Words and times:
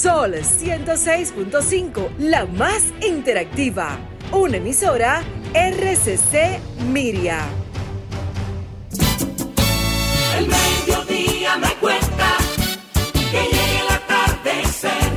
Sol 0.00 0.32
106.5, 0.34 2.18
la 2.18 2.46
más 2.46 2.84
interactiva. 3.04 3.98
Una 4.30 4.58
emisora 4.58 5.24
RCC 5.52 6.60
Miria. 6.92 7.40
El 10.36 10.46
mediodía 10.46 11.56
me 11.56 11.74
cuenta 11.80 12.36
que 13.12 13.42
llegue 13.42 13.80
el 13.80 13.88
atardecer 13.88 15.10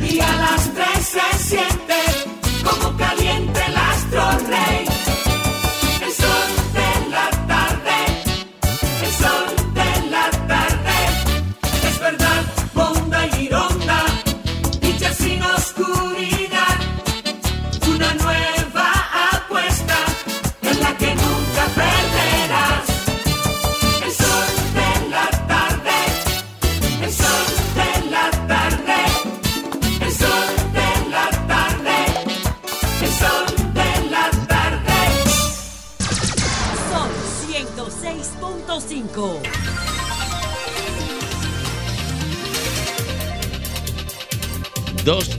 y 0.00 0.20
a 0.20 0.32
las 0.36 0.72
tres 0.72 1.20
se 1.36 1.85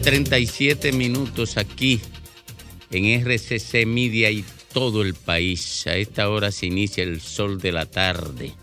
37 0.08 0.94
minutos 0.94 1.58
aquí 1.58 2.00
en 2.92 3.28
RCC 3.28 3.86
Media 3.86 4.32
y 4.32 4.46
todo 4.72 5.02
el 5.02 5.16
país. 5.16 5.86
A 5.86 5.98
esta 5.98 6.30
hora 6.30 6.54
se 6.54 6.68
inicia 6.68 7.04
el 7.04 7.20
sol 7.20 7.60
de 7.60 7.74
la 7.74 7.88
tarde. 7.88 8.54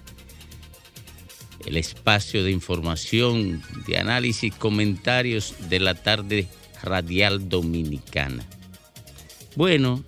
El 1.66 1.77
espacio 1.77 2.44
de 2.44 2.50
información, 2.50 3.62
de 3.86 3.98
análisis, 3.98 4.54
comentarios 4.54 5.54
de 5.69 5.80
la 5.80 5.94
tarde 5.94 6.48
radial 6.82 7.47
dominicana. 7.47 8.48
Bueno, 9.54 10.02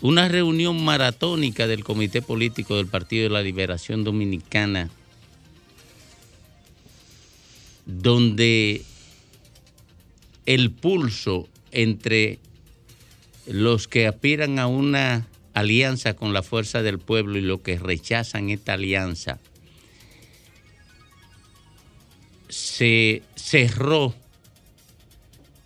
una 0.00 0.26
reunión 0.26 0.84
maratónica 0.84 1.68
del 1.68 1.84
Comité 1.84 2.22
Político 2.22 2.74
del 2.74 2.88
Partido 2.88 3.22
de 3.22 3.30
la 3.30 3.42
Liberación 3.42 4.02
Dominicana, 4.02 4.90
donde 7.86 8.84
el 10.46 10.70
pulso 10.70 11.48
entre 11.72 12.38
los 13.46 13.88
que 13.88 14.06
aspiran 14.06 14.58
a 14.58 14.66
una 14.66 15.26
alianza 15.54 16.14
con 16.14 16.32
la 16.32 16.42
fuerza 16.42 16.82
del 16.82 16.98
pueblo 16.98 17.38
y 17.38 17.42
los 17.42 17.60
que 17.60 17.78
rechazan 17.78 18.50
esta 18.50 18.74
alianza 18.74 19.38
se 22.48 23.22
cerró 23.36 24.14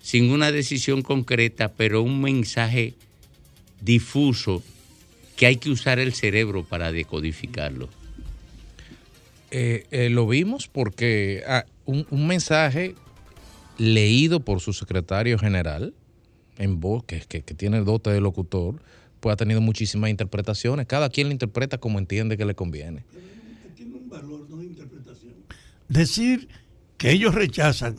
sin 0.02 0.30
una 0.30 0.52
decisión 0.52 1.02
concreta, 1.02 1.72
pero 1.72 2.02
un 2.02 2.20
mensaje 2.20 2.95
difuso 3.80 4.62
que 5.36 5.47
hay 5.47 5.56
que 5.56 5.70
usar 5.70 5.98
el 5.98 6.14
cerebro 6.14 6.64
para 6.64 6.92
decodificarlo. 6.92 7.89
Eh, 9.50 9.86
eh, 9.91 10.11
lo 10.11 10.27
vimos 10.27 10.69
porque 10.69 11.42
ah, 11.47 11.64
un, 11.86 12.06
un 12.11 12.27
mensaje 12.27 12.95
leído 13.78 14.41
por 14.41 14.61
su 14.61 14.72
secretario 14.72 15.39
general, 15.39 15.94
en 16.58 16.80
voz, 16.80 17.05
que, 17.05 17.20
tiene 17.42 17.78
el 17.78 17.84
dote 17.84 18.11
de 18.11 18.20
locutor, 18.20 18.80
pues 19.20 19.33
ha 19.33 19.36
tenido 19.36 19.61
muchísimas 19.61 20.11
interpretaciones. 20.11 20.86
Cada 20.86 21.08
quien 21.08 21.29
lo 21.29 21.33
interpreta 21.33 21.79
como 21.79 21.98
entiende 21.98 22.36
que 22.36 22.45
le 22.45 22.55
conviene. 22.55 23.05
Decir 25.89 26.48
que 26.96 27.11
ellos 27.11 27.34
rechazan 27.34 27.96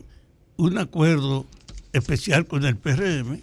un 0.58 0.78
acuerdo 0.78 1.46
especial 1.94 2.47
con 2.47 2.66
el 2.66 2.78
PRM, 2.78 3.41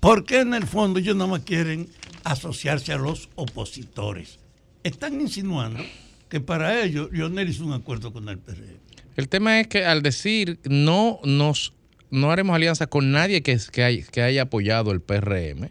porque 0.00 0.40
en 0.40 0.54
el 0.54 0.66
fondo 0.66 0.98
ellos 0.98 1.16
nada 1.16 1.30
más 1.30 1.42
quieren 1.42 1.88
asociarse 2.24 2.92
a 2.92 2.98
los 2.98 3.28
opositores. 3.34 4.38
Están 4.82 5.20
insinuando 5.20 5.82
que 6.28 6.40
para 6.40 6.82
ellos 6.82 7.10
Lionel 7.12 7.48
hizo 7.48 7.64
un 7.64 7.72
acuerdo 7.72 8.12
con 8.12 8.28
el 8.28 8.38
PRM. 8.38 8.81
El 9.16 9.28
tema 9.28 9.60
es 9.60 9.66
que 9.68 9.84
al 9.84 10.02
decir 10.02 10.58
no 10.64 11.20
nos 11.24 11.72
no 12.10 12.30
haremos 12.30 12.54
alianza 12.54 12.86
con 12.86 13.10
nadie 13.10 13.42
que, 13.42 13.58
que, 13.72 13.82
hay- 13.84 14.02
que 14.02 14.20
haya 14.22 14.42
apoyado 14.42 14.90
el 14.92 15.00
PRM, 15.00 15.70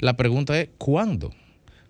la 0.00 0.16
pregunta 0.16 0.60
es 0.60 0.68
¿cuándo? 0.78 1.32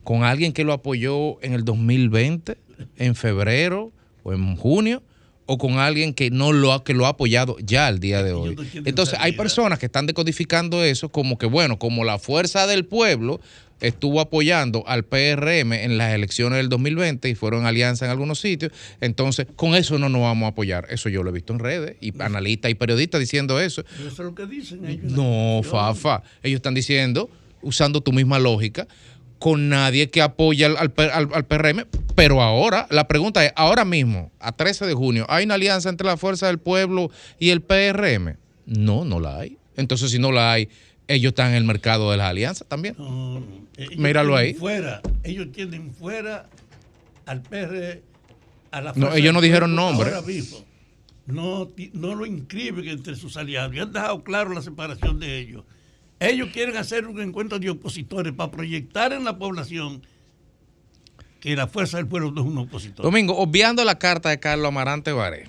¿Con 0.04 0.22
alguien 0.22 0.52
que 0.52 0.64
lo 0.64 0.72
apoyó 0.74 1.42
en 1.42 1.54
el 1.54 1.64
2020, 1.64 2.58
en 2.98 3.14
febrero 3.14 3.92
o 4.22 4.32
en 4.34 4.56
junio? 4.56 5.02
¿O 5.48 5.58
con 5.58 5.78
alguien 5.78 6.12
que 6.12 6.30
no 6.30 6.52
lo 6.52 6.72
ha, 6.72 6.82
que 6.82 6.92
lo 6.92 7.06
ha 7.06 7.10
apoyado 7.10 7.56
ya 7.60 7.86
al 7.86 8.00
día 8.00 8.22
de 8.24 8.32
hoy? 8.32 8.56
Entonces 8.84 9.16
hay 9.20 9.32
personas 9.32 9.78
que 9.78 9.86
están 9.86 10.04
decodificando 10.06 10.82
eso 10.82 11.08
como 11.08 11.38
que, 11.38 11.46
bueno, 11.46 11.78
como 11.78 12.04
la 12.04 12.18
fuerza 12.18 12.66
del 12.66 12.84
pueblo 12.84 13.40
estuvo 13.80 14.20
apoyando 14.20 14.82
al 14.86 15.04
PRM 15.04 15.72
en 15.74 15.98
las 15.98 16.14
elecciones 16.14 16.56
del 16.58 16.68
2020 16.68 17.28
y 17.28 17.34
fueron 17.34 17.66
alianza 17.66 18.04
en 18.06 18.10
algunos 18.10 18.40
sitios, 18.40 18.72
entonces 19.00 19.46
con 19.56 19.74
eso 19.74 19.98
no 19.98 20.08
nos 20.08 20.22
vamos 20.22 20.46
a 20.46 20.50
apoyar. 20.50 20.86
Eso 20.90 21.08
yo 21.08 21.22
lo 21.22 21.30
he 21.30 21.32
visto 21.32 21.52
en 21.52 21.58
redes 21.58 21.96
y 22.00 22.12
analistas 22.22 22.70
y 22.70 22.74
periodistas 22.74 23.20
diciendo 23.20 23.60
eso. 23.60 23.84
Pero 23.96 24.08
eso 24.08 24.22
es 24.22 24.26
lo 24.28 24.34
que 24.34 24.46
dicen 24.46 24.86
ellos. 24.86 25.12
No, 25.12 25.60
Fafa. 25.62 26.22
Ellos 26.42 26.56
están 26.56 26.74
diciendo, 26.74 27.28
usando 27.62 28.00
tu 28.00 28.12
misma 28.12 28.38
lógica, 28.38 28.86
con 29.38 29.68
nadie 29.68 30.08
que 30.08 30.22
apoye 30.22 30.64
al, 30.64 30.76
al- 30.78 31.28
al 31.32 31.44
PRM. 31.44 31.84
Pero 32.14 32.40
ahora, 32.40 32.86
la 32.90 33.06
pregunta 33.06 33.44
es, 33.44 33.52
ahora 33.56 33.84
mismo, 33.84 34.30
a 34.40 34.52
13 34.52 34.86
de 34.86 34.94
junio, 34.94 35.26
¿hay 35.28 35.44
una 35.44 35.54
alianza 35.56 35.90
entre 35.90 36.06
la 36.06 36.16
Fuerza 36.16 36.46
del 36.46 36.58
Pueblo 36.58 37.10
y 37.38 37.50
el 37.50 37.60
PRM? 37.60 38.36
No, 38.64 39.04
no 39.04 39.20
la 39.20 39.40
hay. 39.40 39.58
Entonces, 39.76 40.10
si 40.10 40.18
no 40.18 40.32
la 40.32 40.52
hay, 40.52 40.70
ellos 41.08 41.30
están 41.30 41.50
en 41.50 41.56
el 41.56 41.64
mercado 41.64 42.10
de 42.10 42.16
las 42.16 42.30
alianzas 42.30 42.66
también. 42.66 42.96
Ellos 43.76 43.96
Míralo 43.96 44.36
ahí. 44.36 44.54
Fuera, 44.54 45.02
ellos 45.22 45.52
tienen 45.52 45.92
fuera 45.92 46.48
al 47.26 47.42
PR, 47.42 48.02
a 48.70 48.80
la 48.80 48.92
No, 48.94 49.14
ellos 49.14 49.32
no 49.32 49.40
dijeron 49.40 49.74
nombre. 49.74 50.08
Ahora 50.08 50.22
mismo. 50.22 50.64
No, 51.26 51.70
no 51.92 52.14
lo 52.14 52.24
inscriben 52.24 52.86
entre 52.88 53.16
sus 53.16 53.36
aliados. 53.36 53.74
Y 53.74 53.80
han 53.80 53.92
dejado 53.92 54.22
claro 54.22 54.54
la 54.54 54.62
separación 54.62 55.18
de 55.18 55.38
ellos. 55.38 55.64
Ellos 56.18 56.48
quieren 56.52 56.76
hacer 56.76 57.06
un 57.06 57.20
encuentro 57.20 57.58
de 57.58 57.68
opositores 57.68 58.32
para 58.32 58.50
proyectar 58.50 59.12
en 59.12 59.24
la 59.24 59.36
población 59.36 60.02
que 61.40 61.54
la 61.54 61.66
fuerza 61.66 61.98
del 61.98 62.06
pueblo 62.06 62.30
no 62.30 62.40
es 62.40 62.46
un 62.46 62.58
opositor. 62.58 63.04
Domingo, 63.04 63.36
obviando 63.36 63.84
la 63.84 63.98
carta 63.98 64.30
de 64.30 64.40
Carlos 64.40 64.68
Amarante 64.68 65.12
Baré, 65.12 65.48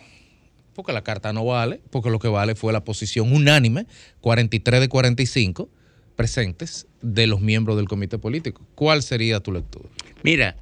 porque 0.77 0.93
la 0.93 1.03
carta 1.03 1.33
no 1.33 1.43
vale, 1.43 1.81
porque 1.89 2.11
lo 2.11 2.19
que 2.19 2.27
vale 2.27 2.53
fue 2.53 2.71
la 2.71 2.83
posición 2.83 3.33
unánime, 3.33 3.87
43 4.21 4.79
de 4.79 4.87
45 4.87 5.69
presentes 6.15 6.85
de 7.01 7.25
los 7.25 7.41
miembros 7.41 7.77
del 7.77 7.87
comité 7.87 8.19
político. 8.19 8.61
¿Cuál 8.75 9.01
sería 9.01 9.39
tu 9.39 9.51
lectura? 9.51 9.89
Mira, 10.21 10.55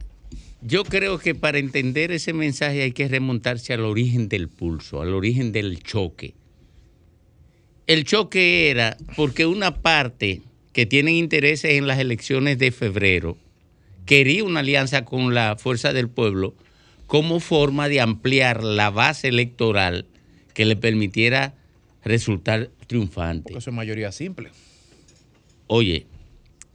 yo 0.61 0.85
creo 0.85 1.19
que 1.19 1.35
para 1.35 1.57
entender 1.57 2.13
ese 2.13 2.31
mensaje 2.31 2.83
hay 2.83 2.93
que 2.93 3.09
remontarse 3.09 3.73
al 3.73 3.81
origen 3.81 4.29
del 4.29 4.47
pulso, 4.47 5.01
al 5.01 5.13
origen 5.13 5.51
del 5.51 5.83
choque. 5.83 6.33
El 7.85 8.05
choque 8.05 8.69
era 8.69 8.95
porque 9.17 9.45
una 9.45 9.81
parte 9.81 10.43
que 10.71 10.85
tiene 10.85 11.11
intereses 11.11 11.73
en 11.73 11.87
las 11.87 11.99
elecciones 11.99 12.57
de 12.57 12.71
febrero 12.71 13.37
quería 14.05 14.45
una 14.45 14.61
alianza 14.61 15.03
con 15.03 15.33
la 15.33 15.57
Fuerza 15.57 15.91
del 15.91 16.07
Pueblo 16.07 16.55
como 17.07 17.39
forma 17.39 17.87
de 17.89 18.01
ampliar 18.01 18.63
la 18.63 18.89
base 18.89 19.27
electoral 19.27 20.05
que 20.53 20.65
le 20.65 20.75
permitiera 20.75 21.55
resultar 22.03 22.71
triunfante. 22.87 23.43
Porque 23.43 23.59
eso 23.59 23.69
es 23.69 23.75
mayoría 23.75 24.11
simple. 24.11 24.49
Oye, 25.67 26.05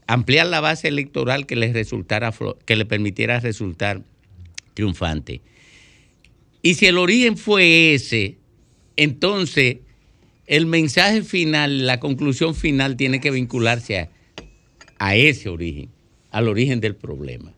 ampliar 0.07 0.47
la 0.47 0.61
base 0.61 0.89
electoral 0.89 1.47
que 1.47 1.57
le 1.57 1.73
resultara 1.73 2.33
que 2.65 2.77
le 2.77 2.85
permitiera 2.85 3.41
resultar 3.41 4.03
triunfante. 4.75 5.41
Y 6.63 6.75
si 6.75 6.87
el 6.87 6.99
origen 6.99 7.37
fue 7.37 7.95
ese, 7.95 8.39
entonces 8.97 9.79
el 10.47 10.67
mensaje 10.67 11.23
final, 11.23 11.87
la 11.87 12.01
conclusión 12.01 12.55
final 12.55 12.97
tiene 12.97 13.21
que 13.21 13.31
vincularse 13.31 13.99
a, 13.99 14.11
a 14.99 15.15
ese 15.15 15.49
origen, 15.49 15.91
al 16.31 16.49
origen 16.49 16.81
del 16.81 16.97
problema. 16.97 17.55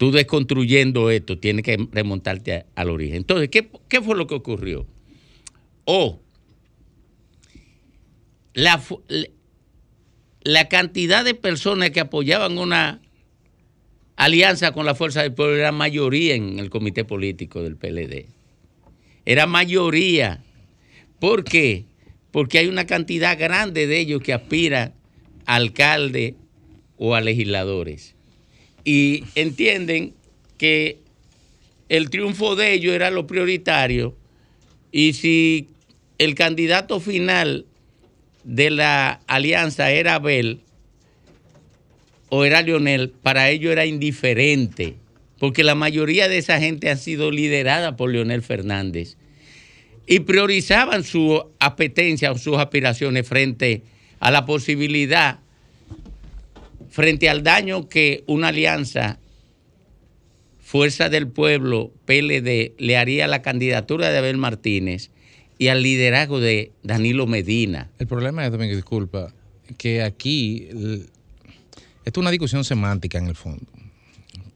Tú 0.00 0.10
desconstruyendo 0.10 1.10
esto, 1.10 1.36
tienes 1.36 1.62
que 1.62 1.76
remontarte 1.92 2.64
al 2.74 2.88
origen. 2.88 3.16
Entonces, 3.16 3.50
¿qué, 3.50 4.00
fue 4.00 4.16
lo 4.16 4.26
que 4.26 4.34
ocurrió? 4.34 4.86
O 5.84 6.22
la, 8.54 8.82
la 10.40 10.68
cantidad 10.70 11.22
de 11.22 11.34
personas 11.34 11.90
que 11.90 12.00
apoyaban 12.00 12.56
una 12.56 13.02
alianza 14.16 14.72
con 14.72 14.86
la 14.86 14.94
Fuerza 14.94 15.20
del 15.20 15.34
Pueblo 15.34 15.56
era 15.56 15.70
mayoría 15.70 16.34
en 16.34 16.58
el 16.58 16.70
comité 16.70 17.04
político 17.04 17.62
del 17.62 17.76
PLD. 17.76 18.24
era 19.26 19.46
mayoría. 19.46 20.42
¿Por 21.18 21.44
qué? 21.44 21.84
Porque 22.30 22.56
hay 22.56 22.68
una 22.68 22.86
cantidad 22.86 23.38
grande 23.38 23.86
de 23.86 23.98
ellos 23.98 24.22
que 24.22 24.32
aspiran 24.32 24.94
a 25.44 25.56
alcalde 25.56 26.36
o 26.96 27.14
a 27.14 27.20
legisladores. 27.20 28.14
Y 28.84 29.24
entienden 29.34 30.14
que 30.58 30.98
el 31.88 32.10
triunfo 32.10 32.56
de 32.56 32.72
ellos 32.72 32.94
era 32.94 33.10
lo 33.10 33.26
prioritario. 33.26 34.16
Y 34.92 35.12
si 35.14 35.68
el 36.18 36.34
candidato 36.34 37.00
final 37.00 37.66
de 38.44 38.70
la 38.70 39.20
alianza 39.26 39.90
era 39.90 40.14
Abel 40.14 40.60
o 42.28 42.44
era 42.44 42.62
Leonel, 42.62 43.10
para 43.10 43.50
ellos 43.50 43.72
era 43.72 43.86
indiferente, 43.86 44.94
porque 45.38 45.64
la 45.64 45.74
mayoría 45.74 46.28
de 46.28 46.38
esa 46.38 46.60
gente 46.60 46.90
ha 46.90 46.96
sido 46.96 47.30
liderada 47.30 47.96
por 47.96 48.10
Leonel 48.10 48.42
Fernández 48.42 49.16
y 50.06 50.20
priorizaban 50.20 51.04
su 51.04 51.44
apetencia 51.58 52.32
o 52.32 52.38
sus 52.38 52.58
aspiraciones 52.58 53.26
frente 53.26 53.82
a 54.18 54.30
la 54.30 54.44
posibilidad, 54.44 55.40
frente 56.90 57.28
al 57.28 57.42
daño 57.42 57.88
que 57.88 58.24
una 58.26 58.48
alianza 58.48 59.18
Fuerza 60.58 61.08
del 61.08 61.26
Pueblo, 61.26 61.92
PLD, 62.04 62.74
le 62.78 62.96
haría 62.96 63.24
a 63.24 63.28
la 63.28 63.42
candidatura 63.42 64.10
de 64.10 64.18
Abel 64.18 64.36
Martínez 64.36 65.10
y 65.58 65.66
al 65.66 65.82
liderazgo 65.82 66.38
de 66.38 66.70
Danilo 66.84 67.26
Medina. 67.26 67.90
El 67.98 68.06
problema 68.06 68.46
es, 68.46 68.52
Domingo, 68.52 68.76
disculpa, 68.76 69.32
que 69.78 70.02
aquí 70.02 70.68
esto 72.04 72.20
es 72.20 72.22
una 72.22 72.30
discusión 72.30 72.64
semántica 72.64 73.18
en 73.18 73.26
el 73.26 73.34
fondo. 73.34 73.66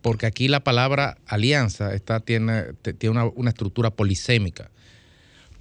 Porque 0.03 0.27
aquí 0.27 0.49
la 0.49 0.61
palabra 0.61 1.19
alianza 1.27 1.95
está, 1.95 2.21
tiene, 2.21 2.75
tiene 2.99 3.11
una, 3.11 3.25
una 3.25 3.51
estructura 3.51 3.91
polisémica. 3.91 4.71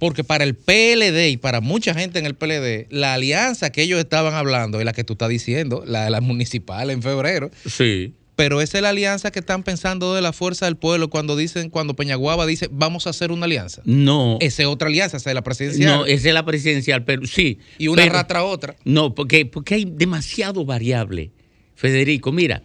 Porque 0.04 0.22
para 0.22 0.44
el 0.44 0.54
PLD 0.54 1.30
y 1.30 1.38
para 1.38 1.62
mucha 1.62 1.94
gente 1.94 2.18
en 2.18 2.26
el 2.26 2.34
PLD, 2.34 2.88
la 2.90 3.14
alianza 3.14 3.70
que 3.70 3.80
ellos 3.80 3.98
estaban 3.98 4.34
hablando 4.34 4.78
es 4.78 4.84
la 4.84 4.92
que 4.92 5.02
tú 5.02 5.14
estás 5.14 5.30
diciendo, 5.30 5.82
la 5.86 6.04
de 6.04 6.10
la 6.10 6.20
municipal 6.20 6.90
en 6.90 7.00
febrero. 7.00 7.50
Sí. 7.64 8.12
Pero 8.36 8.60
esa 8.60 8.76
es 8.76 8.82
la 8.82 8.90
alianza 8.90 9.30
que 9.30 9.38
están 9.38 9.62
pensando 9.62 10.14
de 10.14 10.20
la 10.20 10.34
fuerza 10.34 10.66
del 10.66 10.76
pueblo 10.76 11.08
cuando 11.08 11.36
dicen, 11.36 11.70
cuando 11.70 11.96
Peñaguaba 11.96 12.44
dice, 12.44 12.68
vamos 12.70 13.06
a 13.06 13.10
hacer 13.10 13.32
una 13.32 13.46
alianza. 13.46 13.80
No. 13.86 14.36
Esa 14.42 14.64
es 14.64 14.68
otra 14.68 14.88
alianza, 14.88 15.16
esa 15.16 15.30
es 15.30 15.34
la 15.34 15.42
presidencial. 15.42 16.00
No, 16.00 16.04
esa 16.04 16.28
es 16.28 16.34
la 16.34 16.44
presidencial, 16.44 17.02
pero 17.06 17.26
sí. 17.26 17.58
y 17.78 17.88
una 17.88 18.02
pero- 18.02 18.40
a 18.40 18.44
otra. 18.44 18.76
No, 18.84 19.14
porque, 19.14 19.46
porque 19.46 19.76
hay 19.76 19.84
demasiado 19.86 20.66
variable, 20.66 21.30
Federico. 21.76 22.30
Mira, 22.30 22.62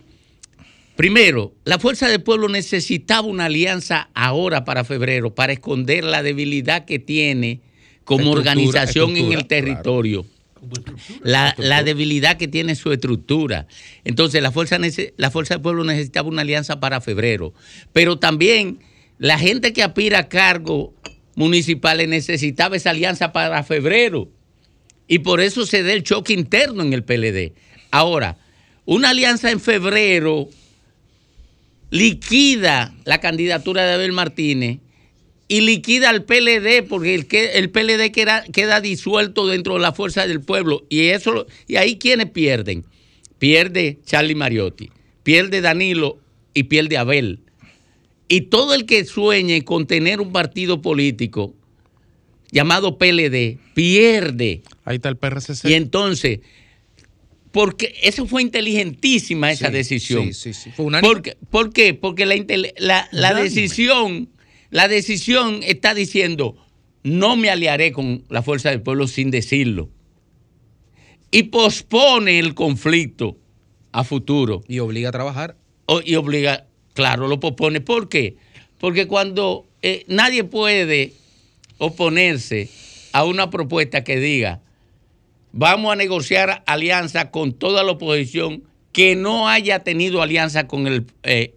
primero, 0.99 1.55
la 1.63 1.79
Fuerza 1.79 2.09
del 2.09 2.21
Pueblo 2.21 2.49
necesitaba 2.49 3.25
una 3.25 3.45
alianza 3.45 4.09
ahora 4.13 4.65
para 4.65 4.83
febrero 4.83 5.33
para 5.33 5.53
esconder 5.53 6.03
la 6.03 6.21
debilidad 6.23 6.83
que 6.83 6.99
tiene 6.99 7.61
como 8.03 8.23
Estructura, 8.23 8.51
organización 8.51 9.15
en 9.15 9.31
el 9.31 9.47
territorio. 9.47 10.25
La, 11.23 11.55
la 11.57 11.83
debilidad 11.83 12.35
que 12.35 12.49
tiene 12.49 12.75
su 12.75 12.91
estructura. 12.91 13.65
Entonces, 14.03 14.43
la 14.43 14.51
fuerza, 14.51 14.77
la 15.15 15.31
fuerza 15.31 15.53
del 15.53 15.61
Pueblo 15.61 15.85
necesitaba 15.85 16.27
una 16.27 16.41
alianza 16.41 16.81
para 16.81 16.99
febrero. 16.99 17.53
Pero 17.93 18.19
también 18.19 18.79
la 19.19 19.39
gente 19.39 19.71
que 19.71 19.83
aspira 19.83 20.19
a 20.19 20.27
cargos 20.27 20.89
municipales 21.33 22.09
necesitaba 22.09 22.75
esa 22.75 22.89
alianza 22.89 23.31
para 23.31 23.63
febrero. 23.63 24.27
Y 25.07 25.19
por 25.19 25.39
eso 25.39 25.65
se 25.65 25.81
da 25.81 25.93
el 25.93 26.03
choque 26.03 26.33
interno 26.33 26.83
en 26.83 26.91
el 26.91 27.05
PLD. 27.05 27.53
Ahora, 27.89 28.37
una 28.83 29.11
alianza 29.11 29.49
en 29.49 29.61
febrero 29.61 30.49
liquida 31.89 32.93
la 33.05 33.19
candidatura 33.19 33.85
de 33.85 33.93
Abel 33.93 34.11
Martínez 34.11 34.79
y 35.47 35.61
liquida 35.61 36.09
al 36.09 36.23
PLD 36.25 36.83
porque 36.87 37.15
el, 37.15 37.25
que- 37.27 37.53
el 37.53 37.69
PLD 37.71 38.11
queda, 38.11 38.43
queda 38.43 38.81
disuelto 38.81 39.47
dentro 39.47 39.73
de 39.75 39.79
la 39.79 39.93
fuerza 39.93 40.27
del 40.27 40.41
pueblo. 40.41 40.85
Y, 40.89 41.07
eso, 41.07 41.47
y 41.67 41.77
ahí 41.77 41.97
quienes 41.97 42.29
pierden. 42.29 42.85
Pierde 43.39 43.99
Charlie 44.05 44.35
Mariotti, 44.35 44.89
pierde 45.23 45.61
Danilo 45.61 46.19
y 46.53 46.63
pierde 46.63 46.97
Abel. 46.97 47.39
Y 48.27 48.41
todo 48.41 48.73
el 48.75 48.85
que 48.85 49.05
sueñe 49.05 49.63
con 49.63 49.87
tener 49.87 50.19
un 50.21 50.31
partido 50.31 50.81
político 50.81 51.55
llamado 52.51 52.97
PLD 52.97 53.57
pierde. 53.73 54.61
Ahí 54.83 54.97
está 54.97 55.09
el 55.09 55.17
PRCC. 55.17 55.65
Y 55.69 55.73
entonces, 55.73 56.41
porque 57.51 57.95
eso 58.03 58.25
fue 58.27 58.41
inteligentísima 58.41 59.51
esa 59.51 59.67
Sí, 59.67 59.73
decisión. 59.73 60.33
sí, 60.33 60.53
sí, 60.53 60.53
sí. 60.53 60.71
Fue 60.71 60.85
unánime. 60.85 61.07
¿Por, 61.13 61.21
qué? 61.23 61.37
¿Por 61.49 61.73
qué? 61.73 61.93
Porque 61.93 62.25
la, 62.25 63.33
decisión, 63.33 64.29
la 64.69 64.87
decisión 64.87 65.61
está 65.63 65.93
diciendo, 65.93 66.55
no 67.03 67.35
me 67.35 67.49
aliaré 67.49 67.91
con 67.91 68.23
la 68.29 68.43
fuerza 68.43 68.69
del 68.69 68.81
pueblo 68.81 69.07
sin 69.07 69.31
decirlo. 69.31 69.89
Y 71.31 71.43
pospone 71.43 72.39
el 72.39 72.53
conflicto 72.55 73.37
a 73.91 74.03
futuro. 74.03 74.63
Y 74.67 74.79
obliga 74.79 75.09
a 75.09 75.11
trabajar. 75.11 75.57
O- 75.85 76.01
y 76.03 76.15
obliga, 76.15 76.67
claro, 76.93 77.27
lo 77.27 77.39
pospone. 77.39 77.81
¿Por 77.81 78.09
qué? 78.09 78.35
Porque 78.79 79.07
cuando 79.07 79.67
eh, 79.81 80.05
nadie 80.07 80.43
puede 80.43 81.13
oponerse 81.77 82.69
a 83.13 83.25
una 83.25 83.49
propuesta 83.49 84.03
que 84.03 84.19
diga, 84.19 84.61
vamos 85.51 85.91
a 85.91 85.95
negociar 85.95 86.63
alianza 86.65 87.31
con 87.31 87.53
toda 87.53 87.83
la 87.83 87.91
oposición 87.91 88.63
que 88.91 89.15
no 89.15 89.47
haya 89.47 89.79
tenido 89.79 90.21
alianza 90.21 90.67
con 90.67 90.87
el, 90.87 91.05
eh, 91.23 91.55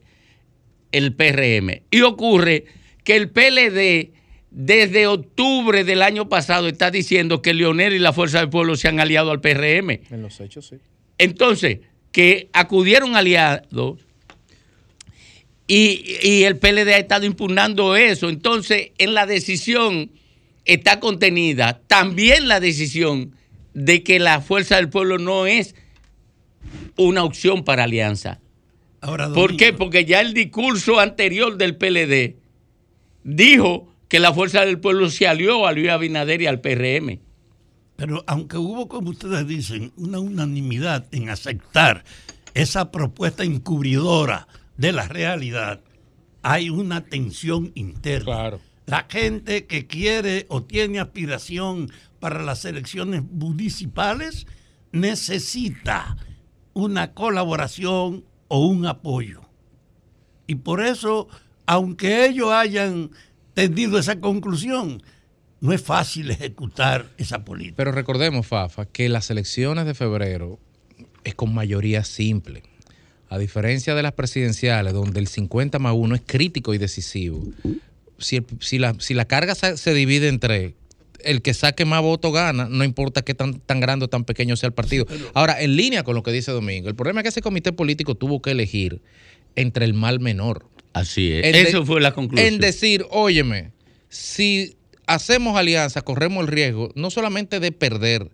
el 0.92 1.14
PRM. 1.14 1.82
Y 1.90 2.02
ocurre 2.02 2.66
que 3.04 3.16
el 3.16 3.30
PLD 3.30 4.12
desde 4.50 5.06
octubre 5.06 5.82
del 5.84 6.02
año 6.02 6.28
pasado 6.28 6.68
está 6.68 6.90
diciendo 6.90 7.40
que 7.40 7.54
Leonel 7.54 7.94
y 7.94 7.98
la 7.98 8.12
Fuerza 8.12 8.38
del 8.38 8.50
Pueblo 8.50 8.76
se 8.76 8.88
han 8.88 9.00
aliado 9.00 9.30
al 9.30 9.40
PRM. 9.40 9.90
En 10.10 10.22
los 10.22 10.40
hechos, 10.40 10.66
sí. 10.66 10.76
Entonces, 11.18 11.80
que 12.12 12.50
acudieron 12.52 13.16
aliados 13.16 14.00
y, 15.66 16.18
y 16.22 16.44
el 16.44 16.58
PLD 16.58 16.88
ha 16.88 16.98
estado 16.98 17.24
impugnando 17.24 17.96
eso. 17.96 18.28
Entonces, 18.28 18.90
en 18.98 19.14
la 19.14 19.24
decisión 19.24 20.10
está 20.64 21.00
contenida 21.00 21.80
también 21.86 22.46
la 22.46 22.60
decisión 22.60 23.34
de 23.74 24.02
que 24.02 24.19
la 24.19 24.40
fuerza 24.40 24.76
del 24.76 24.88
pueblo 24.88 25.19
no 25.19 25.46
es 25.46 25.74
una 26.96 27.24
opción 27.24 27.64
para 27.64 27.84
alianza. 27.84 28.40
Ahora, 29.00 29.32
¿Por 29.32 29.56
qué? 29.56 29.72
Porque 29.72 30.04
ya 30.04 30.20
el 30.20 30.32
discurso 30.32 31.00
anterior 31.00 31.56
del 31.56 31.76
PLD 31.76 32.36
dijo 33.24 33.88
que 34.08 34.20
la 34.20 34.32
fuerza 34.32 34.64
del 34.64 34.78
pueblo 34.78 35.10
se 35.10 35.26
alió 35.26 35.66
a 35.66 35.72
Luis 35.72 35.88
Abinader 35.88 36.42
y 36.42 36.46
al 36.46 36.60
PRM. 36.60 37.19
Pero 37.96 38.24
aunque 38.26 38.58
hubo, 38.58 38.88
como 38.88 39.10
ustedes 39.10 39.46
dicen, 39.46 39.93
una 39.96 40.19
unanimidad 40.19 41.06
en 41.12 41.31
aceptar 41.31 42.05
esa 42.55 42.91
propuesta 42.91 43.43
encubridora 43.43 44.46
de 44.76 44.93
la 44.93 45.08
realidad, 45.08 45.81
hay 46.43 46.70
una 46.70 47.05
tensión 47.05 47.72
interna. 47.74 48.24
Claro. 48.24 48.60
La 48.86 49.06
gente 49.08 49.67
que 49.67 49.86
quiere 49.86 50.46
o 50.48 50.62
tiene 50.62 51.00
aspiración 51.00 51.91
para 52.22 52.41
las 52.44 52.64
elecciones 52.64 53.24
municipales 53.24 54.46
necesita 54.93 56.17
una 56.72 57.14
colaboración 57.14 58.24
o 58.46 58.64
un 58.64 58.86
apoyo. 58.86 59.41
Y 60.46 60.55
por 60.55 60.84
eso, 60.84 61.26
aunque 61.67 62.26
ellos 62.26 62.52
hayan 62.52 63.10
tendido 63.55 63.98
esa 63.98 64.20
conclusión, 64.20 65.02
no 65.60 65.72
es 65.72 65.82
fácil 65.82 66.31
ejecutar 66.31 67.10
esa 67.19 67.44
política. 67.44 67.74
Pero 67.76 67.91
recordemos, 67.91 68.46
Fafa, 68.46 68.86
que 68.86 69.08
las 69.08 69.29
elecciones 69.32 69.84
de 69.84 69.94
febrero 69.94 70.60
es 71.24 71.34
con 71.34 71.52
mayoría 71.52 72.05
simple. 72.05 72.62
A 73.31 73.38
diferencia 73.38 73.96
de 73.96 74.02
las 74.05 74.12
presidenciales, 74.12 74.93
donde 74.93 75.19
el 75.19 75.26
50 75.26 75.81
más 75.81 75.94
1 75.96 76.14
es 76.14 76.22
crítico 76.24 76.72
y 76.72 76.79
decisivo, 76.79 77.43
si, 78.19 78.79
la, 78.79 78.94
si 79.00 79.12
la 79.12 79.24
carga 79.24 79.56
se, 79.56 79.76
se 79.76 79.93
divide 79.93 80.29
entre 80.29 80.76
el 81.24 81.43
que 81.43 81.55
saque 81.55 81.84
más 81.84 82.02
votos 82.02 82.32
gana, 82.32 82.67
no 82.70 82.84
importa 82.84 83.22
qué 83.22 83.34
tan, 83.34 83.55
tan 83.60 83.81
grande 83.81 84.05
o 84.05 84.08
tan 84.08 84.24
pequeño 84.24 84.56
sea 84.56 84.67
el 84.69 84.72
partido. 84.72 85.06
Ahora, 85.34 85.60
en 85.62 85.76
línea 85.76 86.02
con 86.05 86.14
lo 86.14 86.22
que 86.22 86.32
dice 86.32 86.50
Domingo, 86.52 86.88
el 86.88 86.94
problema 86.94 87.20
es 87.20 87.24
que 87.24 87.29
ese 87.31 87.43
comité 87.43 87.72
político 87.72 88.14
tuvo 88.14 88.41
que 88.43 88.50
elegir 88.52 89.00
entre 89.56 89.84
el 89.84 89.94
mal 89.94 90.20
menor. 90.20 90.67
Así 90.93 91.32
es. 91.32 91.44
En 91.46 91.52
de- 91.52 91.62
Eso 91.62 91.84
fue 91.86 92.00
la 92.00 92.12
conclusión. 92.12 92.52
En 92.55 92.60
decir, 92.60 93.06
óyeme, 93.10 93.70
si 94.08 94.76
hacemos 95.06 95.56
alianza, 95.56 96.02
corremos 96.02 96.43
el 96.43 96.48
riesgo 96.48 96.91
no 96.94 97.10
solamente 97.10 97.60
de 97.60 97.72
perder 97.72 98.31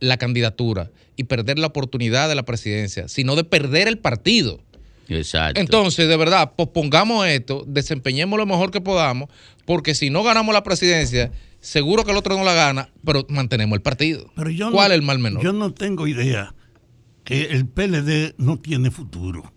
la 0.00 0.16
candidatura 0.16 0.90
y 1.16 1.24
perder 1.24 1.58
la 1.58 1.66
oportunidad 1.66 2.28
de 2.28 2.34
la 2.34 2.44
presidencia, 2.44 3.08
sino 3.08 3.34
de 3.36 3.44
perder 3.44 3.88
el 3.88 3.98
partido. 3.98 4.60
Exacto. 5.08 5.58
Entonces, 5.60 6.06
de 6.06 6.16
verdad, 6.16 6.52
pospongamos 6.54 7.26
esto, 7.26 7.64
desempeñemos 7.66 8.38
lo 8.38 8.46
mejor 8.46 8.70
que 8.70 8.80
podamos, 8.80 9.28
porque 9.64 9.94
si 9.94 10.10
no 10.10 10.22
ganamos 10.22 10.52
la 10.54 10.62
presidencia, 10.62 11.32
seguro 11.60 12.04
que 12.04 12.10
el 12.12 12.16
otro 12.16 12.36
no 12.36 12.44
la 12.44 12.54
gana, 12.54 12.90
pero 13.04 13.26
mantenemos 13.28 13.76
el 13.76 13.82
partido. 13.82 14.30
Pero 14.36 14.50
yo 14.50 14.70
¿Cuál 14.70 14.88
no- 14.88 14.94
es 14.94 15.00
el 15.00 15.06
mal 15.06 15.18
menor? 15.18 15.42
Yo 15.42 15.52
no 15.52 15.72
tengo 15.72 16.06
idea 16.06 16.54
que 17.24 17.44
el 17.46 17.66
PLD 17.66 18.34
no 18.38 18.58
tiene 18.58 18.90
futuro. 18.90 19.52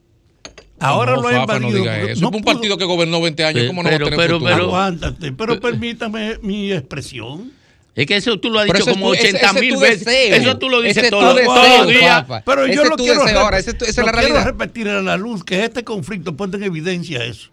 Ahora 0.79 1.15
No, 1.15 1.21
lo 1.21 1.27
ha 1.27 1.31
no 1.33 1.39
invadido. 1.41 1.71
diga 1.79 1.95
porque 1.97 2.11
eso. 2.13 2.21
no 2.21 2.29
es 2.29 2.35
un 2.35 2.41
pudo- 2.41 2.53
partido 2.53 2.77
que 2.77 2.85
gobernó 2.85 3.21
20 3.21 3.43
años. 3.45 3.55
Pero- 3.61 3.67
¿Cómo 3.67 3.83
no 3.83 3.89
va 3.89 3.95
a 3.95 3.97
pero- 3.99 4.05
tener 4.09 4.19
pero- 4.19 4.39
futuro? 4.39 4.55
pero- 4.55 4.65
Aguántate, 4.67 5.31
pero 5.31 5.59
permítame 5.59 6.37
mi 6.41 6.71
expresión. 6.71 7.51
Es 7.93 8.05
que 8.07 8.15
eso 8.15 8.39
tú 8.39 8.49
lo 8.49 8.59
has 8.59 8.65
Pero 8.67 8.79
dicho 8.79 8.89
ese 8.89 8.99
como 8.99 9.11
tu- 9.11 9.13
ese- 9.15 9.27
80 9.27 9.45
ese 9.49 9.55
es 9.55 9.61
mil 9.61 9.77
veces. 9.79 10.05
deseo. 10.05 10.35
Eso 10.37 10.57
tú 10.57 10.69
lo 10.69 10.81
dices 10.81 10.97
Ese 10.97 11.05
es 11.07 11.11
todos, 11.11 11.35
deseo, 11.35 11.83
los 11.83 11.87
días. 11.87 12.25
Pero 12.45 12.65
Ese 12.65 12.75
yo 12.75 12.83
es 12.83 12.89
lo 12.89 12.95
quiero, 12.95 13.23
deseo. 13.25 13.39
Ahora, 13.41 13.59
ese 13.59 13.71
esa 13.71 13.85
es 13.85 13.97
lo 13.97 14.05
la 14.05 14.11
quiero 14.13 14.43
repetir 14.43 14.87
a 14.89 15.01
la 15.01 15.17
luz 15.17 15.43
que 15.43 15.63
este 15.65 15.83
conflicto 15.83 16.35
pone 16.35 16.55
en 16.57 16.63
evidencia 16.63 17.23
eso. 17.25 17.51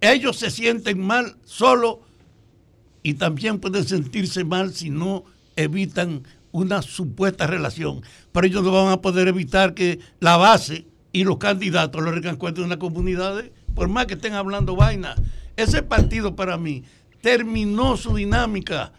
Ellos 0.00 0.36
se 0.38 0.50
sienten 0.50 0.98
mal 0.98 1.36
solo 1.44 2.00
y 3.06 3.14
también 3.14 3.60
pueden 3.60 3.86
sentirse 3.86 4.42
mal 4.42 4.74
si 4.74 4.90
no 4.90 5.22
evitan 5.54 6.24
una 6.50 6.82
supuesta 6.82 7.46
relación. 7.46 8.02
Pero 8.32 8.48
ellos 8.48 8.64
no 8.64 8.72
van 8.72 8.88
a 8.88 9.00
poder 9.00 9.28
evitar 9.28 9.74
que 9.74 10.00
la 10.18 10.36
base 10.36 10.86
y 11.12 11.22
los 11.22 11.36
candidatos 11.36 12.02
lo 12.02 12.10
recancuenten 12.10 12.64
en 12.64 12.70
las 12.70 12.78
comunidades, 12.78 13.52
por 13.76 13.86
más 13.86 14.06
que 14.06 14.14
estén 14.14 14.34
hablando 14.34 14.74
vaina. 14.74 15.14
Ese 15.54 15.84
partido 15.84 16.34
para 16.34 16.56
mí 16.56 16.82
terminó 17.20 17.96
su 17.96 18.12
dinámica. 18.12 18.92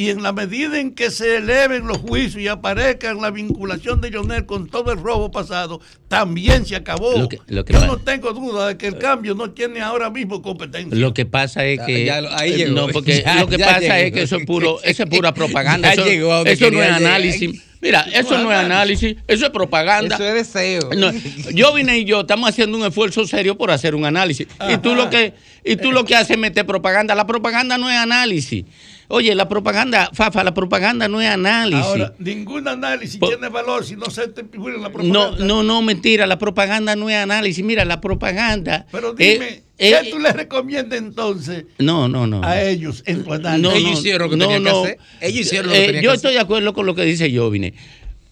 Y 0.00 0.08
en 0.08 0.22
la 0.22 0.32
medida 0.32 0.80
en 0.80 0.94
que 0.94 1.10
se 1.10 1.36
eleven 1.36 1.86
los 1.86 1.98
juicios 1.98 2.42
y 2.42 2.48
aparezca 2.48 3.12
la 3.12 3.30
vinculación 3.30 4.00
de 4.00 4.08
Lionel 4.10 4.46
con 4.46 4.66
todo 4.66 4.92
el 4.92 4.98
robo 4.98 5.30
pasado, 5.30 5.78
también 6.08 6.64
se 6.64 6.74
acabó. 6.74 7.18
Lo 7.18 7.28
que- 7.28 7.38
lo 7.48 7.66
que 7.66 7.74
Yo 7.74 7.86
no 7.86 7.98
tengo 7.98 8.32
duda 8.32 8.68
de 8.68 8.78
que 8.78 8.86
el 8.86 8.96
cambio 8.96 9.34
no 9.34 9.50
tiene 9.50 9.82
ahora 9.82 10.08
mismo 10.08 10.40
competencia. 10.40 10.98
Lo 10.98 11.12
que 11.12 11.26
pasa 11.26 11.66
es 11.66 11.80
que 11.84 12.06
ya 12.06 12.22
ahí 12.38 12.52
eh, 12.54 12.56
llegó. 12.56 12.74
no 12.76 12.88
porque 12.88 13.22
Ya- 13.26 13.40
lo 13.40 13.46
que 13.46 13.58
pasa 13.58 13.78
llegó. 13.80 13.92
es 13.94 14.12
que 14.12 14.22
eso 14.22 14.36
es 14.36 14.46
puro 14.46 14.78
eso 14.84 15.02
es 15.02 15.10
pura 15.10 15.34
propaganda. 15.34 15.88
Ya 15.88 16.00
eso 16.00 16.04
llegó 16.06 16.44
no 16.44 16.50
es 16.50 16.58
llegar. 16.58 16.92
análisis. 16.92 17.62
Mira, 17.82 18.00
eso 18.14 18.38
no 18.38 18.50
es 18.52 18.58
análisis, 18.58 19.16
eso 19.26 19.44
es 19.44 19.50
propaganda. 19.50 20.14
Eso 20.14 20.24
es 20.24 20.34
deseo. 20.34 20.90
No, 20.96 21.10
yo 21.52 21.74
vine 21.74 21.98
y 21.98 22.04
yo 22.06 22.20
estamos 22.22 22.48
haciendo 22.48 22.78
un 22.78 22.86
esfuerzo 22.86 23.26
serio 23.26 23.58
por 23.58 23.70
hacer 23.70 23.94
un 23.94 24.06
análisis. 24.06 24.46
Y 24.70 24.78
tú 24.78 24.94
lo 24.94 25.10
que 25.10 25.34
y 25.62 25.76
tú 25.76 25.92
lo 25.92 26.06
que 26.06 26.14
haces 26.16 26.30
es 26.30 26.38
meter 26.38 26.64
propaganda. 26.64 27.14
La 27.14 27.26
propaganda 27.26 27.76
no 27.76 27.90
es 27.90 27.96
análisis. 27.98 28.64
Oye, 29.12 29.34
la 29.34 29.48
propaganda, 29.48 30.08
Fafa, 30.12 30.44
la 30.44 30.54
propaganda 30.54 31.08
no 31.08 31.20
es 31.20 31.28
análisis. 31.28 31.84
Ahora, 31.84 32.14
ningún 32.18 32.66
análisis 32.68 33.18
tiene 33.18 33.48
valor 33.48 33.84
si 33.84 33.96
no 33.96 34.08
se 34.08 34.28
te 34.28 34.44
figura 34.44 34.76
en 34.76 34.82
la 34.82 34.90
propaganda. 34.92 35.36
no, 35.38 35.44
no, 35.44 35.62
no, 35.64 35.82
mentira, 35.82 36.28
la 36.28 36.38
propaganda 36.38 36.94
no 36.94 37.10
es 37.10 37.16
análisis. 37.16 37.64
Mira, 37.64 37.84
la 37.84 38.00
propaganda. 38.00 38.86
Pero 38.92 39.12
dime, 39.12 39.62
eh, 39.78 39.98
¿qué 40.04 40.10
tú 40.12 40.20
le 40.20 40.32
recomiendas 40.32 40.98
entonces 40.98 41.64
no, 41.78 42.08
no, 42.08 42.28
no. 42.28 42.42
a 42.44 42.62
ellos 42.62 43.02
en 43.04 43.24
tu 43.24 43.32
análisis? 43.32 43.62
No, 43.62 43.72
Ellos 43.72 43.98
hicieron 43.98 44.22
lo 44.22 44.30
que 44.30 44.36
no, 44.36 44.44
tenían 44.46 44.62
que 44.64 44.70
hacer. 44.70 44.98
Ellos 45.20 45.40
hicieron 45.40 45.66
lo 45.66 45.72
que 45.72 45.78
Eh, 45.82 45.86
tenían 45.86 46.04
Yo 46.04 46.10
que 46.10 46.16
estoy 46.16 46.28
hacer. 46.30 46.38
de 46.38 46.44
acuerdo 46.44 46.72
con 46.72 46.86
lo 46.86 46.94
que 46.94 47.02
dice 47.04 47.36
Jovine. 47.36 47.74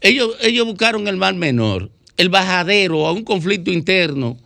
Ellos, 0.00 0.36
ellos 0.42 0.64
buscaron 0.64 1.08
el 1.08 1.16
mal 1.16 1.34
menor, 1.34 1.90
el 2.16 2.28
bajadero 2.28 3.08
a 3.08 3.12
un 3.12 3.24
conflicto 3.24 3.72
interno 3.72 4.38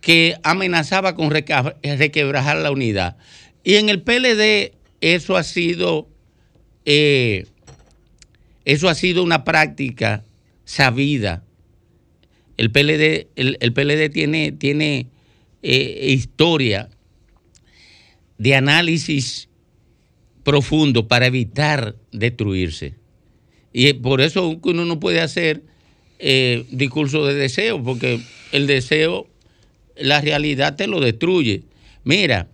que 0.00 0.34
amenazaba 0.42 1.14
con 1.14 1.30
requebrajar 1.30 2.56
la 2.56 2.72
unidad. 2.72 3.16
Y 3.62 3.76
en 3.76 3.88
el 3.88 4.02
PLD 4.02 4.75
eso 5.00 5.36
ha 5.36 5.42
sido 5.42 6.08
eh, 6.84 7.46
eso 8.66 8.88
ha 8.88 8.94
sido 8.94 9.22
una 9.22 9.44
práctica 9.44 10.24
sabida. 10.64 11.44
El 12.56 12.72
PLD, 12.72 13.28
el, 13.36 13.72
PLD 13.72 14.10
tiene, 14.10 14.50
tiene 14.52 15.06
eh, 15.62 16.06
historia 16.08 16.88
de 18.38 18.54
análisis 18.56 19.48
profundo 20.42 21.06
para 21.06 21.26
evitar 21.26 21.94
destruirse. 22.10 22.94
Y 23.72 23.92
por 23.94 24.20
eso 24.20 24.58
uno 24.62 24.84
no 24.84 24.98
puede 24.98 25.20
hacer 25.20 25.62
eh, 26.18 26.64
discurso 26.70 27.24
de 27.24 27.34
deseo, 27.34 27.82
porque 27.82 28.20
el 28.50 28.66
deseo, 28.66 29.28
la 29.96 30.20
realidad 30.20 30.74
te 30.74 30.88
lo 30.88 31.00
destruye. 31.00 31.62
Mira, 32.02 32.48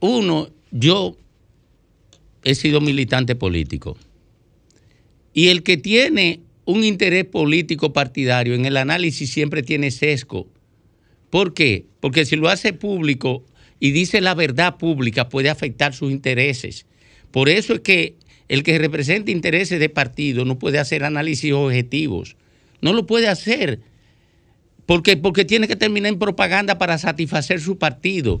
uno, 0.00 0.48
yo 0.70 1.16
he 2.44 2.54
sido 2.54 2.80
militante 2.80 3.34
político. 3.34 3.96
Y 5.32 5.48
el 5.48 5.62
que 5.62 5.76
tiene 5.76 6.40
un 6.64 6.84
interés 6.84 7.24
político 7.24 7.92
partidario 7.92 8.54
en 8.54 8.66
el 8.66 8.76
análisis 8.76 9.30
siempre 9.30 9.62
tiene 9.62 9.90
sesgo. 9.90 10.48
¿Por 11.30 11.54
qué? 11.54 11.86
Porque 12.00 12.24
si 12.24 12.36
lo 12.36 12.48
hace 12.48 12.72
público 12.72 13.44
y 13.80 13.90
dice 13.90 14.20
la 14.20 14.34
verdad 14.34 14.76
pública 14.76 15.28
puede 15.28 15.50
afectar 15.50 15.94
sus 15.94 16.10
intereses. 16.10 16.86
Por 17.30 17.48
eso 17.48 17.74
es 17.74 17.80
que 17.80 18.16
el 18.48 18.62
que 18.62 18.78
representa 18.78 19.30
intereses 19.30 19.80
de 19.80 19.88
partido 19.88 20.44
no 20.44 20.58
puede 20.58 20.78
hacer 20.78 21.04
análisis 21.04 21.52
objetivos. 21.52 22.36
No 22.80 22.92
lo 22.92 23.06
puede 23.06 23.28
hacer. 23.28 23.80
Porque, 24.86 25.16
porque 25.16 25.44
tiene 25.44 25.66
que 25.66 25.76
terminar 25.76 26.12
en 26.12 26.18
propaganda 26.18 26.78
para 26.78 26.96
satisfacer 26.98 27.60
su 27.60 27.76
partido. 27.76 28.40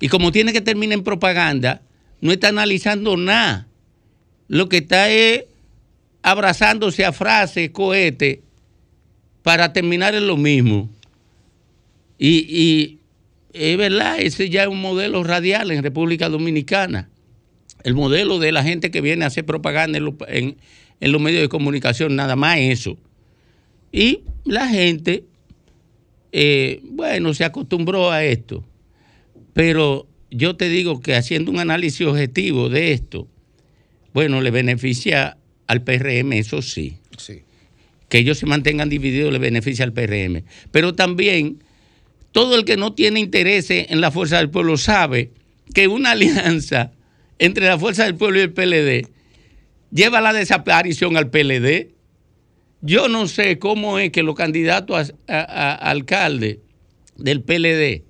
Y 0.00 0.08
como 0.08 0.32
tiene 0.32 0.52
que 0.52 0.60
terminar 0.60 0.98
en 0.98 1.04
propaganda, 1.04 1.82
no 2.20 2.32
está 2.32 2.48
analizando 2.48 3.16
nada. 3.16 3.66
Lo 4.48 4.68
que 4.68 4.78
está 4.78 5.10
es 5.10 5.44
abrazándose 6.22 7.04
a 7.04 7.12
frases, 7.12 7.70
cohetes, 7.70 8.40
para 9.42 9.72
terminar 9.72 10.14
en 10.14 10.26
lo 10.26 10.36
mismo. 10.36 10.90
Y, 12.18 12.98
es 13.52 13.76
verdad, 13.78 14.18
ese 14.20 14.50
ya 14.50 14.62
es 14.64 14.68
un 14.68 14.80
modelo 14.80 15.22
radial 15.24 15.70
en 15.70 15.82
República 15.82 16.28
Dominicana. 16.28 17.08
El 17.84 17.94
modelo 17.94 18.38
de 18.38 18.52
la 18.52 18.62
gente 18.62 18.90
que 18.90 19.00
viene 19.00 19.24
a 19.24 19.28
hacer 19.28 19.46
propaganda 19.46 19.98
en, 19.98 20.04
los- 20.04 20.14
en- 20.28 20.56
en 21.00 21.12
los 21.12 21.20
medios 21.20 21.42
de 21.42 21.48
comunicación, 21.48 22.16
nada 22.16 22.36
más 22.36 22.58
eso. 22.58 22.96
Y 23.92 24.20
la 24.44 24.66
gente, 24.68 25.24
eh, 26.32 26.80
bueno, 26.84 27.32
se 27.34 27.44
acostumbró 27.44 28.10
a 28.10 28.24
esto. 28.24 28.64
Pero 29.56 30.06
yo 30.30 30.54
te 30.56 30.68
digo 30.68 31.00
que 31.00 31.14
haciendo 31.14 31.50
un 31.50 31.58
análisis 31.58 32.06
objetivo 32.06 32.68
de 32.68 32.92
esto, 32.92 33.26
bueno, 34.12 34.42
le 34.42 34.50
beneficia 34.50 35.38
al 35.66 35.82
PRM, 35.82 36.34
eso 36.34 36.60
sí. 36.60 36.98
Sí. 37.16 37.40
Que 38.10 38.18
ellos 38.18 38.36
se 38.36 38.44
mantengan 38.44 38.90
divididos 38.90 39.32
le 39.32 39.38
beneficia 39.38 39.86
al 39.86 39.94
PRM. 39.94 40.42
Pero 40.72 40.94
también 40.94 41.62
todo 42.32 42.54
el 42.54 42.66
que 42.66 42.76
no 42.76 42.92
tiene 42.92 43.18
interés 43.18 43.70
en 43.70 44.02
la 44.02 44.10
fuerza 44.10 44.36
del 44.36 44.50
pueblo 44.50 44.76
sabe 44.76 45.30
que 45.72 45.88
una 45.88 46.10
alianza 46.12 46.92
entre 47.38 47.64
la 47.64 47.78
fuerza 47.78 48.04
del 48.04 48.14
pueblo 48.16 48.38
y 48.38 48.42
el 48.42 48.52
PLD 48.52 49.08
lleva 49.90 50.18
a 50.18 50.20
la 50.20 50.34
desaparición 50.34 51.16
al 51.16 51.30
PLD. 51.30 51.92
Yo 52.82 53.08
no 53.08 53.26
sé 53.26 53.58
cómo 53.58 53.98
es 53.98 54.10
que 54.12 54.22
los 54.22 54.34
candidatos 54.34 55.14
a, 55.26 55.34
a- 55.38 55.72
a 55.72 55.90
alcalde 55.90 56.60
del 57.16 57.40
PLD 57.40 58.04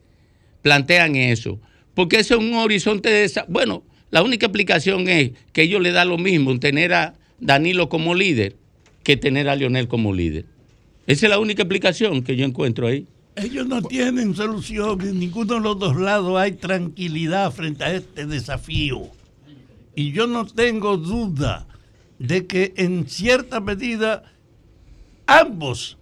plantean 0.67 1.15
eso. 1.15 1.61
Porque 1.95 2.17
eso 2.19 2.35
es 2.35 2.41
un 2.41 2.55
horizonte 2.55 3.09
de... 3.09 3.23
esa- 3.23 3.47
Bueno, 3.49 3.85
la 4.11 4.25
única 4.25 4.47
explicación 4.47 5.09
es 5.09 5.31
que 5.53 5.63
ellos 5.63 5.81
le 5.81 5.93
da 5.93 6.05
lo 6.05 6.19
mismo 6.19 6.59
tener 6.59 6.93
a 6.93 7.15
Danilo 7.39 7.89
como 7.89 8.17
líder 8.17 8.57
que 9.05 9.17
tener 9.17 9.49
a 9.49 9.55
Lionel 9.55 9.87
como 9.87 10.13
líder. 10.13 10.45
Esa 11.07 11.27
es 11.27 11.31
la 11.31 11.39
única 11.39 11.63
explicación 11.63 12.25
que 12.25 12.35
yo 12.35 12.45
encuentro 12.45 12.89
ahí. 12.89 13.07
Ellos 13.37 13.69
no 13.69 13.81
tienen 13.81 14.35
solución, 14.35 15.01
en 15.03 15.21
ninguno 15.21 15.55
de 15.55 15.61
los 15.61 15.79
dos 15.79 15.95
lados 15.95 16.37
hay 16.37 16.53
tranquilidad 16.53 17.53
frente 17.53 17.85
a 17.85 17.95
este 17.95 18.27
desafío. 18.27 19.03
Y 19.95 20.11
yo 20.11 20.27
no 20.27 20.45
tengo 20.47 20.97
duda 20.97 21.69
de 22.19 22.47
que 22.49 22.75
en 22.77 23.07
cierta 23.09 23.61
medida 23.61 24.25
ambos 25.27 25.97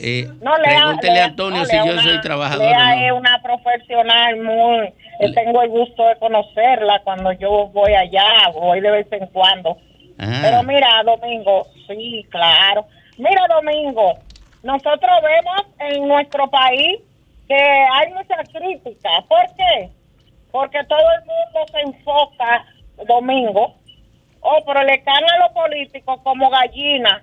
Eh, 0.00 0.28
No, 0.40 0.56
Lea, 0.58 0.82
pregúntele 0.82 1.14
Lea- 1.14 1.24
a 1.24 1.26
Antonio 1.26 1.58
no, 1.58 1.64
si 1.64 1.76
yo 1.78 1.82
una- 1.94 2.02
soy 2.04 2.20
trabajador 2.20 2.64
Lea 2.66 2.78
o 2.78 2.96
no. 2.96 3.06
es 3.06 3.12
una 3.20 3.42
profesional 3.42 4.36
muy... 4.36 4.86
eh, 5.18 5.32
Tengo 5.34 5.62
el 5.62 5.68
gusto 5.70 6.06
de 6.06 6.14
conocerla 6.20 7.00
cuando 7.02 7.32
yo 7.32 7.66
voy 7.72 7.92
allá, 7.94 8.24
voy 8.54 8.80
de 8.80 8.90
vez 8.92 9.06
en 9.10 9.26
cuando. 9.26 9.76
Ah, 10.16 10.38
Pero 10.42 10.62
mira, 10.62 11.02
Domingo, 11.04 11.66
sí, 11.88 12.24
claro. 12.30 12.86
Mira, 13.18 13.42
Domingo, 13.48 14.16
nosotros 14.62 15.10
vemos 15.22 15.66
en 15.78 16.08
nuestro 16.08 16.48
país 16.48 17.00
que 17.48 17.56
hay 17.56 18.12
mucha 18.12 18.36
crítica. 18.52 19.10
¿Por 19.28 19.44
qué? 19.56 19.90
Porque 20.52 20.84
todo 20.84 21.00
el 21.00 21.20
mundo 21.20 21.72
se 21.72 21.80
enfoca, 21.80 22.64
Domingo, 23.06 23.74
oh, 24.40 24.58
pero 24.66 24.82
le 24.82 25.02
caen 25.02 25.24
a 25.30 25.38
los 25.38 25.52
políticos 25.52 26.20
como 26.22 26.50
gallinas. 26.50 27.22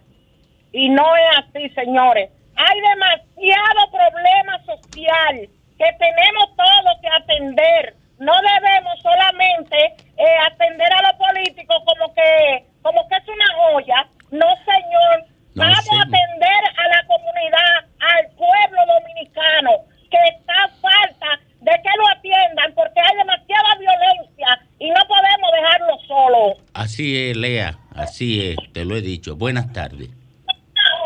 Y 0.71 0.89
no 0.89 1.03
es 1.15 1.37
así, 1.37 1.69
señores. 1.69 2.29
Hay 2.55 2.81
demasiado 2.81 3.91
problema 3.91 4.59
social 4.65 5.49
que 5.77 5.93
tenemos 5.99 6.55
todos 6.55 7.01
que 7.01 7.07
atender. 7.07 7.95
No 8.19 8.33
debemos 8.33 8.99
solamente 9.01 9.95
eh, 10.17 10.37
atender 10.51 10.91
a 10.91 11.01
los 11.03 11.13
políticos 11.13 11.77
como 11.85 12.13
que 12.13 12.65
como 12.81 13.07
que 13.07 13.15
es 13.15 13.27
una 13.27 13.45
joya. 13.55 14.07
No, 14.31 14.47
señor. 14.65 15.36
No, 15.57 15.63
Vamos 15.63 15.83
sí. 15.83 15.95
a 15.95 16.01
atender 16.01 16.61
a 16.77 16.87
la 16.87 17.07
comunidad, 17.07 17.73
al 17.99 18.25
pueblo 18.37 18.81
dominicano, 18.93 19.71
que 20.09 20.17
está 20.37 20.53
a 20.63 20.67
falta 20.79 21.39
de 21.61 21.71
que 21.71 21.89
lo 21.97 22.07
atiendan 22.15 22.73
porque 22.75 22.99
hay 23.01 23.17
demasiada 23.17 23.75
violencia 23.79 24.59
y 24.79 24.89
no 24.89 25.01
podemos 25.07 25.51
dejarlo 25.51 25.97
solo. 26.07 26.53
así 26.73 27.29
es, 27.31 27.35
Lea. 27.37 27.77
Así 27.95 28.49
es, 28.51 28.57
te 28.73 28.85
lo 28.85 28.95
he 28.95 29.01
dicho. 29.01 29.35
Buenas 29.35 29.73
tardes. 29.73 30.09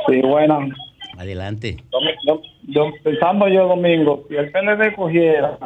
Sí, 0.07 0.21
bueno, 0.21 0.59
Adelante. 1.17 1.77
dom- 2.67 2.93
pensando 3.03 3.47
yo, 3.47 3.67
Domingo, 3.67 4.25
si 4.27 4.35
el 4.35 4.51
PLD 4.51 4.93
cogiera 4.95 5.57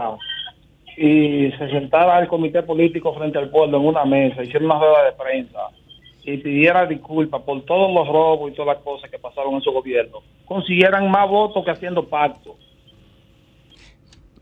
y 0.98 1.52
se 1.58 1.70
sentara 1.72 2.20
el 2.20 2.28
comité 2.28 2.62
político 2.64 3.14
frente 3.16 3.38
al 3.40 3.50
pueblo 3.50 3.78
en 3.78 3.86
una 3.88 4.06
mesa, 4.06 4.44
hiciera 4.44 4.66
una 4.66 4.80
rueda 4.80 5.04
de 5.06 5.12
prensa 5.14 5.60
y 6.26 6.38
pidiera 6.38 6.86
disculpas 6.86 7.42
por 7.44 7.64
todos 7.66 7.94
los 7.94 8.08
robos 8.08 8.52
y 8.52 8.56
todas 8.56 8.76
las 8.76 8.84
cosas 8.84 9.10
que 9.12 9.20
pasaron 9.20 9.54
en 9.56 9.62
su 9.62 9.72
gobierno, 9.72 10.20
consiguieran 10.46 11.10
más 11.12 11.30
votos 11.30 11.64
que 11.64 11.72
haciendo 11.72 12.08
pacto. 12.08 12.56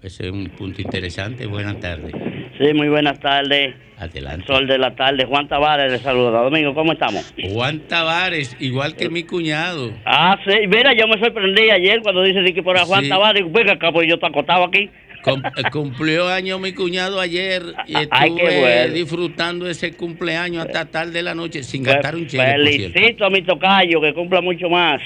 Ese 0.02 0.26
es 0.26 0.32
un 0.32 0.50
punto 0.58 0.82
interesante. 0.82 1.46
Buenas 1.46 1.80
tardes. 1.80 2.14
Sí, 2.58 2.74
muy 2.74 2.90
buenas 2.90 3.20
tardes. 3.22 3.74
Adelante. 3.98 4.46
Sol 4.48 4.68
de 4.68 4.78
la 4.78 4.94
tarde. 4.96 5.26
Juan 5.26 5.48
Tavares 5.48 5.92
le 5.92 5.98
saluda. 6.00 6.42
Domingo, 6.42 6.74
¿cómo 6.74 6.92
estamos? 6.92 7.34
Juan 7.54 7.80
Tavares, 7.88 8.56
igual 8.60 8.96
que 8.98 9.10
mi 9.10 9.24
cuñado. 9.24 9.92
Ah, 10.06 10.38
sí. 10.46 10.68
Mira, 10.68 10.92
yo 10.94 11.08
me 11.08 11.18
sorprendí 11.20 11.70
ayer 11.70 12.02
cuando 12.02 12.22
dice 12.22 12.44
que 12.54 12.62
por 12.62 12.78
ahí 12.78 12.84
Juan 12.86 13.04
Sí. 13.04 13.10
Tavares. 13.10 13.50
Venga 13.50 13.74
acá, 13.74 13.92
pues 13.94 14.08
yo 14.08 14.16
estoy 14.16 14.30
acostado 14.30 14.66
aquí. 14.66 14.90
Eh, 15.26 15.64
cumplió 15.72 16.28
año 16.28 16.60
mi 16.60 16.74
cuñado 16.74 17.20
ayer 17.20 17.64
y 17.88 17.94
estuve 17.96 18.08
Ay, 18.12 18.36
qué 18.36 18.60
bueno. 18.60 18.94
disfrutando 18.94 19.70
ese 19.70 19.94
cumpleaños 19.94 20.66
hasta 20.66 20.86
tarde 20.86 21.12
de 21.14 21.24
la 21.24 21.34
noche 21.36 21.64
sin 21.64 21.84
gastar 21.84 22.16
un 22.16 22.28
chile. 22.28 22.44
Felicito 22.54 23.26
a 23.26 23.30
mi 23.30 23.42
tocayo 23.42 24.02
que 24.02 24.14
cumpla 24.14 24.42
mucho 24.42 24.70
más. 24.70 25.02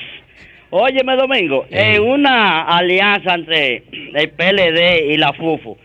Óyeme, 0.70 1.16
Domingo, 1.16 1.66
Eh. 1.72 1.96
en 1.96 2.02
una 2.02 2.64
alianza 2.64 3.36
entre 3.36 3.84
el 4.16 4.30
PLD 4.32 5.14
y 5.14 5.18
la 5.18 5.32
FUFU, 5.34 5.78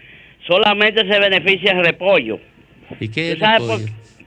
solamente 0.47 1.01
se 1.09 1.19
beneficia 1.21 1.73
el 1.73 1.85
repollo. 1.85 2.41
¿Y 2.99 3.09
qué 3.09 3.33
es 3.33 3.35
¿Tú 3.39 3.45
sabes 3.45 3.61
repollo? 3.63 3.87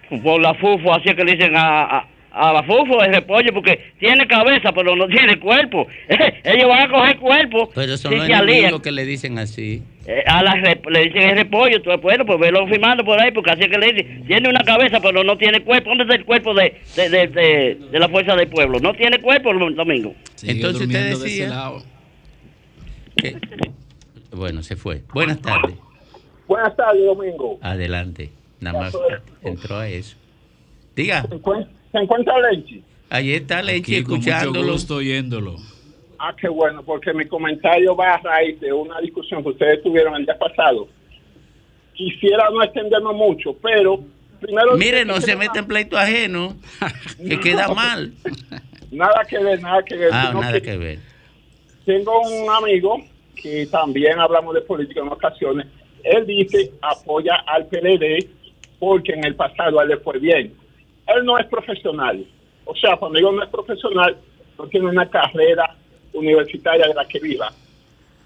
por, 0.10 0.22
por 0.24 0.42
la 0.42 0.54
FUFU, 0.54 0.92
así 0.94 1.10
es 1.10 1.16
que 1.16 1.26
le 1.26 1.34
dicen 1.34 1.58
a, 1.58 1.84
a, 1.98 2.08
a 2.32 2.54
la 2.54 2.64
FUFU 2.64 3.02
el 3.02 3.14
repollo, 3.16 3.54
porque 3.54 3.92
tiene 4.00 4.26
cabeza, 4.28 4.72
pero 4.72 4.96
no 4.96 5.08
tiene 5.08 5.38
cuerpo. 5.40 5.88
Ellos 6.44 6.70
van 6.70 6.84
a 6.84 6.90
coger 6.90 7.18
cuerpo. 7.18 7.70
Pero 7.76 7.98
son 7.98 8.14
si 8.14 8.18
los 8.20 8.30
enemigos 8.30 8.82
que 8.82 8.92
le 8.94 9.04
dicen 9.06 9.38
así. 9.40 9.84
Eh, 10.08 10.24
a 10.28 10.44
la 10.44 10.54
rep- 10.56 10.88
le 10.90 11.06
dicen 11.06 11.24
el 11.30 11.36
repollo, 11.38 11.82
tú 11.82 11.90
bueno, 12.00 12.26
pues 12.28 12.40
velo 12.40 12.68
firmando 12.68 13.04
por 13.04 13.20
ahí, 13.20 13.32
porque 13.32 13.50
así 13.52 13.62
es 13.64 13.70
que 13.70 13.78
le 13.80 13.92
dicen, 13.92 14.26
tiene 14.28 14.50
una 14.50 14.64
cabeza, 14.64 15.00
pero 15.02 15.24
no 15.24 15.36
tiene 15.38 15.64
cuerpo. 15.64 15.90
¿Dónde 15.90 16.04
está 16.04 16.16
el 16.16 16.26
cuerpo 16.26 16.54
de, 16.54 16.80
de, 16.96 17.10
de, 17.10 17.28
de- 17.28 17.76
de 17.92 18.00
la 18.00 18.08
fuerza 18.08 18.36
del 18.36 18.48
pueblo? 18.48 18.80
No 18.80 18.94
tiene 18.94 19.20
cuerpo, 19.20 19.52
Domingo. 19.54 20.14
Entonces 20.44 20.82
usted 20.88 21.10
decía 21.10 21.72
que- 23.18 23.38
bueno, 24.32 24.62
se 24.64 24.76
fue. 24.76 25.02
Buenas 25.14 25.42
tardes. 25.42 25.76
Buenas 26.48 26.76
tardes, 26.76 27.04
Domingo. 27.04 27.58
Adelante. 27.62 28.30
Nada 28.60 28.80
más 28.80 28.98
entró 29.44 29.78
a 29.78 29.88
eso. 29.90 30.18
Diga, 30.96 31.24
¿Se 31.28 31.36
encuentra, 31.36 31.72
se 31.92 31.98
encuentra 31.98 32.34
Lenchi? 32.52 32.84
ahí 33.10 33.34
está 33.34 33.62
Lenchi 33.62 34.04
con 34.04 34.18
mucho 34.20 34.30
escuchándolo. 34.30 34.72
gusto 34.74 34.96
oyéndolo. 34.98 35.56
Ah, 36.28 36.34
qué 36.36 36.50
bueno, 36.50 36.82
porque 36.82 37.14
mi 37.14 37.28
comentario 37.28 37.96
va 37.96 38.16
a 38.16 38.18
raíz 38.18 38.60
de 38.60 38.74
una 38.74 39.00
discusión 39.00 39.44
que 39.44 39.50
ustedes 39.50 39.84
tuvieron 39.84 40.16
el 40.16 40.26
día 40.26 40.36
pasado. 40.36 40.88
Quisiera 41.94 42.50
no 42.50 42.64
extenderme 42.64 43.14
mucho, 43.14 43.56
pero 43.62 44.04
primero... 44.42 44.76
Mire, 44.76 45.06
no 45.06 45.22
se 45.22 45.36
mete 45.36 45.60
en 45.60 45.68
pleito 45.68 45.96
ajeno, 45.96 46.56
que 47.28 47.40
queda 47.40 47.68
mal. 47.68 48.12
Nada 48.90 49.24
que 49.30 49.38
ver, 49.38 49.62
nada 49.62 49.84
que 49.84 49.98
ver. 49.98 50.10
Ah, 50.12 50.52
que 50.64 50.78
ver. 50.78 51.00
Tengo 51.86 52.20
un 52.22 52.50
amigo 52.50 53.04
que 53.36 53.68
también 53.68 54.20
hablamos 54.20 54.56
de 54.56 54.62
política 54.62 55.02
en 55.02 55.10
ocasiones. 55.10 55.68
Él 56.04 56.26
dice 56.26 56.72
apoya 56.82 57.36
al 57.46 57.68
PLD 57.68 58.28
porque 58.80 59.14
en 59.14 59.26
el 59.26 59.36
pasado 59.36 59.80
a 59.80 59.84
él 59.84 59.90
le 59.90 59.98
fue 59.98 60.18
bien. 60.18 60.56
Él 61.06 61.24
no 61.24 61.38
es 61.38 61.46
profesional. 61.46 62.26
O 62.66 62.76
sea, 62.76 62.98
cuando 62.98 63.20
digo 63.20 63.32
no 63.32 63.44
es 63.44 63.50
profesional, 63.50 64.18
no 64.58 64.68
tiene 64.70 64.88
una 64.88 65.08
carrera 65.08 65.76
universitaria 66.16 66.88
de 66.88 66.94
la 66.94 67.08
que 67.08 67.20
viva. 67.20 67.52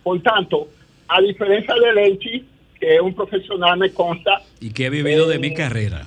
Por 0.03 0.21
tanto, 0.21 0.67
a 1.07 1.21
diferencia 1.21 1.73
de 1.75 1.93
Lenchi, 1.93 2.45
que 2.79 2.95
es 2.95 3.01
un 3.01 3.13
profesional, 3.13 3.77
me 3.77 3.91
consta, 3.91 4.41
Y 4.61 4.71
que 4.71 4.85
he 4.85 4.89
vivido 4.89 5.27
de 5.27 5.39
mi 5.39 5.53
carrera. 5.53 6.05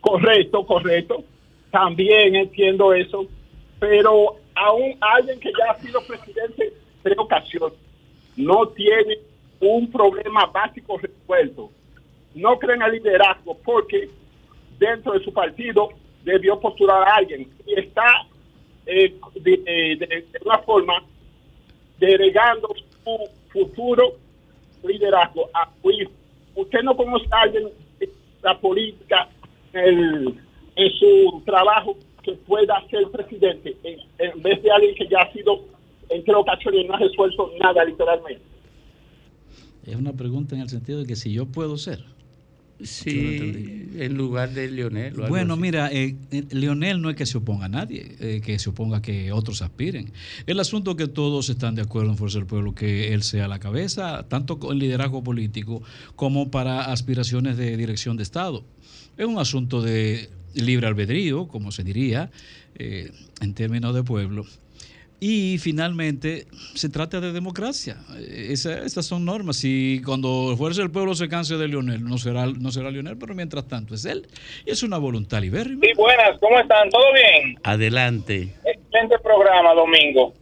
Correcto, 0.00 0.64
correcto. 0.64 1.24
También 1.70 2.36
entiendo 2.36 2.94
eso. 2.94 3.26
Pero 3.80 4.36
aún 4.54 4.96
alguien 5.00 5.40
que 5.40 5.50
ya 5.50 5.72
ha 5.72 5.80
sido 5.80 6.00
presidente 6.06 6.72
tres 7.02 7.18
ocasiones 7.18 7.78
no 8.36 8.68
tiene 8.68 9.18
un 9.60 9.90
problema 9.90 10.46
básico 10.46 10.98
resuelto. 10.98 11.70
No 12.34 12.58
creen 12.58 12.82
el 12.82 12.92
liderazgo 12.92 13.56
porque 13.64 14.08
dentro 14.78 15.12
de 15.12 15.24
su 15.24 15.32
partido 15.32 15.88
debió 16.24 16.60
postular 16.60 17.08
a 17.08 17.16
alguien 17.16 17.48
y 17.66 17.78
está 17.78 18.26
eh, 18.86 19.14
de, 19.34 19.50
de- 19.58 19.96
de- 20.06 20.24
una 20.44 20.58
forma 20.58 20.94
delegando 21.98 22.68
su 23.04 23.30
futuro 23.52 24.14
liderazgo 24.84 25.48
a 25.54 25.70
su. 25.82 26.08
Usted 26.54 26.82
no 26.82 26.96
conoce 26.96 27.26
a 27.30 27.42
alguien 27.42 27.68
en 28.00 28.08
la 28.42 28.58
política, 28.60 29.28
en, 29.72 30.40
su 30.98 31.42
trabajo, 31.44 31.96
que 32.22 32.32
pueda 32.32 32.80
ser 32.88 33.08
presidente, 33.10 33.76
en, 33.82 34.42
vez 34.42 34.62
de 34.62 34.70
alguien 34.70 34.94
que 34.94 35.06
ya 35.08 35.20
ha 35.20 35.32
sido 35.32 35.64
en 36.08 36.22
tres 36.24 36.36
ocasiones 36.36 36.86
no 36.86 36.94
ha 36.94 36.98
resuelto 36.98 37.50
nada 37.60 37.84
literalmente. 37.84 38.42
Es 39.84 39.96
una 39.96 40.12
pregunta 40.12 40.54
en 40.54 40.62
el 40.62 40.68
sentido 40.68 41.00
de 41.00 41.06
que 41.06 41.16
si 41.16 41.32
yo 41.32 41.46
puedo 41.46 41.76
ser. 41.76 42.00
Sí, 42.82 43.88
en 43.96 44.14
lugar 44.16 44.52
de 44.52 44.70
Leonel. 44.70 45.14
algo 45.14 45.28
Bueno, 45.28 45.54
así. 45.54 45.62
mira, 45.62 45.90
eh, 45.90 46.16
eh, 46.30 46.44
Leonel 46.50 47.00
no 47.00 47.08
es 47.08 47.16
que 47.16 47.24
se 47.24 47.38
oponga 47.38 47.66
a 47.66 47.68
nadie, 47.68 48.16
eh, 48.20 48.42
que 48.44 48.58
se 48.58 48.68
oponga 48.68 48.98
a 48.98 49.02
que 49.02 49.32
otros 49.32 49.62
aspiren. 49.62 50.12
El 50.46 50.60
asunto 50.60 50.90
es 50.90 50.96
que 50.98 51.08
todos 51.08 51.48
están 51.48 51.74
de 51.74 51.82
acuerdo 51.82 52.10
en 52.10 52.18
Fuerza 52.18 52.38
del 52.38 52.46
Pueblo 52.46 52.74
que 52.74 53.14
él 53.14 53.22
sea 53.22 53.48
la 53.48 53.58
cabeza, 53.58 54.26
tanto 54.28 54.58
en 54.70 54.78
liderazgo 54.78 55.22
político 55.22 55.82
como 56.16 56.50
para 56.50 56.92
aspiraciones 56.92 57.56
de 57.56 57.76
dirección 57.76 58.16
de 58.16 58.22
Estado. 58.24 58.64
Es 59.16 59.26
un 59.26 59.38
asunto 59.38 59.80
de 59.80 60.28
libre 60.54 60.86
albedrío, 60.86 61.48
como 61.48 61.72
se 61.72 61.84
diría, 61.84 62.30
eh, 62.74 63.10
en 63.40 63.54
términos 63.54 63.94
de 63.94 64.02
pueblo. 64.02 64.44
Y 65.18 65.56
finalmente 65.58 66.46
se 66.74 66.90
trata 66.90 67.20
de 67.20 67.32
democracia. 67.32 67.96
Eh, 68.18 68.48
esa- 68.50 68.82
estas 68.84 69.06
son 69.06 69.24
normas. 69.24 69.56
Si 69.56 70.02
cuando 70.04 70.54
Fuerza 70.58 70.82
del 70.82 70.90
Pueblo 70.90 71.14
se 71.14 71.28
canse 71.28 71.56
de 71.56 71.68
Leonel, 71.68 72.04
no 72.04 72.18
será, 72.18 72.46
no 72.46 72.70
será 72.70 72.90
Leonel, 72.90 73.16
pero 73.16 73.34
mientras 73.34 73.66
tanto 73.66 73.94
es 73.94 74.04
él. 74.04 74.28
Y 74.66 74.70
es 74.72 74.82
una 74.82 74.98
voluntad 74.98 75.40
libérrima. 75.40 75.80
Sí, 75.82 75.92
buenas, 75.96 76.38
¿cómo 76.38 76.58
están? 76.60 76.90
¿Todo 76.90 77.12
bien? 77.14 77.58
Adelante. 77.62 78.52
Excelente 78.64 79.18
programa, 79.22 79.72
Domingo. 79.72 80.34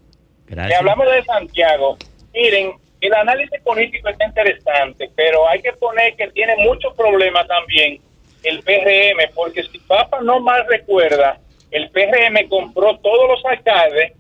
Gracias. 0.47 0.79
hablamos 0.81 1.07
de 1.11 1.23
Santiago, 1.25 1.97
miren, 2.35 2.73
el 3.01 3.15
análisis 3.15 3.61
político 3.63 4.09
está 4.09 4.27
interesante, 4.27 5.11
pero 5.17 5.49
hay 5.49 5.63
que 5.63 5.73
poner 5.73 6.15
que 6.17 6.29
tiene 6.33 6.55
muchos 6.59 6.93
problemas 6.97 7.47
también 7.49 7.99
el 8.43 8.63
PRM, 8.63 9.31
porque 9.35 9.63
si 9.63 9.79
Papa 9.79 10.21
no 10.23 10.41
mal 10.41 10.65
recuerda, 10.69 11.39
el 11.71 11.89
PRM 11.91 12.47
compró 12.49 12.99
todos 12.99 13.29
los 13.31 13.45
alcaldes 13.47 14.13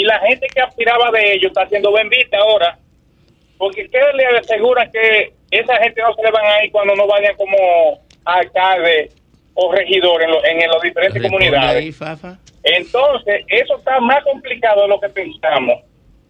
y 0.00 0.04
la 0.04 0.18
gente 0.20 0.46
que 0.54 0.60
aspiraba 0.60 1.10
de 1.10 1.32
ellos 1.34 1.46
está 1.50 1.62
haciendo 1.62 1.92
bendita 1.92 2.38
ahora, 2.38 2.78
porque 3.58 3.88
¿qué 3.90 3.98
le 4.14 4.26
asegura 4.38 4.88
que 4.90 5.32
esa 5.50 5.76
gente 5.78 6.00
no 6.02 6.14
se 6.14 6.22
le 6.22 6.30
van 6.30 6.44
a 6.46 6.64
ir 6.64 6.70
cuando 6.70 6.94
no 6.94 7.06
vayan 7.06 7.34
como 7.36 7.56
alcalde 8.24 9.10
o 9.54 9.72
regidor 9.72 10.22
en, 10.22 10.30
lo- 10.30 10.44
en 10.44 10.68
los 10.68 10.82
diferentes 10.82 11.20
Responde 11.22 11.46
comunidades? 11.48 11.76
ahí, 11.82 11.92
Fafa. 11.92 12.38
Entonces, 12.62 13.44
eso 13.48 13.76
está 13.78 13.98
más 14.00 14.22
complicado 14.24 14.82
de 14.82 14.88
lo 14.88 15.00
que 15.00 15.08
pensamos. 15.08 15.80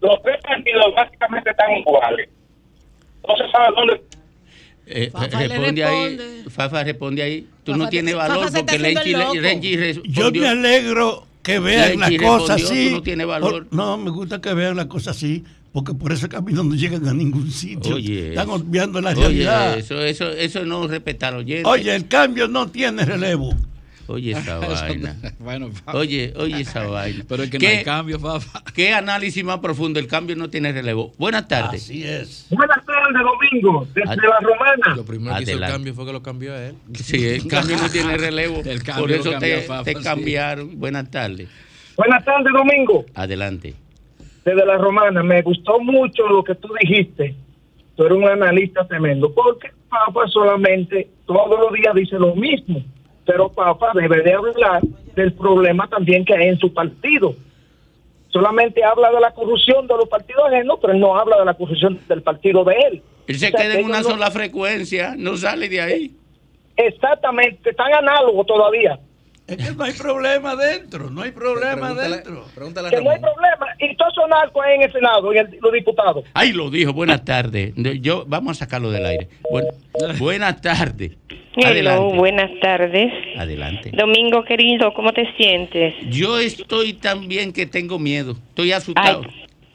Los 0.01 0.23
tres 0.23 0.41
partidos 0.43 0.95
básicamente 0.95 1.51
están 1.51 1.73
iguales. 1.77 2.29
No 3.27 3.37
se 3.37 3.51
sabe 3.51 3.67
dónde. 3.75 4.01
Eh, 4.87 5.11
Fafa 5.11 5.41
le 5.41 5.49
responde 5.49 5.85
ahí. 5.85 6.17
responde. 6.17 6.51
Fafa 6.51 6.85
responde 6.85 7.23
ahí. 7.23 7.47
Tú 7.65 7.73
Fafa 7.73 7.85
no 7.85 7.91
tienes 7.91 8.15
valor 8.15 8.47
porque 8.55 8.79
Lenchi. 8.79 9.13
Lenchi 9.41 9.73
Yo 9.77 9.81
respondió. 10.31 10.43
me 10.43 10.49
alegro 10.49 11.25
que 11.49 11.59
vean 11.59 11.99
las 12.01 12.11
cosas 12.19 12.63
así. 12.63 12.91
no 12.93 13.03
tienes 13.03 13.27
valor. 13.27 13.67
Por- 13.67 13.75
no, 13.77 13.97
me 13.97 14.11
gusta 14.11 14.41
que 14.41 14.53
vean 14.55 14.77
las 14.77 14.87
cosas 14.87 15.17
así, 15.17 15.45
porque 15.73 15.95
por 15.95 16.13
ese 16.13 16.29
camino 16.29 16.63
no 16.63 16.75
llegan 16.75 17.07
a 17.09 17.15
ningún 17.15 17.51
sitio. 17.51 17.97
Oye, 17.97 18.31
Están 18.31 18.49
eso. 18.49 18.55
olvidando 18.57 19.01
la 19.01 19.11
Oye, 19.11 19.21
realidad. 19.21 19.79
eso, 19.79 20.01
eso, 20.03 20.29
eso 20.31 20.65
no 20.65 20.85
es 20.85 20.91
respetar 20.91 21.35
oyente. 21.35 21.69
Oye, 21.69 21.95
el 21.95 22.07
cambio 22.09 22.49
no 22.49 22.69
tiene 22.69 23.05
relevo. 23.05 23.55
Oye 24.09 24.33
esa 24.33 24.59
vaina. 24.59 25.17
bueno, 25.39 25.71
Oye, 25.93 26.33
oye 26.37 26.61
esa 26.63 26.87
vaina. 26.89 27.25
Pero 27.29 27.43
es 27.45 27.51
que 27.51 27.59
no 27.59 27.61
¿Qué- 27.61 27.69
hay 27.79 27.85
cambio, 27.85 28.19
Fafa. 28.19 28.63
¿Qué 28.75 28.93
análisis 28.93 29.45
más 29.45 29.59
profundo? 29.59 30.01
El 30.01 30.07
cambio 30.09 30.35
no 30.35 30.49
tiene 30.51 30.73
relevo. 30.73 31.13
Buenas 31.19 31.47
tardes. 31.47 31.83
Así 31.85 32.03
es. 32.05 32.47
Buenas 32.51 32.85
tardes, 32.85 33.23
Domingo, 33.23 33.87
desde 33.95 34.11
Ad- 34.11 34.17
la 34.17 34.41
Romana. 34.41 34.97
Lo 34.97 35.05
primero 35.05 35.37
que 35.37 35.43
hizo 35.45 35.53
el 35.53 35.61
cambio 35.61 35.95
fue 35.95 36.07
que 36.07 36.13
lo 36.13 36.23
cambió 36.23 36.53
a 36.55 36.67
él. 36.67 36.75
Sí, 36.95 37.25
el 37.27 37.47
cambio 37.47 37.77
no 37.77 37.89
tiene 37.91 38.17
relevo. 38.17 38.63
El 38.65 38.83
cambio 38.83 39.05
Por 39.05 39.13
eso 39.13 39.31
cambió 39.33 39.83
te, 39.85 39.95
sí. 39.95 40.03
cambiaron. 40.03 40.79
Buenas 40.79 41.11
tardes. 41.11 41.49
Buenas 41.97 42.25
tardes, 42.25 42.53
Domingo, 42.53 43.05
Adelante. 43.15 43.75
desde 44.45 44.65
la 44.67 44.77
Romana. 44.79 45.23
Me 45.23 45.43
gustó 45.43 45.81
mucho 45.81 46.27
lo 46.29 46.43
que 46.45 46.55
tú 46.55 46.69
dijiste. 46.81 47.35
Tú 47.97 48.05
eres 48.05 48.17
un 48.17 48.29
analista 48.29 48.87
tremendo, 48.87 49.35
porque 49.35 49.71
Papa 49.91 50.21
solamente 50.29 51.09
todos 51.27 51.59
los 51.59 51.73
días 51.73 51.95
dice 51.95 52.17
lo 52.19 52.35
mismo. 52.37 52.83
Pero 53.29 53.51
Papa 53.51 53.91
debe 53.95 54.23
de 54.23 54.33
hablar 54.33 54.81
del 55.15 55.35
problema 55.35 55.87
también 55.87 56.25
que 56.25 56.33
hay 56.35 56.49
en 56.49 56.59
su 56.59 56.73
partido. 56.73 57.35
Solamente 58.31 58.83
habla 58.83 59.11
de 59.11 59.21
la 59.21 59.33
corrupción 59.33 59.87
de 59.87 59.95
los 59.97 60.09
partidos 60.09 60.45
ajenos, 60.47 60.79
pero 60.81 60.95
él 60.95 60.99
no 61.01 61.15
habla 61.15 61.39
de 61.39 61.45
la 61.45 61.53
corrupción 61.53 62.01
del 62.09 62.23
partido 62.23 62.65
de 62.65 62.75
él. 62.91 63.03
Él 63.27 63.39
se 63.39 63.49
O 63.49 63.51
sea, 63.51 63.61
queda 63.61 63.75
que 63.75 63.81
en 63.81 63.85
una 63.85 64.01
no- 64.01 64.09
sola 64.09 64.31
frecuencia, 64.31 65.15
no 65.19 65.37
sale 65.37 65.69
de 65.69 65.79
ahí. 65.83 66.11
Exactamente, 66.75 67.69
están 67.69 67.93
análogos 67.93 68.47
todavía. 68.47 68.99
Es 69.49 69.57
que 69.57 69.75
no 69.75 69.83
hay 69.85 69.93
problema 69.95 70.55
dentro, 70.57 71.09
no 71.09 71.23
hay 71.23 71.31
problema 71.31 71.89
Pregúntale- 71.95 72.11
dentro. 72.17 72.45
Pregúntale 72.55 72.89
a 72.89 72.91
Que 72.91 73.01
no 73.01 73.11
hay 73.11 73.19
problema. 73.19 73.67
Y 73.81 73.97
todos 73.97 74.15
son 74.15 74.29
narcos 74.29 74.63
ahí 74.65 74.75
en 74.77 74.83
el 74.83 74.93
Senado, 74.93 75.33
y 75.33 75.39
el- 75.39 75.59
los 75.63 75.73
diputados. 75.73 76.25
Ahí 76.35 76.53
lo 76.53 76.69
dijo. 76.71 76.93
Buenas 76.93 77.25
tardes. 77.25 77.73
Yo, 78.03 78.25
vamos 78.27 78.59
a 78.59 78.65
sacarlo 78.67 78.91
del 78.91 79.07
aire. 79.07 79.29
Buen- 79.51 79.67
buenas 80.19 80.61
tardes. 80.61 81.13
Hello, 81.57 81.67
Adelante. 81.71 82.17
buenas 82.17 82.51
tardes. 82.61 83.13
Adelante. 83.39 83.91
Domingo 83.95 84.45
querido, 84.45 84.93
¿cómo 84.95 85.13
te 85.13 85.25
sientes? 85.37 85.95
Yo 86.11 86.39
estoy 86.39 86.93
tan 86.93 87.27
bien 87.27 87.53
que 87.53 87.67
tengo 87.67 87.99
miedo. 87.99 88.37
Estoy 88.51 88.73
asustado. 88.73 89.23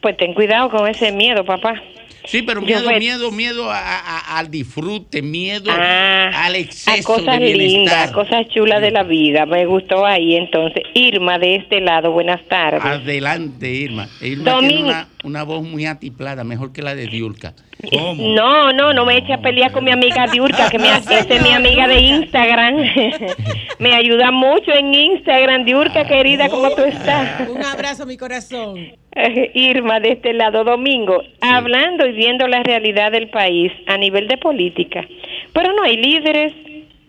Pues 0.01 0.15
ten 0.17 0.33
cuidado 0.33 0.69
con 0.69 0.87
ese 0.87 1.11
miedo, 1.11 1.43
papá. 1.45 1.81
Sí, 2.25 2.41
pero 2.41 2.61
miedo, 2.61 2.89
me- 2.89 2.99
miedo, 2.99 3.31
miedo 3.31 3.69
a- 3.71 3.77
a- 3.99 4.37
al 4.39 4.49
disfrute, 4.49 5.21
miedo 5.21 5.69
Ah, 5.71 6.31
al 6.45 6.55
A 6.55 6.57
exceso 6.57 7.03
cosas 7.03 7.39
de 7.39 7.53
lindas, 7.53 8.11
cosas 8.11 8.47
chulas 8.49 8.81
de 8.81 8.91
la 8.91 9.03
vida. 9.03 9.45
Me 9.45 9.65
gustó 9.65 10.05
ahí 10.05 10.35
entonces. 10.35 10.83
Irma 10.93 11.37
de 11.37 11.55
este 11.57 11.81
lado, 11.81 12.11
buenas 12.11 12.41
tardes. 12.47 12.83
Adelante, 12.83 13.71
Irma. 13.71 14.07
Irma 14.21 14.59
tiene 14.59 14.83
una, 14.83 15.07
una 15.23 15.43
voz 15.43 15.63
muy 15.63 15.85
atiplada, 15.85 16.43
mejor 16.43 16.71
que 16.71 16.81
la 16.81 16.95
de 16.95 17.07
Diulca. 17.07 17.53
No, 17.91 18.71
no, 18.71 18.93
no 18.93 19.05
me 19.05 19.17
eche 19.17 19.33
a 19.33 19.41
pelear 19.41 19.71
con 19.71 19.83
mi 19.83 19.91
amiga 19.91 20.25
Diurka, 20.27 20.69
que 20.69 20.79
me, 20.79 20.89
es 20.97 21.43
mi 21.43 21.51
amiga 21.51 21.87
de 21.87 21.99
Instagram. 21.99 22.77
me 23.79 23.93
ayuda 23.93 24.31
mucho 24.31 24.71
en 24.71 24.93
Instagram, 24.93 25.65
Diurka, 25.65 26.05
querida, 26.05 26.47
¿cómo 26.49 26.69
tú 26.71 26.83
estás? 26.83 27.47
Un 27.49 27.63
abrazo, 27.63 28.05
mi 28.05 28.17
corazón. 28.17 28.77
Eh, 29.15 29.51
Irma, 29.53 29.99
de 29.99 30.13
este 30.13 30.33
lado, 30.33 30.63
Domingo, 30.63 31.21
hablando 31.41 32.05
y 32.07 32.13
viendo 32.13 32.47
la 32.47 32.63
realidad 32.63 33.11
del 33.11 33.29
país 33.29 33.71
a 33.87 33.97
nivel 33.97 34.27
de 34.27 34.37
política, 34.37 35.05
pero 35.51 35.73
no 35.73 35.83
hay 35.83 35.97
líderes, 35.97 36.53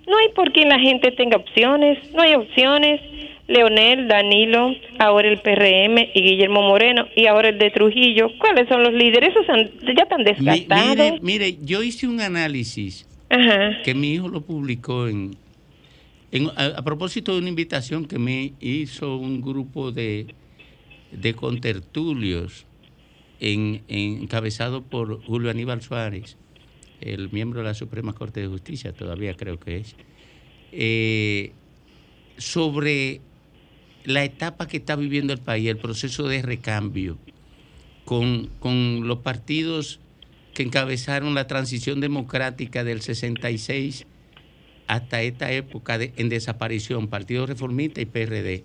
no 0.07 0.19
hay 0.19 0.29
por 0.35 0.53
qué 0.53 0.67
la 0.67 0.79
gente 0.79 1.13
tenga 1.13 1.37
opciones, 1.37 1.99
no 2.13 2.23
hay 2.23 2.35
opciones. 2.35 3.01
Leonel, 3.47 4.09
Danilo, 4.09 4.73
ahora 4.99 5.29
el 5.29 5.41
PRM 5.41 5.99
y 6.15 6.23
Guillermo 6.23 6.63
Moreno 6.63 7.07
y 7.15 7.27
ahora 7.27 7.51
el 7.51 7.59
de 7.59 7.71
Trujillo. 7.71 8.29
¿Cuáles 8.39 8.69
son 8.69 8.83
los 8.83 8.93
líderes? 8.95 9.31
Esos 9.31 9.49
han- 9.49 9.71
ya 9.95 10.03
están 10.05 10.25
desgastados. 10.25 11.21
mire, 11.23 11.51
mire, 11.51 11.59
yo 11.63 11.83
hice 11.83 12.07
un 12.07 12.21
análisis 12.21 13.07
Ajá. 13.29 13.83
que 13.85 13.95
mi 13.95 14.13
hijo 14.15 14.29
lo 14.29 14.41
publicó 14.41 15.09
en, 15.09 15.37
en- 16.33 16.49
a, 16.57 16.79
a 16.79 16.83
propósito 16.83 17.33
de 17.35 17.41
una 17.41 17.51
invitación 17.51 18.07
que 18.07 18.19
me 18.19 18.55
hizo 18.61 19.17
un 19.19 19.43
grupo 19.43 19.93
de, 19.93 20.29
de 21.13 21.35
contertulios 21.35 22.65
en, 23.41 23.83
en- 23.89 24.23
encabezado 24.23 24.83
por 24.83 25.23
Julio 25.23 25.51
Aníbal 25.51 25.83
Suárez, 25.83 26.39
el 27.03 27.31
miembro 27.31 27.61
de 27.61 27.67
la 27.67 27.75
Suprema 27.75 28.15
Corte 28.15 28.41
de 28.41 28.47
Justicia, 28.47 28.95
todavía 28.95 29.35
creo 29.35 29.59
que 29.61 29.77
es, 29.77 29.97
eh, 30.73 31.53
sobre 32.39 33.21
la 34.05 34.25
etapa 34.25 34.67
que 34.69 34.77
está 34.79 34.97
viviendo 34.97 35.33
el 35.33 35.39
país, 35.41 35.69
el 35.69 35.79
proceso 35.79 36.29
de 36.29 36.43
recambio 36.43 37.17
con, 38.05 38.51
con 38.61 39.07
los 39.09 39.19
partidos 39.19 39.99
que 40.53 40.63
encabezaron 40.63 41.35
la 41.35 41.47
transición 41.47 42.01
democrática 42.01 42.85
del 42.85 43.01
66 43.01 44.07
hasta 44.87 45.23
esta 45.23 45.51
época 45.53 45.97
de- 45.99 46.13
en 46.17 46.29
desaparición, 46.29 47.09
Partido 47.09 47.47
Reformista 47.47 48.01
y 48.03 48.05
PRD. 48.05 48.63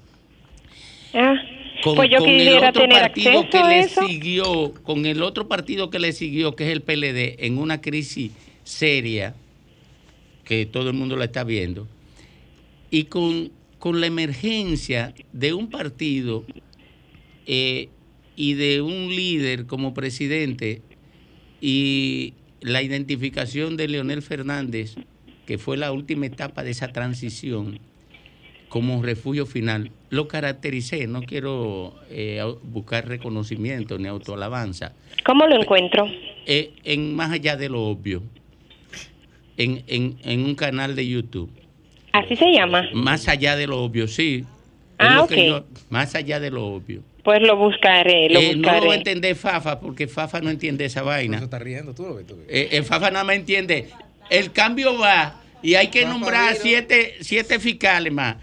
Ah, 1.13 1.35
Con, 1.81 1.95
pues 1.95 2.09
yo 2.11 2.17
con 2.19 2.29
el 2.29 2.57
otro 2.57 2.81
tener 2.81 2.99
partido 3.01 3.49
que 3.49 3.57
a 3.57 3.69
le 3.69 3.87
siguió, 3.87 4.73
con 4.83 5.05
el 5.05 5.23
otro 5.23 5.47
partido 5.47 5.89
que 5.89 5.99
le 5.99 6.11
siguió, 6.11 6.55
que 6.55 6.65
es 6.65 6.71
el 6.71 6.81
PLD, 6.81 7.37
en 7.45 7.57
una 7.57 7.79
crisis 7.79 8.31
seria, 8.65 9.33
que 10.43 10.65
todo 10.65 10.89
el 10.89 10.95
mundo 10.95 11.15
la 11.15 11.25
está 11.25 11.43
viendo, 11.45 11.87
y 12.91 13.05
con, 13.05 13.51
con 13.79 14.01
la 14.01 14.07
emergencia 14.07 15.13
de 15.33 15.53
un 15.53 15.69
partido 15.69 16.43
eh, 17.47 17.89
y 18.35 18.53
de 18.53 18.81
un 18.81 19.07
líder 19.15 19.65
como 19.65 19.93
presidente 19.93 20.81
y 21.61 22.33
la 22.61 22.81
identificación 22.83 23.77
de 23.77 23.87
Leonel 23.87 24.21
Fernández, 24.21 24.95
que 25.45 25.57
fue 25.57 25.77
la 25.77 25.91
última 25.91 26.25
etapa 26.25 26.63
de 26.63 26.71
esa 26.71 26.89
transición, 26.89 27.79
como 28.67 29.01
refugio 29.01 29.45
final. 29.45 29.91
Lo 30.09 30.27
caractericé, 30.27 31.07
no 31.07 31.21
quiero 31.23 31.95
eh, 32.09 32.43
buscar 32.63 33.07
reconocimiento 33.07 33.97
ni 33.97 34.07
autoalabanza, 34.07 34.93
¿Cómo 35.25 35.47
lo 35.47 35.59
encuentro? 35.61 36.07
eh, 36.45 36.73
en 36.83 37.15
más 37.15 37.31
allá 37.31 37.55
de 37.57 37.69
lo 37.69 37.83
obvio, 37.83 38.21
en, 39.57 39.83
en, 39.87 40.17
en 40.23 40.43
un 40.43 40.55
canal 40.55 40.95
de 40.95 41.07
YouTube. 41.07 41.49
Así 42.11 42.35
se 42.35 42.51
llama. 42.51 42.87
Más 42.93 43.27
allá 43.27 43.55
de 43.55 43.67
lo 43.67 43.83
obvio, 43.83 44.07
sí. 44.07 44.45
Ah, 44.97 45.21
ok. 45.23 45.31
yo- 45.33 45.65
más 45.89 46.13
allá 46.15 46.39
de 46.39 46.51
lo 46.51 46.65
obvio. 46.65 47.01
Pues 47.23 47.41
lo 47.41 47.55
buscaré, 47.57 48.29
lo 48.29 48.39
Eh, 48.39 48.55
no 48.55 48.67
lo 48.67 48.73
buscaré. 48.73 48.95
entender 48.95 49.35
Fafa, 49.35 49.79
porque 49.79 50.07
Fafa 50.07 50.41
no 50.41 50.49
entiende 50.49 50.85
esa 50.85 51.03
vaina. 51.03 51.37
Se 51.37 51.43
está 51.45 51.59
riendo 51.59 51.93
tú 51.93 52.03
lo 52.03 52.15
ves 52.15 52.25
tú. 52.27 52.37
Eh, 52.47 52.69
el 52.71 52.83
Fafa 52.83 53.11
nada 53.11 53.23
más 53.23 53.35
entiende. 53.35 53.89
El 54.29 54.51
cambio 54.51 54.97
va 54.97 55.41
y 55.61 55.75
hay 55.75 55.87
que 55.87 56.01
Fafa 56.01 56.13
nombrar 56.13 56.51
vino. 56.53 56.63
siete, 56.63 57.15
siete 57.21 57.59
fiscales 57.59 58.11
más. 58.11 58.37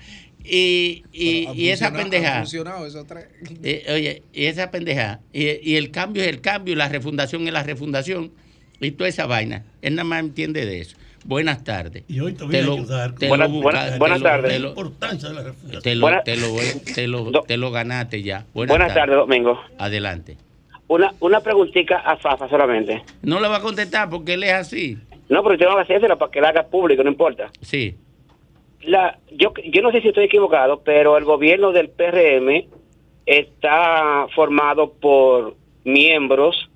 Y, 0.45 1.03
y, 1.13 1.49
y 1.55 1.69
esa 1.71 1.93
pendeja. 1.93 2.45
Eh, 3.65 3.85
oye, 3.93 4.23
y 4.33 4.45
esa 4.45 4.71
pendeja. 4.71 5.21
Y, 5.33 5.71
y 5.73 5.77
el 5.77 5.91
cambio 5.91 6.23
es 6.23 6.29
el 6.29 6.41
cambio, 6.41 6.73
y 6.73 6.77
la 6.77 6.89
refundación 6.89 7.47
es 7.47 7.53
la 7.53 7.63
refundación. 7.65 8.31
Y 8.81 8.93
toda 8.93 9.09
esa 9.09 9.27
vaina. 9.27 9.65
Él 9.83 9.95
nada 9.97 10.05
más 10.05 10.21
entiende 10.21 10.65
de 10.65 10.81
eso. 10.81 10.97
Buenas 11.27 11.65
tardes. 11.65 12.05
Y 12.09 12.21
hoy 12.21 12.35
te 12.35 12.45
voy 12.45 12.57
a 12.57 12.63
lo- 12.63 12.73
ayudar. 12.75 13.15
te 13.17 13.29
lo 13.29 13.37
la- 13.37 13.47
buenas- 13.49 14.23
tardes. 14.23 14.49
te 14.53 14.59
La 14.59 14.59
lo- 14.61 14.69
importancia 14.69 15.29
de 15.29 15.35
la 15.35 15.43
refundación. 15.43 15.83
Te 15.83 15.95
lo, 15.97 16.01
Buenas- 16.03 16.25
te 16.25 16.37
lo, 16.37 16.49
voy- 16.51 16.95
te 16.95 17.09
lo, 17.09 17.31
te 17.43 17.57
lo 17.57 17.71
ganaste 17.73 18.23
ya. 18.23 18.47
Buenas 18.55 18.95
tardes, 18.95 19.17
Domingo. 19.17 19.59
Adelante. 19.79 20.37
Una, 20.89 21.13
una 21.19 21.41
preguntita 21.41 21.97
a 21.99 22.17
Fafa 22.17 22.49
solamente. 22.49 23.03
No 23.23 23.41
le 23.41 23.49
va 23.49 23.57
a 23.57 23.61
contestar 23.61 24.09
porque 24.09 24.35
él 24.35 24.45
es 24.45 24.53
así. 24.53 24.97
No, 25.29 25.43
pero 25.43 25.59
tengo 25.59 25.75
que 25.75 25.83
hacérsela 25.83 26.15
para 26.17 26.31
que 26.31 26.41
la 26.41 26.51
haga 26.51 26.63
público, 26.69 27.03
no 27.03 27.11
importa. 27.11 27.51
Sí. 27.61 27.97
La, 28.83 29.19
yo, 29.33 29.53
yo 29.65 29.83
no 29.83 29.91
sé 29.91 30.01
si 30.03 30.09
estoy 30.09 30.27
equivocado, 30.27 30.81
pero 30.85 31.17
el 31.19 31.25
gobierno 31.25 31.73
del 31.73 31.89
PRM 31.89 32.69
está 33.27 34.27
formado 34.37 34.93
por 34.93 35.57
miembros 35.83 36.69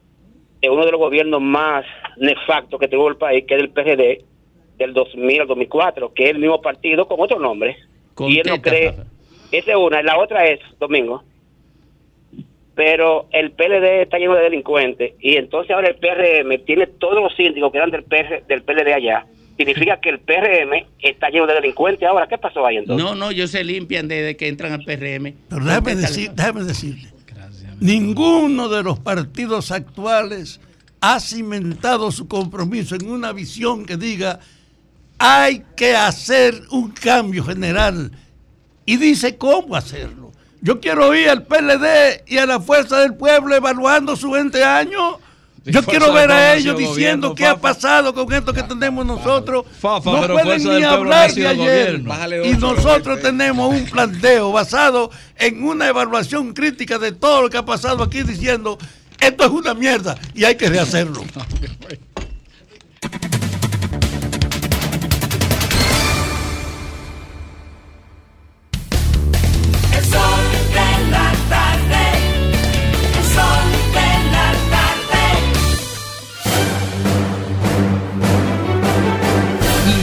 de 0.61 0.69
uno 0.71 0.85
de 0.85 0.91
los 0.91 0.99
gobiernos 0.99 1.41
más 1.41 1.85
nefactos 2.17 2.81
que 2.81 2.89
tuvo 2.89 3.09
el 3.09 3.17
país, 3.17 3.45
que 3.47 3.55
es 3.55 3.61
el 3.61 3.71
PRD, 3.71 4.25
del 4.81 4.95
2000 4.95 5.43
al 5.43 5.47
2004, 5.47 6.13
que 6.15 6.25
es 6.25 6.31
el 6.31 6.39
mismo 6.39 6.61
partido 6.61 7.07
con 7.07 7.21
otro 7.21 7.39
nombre. 7.39 7.77
Con 8.15 8.31
y 8.31 8.39
él 8.39 8.47
no 8.49 8.61
cree... 8.61 8.93
papá. 8.93 9.05
Esa 9.53 9.73
es 9.73 9.77
una. 9.77 10.03
La 10.03 10.19
otra 10.19 10.47
es, 10.47 10.61
Domingo, 10.79 11.25
pero 12.75 13.27
el 13.33 13.51
PLD 13.53 14.03
está 14.03 14.19
lleno 14.19 14.35
de 14.35 14.43
delincuentes 14.45 15.15
y 15.21 15.37
entonces 15.37 15.75
ahora 15.75 15.89
el 15.89 15.97
PRM 15.97 16.65
tiene 16.65 16.87
todos 16.87 17.23
los 17.23 17.35
síndicos 17.35 17.73
que 17.73 17.79
eran 17.79 17.91
del, 17.91 18.05
PR, 18.05 18.45
del 18.47 18.63
PLD 18.63 18.93
allá. 18.93 19.27
Significa 19.57 20.01
que 20.01 20.09
el 20.09 20.21
PRM 20.21 20.87
está 21.01 21.29
lleno 21.29 21.47
de 21.47 21.55
delincuentes 21.55 22.09
ahora. 22.09 22.27
¿Qué 22.27 22.39
pasó 22.39 22.65
ahí 22.65 22.77
entonces? 22.77 23.05
No, 23.05 23.15
no, 23.15 23.31
ellos 23.31 23.51
se 23.51 23.63
limpian 23.63 24.09
desde 24.09 24.37
que 24.37 24.49
entran 24.49 24.73
al 24.73 24.85
PRM. 24.85 25.35
Pero 25.49 25.65
déjame, 25.65 25.97
decir, 25.97 26.31
déjame 26.31 26.63
decirle, 26.63 27.09
ninguno 27.81 28.69
de 28.69 28.83
los 28.83 28.99
partidos 29.01 29.73
actuales 29.73 30.61
ha 31.03 31.19
cimentado 31.21 32.11
su 32.13 32.29
compromiso 32.29 32.95
en 32.95 33.11
una 33.11 33.33
visión 33.33 33.85
que 33.85 33.97
diga 33.97 34.41
hay 35.23 35.63
que 35.77 35.95
hacer 35.95 36.63
un 36.71 36.91
cambio 36.93 37.45
general 37.45 38.11
y 38.87 38.97
dice 38.97 39.37
cómo 39.37 39.77
hacerlo. 39.77 40.33
Yo 40.63 40.81
quiero 40.81 41.09
oír 41.09 41.29
al 41.29 41.43
PLD 41.43 42.25
y 42.27 42.39
a 42.39 42.47
la 42.47 42.59
Fuerza 42.59 43.01
del 43.01 43.15
Pueblo 43.15 43.55
evaluando 43.55 44.17
sus 44.17 44.33
20 44.33 44.65
años. 44.65 45.17
Yo 45.63 45.83
Fuerza 45.83 45.91
quiero 45.91 46.13
ver 46.15 46.33
a 46.33 46.55
ellos 46.55 46.77
diciendo 46.77 47.29
gobierno, 47.29 47.35
qué 47.35 47.47
ha 47.47 47.57
pasado 47.61 48.15
con 48.15 48.33
esto 48.33 48.55
que 48.55 48.63
tenemos 48.63 49.05
nosotros. 49.05 49.67
Fafa, 49.79 50.27
no 50.27 50.27
pueden 50.27 50.65
ni 50.65 50.83
hablar 50.83 51.35
de 51.35 51.47
ayer. 51.47 51.99
Bájale 51.99 52.49
Y 52.49 52.55
nosotros 52.55 53.21
tenemos 53.21 53.75
un 53.75 53.85
planteo 53.85 54.53
basado 54.53 55.11
en 55.37 55.63
una 55.63 55.87
evaluación 55.87 56.55
crítica 56.55 56.99
de 56.99 57.13
todo 57.13 57.43
lo 57.43 57.51
que 57.51 57.59
ha 57.59 57.65
pasado 57.67 58.03
aquí 58.03 58.23
diciendo 58.23 58.79
esto 59.21 59.45
es 59.45 59.51
una 59.51 59.75
mierda 59.75 60.17
y 60.35 60.45
hay 60.45 60.55
que 60.55 60.71
rehacerlo. 60.71 61.23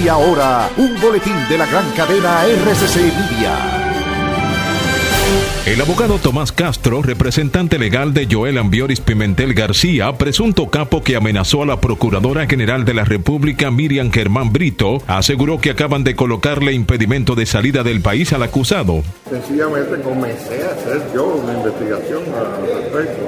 Y 0.08 0.10
ahora, 0.10 0.70
un 0.78 0.98
boletín 1.02 1.36
de 1.50 1.58
la 1.58 1.65
gran 1.65 1.91
cadena 1.91 2.46
RCC 2.46 2.96
Media. 2.96 3.58
El 5.65 5.82
abogado 5.82 6.17
Tomás 6.17 6.54
Castro, 6.54 7.02
representante 7.02 7.78
legal 7.78 8.13
de 8.13 8.26
Joel 8.32 8.58
Ambioris 8.58 9.02
Pimentel 9.02 9.54
García, 9.54 10.13
presunto 10.13 10.70
capo 10.70 11.04
que 11.04 11.17
amenazó 11.17 11.63
a 11.63 11.65
la 11.65 11.82
Procuradora 11.82 12.48
General 12.48 12.86
de 12.86 12.93
la 12.93 13.04
República 13.04 13.70
Miriam 13.70 14.10
Germán 14.10 14.54
Brito, 14.54 15.00
aseguró 15.08 15.60
que 15.60 15.72
acaban 15.72 16.06
de 16.06 16.15
colocarle 16.15 16.72
impedimento 16.72 17.36
de 17.36 17.46
salida 17.46 17.84
del 17.84 18.00
país 18.00 18.32
al 18.32 18.43
acusado. 18.43 19.04
Sencillamente 19.30 20.00
comencé 20.04 20.63
a 20.63 20.70
hacer 20.70 21.02
yo 21.13 21.26
una 21.36 21.52
investigación 21.52 22.24
al 22.34 22.82
respecto 22.82 23.28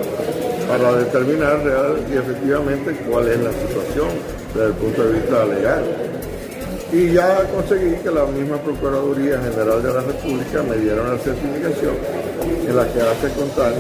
para 0.70 0.94
determinar 0.94 1.62
real 1.62 2.06
y 2.10 2.16
efectivamente 2.16 2.96
cuál 3.06 3.28
es 3.28 3.40
la 3.42 3.52
situación 3.52 4.08
desde 4.54 4.68
el 4.68 4.74
punto 4.76 5.04
de 5.04 5.20
vista 5.20 5.44
legal. 5.44 5.84
Y 6.92 7.14
ya 7.14 7.44
conseguí 7.54 7.96
que 7.98 8.10
la 8.10 8.26
misma 8.26 8.58
Procuraduría 8.58 9.40
General 9.40 9.84
de 9.84 9.94
la 9.94 10.02
República 10.02 10.64
me 10.64 10.76
diera 10.78 11.04
una 11.04 11.18
certificación 11.20 11.94
en 12.68 12.76
la 12.76 12.88
que 12.88 13.02
hace 13.02 13.30
contar 13.38 13.74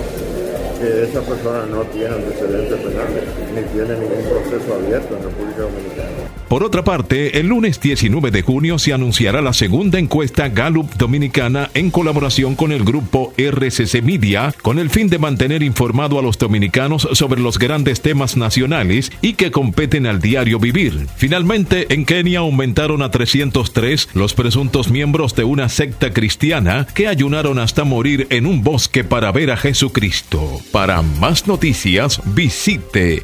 que 0.79 1.03
esa 1.03 1.21
persona 1.21 1.65
no 1.65 1.81
tiene 1.85 2.13
antecedentes 2.13 2.79
penales 2.79 3.23
ni 3.55 3.63
tiene 3.73 3.97
ningún 3.97 4.23
proceso 4.29 4.75
abierto 4.75 5.17
en 5.17 5.23
República 5.23 5.61
Dominicana. 5.61 6.28
Por 6.49 6.63
otra 6.63 6.83
parte, 6.83 7.39
el 7.39 7.45
lunes 7.45 7.79
19 7.79 8.31
de 8.31 8.41
junio 8.41 8.79
se 8.79 8.91
anunciará 8.91 9.39
la 9.39 9.53
segunda 9.53 9.99
encuesta 9.99 10.49
Gallup 10.49 10.91
Dominicana 10.95 11.69
en 11.75 11.91
colaboración 11.91 12.55
con 12.55 12.71
el 12.71 12.83
grupo 12.83 13.33
RCC 13.37 14.01
Media, 14.01 14.51
con 14.63 14.79
el 14.79 14.89
fin 14.89 15.09
de 15.09 15.19
mantener 15.19 15.61
informado 15.61 16.17
a 16.17 16.23
los 16.23 16.39
dominicanos 16.39 17.07
sobre 17.11 17.39
los 17.39 17.59
grandes 17.59 18.01
temas 18.01 18.35
nacionales 18.35 19.11
y 19.21 19.33
que 19.33 19.51
competen 19.51 20.07
al 20.07 20.21
diario 20.21 20.57
vivir. 20.57 21.05
Finalmente, 21.17 21.93
en 21.93 22.03
Kenia 22.03 22.39
aumentaron 22.39 23.03
a 23.03 23.11
303 23.11 24.09
los 24.15 24.33
presuntos 24.33 24.89
miembros 24.89 25.35
de 25.35 25.43
una 25.43 25.69
secta 25.69 26.11
cristiana 26.13 26.87
que 26.95 27.07
ayunaron 27.07 27.59
hasta 27.59 27.83
morir 27.83 28.25
en 28.31 28.47
un 28.47 28.63
bosque 28.63 29.03
para 29.03 29.31
ver 29.31 29.51
a 29.51 29.57
Jesucristo. 29.57 30.59
Para 30.71 31.03
más 31.03 31.45
noticias, 31.45 32.19
visite 32.33 33.23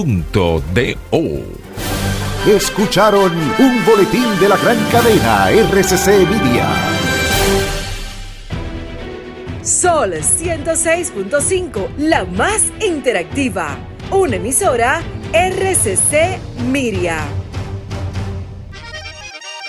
rccmedia.com.do. 0.00 1.60
Escucharon 2.46 3.32
un 3.58 3.84
boletín 3.84 4.38
de 4.40 4.48
la 4.48 4.56
gran 4.56 4.78
cadena 4.90 5.50
RCC 5.50 6.26
Media. 6.28 6.68
Sol 9.62 10.14
106.5, 10.14 11.96
la 11.98 12.24
más 12.24 12.72
interactiva. 12.80 13.76
Una 14.10 14.36
emisora 14.36 15.02
RCC 15.32 16.38
Miria. 16.70 17.18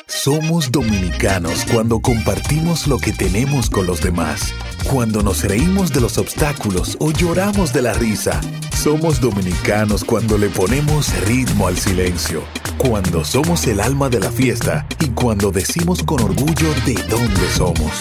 Somos 0.07 0.71
dominicanos 0.71 1.65
cuando 1.71 1.99
compartimos 1.99 2.87
lo 2.87 2.97
que 2.99 3.11
tenemos 3.11 3.69
con 3.69 3.87
los 3.87 4.01
demás, 4.01 4.53
cuando 4.89 5.23
nos 5.23 5.43
reímos 5.43 5.91
de 5.91 5.99
los 5.99 6.17
obstáculos 6.17 6.95
o 6.99 7.11
lloramos 7.11 7.73
de 7.73 7.81
la 7.81 7.93
risa. 7.93 8.39
Somos 8.81 9.21
dominicanos 9.21 10.03
cuando 10.03 10.39
le 10.39 10.49
ponemos 10.49 11.13
ritmo 11.27 11.67
al 11.67 11.77
silencio, 11.77 12.41
cuando 12.77 13.23
somos 13.23 13.67
el 13.67 13.79
alma 13.79 14.09
de 14.09 14.19
la 14.19 14.31
fiesta 14.31 14.87
y 14.99 15.09
cuando 15.09 15.51
decimos 15.51 16.01
con 16.01 16.19
orgullo 16.19 16.73
de 16.83 16.95
dónde 17.07 17.47
somos. 17.55 17.91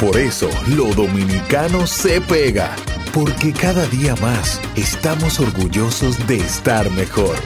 Por 0.00 0.16
eso, 0.16 0.48
lo 0.68 0.86
dominicano 0.94 1.86
se 1.86 2.22
pega, 2.22 2.74
porque 3.12 3.52
cada 3.52 3.84
día 3.88 4.16
más 4.22 4.58
estamos 4.76 5.38
orgullosos 5.40 6.26
de 6.26 6.38
estar 6.38 6.90
mejor. 6.92 7.36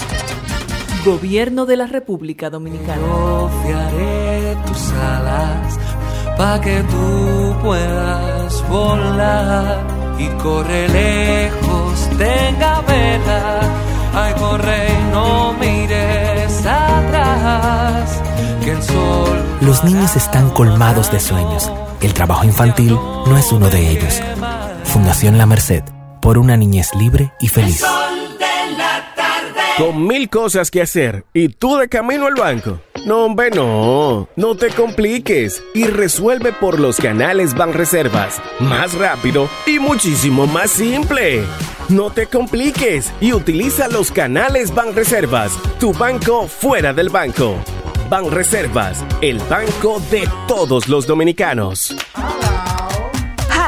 Gobierno 1.04 1.66
de 1.66 1.76
la 1.76 1.88
República 1.88 2.48
Dominicana. 2.48 3.02
Confiaré 3.02 4.56
tus 4.68 4.92
alas 4.92 5.78
para 6.38 6.60
que 6.60 6.80
tú 6.84 7.56
puedas 7.60 8.68
volar 8.68 9.84
y 10.16 10.28
corre 10.40 10.88
lejos, 10.88 12.03
tenga 12.18 12.82
mires 15.58 16.66
atrás, 16.66 18.22
que 18.62 18.72
el 18.72 18.82
sol. 18.82 19.44
Los 19.60 19.84
niños 19.84 20.16
están 20.16 20.50
colmados 20.50 21.10
de 21.10 21.20
sueños. 21.20 21.70
El 22.00 22.14
trabajo 22.14 22.44
infantil 22.44 22.98
no 23.26 23.36
es 23.36 23.50
uno 23.52 23.70
de 23.70 23.90
ellos. 23.90 24.20
Fundación 24.84 25.38
La 25.38 25.46
Merced, 25.46 25.82
por 26.20 26.38
una 26.38 26.56
niñez 26.56 26.94
libre 26.94 27.32
y 27.40 27.48
feliz. 27.48 27.82
Con 29.76 30.06
mil 30.06 30.30
cosas 30.30 30.70
que 30.70 30.82
hacer 30.82 31.24
y 31.34 31.48
tú 31.48 31.76
de 31.76 31.88
camino 31.88 32.26
al 32.26 32.34
banco. 32.34 32.78
No, 33.06 33.24
hombre, 33.24 33.50
no. 33.50 34.28
No 34.36 34.54
te 34.54 34.68
compliques 34.68 35.64
y 35.74 35.84
resuelve 35.88 36.52
por 36.52 36.78
los 36.78 36.98
canales 36.98 37.56
Banreservas. 37.56 38.40
Más 38.60 38.94
rápido 38.94 39.48
y 39.66 39.80
muchísimo 39.80 40.46
más 40.46 40.70
simple. 40.70 41.42
No 41.88 42.10
te 42.10 42.28
compliques 42.28 43.12
y 43.20 43.32
utiliza 43.32 43.88
los 43.88 44.12
canales 44.12 44.72
Banreservas, 44.72 45.58
tu 45.80 45.92
banco 45.92 46.46
fuera 46.46 46.92
del 46.92 47.08
banco. 47.08 47.56
Banreservas, 48.08 49.04
el 49.22 49.38
banco 49.50 50.00
de 50.08 50.28
todos 50.46 50.88
los 50.88 51.04
dominicanos. 51.08 51.96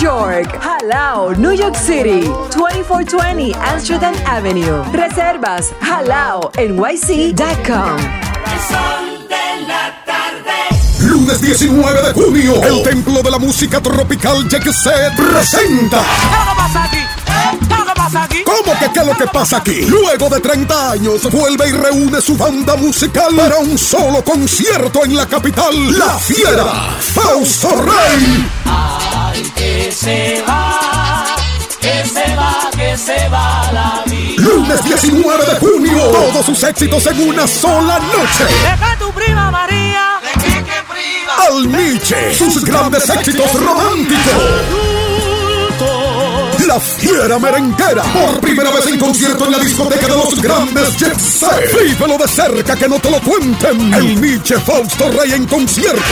York. 0.00 0.58
Halao, 0.62 1.34
New 1.36 1.54
York 1.54 1.76
City. 1.76 2.22
2420 2.54 3.54
Amsterdam 3.54 4.14
Avenue. 4.26 4.82
Reservas 4.92 5.72
halao 5.80 6.50
nyc.com. 6.56 7.98
El 7.98 8.60
sol 8.68 9.28
de 9.28 9.66
la 9.66 10.04
tarde. 10.04 10.58
Lunes 11.00 11.40
19 11.40 12.02
de 12.02 12.12
junio, 12.12 12.62
el 12.64 12.82
Templo 12.82 13.22
de 13.22 13.30
la 13.30 13.38
Música 13.38 13.80
Tropical 13.80 14.48
Set 14.50 15.16
presenta. 15.16 15.98
¿Qué 15.98 16.56
pasa 16.56 16.84
aquí? 16.84 16.98
¿Qué 17.68 17.94
pasa 17.94 18.22
aquí? 18.24 18.44
¿Cómo 18.44 18.78
que 18.78 18.92
qué 18.92 19.00
es 19.00 19.06
lo 19.06 19.14
que 19.14 19.26
pasa 19.26 19.56
aquí? 19.58 19.80
Luego 19.86 20.28
de 20.28 20.40
30 20.40 20.90
años, 20.92 21.30
vuelve 21.30 21.68
y 21.68 21.72
reúne 21.72 22.20
su 22.20 22.36
banda 22.36 22.76
musical 22.76 23.34
para 23.36 23.58
un 23.58 23.76
solo 23.76 24.22
concierto 24.22 25.04
en 25.04 25.16
la 25.16 25.26
capital, 25.26 25.98
La 25.98 26.18
Fiera, 26.18 26.64
Fausto 27.00 27.68
Rey. 27.82 28.48
Ay, 29.38 29.52
que 29.54 29.92
se 29.92 30.42
va, 30.48 31.36
que 31.80 32.04
se 32.08 32.34
va, 32.34 32.70
que 32.76 32.96
se 32.98 33.28
va 33.28 33.70
la 33.72 34.02
vida. 34.06 34.42
Lunes 34.42 34.82
19 34.82 35.46
de 35.46 35.54
junio, 35.60 36.02
todos 36.10 36.46
sus 36.46 36.62
éxitos 36.64 37.06
en 37.06 37.28
una 37.28 37.46
sola 37.46 38.00
noche. 38.00 38.44
Deja 38.62 38.98
tu 38.98 39.12
prima 39.12 39.50
María. 39.52 40.20
De 40.22 40.40
que 40.40 40.64
que 40.64 40.82
prima. 40.88 41.34
Al 41.46 41.70
Nietzsche, 41.70 42.34
sus 42.34 42.64
grandes 42.64 43.08
éxitos 43.08 43.52
románticos. 43.54 44.87
La 46.68 46.78
Fiera 46.78 47.38
Merenguera, 47.38 48.02
por 48.12 48.40
primera 48.40 48.70
vez 48.70 48.86
en 48.88 48.98
concierto 48.98 49.46
en 49.46 49.52
la 49.52 49.58
discoteca 49.58 50.06
de 50.06 50.14
los 50.14 50.42
grandes 50.42 50.98
Jet 50.98 51.18
Set. 51.18 51.82
Vívelo 51.82 52.18
de 52.18 52.28
cerca, 52.28 52.76
que 52.76 52.86
no 52.86 53.00
te 53.00 53.10
lo 53.10 53.18
cuenten. 53.22 53.94
El 53.94 54.20
Nietzsche 54.20 54.60
Fausto 54.60 55.10
Rey 55.12 55.32
en 55.32 55.46
concierto. 55.46 56.02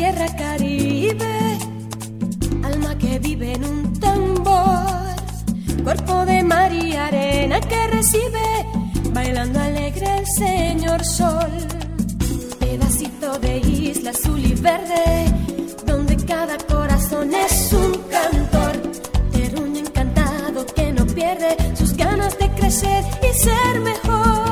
Tierra 0.00 0.34
caribe, 0.34 1.58
alma 2.64 2.96
que 2.96 3.18
vive 3.18 3.52
en 3.52 3.64
un 3.66 4.00
tambor, 4.00 5.14
cuerpo 5.84 6.24
de 6.24 6.42
mar 6.42 6.72
y 6.72 6.96
arena 6.96 7.60
que 7.60 7.86
recibe, 7.88 8.48
bailando 9.12 9.60
alegre 9.60 10.06
el 10.20 10.26
señor 10.26 11.04
sol, 11.04 11.52
pedacito 12.58 13.38
de 13.40 13.58
isla 13.58 14.12
azul 14.12 14.42
y 14.42 14.54
verde, 14.54 15.34
donde 15.84 16.16
cada 16.24 16.56
corazón 16.56 17.34
es 17.34 17.70
un 17.74 17.92
cantor, 18.08 18.76
terruño 19.32 19.80
encantado 19.80 20.64
que 20.64 20.94
no 20.94 21.04
pierde 21.08 21.58
sus 21.76 21.94
ganas 21.94 22.38
de 22.38 22.48
crecer 22.52 23.04
y 23.20 23.34
ser 23.34 23.80
mejor, 23.80 24.49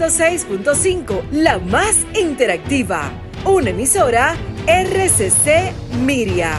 106.5, 0.00 1.28
la 1.30 1.58
más 1.58 2.06
interactiva. 2.18 3.12
Una 3.44 3.68
emisora 3.68 4.34
RCC 4.66 5.74
Miria. 6.06 6.54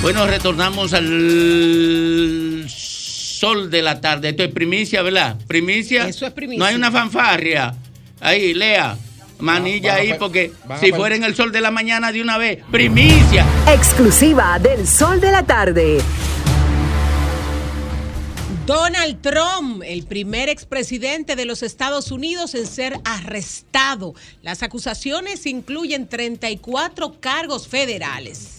Bueno, 0.00 0.26
retornamos 0.26 0.94
al 0.94 2.47
sol 3.38 3.70
de 3.70 3.82
la 3.82 4.00
tarde. 4.00 4.30
Esto 4.30 4.42
es 4.42 4.52
primicia, 4.52 5.02
¿verdad? 5.02 5.36
Primicia. 5.46 6.08
Eso 6.08 6.26
es 6.26 6.32
primicia. 6.32 6.58
No 6.58 6.64
hay 6.64 6.74
una 6.74 6.90
fanfarria. 6.90 7.74
Ahí, 8.20 8.52
lea. 8.52 8.96
Manilla 9.38 9.94
ahí, 9.94 10.14
porque 10.18 10.50
si 10.80 10.90
fuera 10.92 11.14
en 11.14 11.22
el 11.22 11.36
sol 11.36 11.52
de 11.52 11.60
la 11.60 11.70
mañana 11.70 12.10
de 12.10 12.20
una 12.20 12.38
vez, 12.38 12.58
primicia. 12.72 13.46
Exclusiva 13.68 14.58
del 14.58 14.84
Sol 14.84 15.20
de 15.20 15.30
la 15.30 15.44
Tarde. 15.44 15.98
Donald 18.66 19.22
Trump, 19.22 19.82
el 19.86 20.04
primer 20.04 20.48
expresidente 20.48 21.36
de 21.36 21.44
los 21.44 21.62
Estados 21.62 22.10
Unidos 22.10 22.56
en 22.56 22.66
ser 22.66 23.00
arrestado. 23.04 24.14
Las 24.42 24.64
acusaciones 24.64 25.46
incluyen 25.46 26.08
34 26.08 27.20
cargos 27.20 27.68
federales. 27.68 28.57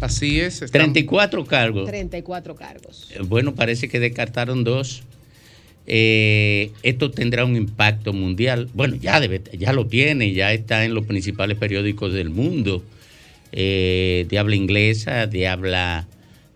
Así 0.00 0.40
es. 0.40 0.62
estamos- 0.62 0.70
34 0.92 1.44
cargos. 1.46 1.86
34 1.86 2.54
cargos. 2.54 3.10
Eh, 3.12 3.20
Bueno, 3.24 3.54
parece 3.54 3.88
que 3.88 4.00
descartaron 4.00 4.64
dos. 4.64 5.02
Eh, 5.86 6.72
esto 6.82 7.10
tendrá 7.10 7.44
un 7.44 7.56
impacto 7.56 8.12
mundial. 8.12 8.68
Bueno, 8.74 8.96
ya, 8.96 9.20
debe, 9.20 9.42
ya 9.58 9.72
lo 9.72 9.86
tiene, 9.86 10.32
ya 10.32 10.52
está 10.52 10.84
en 10.84 10.94
los 10.94 11.04
principales 11.06 11.58
periódicos 11.58 12.12
del 12.12 12.30
mundo. 12.30 12.82
Eh, 13.52 14.26
de 14.28 14.38
habla 14.38 14.56
inglesa, 14.56 15.26
de 15.26 15.46
habla 15.46 16.06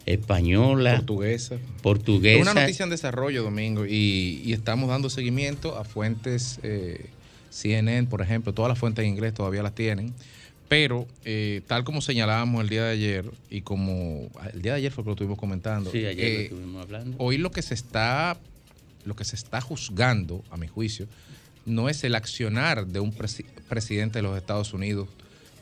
española, 0.07 0.97
Portuguesa. 0.97 1.57
portuguesa. 1.82 2.41
Es 2.41 2.43
una 2.51 2.61
noticia 2.62 2.82
en 2.84 2.91
desarrollo, 2.91 3.43
Domingo, 3.43 3.84
y, 3.86 4.41
y 4.45 4.53
estamos 4.55 4.89
dando 4.89 5.11
seguimiento 5.11 5.76
a 5.76 5.84
fuentes 5.84 6.59
eh, 6.62 7.07
CNN, 7.51 8.09
por 8.09 8.22
ejemplo, 8.22 8.53
todas 8.55 8.70
las 8.70 8.78
fuentes 8.78 9.05
en 9.05 9.11
inglés 9.12 9.34
todavía 9.34 9.62
las 9.62 9.74
tienen, 9.74 10.14
pero 10.69 11.07
eh, 11.25 11.62
tal 11.66 11.85
como 11.85 12.01
señalábamos 12.01 12.62
el 12.62 12.69
día 12.69 12.85
de 12.85 12.93
ayer, 12.93 13.31
y 13.51 13.62
como 13.62 14.31
el 14.53 14.61
día 14.62 14.73
de 14.73 14.79
ayer 14.79 14.93
fue 14.93 15.03
que 15.05 15.09
lo 15.09 15.12
estuvimos 15.14 15.39
comentando, 15.39 15.91
Sí, 15.91 16.05
ayer 16.05 16.16
lo 16.16 16.39
eh, 16.41 16.43
estuvimos 16.45 16.83
hablando. 16.83 17.16
hoy 17.19 17.39
lo 17.39 17.51
que 17.51 17.62
se 17.62 17.75
está, 17.75 18.37
lo 19.05 19.16
que 19.16 19.25
se 19.25 19.37
está 19.37 19.61
juzgando, 19.61 20.45
a 20.51 20.57
mi 20.57 20.66
juicio, 20.69 21.07
no 21.64 21.89
es 21.89 22.05
el 22.05 22.14
accionar 22.14 22.87
de 22.87 23.01
un 23.01 23.12
presi- 23.14 23.45
presidente 23.69 24.19
de 24.19 24.23
los 24.23 24.37
Estados 24.37 24.73
Unidos 24.75 25.09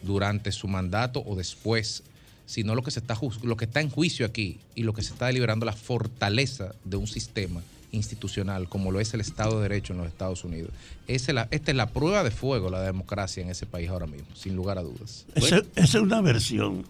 durante 0.03 0.53
su 0.53 0.69
mandato 0.69 1.23
o 1.27 1.35
después 1.37 2.03
sino 2.49 2.77
lo 2.77 2.83
que 2.85 2.93
se 2.93 3.01
está 3.01 3.19
lo 3.43 3.57
que 3.57 3.65
está 3.65 3.81
en 3.81 3.91
juicio 3.91 4.25
aquí 4.25 4.61
y 4.77 4.85
lo 4.85 4.93
que 4.93 5.03
se 5.03 5.13
está 5.13 5.27
deliberando 5.27 5.67
la 5.67 5.73
fortaleza 5.73 6.77
de 6.85 6.97
un 6.97 7.09
sistema 7.09 7.61
institucional 7.97 8.69
como 8.69 8.93
lo 8.93 9.01
es 9.01 9.13
el 9.15 9.21
Estado 9.21 9.57
de 9.57 9.69
Derecho 9.69 9.93
en 9.93 9.99
los 9.99 10.09
Estados 10.09 10.45
Unidos. 10.45 10.71
Esa 11.09 11.33
es 11.33 11.35
la, 11.35 11.49
esta 11.51 11.71
es 11.71 11.77
la 11.77 11.89
prueba 11.89 12.23
de 12.23 12.31
fuego, 12.31 12.71
la 12.71 12.83
democracia 12.83 13.43
en 13.43 13.51
ese 13.51 13.67
país 13.67 13.89
ahora 13.89 14.07
mismo, 14.07 14.29
sin 14.35 14.55
lugar 14.55 14.79
a 14.79 14.83
dudas. 14.83 15.27
Esa, 15.35 15.57
esa 15.57 15.65
es 15.75 15.95
una 15.95 16.21
versión. 16.21 16.85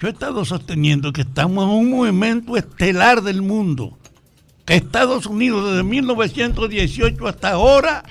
Yo 0.00 0.08
he 0.08 0.10
estado 0.10 0.44
sosteniendo 0.44 1.12
que 1.12 1.22
estamos 1.22 1.64
en 1.64 1.70
un 1.70 1.90
movimiento 1.90 2.56
estelar 2.56 3.22
del 3.22 3.40
mundo. 3.40 3.96
Que 4.66 4.74
Estados 4.74 5.26
Unidos 5.26 5.70
desde 5.70 5.84
1918 5.84 7.26
hasta 7.26 7.50
ahora 7.50 8.04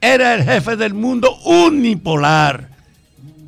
era 0.00 0.34
el 0.34 0.44
jefe 0.44 0.76
del 0.76 0.94
mundo 0.94 1.34
unipolar. 1.44 2.75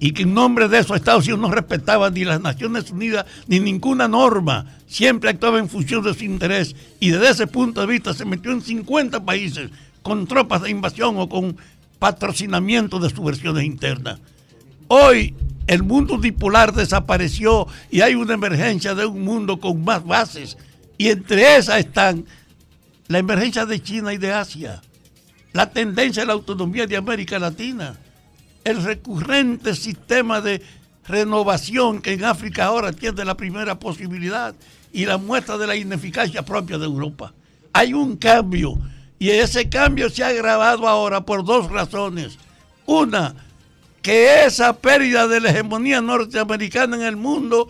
Y 0.01 0.13
que 0.13 0.23
en 0.23 0.35
nombre 0.35 0.69
de 0.69 0.79
eso 0.79 0.95
Estados 0.95 1.25
Unidos 1.25 1.41
no 1.41 1.51
respetaba 1.51 2.11
ni 2.11 2.25
las 2.25 2.41
Naciones 2.41 2.91
Unidas 2.91 3.27
ni 3.47 3.59
ninguna 3.59 4.07
norma. 4.07 4.79
Siempre 4.87 5.31
actuaba 5.31 5.59
en 5.59 5.69
función 5.69 6.05
de 6.05 6.15
su 6.15 6.25
interés. 6.25 6.77
Y 7.01 7.11
desde 7.11 7.31
ese 7.31 7.47
punto 7.47 7.81
de 7.81 7.89
vista 7.89 8.15
se 8.15 8.25
metió 8.25 8.53
en 8.53 8.63
50 8.63 9.25
países 9.25 9.71
con 10.03 10.27
tropas 10.27 10.63
de 10.63 10.71
invasión 10.71 11.17
o 11.19 11.29
con 11.29 11.57
patrocinamiento 11.99 13.01
de 13.01 13.11
subversiones 13.11 13.65
internas. 13.65 14.21
Hoy 14.87 15.35
el 15.67 15.83
mundo 15.83 16.15
unipolar 16.15 16.73
desapareció 16.73 17.67
y 17.91 18.01
hay 18.01 18.15
una 18.15 18.35
emergencia 18.35 18.95
de 18.95 19.05
un 19.05 19.23
mundo 19.23 19.59
con 19.59 19.85
más 19.85 20.05
bases. 20.05 20.57
Y 20.97 21.09
entre 21.09 21.57
esas 21.57 21.81
están 21.81 22.25
la 23.09 23.19
emergencia 23.19 23.67
de 23.67 23.83
China 23.83 24.13
y 24.13 24.19
de 24.19 24.33
Asia, 24.33 24.81
la 25.53 25.71
tendencia 25.71 26.23
a 26.23 26.27
la 26.27 26.33
autonomía 26.33 26.87
de 26.87 26.97
América 26.97 27.39
Latina, 27.39 27.97
el 28.69 28.83
recurrente 28.83 29.75
sistema 29.75 30.41
de 30.41 30.63
renovación 31.07 32.03
que 32.03 32.13
en 32.13 32.25
África 32.25 32.67
ahora 32.67 32.93
tiene 32.93 33.25
la 33.25 33.37
primera 33.37 33.79
posibilidad 33.79 34.55
y 34.93 35.07
la 35.07 35.17
muestra 35.17 35.57
de 35.57 35.67
la 35.67 35.75
ineficacia 35.75 36.45
propia 36.45 36.77
de 36.77 36.85
Europa. 36.85 37.33
Hay 37.73 37.95
un 37.95 38.17
cambio 38.17 38.79
y 39.19 39.31
ese 39.31 39.69
cambio 39.69 40.11
se 40.11 40.23
ha 40.23 40.29
agravado 40.29 40.87
ahora 40.87 41.23
por 41.23 41.45
dos 41.45 41.71
razones. 41.71 42.39
Una, 42.85 43.35
que 44.03 44.45
esa 44.45 44.75
pérdida 44.75 45.27
de 45.27 45.41
la 45.41 45.51
hegemonía 45.51 46.01
norteamericana 46.01 46.97
en 46.97 47.03
el 47.03 47.17
mundo 47.17 47.69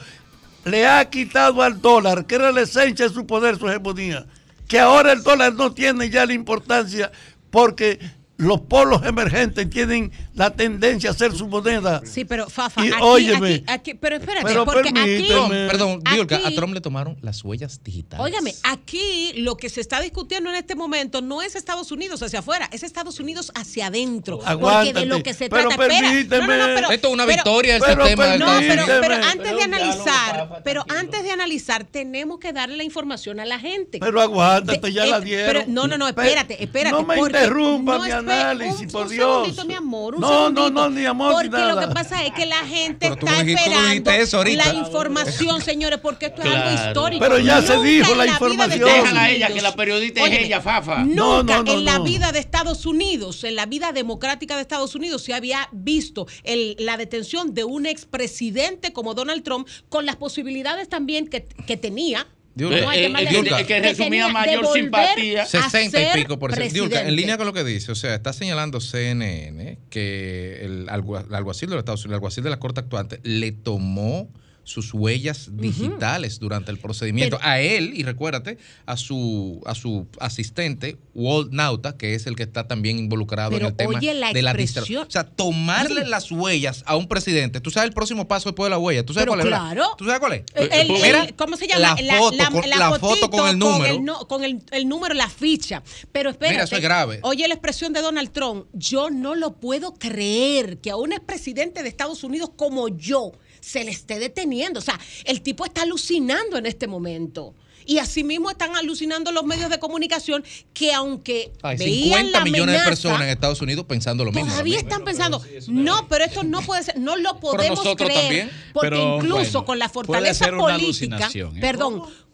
le 0.64 0.86
ha 0.86 1.08
quitado 1.08 1.62
al 1.62 1.80
dólar, 1.80 2.26
que 2.26 2.34
era 2.34 2.52
la 2.52 2.62
esencia 2.62 3.08
de 3.08 3.14
su 3.14 3.26
poder, 3.26 3.56
su 3.58 3.68
hegemonía. 3.68 4.26
Que 4.66 4.78
ahora 4.80 5.12
el 5.12 5.22
dólar 5.22 5.54
no 5.54 5.72
tiene 5.72 6.10
ya 6.10 6.26
la 6.26 6.34
importancia 6.34 7.10
porque 7.50 7.98
los 8.38 8.60
polos 8.62 9.04
emergentes 9.04 9.68
tienen 9.68 10.10
la 10.34 10.50
tendencia 10.50 11.10
a 11.10 11.12
ser 11.12 11.32
su 11.34 11.46
moneda. 11.48 12.00
Sí, 12.04 12.24
pero 12.24 12.48
Fafa, 12.48 12.84
Y 12.84 12.88
aquí, 12.88 12.98
óyeme, 13.02 13.54
aquí- 13.54 13.64
aquí- 13.66 13.94
pero 13.94 14.16
espérate, 14.16 14.46
pero 14.46 14.64
porque 14.64 14.88
aquí, 14.88 14.94
permíteme. 14.94 15.66
Perdón, 15.66 16.00
Diolga, 16.12 16.36
a 16.36 16.46
aquí- 16.46 16.54
Trump 16.54 16.72
le 16.74 16.80
tomaron 16.80 17.18
las 17.20 17.44
huellas 17.44 17.82
digitales. 17.82 18.24
Óigame, 18.24 18.54
aquí 18.62 19.32
lo 19.38 19.56
que 19.56 19.68
se 19.68 19.80
está 19.80 20.00
discutiendo 20.00 20.50
en 20.50 20.56
este 20.56 20.74
momento 20.76 21.20
no 21.20 21.42
es 21.42 21.56
Estados 21.56 21.90
Unidos 21.92 22.22
hacia 22.22 22.38
afuera, 22.38 22.68
es 22.72 22.84
Estados 22.84 23.18
Unidos 23.20 23.50
hacia 23.56 23.88
adentro. 23.88 24.36
Porque 24.38 24.50
Aguántate, 24.52 25.00
de 25.00 25.06
lo 25.06 25.22
que 25.22 25.34
se 25.34 25.48
pero 25.50 25.68
trata, 25.68 25.82
espera, 25.84 26.08
permíteme. 26.08 26.46
no, 26.46 26.56
no, 26.56 26.68
no, 26.68 26.74
pero- 26.76 26.90
Esto 26.92 27.08
es 27.08 27.14
una 27.14 27.26
pero- 27.26 27.36
victoria 27.36 27.74
sistema 27.80 28.26
del 28.28 28.38
No, 28.40 28.46
pero, 28.60 28.84
pero 29.00 29.14
antes 29.16 29.56
de 29.56 29.62
analizar, 29.62 30.62
pero 30.64 30.84
antes 30.88 31.22
de 31.24 31.30
analizar, 31.32 31.84
tenemos 31.84 32.38
que 32.38 32.52
darle 32.52 32.76
la 32.76 32.84
información 32.84 33.40
a 33.40 33.44
la 33.44 33.58
gente. 33.58 33.98
Pero 33.98 34.20
aguántate, 34.20 34.92
ya 34.92 35.04
Eh, 35.06 35.10
la 35.10 35.20
dieron. 35.20 35.46
pero- 35.46 35.64
no, 35.68 35.86
no, 35.88 35.98
no, 35.98 36.06
espérate, 36.08 36.62
espérate. 36.62 36.94
No 36.96 37.02
me 37.04 37.16
porque- 37.16 37.36
interrumpa 37.38 37.98
no, 37.98 38.04
mi 38.04 38.10
análisis, 38.30 38.80
un- 38.80 38.88
por 38.90 39.02
un 39.06 39.08
Dios. 39.12 39.30
segundito, 39.46 39.64
mi 39.64 39.74
amor, 39.74 40.14
un 40.14 40.20
No, 40.20 40.28
no, 40.28 40.36
segundito. 40.66 40.70
no, 40.70 40.90
ni 40.90 41.06
amor, 41.06 41.44
ni 41.44 41.50
Porque 41.50 41.64
lo 41.66 41.80
que 41.80 41.86
pasa 41.88 42.24
es 42.24 42.32
que 42.32 42.46
la 42.46 42.56
gente 42.66 42.96
Pero 43.10 43.14
está 43.14 43.26
tú 43.42 43.48
esperando 43.48 44.10
eso 44.10 44.44
la 44.44 44.74
información, 44.74 45.60
señores, 45.62 45.98
porque 46.00 46.26
esto 46.26 46.42
es 46.42 46.48
algo 46.54 46.70
histórico. 46.72 47.24
Pero 47.24 47.38
ya 47.38 47.62
se 47.62 47.78
dijo 47.82 48.14
la 48.14 48.26
información. 48.26 48.88
Déjala 48.88 49.22
a 49.22 49.30
ella, 49.30 49.48
que 49.48 49.62
la 49.62 49.74
periodista 49.74 50.24
es 50.26 50.38
ella, 50.44 50.60
Fafa. 50.60 51.04
Nunca 51.04 51.14
No, 51.14 51.42
no, 51.42 51.62
no, 51.62 51.72
en 51.72 51.84
la 51.84 51.98
no. 51.98 52.04
vida 52.04 52.32
de 52.32 52.38
Estados 52.38 52.86
Unidos, 52.86 53.44
en 53.44 53.54
la 53.56 53.66
vida 53.66 53.92
democrática 53.92 54.56
de 54.56 54.62
Estados 54.62 54.94
Unidos, 54.94 55.22
se 55.22 55.34
había 55.34 55.68
visto 55.72 56.26
el- 56.44 56.76
la 56.78 56.96
detención 56.96 57.54
de 57.54 57.64
un 57.64 57.86
expresidente 57.86 58.92
como 58.92 59.14
Donald 59.14 59.42
Trump 59.42 59.68
con 59.88 60.06
las 60.06 60.16
posibilidades 60.16 60.88
también 60.88 61.28
que, 61.28 61.44
que 61.66 61.76
tenía. 61.76 62.26
No 62.58 62.72
Eh, 62.92 63.06
eh, 63.06 63.08
le- 63.08 63.66
que- 63.66 63.80
resumía 63.80 64.28
mayor 64.28 64.66
simpatía. 64.72 65.42
a 65.42 65.46
60 65.46 66.00
y 66.16 66.22
pico 66.22 66.38
por 66.38 66.52
ciento. 66.54 66.96
En 66.96 67.14
línea 67.14 67.36
con 67.36 67.46
lo 67.46 67.52
que 67.52 67.62
dice, 67.64 67.92
o 67.92 67.94
sea, 67.94 68.14
está 68.14 68.32
señalando 68.32 68.80
CNN 68.80 69.78
que 69.90 70.58
el 70.62 70.88
alguacil 70.88 71.68
de 71.68 71.76
los 71.76 71.82
Estados 71.82 72.00
Unidos, 72.00 72.10
el 72.10 72.14
alguacil 72.14 72.44
de 72.44 72.50
la 72.50 72.58
Corte 72.58 72.80
actuante, 72.80 73.20
le 73.22 73.52
tomó 73.52 74.28
sus 74.68 74.92
huellas 74.92 75.48
digitales 75.52 76.38
durante 76.38 76.70
el 76.70 76.78
procedimiento 76.78 77.38
Pero- 77.38 77.48
a 77.48 77.60
él 77.60 77.92
y 77.94 78.02
recuérdate 78.02 78.58
a 78.86 78.96
su 78.96 79.62
a 79.64 79.74
su 79.74 80.06
asistente 80.20 80.98
Walt 81.14 81.50
Nauta 81.52 81.96
que 81.96 82.14
es 82.14 82.26
el 82.26 82.36
que 82.36 82.42
está 82.42 82.68
también 82.68 82.98
involucrado 82.98 83.56
en 83.56 83.64
el 83.64 83.74
tema 83.74 83.98
la 84.00 84.32
de 84.32 84.42
la 84.42 84.52
distracción. 84.52 85.06
O 85.06 85.10
sea, 85.10 85.24
tomarle 85.24 86.04
las 86.06 86.30
huellas 86.30 86.82
a 86.86 86.96
un 86.96 87.08
presidente. 87.08 87.60
¿Tú 87.60 87.70
sabes 87.70 87.88
el 87.88 87.94
próximo 87.94 88.28
paso 88.28 88.50
después 88.50 88.66
de 88.66 88.70
la 88.70 88.78
huella? 88.78 89.04
¿Tú 89.06 89.14
sabes 89.14 89.24
Pero 89.24 89.32
cuál 89.32 89.40
es? 89.40 89.46
claro. 89.46 89.94
¿Tú 89.96 90.04
sabes 90.04 90.20
cuál 90.20 90.32
es? 90.34 90.42
El- 90.54 90.72
el- 90.72 91.34
¿Cómo 91.34 91.56
se 91.56 91.66
llama? 91.66 91.96
La 92.02 92.18
foto, 92.18 92.36
con, 92.52 92.70
la 92.70 92.88
foto 92.90 93.08
fotito 93.08 93.30
con 93.30 93.48
el 93.48 93.58
número. 93.58 94.00
no- 94.00 94.28
Con 94.28 94.44
el, 94.44 94.62
el 94.70 94.86
número, 94.88 95.14
la 95.14 95.28
ficha. 95.30 95.82
Pero 96.12 96.30
espérate. 96.30 96.54
Mira, 96.54 96.64
eso 96.64 96.76
es 96.76 96.82
grave. 96.82 97.20
Oye 97.22 97.48
la 97.48 97.54
expresión 97.54 97.92
de 97.94 98.02
Donald 98.02 98.30
Trump. 98.32 98.66
Yo 98.74 99.08
no 99.10 99.34
lo 99.34 99.54
puedo 99.54 99.94
creer 99.94 100.78
que 100.78 100.90
a 100.90 100.96
un 100.96 101.12
expresidente 101.12 101.82
de 101.82 101.88
Estados 101.88 102.22
Unidos 102.22 102.50
como 102.56 102.88
yo 102.88 103.32
se 103.60 103.84
le 103.84 103.90
esté 103.90 104.18
deteniendo. 104.18 104.78
O 104.80 104.82
sea, 104.82 104.98
el 105.24 105.42
tipo 105.42 105.64
está 105.64 105.82
alucinando 105.82 106.56
en 106.58 106.66
este 106.66 106.86
momento. 106.86 107.54
Y 107.86 108.00
asimismo 108.00 108.50
están 108.50 108.76
alucinando 108.76 109.32
los 109.32 109.44
medios 109.44 109.70
de 109.70 109.78
comunicación 109.78 110.44
que 110.74 110.92
aunque 110.92 111.52
Hay 111.62 111.78
veían 111.78 112.26
50 112.26 112.38
la 112.38 112.44
millones 112.44 112.80
de 112.80 112.86
personas 112.86 113.22
en 113.22 113.28
Estados 113.30 113.62
Unidos 113.62 113.86
pensando 113.86 114.26
lo 114.26 114.30
mismo. 114.30 114.50
Todavía 114.50 114.78
están 114.78 115.04
pensando, 115.04 115.42
no, 115.68 116.06
pero 116.06 116.24
esto 116.24 116.44
no 116.44 116.60
puede 116.60 116.82
ser, 116.82 116.98
no 116.98 117.16
lo 117.16 117.40
podemos 117.40 117.78
nosotros 117.78 118.08
creer, 118.08 118.20
también. 118.20 118.50
porque 118.74 118.90
Pero, 118.90 119.16
incluso 119.16 119.52
bueno, 119.52 119.64
con 119.64 119.78
la 119.78 119.88
fortaleza 119.88 120.50
política, 120.50 121.30
¿eh? 121.34 121.60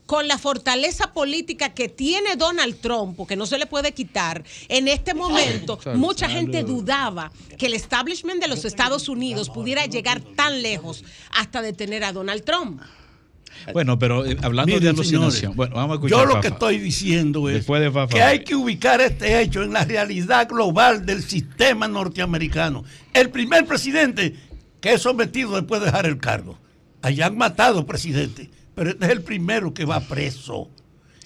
Con 0.07 0.29
la 0.29 0.39
fortaleza 0.39 1.13
política 1.13 1.71
que 1.75 1.89
tiene 1.89 2.37
Donald 2.37 2.77
Trump, 2.81 3.17
porque 3.17 3.37
no 3.37 3.47
se 3.47 3.59
le 3.59 3.67
puede 3.67 3.93
quitar, 3.93 4.45
en 4.69 4.89
este 4.89 5.15
momento 5.15 5.79
mucha 5.95 6.29
gente 6.29 6.63
dudaba 6.63 7.33
que 7.59 7.67
el 7.67 7.75
establishment 7.75 8.41
de 8.41 8.49
los 8.49 8.65
Estados 8.65 9.09
Unidos 9.09 9.49
pudiera 9.51 9.87
llegar 9.87 10.21
tan 10.21 10.63
lejos 10.63 11.05
hasta 11.33 11.63
detener 11.63 12.05
a 12.05 12.13
Donald 12.13 12.45
Trump. 12.45 12.81
Bueno, 13.73 13.99
pero 13.99 14.27
eh, 14.27 14.37
hablando 14.43 14.79
de 14.79 14.89
alucinación. 14.89 15.31
señores, 15.33 15.57
Bueno, 15.57 15.77
vamos 15.77 15.93
a 15.93 15.95
escuchar. 15.95 16.19
Yo 16.19 16.25
lo 16.25 16.31
Fafa. 16.33 16.41
que 16.43 16.49
estoy 16.49 16.79
diciendo 16.79 17.49
es 17.49 17.55
Después 17.57 17.81
de 17.81 17.91
Fafa. 17.91 18.13
que 18.13 18.23
hay 18.23 18.43
que 18.45 18.55
ubicar 18.57 19.01
este 19.01 19.41
hecho 19.41 19.63
en 19.63 19.73
la 19.73 19.85
realidad 19.85 20.49
global 20.49 21.07
del 21.07 21.23
sistema 21.23 21.87
norteamericano. 21.89 22.85
El 23.13 23.31
primer 23.31 23.65
presidente 23.65 24.35
que 24.81 24.93
es 24.95 25.01
sometido 25.03 25.55
después 25.55 25.81
de 25.81 25.87
dejar 25.87 26.05
el 26.05 26.19
cargo. 26.19 26.59
Allá 27.01 27.27
han 27.27 27.39
matado 27.39 27.87
presidente, 27.87 28.51
pero 28.75 28.91
este 28.91 29.05
es 29.07 29.11
el 29.13 29.23
primero 29.23 29.73
que 29.75 29.85
va 29.85 30.01
preso. 30.01 30.69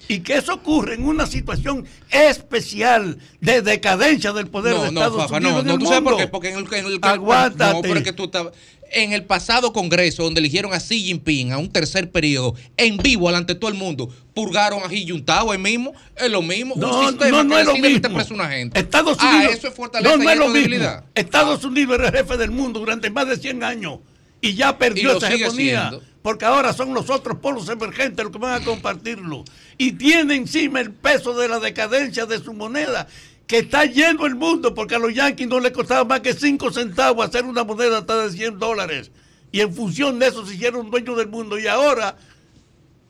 Y 0.07 0.21
que 0.21 0.37
eso 0.37 0.55
ocurre 0.55 0.95
en 0.95 1.05
una 1.05 1.27
situación 1.27 1.85
especial 2.09 3.17
de 3.41 3.61
decadencia 3.61 4.33
del 4.33 4.47
poder 4.47 4.73
No, 4.75 4.83
de 4.83 4.91
no, 4.91 5.01
Estados 5.01 5.21
Fafa, 5.23 5.37
Unidos 5.37 5.63
no, 5.63 5.63
no, 5.63 5.73
el 5.73 5.79
tú 5.79 5.85
sabes 5.85 6.01
por 6.01 6.17
qué, 6.17 6.27
porque 6.27 6.49
en 6.49 6.57
el, 6.57 6.73
en 6.73 6.85
el 6.87 6.99
Aguántate. 7.01 7.93
no, 7.93 8.13
tú 8.15 8.23
estabas 8.25 8.53
en 8.91 9.13
el 9.13 9.23
pasado 9.25 9.71
Congreso 9.71 10.23
donde 10.23 10.39
eligieron 10.39 10.73
a 10.73 10.79
Xi 10.79 10.99
Jinping 11.03 11.51
a 11.51 11.59
un 11.59 11.69
tercer 11.71 12.09
periodo 12.11 12.55
en 12.75 12.97
vivo 12.97 13.27
delante 13.27 13.53
de 13.53 13.59
todo 13.59 13.69
el 13.69 13.77
mundo, 13.77 14.09
purgaron 14.33 14.81
a 14.83 14.87
Xi 14.89 15.07
Juntao 15.07 15.51
ahí 15.51 15.59
mismo, 15.59 15.93
es 16.15 16.31
lo 16.31 16.41
mismo, 16.41 16.73
No, 16.75 17.01
un 17.01 17.09
sistema 17.09 17.43
no, 17.43 17.43
no 17.43 17.55
que 17.55 17.61
es 17.61 17.67
lo 17.67 17.73
mismo. 17.77 18.15
preso 18.15 18.33
una 18.33 18.49
gente. 18.49 18.79
Estados 18.79 19.15
Ah, 19.19 19.35
Unidos. 19.35 19.55
eso 19.57 19.67
es 19.67 19.73
fortaleza 19.75 20.09
no, 20.17 20.23
no 20.23 20.27
y 20.27 20.33
es 20.33 20.39
lo 20.39 20.47
mismo. 20.49 21.03
Estados 21.13 21.63
Unidos 21.63 21.99
era 21.99 22.07
el 22.07 22.15
jefe 22.15 22.35
del 22.37 22.49
mundo 22.49 22.79
durante 22.79 23.11
más 23.11 23.27
de 23.27 23.37
100 23.37 23.63
años 23.63 23.99
y 24.41 24.55
ya 24.55 24.71
Y 24.71 24.73
perdió 24.73 25.11
lo 25.11 25.17
esa 25.19 25.31
hegemonía. 25.35 25.89
siendo. 25.89 26.08
Porque 26.21 26.45
ahora 26.45 26.73
son 26.73 26.93
los 26.93 27.09
otros 27.09 27.37
polos 27.37 27.69
emergentes 27.69 28.23
los 28.23 28.31
que 28.31 28.39
van 28.39 28.61
a 28.61 28.65
compartirlo. 28.65 29.45
Y 29.77 29.93
tiene 29.93 30.35
encima 30.35 30.81
el 30.81 30.91
peso 30.91 31.33
de 31.33 31.47
la 31.47 31.59
decadencia 31.59 32.25
de 32.25 32.39
su 32.39 32.53
moneda, 32.53 33.07
que 33.47 33.59
está 33.59 33.85
lleno 33.85 34.25
el 34.25 34.35
mundo, 34.35 34.73
porque 34.75 34.95
a 34.95 34.99
los 34.99 35.13
yanquis 35.13 35.47
no 35.47 35.59
les 35.59 35.71
costaba 35.71 36.03
más 36.03 36.19
que 36.19 36.33
5 36.33 36.71
centavos 36.71 37.25
hacer 37.25 37.45
una 37.45 37.63
moneda 37.63 37.99
hasta 37.99 38.27
de 38.27 38.31
100 38.31 38.59
dólares. 38.59 39.11
Y 39.51 39.61
en 39.61 39.73
función 39.73 40.19
de 40.19 40.27
eso 40.27 40.45
se 40.45 40.55
hicieron 40.55 40.91
dueños 40.91 41.17
del 41.17 41.29
mundo. 41.29 41.57
Y 41.57 41.67
ahora 41.67 42.17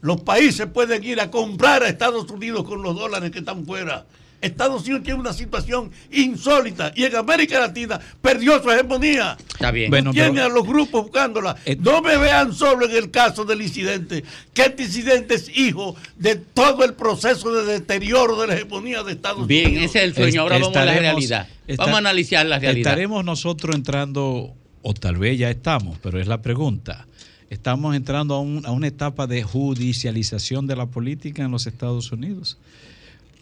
los 0.02 0.22
países 0.22 0.68
pueden 0.68 1.04
ir 1.04 1.20
a 1.20 1.30
comprar 1.30 1.84
a 1.84 1.90
Estados 1.90 2.30
Unidos 2.30 2.64
con 2.64 2.82
los 2.82 2.96
dólares 2.96 3.32
que 3.32 3.40
están 3.40 3.66
fuera. 3.66 4.06
Estados 4.42 4.84
Unidos 4.84 5.04
tiene 5.04 5.20
una 5.20 5.34
situación 5.34 5.92
insólita 6.12 6.92
y 6.96 7.04
en 7.04 7.16
América 7.16 7.60
Latina 7.60 8.00
perdió 8.22 8.62
su 8.64 8.72
hegemonía. 8.72 9.38
Está 9.50 9.72
bien. 9.72 9.90
Bueno, 9.90 10.12
tiene 10.12 10.32
pero- 10.32 10.46
a 10.46 10.50
los 10.50 10.66
grupos 10.66 11.04
buscándola. 11.04 11.56
no 11.80 12.02
me 12.02 12.18
vean 12.18 12.54
solo 12.54 12.86
en 12.86 12.96
el 12.96 13.12
caso 13.12 13.44
del 13.46 13.62
incidente, 13.62 14.24
que 14.54 14.62
este 14.64 14.84
incidente 14.84 15.36
es 15.36 15.50
hijo 15.58 15.96
de 16.18 16.36
todo 16.38 16.84
el 16.86 16.94
proceso 16.94 17.52
de 17.54 17.66
deterioro 17.74 18.40
de 18.42 18.48
la 18.48 18.54
hegemonía 18.56 19.04
de 19.04 19.12
Estados 19.14 19.46
Bien, 19.46 19.68
Unidos. 19.72 19.86
ese 19.86 19.98
es 20.00 20.04
el 20.06 20.14
sueño. 20.16 20.42
Ahora 20.42 20.58
vamos 20.60 20.76
a 20.78 20.86
la 20.86 20.94
realidad. 20.98 21.48
Vamos 21.78 21.96
a 21.96 21.98
analizar 21.98 22.46
la 22.46 22.60
realidad. 22.60 22.92
Estaremos 22.94 23.26
nosotros 23.26 23.76
entrando, 23.76 24.54
o 24.82 24.94
tal 24.94 25.18
vez 25.18 25.38
ya 25.38 25.50
estamos, 25.50 25.98
pero 26.02 26.20
es 26.20 26.28
la 26.28 26.42
pregunta, 26.42 27.06
estamos 27.50 27.96
entrando 27.96 28.36
a, 28.36 28.40
un- 28.42 28.66
a 28.66 28.72
una 28.72 28.88
etapa 28.88 29.28
de 29.28 29.44
judicialización 29.44 30.66
de 30.68 30.76
la 30.76 30.86
política 30.86 31.44
en 31.44 31.52
los 31.52 31.68
Estados 31.68 32.12
Unidos. 32.12 32.58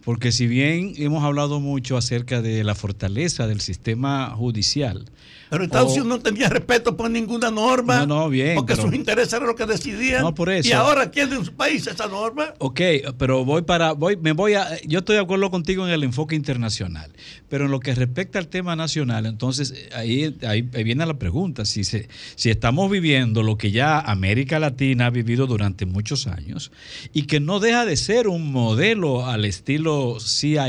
Porque 0.07 0.31
si 0.31 0.47
bien 0.47 0.93
hemos 0.95 1.21
hablado 1.25 1.59
mucho 1.59 1.97
acerca 1.97 2.41
de 2.41 2.63
la 2.63 2.75
fortaleza 2.75 3.45
del 3.45 3.59
sistema 3.59 4.29
judicial, 4.29 5.03
Pero 5.49 5.63
Estados 5.63 5.89
o- 5.89 5.95
Unidos 5.95 6.07
no 6.07 6.19
tenía 6.19 6.49
respeto 6.49 6.97
por 6.97 7.09
ninguna 7.09 7.49
norma. 7.51 8.05
No, 8.05 8.05
no, 8.23 8.29
bien, 8.29 8.55
Porque 8.55 8.73
pero- 8.75 8.87
sus 8.87 8.93
intereses 8.95 9.33
eran 9.33 9.47
los 9.47 9.55
que 9.55 9.65
decidían. 9.65 10.21
No, 10.21 10.33
por 10.35 10.49
eso. 10.49 10.67
Y 10.67 10.71
ahora 10.73 11.09
quién 11.09 11.31
en 11.33 11.45
su 11.45 11.53
país 11.53 11.87
esa 11.87 12.07
norma. 12.07 12.53
Ok, 12.59 12.81
pero 13.17 13.45
voy 13.45 13.61
para, 13.61 13.93
voy, 13.93 14.17
me 14.17 14.33
voy 14.33 14.55
a, 14.55 14.67
yo 14.85 14.99
estoy 14.99 15.15
de 15.15 15.21
acuerdo 15.21 15.49
contigo 15.51 15.85
en 15.87 15.93
el 15.93 16.03
enfoque 16.03 16.35
internacional, 16.35 17.11
pero 17.49 17.65
en 17.65 17.71
lo 17.71 17.79
que 17.79 17.95
respecta 17.95 18.39
al 18.39 18.47
tema 18.47 18.75
nacional, 18.75 19.25
entonces 19.25 19.71
eh, 19.75 19.89
ahí, 19.93 20.35
ahí, 20.45 20.67
ahí 20.73 20.83
viene 20.83 21.05
la 21.05 21.17
pregunta, 21.17 21.65
si, 21.65 21.83
se, 21.83 22.09
si 22.35 22.49
estamos 22.49 22.91
viviendo 22.91 23.43
lo 23.43 23.57
que 23.57 23.71
ya 23.71 23.99
América 23.99 24.59
Latina 24.59 25.07
ha 25.07 25.09
vivido 25.09 25.47
durante 25.47 25.85
muchos 25.85 26.27
años 26.27 26.71
y 27.13 27.23
que 27.23 27.39
no 27.39 27.59
deja 27.59 27.85
de 27.85 27.95
ser 27.95 28.27
un 28.27 28.51
modelo 28.51 29.25
al 29.25 29.45
estilo 29.45 30.19
CIA, 30.19 30.67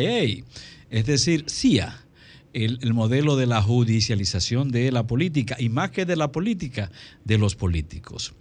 es 0.91 1.07
decir, 1.07 1.45
CIA. 1.49 2.05
El, 2.65 2.79
el 2.83 2.95
modelo 2.95 3.37
de 3.37 3.47
la 3.47 3.63
judicialización 3.63 4.71
de 4.71 4.91
la 4.91 5.07
política 5.07 5.57
y 5.59 5.69
más 5.69 5.91
que 5.91 6.05
de 6.05 6.17
la 6.17 6.33
política, 6.33 6.91
de 7.25 7.39
los 7.39 7.55
políticos. 7.55 8.35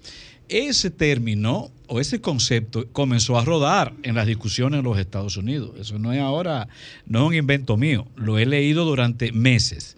Ese 0.50 0.92
término 0.92 1.72
o 1.88 2.00
ese 2.00 2.22
concepto 2.22 2.88
comenzó 2.94 3.38
a 3.38 3.44
rodar 3.44 3.94
en 4.04 4.16
las 4.16 4.26
discusiones 4.26 4.80
en 4.80 4.86
los 4.86 4.98
Estados 4.98 5.36
Unidos. 5.36 5.72
Eso 5.78 6.00
no 6.00 6.14
es 6.14 6.20
ahora, 6.20 6.70
no 7.06 7.20
es 7.20 7.28
un 7.28 7.36
invento 7.36 7.76
mío, 7.76 8.08
lo 8.16 8.40
he 8.40 8.46
leído 8.46 8.86
durante 8.86 9.34
meses. 9.34 9.98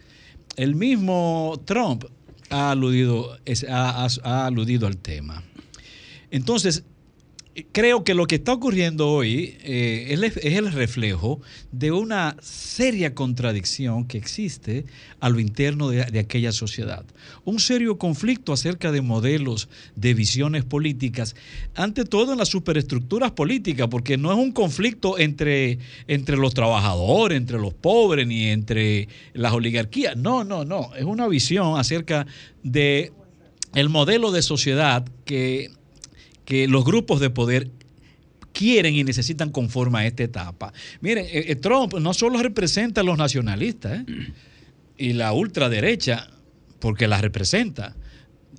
El 0.56 0.74
mismo 0.74 1.60
Trump 1.64 2.04
ha 2.50 2.72
aludido, 2.72 3.38
ha 3.72 4.46
aludido 4.46 4.88
al 4.88 4.96
tema. 4.96 5.44
Entonces, 6.32 6.84
creo 7.72 8.04
que 8.04 8.14
lo 8.14 8.26
que 8.26 8.36
está 8.36 8.52
ocurriendo 8.52 9.08
hoy 9.08 9.56
eh, 9.62 10.08
es, 10.10 10.56
el- 10.56 10.72
reflejo 10.72 11.40
de 11.72 11.90
una 11.92 12.36
seria 12.40 13.14
contradicción 13.14 14.06
que 14.06 14.18
existe 14.18 14.84
a 15.20 15.28
lo 15.28 15.40
interno 15.40 15.88
de, 15.88 16.04
de 16.04 16.18
aquella 16.18 16.52
sociedad. 16.52 17.04
Un 17.44 17.58
serio 17.58 17.98
conflicto 17.98 18.52
acerca 18.52 18.92
de 18.92 19.00
modelos, 19.00 19.68
de 19.96 20.14
visiones 20.14 20.64
políticas, 20.64 21.34
ante 21.74 22.04
todo 22.04 22.32
en 22.32 22.38
las 22.38 22.48
superestructuras 22.48 23.32
políticas, 23.32 23.88
porque 23.88 24.16
no 24.16 24.30
es 24.32 24.38
un 24.38 24.52
conflicto 24.52 25.18
entre, 25.18 25.78
entre 26.06 26.36
los 26.36 26.54
trabajadores, 26.54 27.36
entre 27.36 27.58
los 27.58 27.74
pobres, 27.74 28.26
ni 28.26 28.46
entre 28.48 29.08
las 29.32 29.52
oligarquías. 29.52 30.16
No, 30.16 30.44
no, 30.44 30.64
no. 30.64 30.94
Es 30.94 31.04
una 31.04 31.26
visión 31.28 31.78
acerca 31.78 32.26
de 32.62 33.12
el 33.74 33.88
modelo 33.88 34.32
de 34.32 34.42
sociedad 34.42 35.04
que 35.24 35.70
que 36.44 36.68
los 36.68 36.84
grupos 36.84 37.20
de 37.20 37.30
poder 37.30 37.70
quieren 38.52 38.94
y 38.94 39.04
necesitan 39.04 39.50
conforme 39.50 40.00
a 40.00 40.06
esta 40.06 40.22
etapa. 40.22 40.72
Miren, 41.00 41.24
eh, 41.26 41.46
eh, 41.48 41.56
Trump 41.56 41.94
no 41.94 42.14
solo 42.14 42.42
representa 42.42 43.00
a 43.00 43.04
los 43.04 43.18
nacionalistas 43.18 44.00
¿eh? 44.00 44.32
y 44.96 45.12
la 45.12 45.32
ultraderecha, 45.32 46.28
porque 46.78 47.08
la 47.08 47.20
representa. 47.20 47.96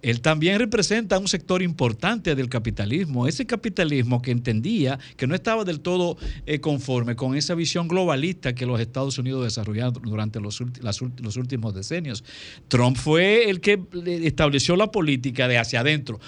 Él 0.01 0.21
también 0.21 0.57
representa 0.57 1.19
un 1.19 1.27
sector 1.27 1.61
importante 1.61 2.33
del 2.33 2.49
capitalismo, 2.49 3.27
ese 3.27 3.45
capitalismo 3.45 4.19
que 4.19 4.31
entendía 4.31 4.97
que 5.15 5.27
no 5.27 5.35
estaba 5.35 5.63
del 5.63 5.79
todo 5.79 6.17
conforme 6.59 7.15
con 7.15 7.35
esa 7.35 7.53
visión 7.53 7.87
globalista 7.87 8.55
que 8.55 8.65
los 8.65 8.79
Estados 8.79 9.19
Unidos 9.19 9.43
desarrollaron 9.43 9.93
durante 10.01 10.39
los, 10.39 10.63
las 10.81 11.01
los 11.01 11.37
últimos 11.37 11.75
decenios. 11.75 12.23
Trump 12.67 12.97
fue 12.97 13.47
el 13.51 13.61
que 13.61 13.79
estableció 14.23 14.75
la 14.75 14.91
política 14.91 15.47
de 15.47 15.59
hacia 15.59 15.81
adentro, 15.81 16.19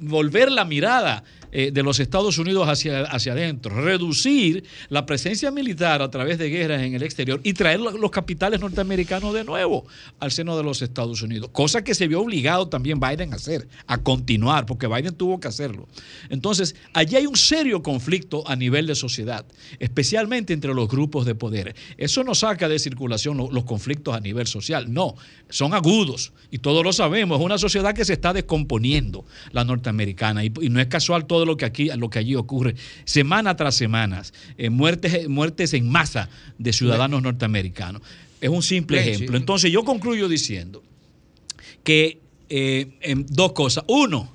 volver 0.00 0.50
la 0.50 0.64
mirada 0.64 1.22
eh, 1.52 1.70
de 1.72 1.82
los 1.82 2.00
Estados 2.00 2.38
Unidos 2.38 2.68
hacia, 2.68 3.02
hacia 3.02 3.32
adentro, 3.32 3.80
reducir 3.82 4.64
la 4.88 5.06
presencia 5.06 5.50
militar 5.50 6.02
a 6.02 6.10
través 6.10 6.38
de 6.38 6.48
guerras 6.50 6.82
en 6.82 6.94
el 6.94 7.02
exterior 7.02 7.40
y 7.44 7.52
traer 7.52 7.80
lo- 7.80 7.96
los 7.96 8.10
capitales 8.10 8.60
norteamericanos 8.60 9.34
de 9.34 9.44
nuevo 9.44 9.86
al 10.18 10.30
seno 10.32 10.56
de 10.56 10.62
los 10.62 10.82
Estados 10.82 11.22
Unidos, 11.22 11.50
cosa 11.52 11.82
que 11.84 11.94
se 11.94 12.08
vio 12.08 12.20
obligado 12.20 12.68
también 12.68 13.00
Biden 13.00 13.32
a 13.32 13.36
hacer, 13.36 13.68
a 13.86 13.98
continuar, 13.98 14.66
porque 14.66 14.86
Biden 14.86 15.14
tuvo 15.14 15.40
que 15.40 15.48
hacerlo. 15.48 15.88
Entonces, 16.28 16.74
allí 16.92 17.16
hay 17.16 17.26
un 17.26 17.36
serio 17.36 17.82
conflicto 17.82 18.42
a 18.48 18.56
nivel 18.56 18.86
de 18.86 18.94
sociedad, 18.94 19.44
especialmente 19.78 20.52
entre 20.52 20.74
los 20.74 20.88
grupos 20.88 21.26
de 21.26 21.34
poder. 21.34 21.74
Eso 21.96 22.22
no 22.24 22.34
saca 22.34 22.68
de 22.68 22.78
circulación 22.78 23.36
lo- 23.36 23.50
los 23.50 23.64
conflictos 23.64 24.14
a 24.14 24.20
nivel 24.20 24.46
social, 24.46 24.92
no, 24.92 25.14
son 25.48 25.74
agudos 25.74 26.32
y 26.50 26.58
todos 26.58 26.84
lo 26.84 26.92
sabemos, 26.92 27.38
es 27.38 27.44
una 27.44 27.58
sociedad 27.58 27.94
que 27.94 28.04
se 28.04 28.12
está 28.12 28.32
descomponiendo, 28.32 29.24
la 29.52 29.64
norteamericana, 29.64 30.44
y, 30.44 30.52
y 30.60 30.68
no 30.68 30.80
es 30.80 30.86
casual 30.86 31.26
todo 31.26 31.39
lo 31.44 31.56
que, 31.56 31.64
aquí, 31.64 31.90
lo 31.96 32.10
que 32.10 32.18
allí 32.18 32.34
ocurre, 32.34 32.74
semana 33.04 33.56
tras 33.56 33.74
semana, 33.74 34.22
eh, 34.58 34.70
muertes, 34.70 35.28
muertes 35.28 35.74
en 35.74 35.88
masa 35.88 36.28
de 36.58 36.72
ciudadanos 36.72 37.22
norteamericanos. 37.22 38.02
Es 38.40 38.48
un 38.48 38.62
simple 38.62 39.00
ejemplo. 39.00 39.36
Entonces 39.36 39.70
yo 39.70 39.84
concluyo 39.84 40.28
diciendo 40.28 40.82
que 41.84 42.20
eh, 42.52 42.88
en 43.00 43.26
dos 43.28 43.52
cosas. 43.52 43.84
Uno, 43.86 44.28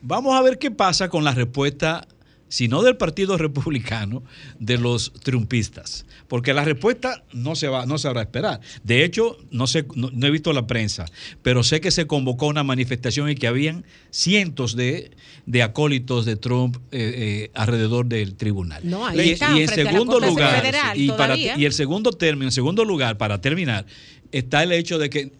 vamos 0.00 0.34
a 0.34 0.42
ver 0.42 0.58
qué 0.58 0.72
pasa 0.72 1.08
con 1.08 1.22
la 1.22 1.32
respuesta, 1.32 2.08
si 2.52 2.68
no 2.68 2.82
del 2.82 2.98
Partido 2.98 3.38
Republicano, 3.38 4.22
de 4.58 4.76
los 4.76 5.14
trumpistas. 5.22 6.04
Porque 6.28 6.52
la 6.52 6.62
respuesta 6.62 7.24
no 7.32 7.56
se 7.56 7.66
va, 7.68 7.86
no 7.86 7.96
se 7.96 8.12
va 8.12 8.20
a 8.20 8.24
esperar. 8.24 8.60
De 8.84 9.04
hecho, 9.04 9.38
no 9.50 9.66
sé, 9.66 9.86
no, 9.94 10.10
no 10.12 10.26
he 10.26 10.30
visto 10.30 10.52
la 10.52 10.66
prensa, 10.66 11.06
pero 11.40 11.62
sé 11.62 11.80
que 11.80 11.90
se 11.90 12.06
convocó 12.06 12.48
una 12.48 12.62
manifestación 12.62 13.30
y 13.30 13.36
que 13.36 13.46
habían 13.46 13.86
cientos 14.10 14.76
de, 14.76 15.12
de 15.46 15.62
acólitos 15.62 16.26
de 16.26 16.36
Trump 16.36 16.76
eh, 16.90 16.90
eh, 16.90 17.50
alrededor 17.54 18.04
del 18.04 18.34
tribunal. 18.34 18.82
No, 18.84 19.06
ahí 19.06 19.30
y, 19.30 19.30
están, 19.30 19.56
y 19.56 19.62
en 19.62 19.68
segundo 19.68 20.20
lugar, 20.20 20.60
Federal 20.60 21.00
y, 21.00 21.08
para, 21.08 21.38
y 21.38 21.64
el 21.64 21.72
segundo 21.72 22.12
término, 22.12 22.48
en 22.48 22.52
segundo 22.52 22.84
lugar, 22.84 23.16
para 23.16 23.40
terminar, 23.40 23.86
está 24.30 24.62
el 24.62 24.72
hecho 24.72 24.98
de 24.98 25.08
que 25.08 25.32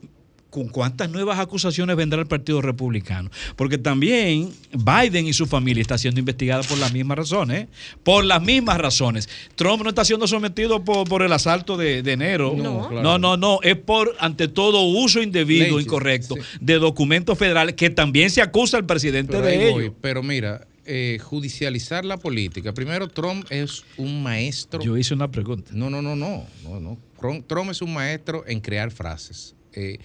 con 0.53 0.68
cuántas 0.68 1.09
nuevas 1.09 1.38
acusaciones 1.38 1.96
vendrá 1.96 2.20
el 2.20 2.26
Partido 2.26 2.61
Republicano. 2.61 3.30
Porque 3.57 3.78
también 3.78 4.50
Biden 4.70 5.26
y 5.26 5.32
su 5.32 5.46
familia 5.46 5.80
está 5.80 5.96
siendo 5.96 6.20
investigada 6.20 6.62
por 6.62 6.76
las 6.76 6.92
mismas 6.92 7.16
razones. 7.16 7.62
¿eh? 7.62 7.68
Por 8.03 8.26
las 8.26 8.42
mismas 8.42 8.76
razones. 8.76 9.30
Trump 9.55 9.82
no 9.82 9.88
está 9.88 10.05
siendo 10.05 10.26
sometido 10.26 10.84
por, 10.84 11.09
por 11.09 11.22
el 11.22 11.32
asalto 11.32 11.78
de, 11.78 12.03
de 12.03 12.12
enero. 12.12 12.53
No, 12.55 12.86
claro. 12.86 13.03
no, 13.03 13.18
no, 13.18 13.38
no. 13.38 13.61
Es 13.62 13.76
por, 13.76 14.14
ante 14.20 14.46
todo, 14.46 14.82
uso 14.82 15.22
indebido, 15.22 15.80
incorrecto, 15.80 16.34
de 16.61 16.74
documentos 16.74 17.38
federales 17.38 17.74
que 17.74 17.88
también 17.88 18.28
se 18.28 18.42
acusa 18.42 18.76
al 18.76 18.84
presidente 18.84 19.32
Pero 19.32 19.46
de 19.46 19.70
voy. 19.70 19.84
ello. 19.84 19.94
Pero 20.03 20.22
mira, 20.22 20.66
eh, 20.84 21.18
judicializar 21.22 22.05
la 22.05 22.18
política. 22.18 22.74
Primero, 22.74 23.09
Trump 23.09 23.46
es 23.48 23.84
un 23.96 24.22
maestro. 24.22 24.82
Yo 24.82 24.98
hice 24.98 25.14
una 25.14 25.30
pregunta. 25.30 25.70
No, 25.72 25.88
no, 25.88 26.03
no, 26.03 26.14
no. 26.14 26.44
no, 26.62 26.78
no. 26.78 26.98
Trump, 27.18 27.46
Trump 27.46 27.70
es 27.70 27.80
un 27.80 27.94
maestro 27.94 28.44
en 28.46 28.61
crear 28.61 28.90
frases. 28.90 29.55
Eh, 29.72 29.98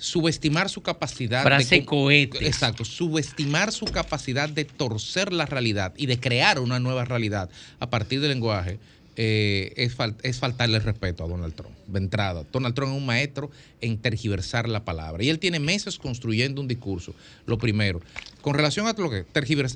subestimar 0.00 0.68
su 0.68 0.82
capacidad 0.82 1.42
Frase 1.42 1.76
de 1.76 1.84
cohetes. 1.84 2.42
exacto 2.42 2.84
subestimar 2.84 3.70
su 3.70 3.84
capacidad 3.86 4.48
de 4.48 4.64
torcer 4.64 5.32
la 5.32 5.46
realidad 5.46 5.92
y 5.96 6.06
de 6.06 6.18
crear 6.18 6.58
una 6.58 6.80
nueva 6.80 7.04
realidad 7.04 7.50
a 7.78 7.90
partir 7.90 8.20
del 8.20 8.30
lenguaje 8.30 8.80
eh, 9.16 9.72
es, 9.76 9.96
es 10.22 10.38
faltarle 10.38 10.78
respeto 10.78 11.24
a 11.24 11.28
Donald 11.28 11.54
Trump 11.54 11.74
de 11.86 11.98
entrada. 11.98 12.44
Donald 12.52 12.74
Trump 12.74 12.92
es 12.92 12.98
un 12.98 13.06
maestro 13.06 13.50
en 13.80 13.98
tergiversar 13.98 14.68
la 14.68 14.84
palabra 14.84 15.22
y 15.22 15.28
él 15.28 15.38
tiene 15.38 15.58
meses 15.58 15.98
construyendo 15.98 16.60
un 16.60 16.68
discurso. 16.68 17.14
Lo 17.46 17.58
primero 17.58 18.00
con 18.40 18.54
relación 18.54 18.86
a 18.86 18.94
lo 18.96 19.10
que 19.10 19.24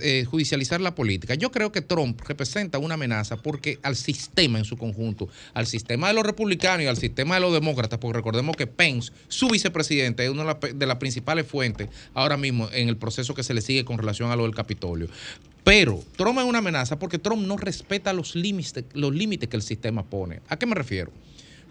eh, 0.01 0.25
judicializar 0.25 0.81
la 0.81 0.95
política 0.95 1.35
yo 1.35 1.51
creo 1.51 1.73
que 1.73 1.81
Trump 1.81 2.21
representa 2.27 2.79
una 2.79 2.95
amenaza 2.95 3.37
porque 3.37 3.79
al 3.83 3.97
sistema 3.97 4.59
en 4.59 4.65
su 4.65 4.77
conjunto 4.77 5.29
al 5.53 5.67
sistema 5.67 6.09
de 6.09 6.15
los 6.15 6.25
republicanos 6.25 6.85
y 6.85 6.87
al 6.87 6.97
sistema 6.97 7.35
de 7.35 7.41
los 7.43 7.53
demócratas 7.53 7.99
porque 7.99 8.17
recordemos 8.17 8.57
que 8.57 8.67
Pence 8.67 9.13
su 9.29 9.49
vicepresidente 9.49 10.25
es 10.25 10.31
una 10.31 10.55
de 10.55 10.87
las 10.87 10.97
principales 10.97 11.47
fuentes 11.47 11.89
ahora 12.15 12.37
mismo 12.37 12.69
en 12.73 12.89
el 12.89 12.97
proceso 12.97 13.35
que 13.35 13.43
se 13.43 13.55
le 13.55 13.61
sigue 13.61 13.85
con 13.85 13.99
relación 13.99 14.31
a 14.31 14.37
lo 14.37 14.45
del 14.45 14.55
Capitolio 14.55 15.09
pero 15.65 16.05
Trump 16.17 16.39
es 16.39 16.45
una 16.45 16.59
amenaza 16.59 16.99
porque 16.99 17.19
Trump 17.19 17.47
no 17.47 17.57
respeta 17.57 18.13
los 18.13 18.37
límites, 18.37 18.85
los 18.93 19.15
límites 19.15 19.49
que 19.49 19.57
el 19.57 19.63
sistema 19.63 20.05
pone. 20.05 20.41
¿A 20.49 20.59
qué 20.59 20.67
me 20.67 20.75
refiero? 20.75 21.11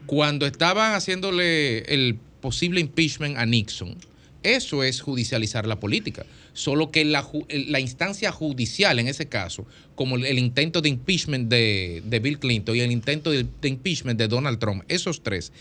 Cuando 0.08 0.46
estaban 0.46 0.96
haciéndole 0.96 1.80
el 1.94 2.18
posible 2.42 2.82
impeachment 2.82 3.38
a 3.38 3.46
Nixon, 3.46 3.96
eso 4.42 4.84
es 4.84 5.00
judicializar 5.00 5.68
la 5.68 5.80
política. 5.80 6.26
Solo 6.54 6.92
que 6.92 7.06
la, 7.06 7.80
instancia 7.80 8.32
judicial 8.32 9.00
en 9.00 9.08
ese 9.08 9.28
caso, 9.28 9.66
como 9.96 10.18
el, 10.18 10.38
intento 10.38 10.82
de 10.82 10.90
impeachment 10.90 11.50
de, 11.50 12.20
Bill 12.22 12.40
Clinton 12.40 12.76
y 12.76 12.82
el 12.82 12.92
intento 12.92 13.32
de 13.32 13.48
impeachment 13.64 14.20
de 14.20 14.28
Donald 14.28 14.60
Trump, 14.60 14.84
esos 14.90 15.24
tres, 15.24 15.54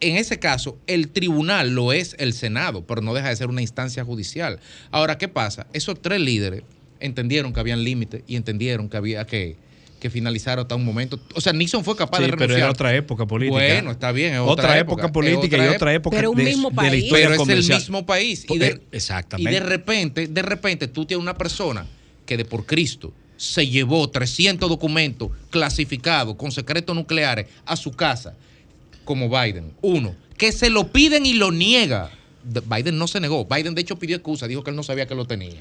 en 0.00 0.16
ese 0.16 0.38
caso, 0.38 0.78
el 0.86 1.08
tribunal 1.08 1.74
lo 1.74 1.92
es 1.92 2.14
el 2.18 2.32
Senado, 2.32 2.86
pero 2.86 3.02
no 3.02 3.12
deja 3.12 3.28
de 3.28 3.36
ser 3.36 3.48
una 3.48 3.60
instancia 3.60 4.04
judicial. 4.04 4.60
Ahora, 4.90 5.18
¿qué 5.18 5.28
pasa? 5.28 5.66
Esos 5.72 6.00
tres 6.00 6.20
líderes 6.20 6.62
entendieron 7.00 7.52
que 7.52 7.60
habían 7.60 7.82
límites 7.84 8.22
y 8.26 8.36
entendieron 8.36 8.88
que 8.88 8.96
había 8.96 9.26
que, 9.26 9.56
que 9.98 10.10
finalizara 10.10 10.62
hasta 10.62 10.74
un 10.74 10.84
momento. 10.84 11.18
O 11.34 11.40
sea, 11.40 11.52
Nixon 11.52 11.84
fue 11.84 11.96
capaz 11.96 12.18
Sí, 12.18 12.22
de 12.24 12.28
pero 12.30 12.38
renunciar. 12.40 12.60
era 12.60 12.70
otra 12.70 12.94
época 12.94 13.26
política. 13.26 13.54
Bueno, 13.58 13.90
está 13.90 14.12
bien. 14.12 14.34
es 14.34 14.40
Otra 14.40 14.78
época 14.78 15.10
política 15.12 15.56
y 15.58 15.68
otra 15.74 15.92
época 15.94 16.16
Pero 16.16 16.30
un 16.30 16.36
de- 16.38 16.44
mismo 16.44 16.70
de 16.70 16.76
la 16.76 16.82
país. 16.82 17.04
historia 17.04 17.28
pero 17.28 17.42
es 17.42 17.48
el 17.70 17.76
mismo 17.76 18.06
país. 18.06 18.46
Y 18.48 18.58
de, 18.58 18.66
eh, 18.68 18.80
exactamente. 18.92 19.50
Y 19.50 19.54
de 19.54 19.60
repente, 19.60 20.26
de 20.28 20.42
repente, 20.42 20.88
tú 20.88 21.04
tienes 21.04 21.22
una 21.22 21.36
persona 21.36 21.86
que 22.26 22.36
de 22.36 22.44
por 22.44 22.64
Cristo 22.66 23.12
se 23.36 23.66
llevó 23.66 24.08
300 24.08 24.68
documentos 24.68 25.30
clasificados 25.50 26.36
con 26.36 26.52
secretos 26.52 26.94
nucleares 26.94 27.46
a 27.66 27.76
su 27.76 27.90
casa, 27.92 28.34
como 29.04 29.28
Biden. 29.28 29.72
Uno, 29.82 30.14
que 30.36 30.52
se 30.52 30.70
lo 30.70 30.88
piden 30.92 31.26
y 31.26 31.34
lo 31.34 31.50
niega. 31.52 32.10
De- 32.44 32.60
Biden 32.60 32.96
no 32.98 33.06
se 33.06 33.20
negó. 33.20 33.44
Biden, 33.46 33.74
de 33.74 33.82
hecho, 33.82 33.98
pidió 33.98 34.16
excusa. 34.16 34.46
Dijo 34.46 34.62
que 34.64 34.70
él 34.70 34.76
no 34.76 34.82
sabía 34.82 35.06
que 35.06 35.14
lo 35.14 35.26
tenía. 35.26 35.60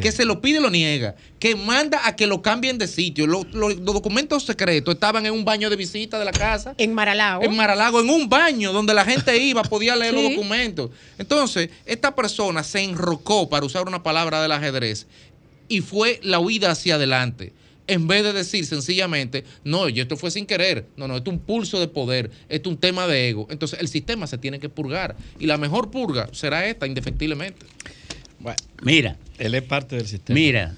Que 0.00 0.12
se 0.12 0.24
lo 0.24 0.40
pide 0.40 0.58
y 0.58 0.62
lo 0.62 0.70
niega. 0.70 1.14
Que 1.38 1.54
manda 1.54 2.06
a 2.06 2.16
que 2.16 2.26
lo 2.26 2.42
cambien 2.42 2.78
de 2.78 2.86
sitio. 2.88 3.26
Lo- 3.26 3.44
lo- 3.52 3.68
los 3.70 3.84
documentos 3.84 4.44
secretos 4.44 4.94
estaban 4.94 5.24
en 5.26 5.32
un 5.32 5.44
baño 5.44 5.70
de 5.70 5.76
visita 5.76 6.18
de 6.18 6.24
la 6.24 6.32
casa. 6.32 6.74
En 6.78 6.92
Maralago. 6.94 7.42
En 7.44 7.54
Maralago, 7.56 8.00
en 8.00 8.10
un 8.10 8.28
baño 8.28 8.72
donde 8.72 8.94
la 8.94 9.04
gente 9.04 9.36
iba, 9.42 9.62
podía 9.62 9.96
leer 9.96 10.14
los 10.14 10.22
documentos. 10.30 10.90
Entonces, 11.18 11.70
esta 11.86 12.14
persona 12.14 12.62
se 12.64 12.80
enrocó, 12.82 13.48
para 13.48 13.64
usar 13.66 13.86
una 13.86 14.02
palabra 14.02 14.42
del 14.42 14.52
ajedrez, 14.52 15.06
y 15.68 15.80
fue 15.80 16.20
la 16.22 16.38
huida 16.38 16.70
hacia 16.70 16.96
adelante. 16.96 17.52
En 17.86 18.06
vez 18.06 18.24
de 18.24 18.32
decir 18.32 18.64
sencillamente, 18.64 19.44
no, 19.62 19.90
y 19.90 20.00
esto 20.00 20.16
fue 20.16 20.30
sin 20.30 20.46
querer. 20.46 20.86
No, 20.96 21.06
no, 21.06 21.18
esto 21.18 21.30
es 21.30 21.36
un 21.36 21.42
pulso 21.42 21.78
de 21.78 21.86
poder, 21.86 22.30
esto 22.48 22.70
es 22.70 22.74
un 22.74 22.80
tema 22.80 23.06
de 23.06 23.28
ego. 23.28 23.46
Entonces, 23.50 23.78
el 23.78 23.88
sistema 23.88 24.26
se 24.26 24.38
tiene 24.38 24.58
que 24.58 24.70
purgar. 24.70 25.16
Y 25.38 25.44
la 25.46 25.58
mejor 25.58 25.90
purga 25.90 26.28
será 26.32 26.66
esta, 26.66 26.86
indefectiblemente. 26.86 27.66
Mira. 28.82 29.16
Él 29.38 29.54
es 29.54 29.62
parte 29.62 29.96
del 29.96 30.06
sistema. 30.06 30.34
Mira. 30.38 30.76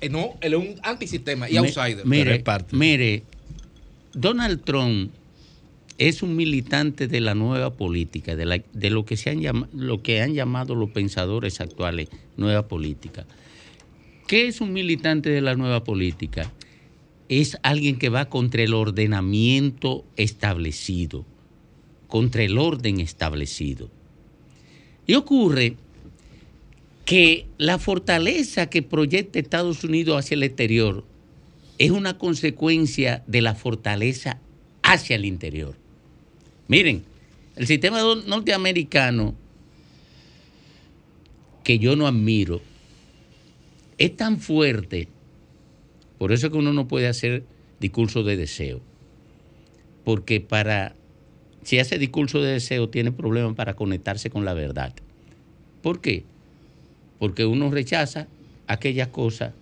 Eh, 0.00 0.08
no, 0.08 0.34
él 0.40 0.54
es 0.54 0.58
un 0.58 0.74
antisistema 0.82 1.48
y 1.48 1.52
Mi- 1.52 1.58
outsider. 1.58 2.04
Mire, 2.06 2.42
mire, 2.72 3.22
Donald 4.14 4.62
Trump 4.64 5.12
es 5.98 6.22
un 6.22 6.34
militante 6.34 7.06
de 7.06 7.20
la 7.20 7.34
nueva 7.34 7.74
política, 7.74 8.34
de, 8.34 8.44
la- 8.44 8.62
de 8.72 8.90
lo, 8.90 9.04
que 9.04 9.16
se 9.16 9.30
han 9.30 9.40
llama- 9.40 9.68
lo 9.72 10.02
que 10.02 10.20
han 10.20 10.34
llamado 10.34 10.74
los 10.74 10.90
pensadores 10.90 11.60
actuales, 11.60 12.08
nueva 12.36 12.66
política. 12.66 13.24
¿Qué 14.26 14.48
es 14.48 14.60
un 14.60 14.72
militante 14.72 15.30
de 15.30 15.40
la 15.40 15.54
nueva 15.54 15.84
política? 15.84 16.50
Es 17.28 17.56
alguien 17.62 17.98
que 17.98 18.08
va 18.08 18.28
contra 18.28 18.62
el 18.62 18.74
ordenamiento 18.74 20.04
establecido, 20.16 21.24
contra 22.08 22.42
el 22.42 22.58
orden 22.58 22.98
establecido. 23.00 23.88
Y 25.06 25.14
ocurre 25.14 25.76
que 27.04 27.46
la 27.58 27.78
fortaleza 27.78 28.70
que 28.70 28.82
proyecta 28.82 29.38
Estados 29.38 29.84
Unidos 29.84 30.18
hacia 30.18 30.34
el 30.34 30.42
exterior 30.42 31.04
es 31.78 31.90
una 31.90 32.18
consecuencia 32.18 33.24
de 33.26 33.40
la 33.40 33.54
fortaleza 33.54 34.38
hacia 34.82 35.16
el 35.16 35.24
interior. 35.24 35.76
Miren, 36.68 37.02
el 37.56 37.66
sistema 37.66 38.00
norteamericano, 38.26 39.34
que 41.64 41.78
yo 41.78 41.96
no 41.96 42.06
admiro, 42.06 42.60
es 43.98 44.16
tan 44.16 44.38
fuerte, 44.40 45.08
por 46.18 46.32
eso 46.32 46.46
es 46.46 46.52
que 46.52 46.58
uno 46.58 46.72
no 46.72 46.88
puede 46.88 47.08
hacer 47.08 47.44
discurso 47.80 48.22
de 48.22 48.36
deseo, 48.36 48.80
porque 50.04 50.40
para, 50.40 50.94
si 51.62 51.78
hace 51.78 51.98
discurso 51.98 52.40
de 52.40 52.52
deseo, 52.52 52.88
tiene 52.88 53.12
problemas 53.12 53.54
para 53.54 53.74
conectarse 53.74 54.30
con 54.30 54.44
la 54.44 54.54
verdad. 54.54 54.94
¿Por 55.82 56.00
qué? 56.00 56.24
Porque 57.22 57.46
uno 57.46 57.70
rechaza 57.70 58.26
aquellas 58.66 59.06
cosas 59.06 59.52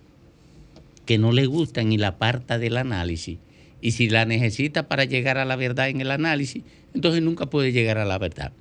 que 1.05 1.19
no 1.19 1.31
le 1.31 1.45
gustan 1.45 1.91
y 1.91 1.99
la 1.99 2.07
aparta 2.07 2.57
del 2.57 2.75
análisis. 2.75 3.37
Y 3.81 3.91
si 3.91 4.09
la 4.09 4.25
necesita 4.25 4.87
para 4.87 5.05
llegar 5.05 5.37
a 5.37 5.45
la 5.45 5.55
verdad 5.55 5.89
en 5.89 6.01
el 6.01 6.09
análisis, 6.09 6.63
entonces 6.95 7.21
nunca 7.21 7.51
puede 7.51 7.71
llegar 7.71 7.99
a 7.99 8.05
la 8.05 8.17
verdad. 8.17 8.51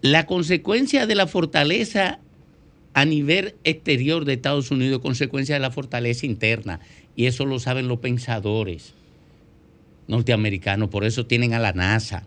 La 0.00 0.24
consecuencia 0.24 1.06
de 1.06 1.14
la 1.14 1.26
fortaleza 1.26 2.20
a 2.94 3.04
nivel 3.04 3.54
exterior 3.64 4.24
de 4.24 4.32
Estados 4.32 4.70
Unidos 4.70 5.02
consecuencia 5.02 5.56
de 5.56 5.60
la 5.60 5.70
fortaleza 5.70 6.24
interna. 6.24 6.80
Y 7.16 7.26
eso 7.26 7.44
lo 7.44 7.58
saben 7.58 7.86
los 7.86 7.98
pensadores 7.98 8.94
norteamericanos. 10.08 10.88
Por 10.88 11.04
eso 11.04 11.26
tienen 11.26 11.52
a 11.52 11.58
la 11.58 11.74
NASA. 11.74 12.26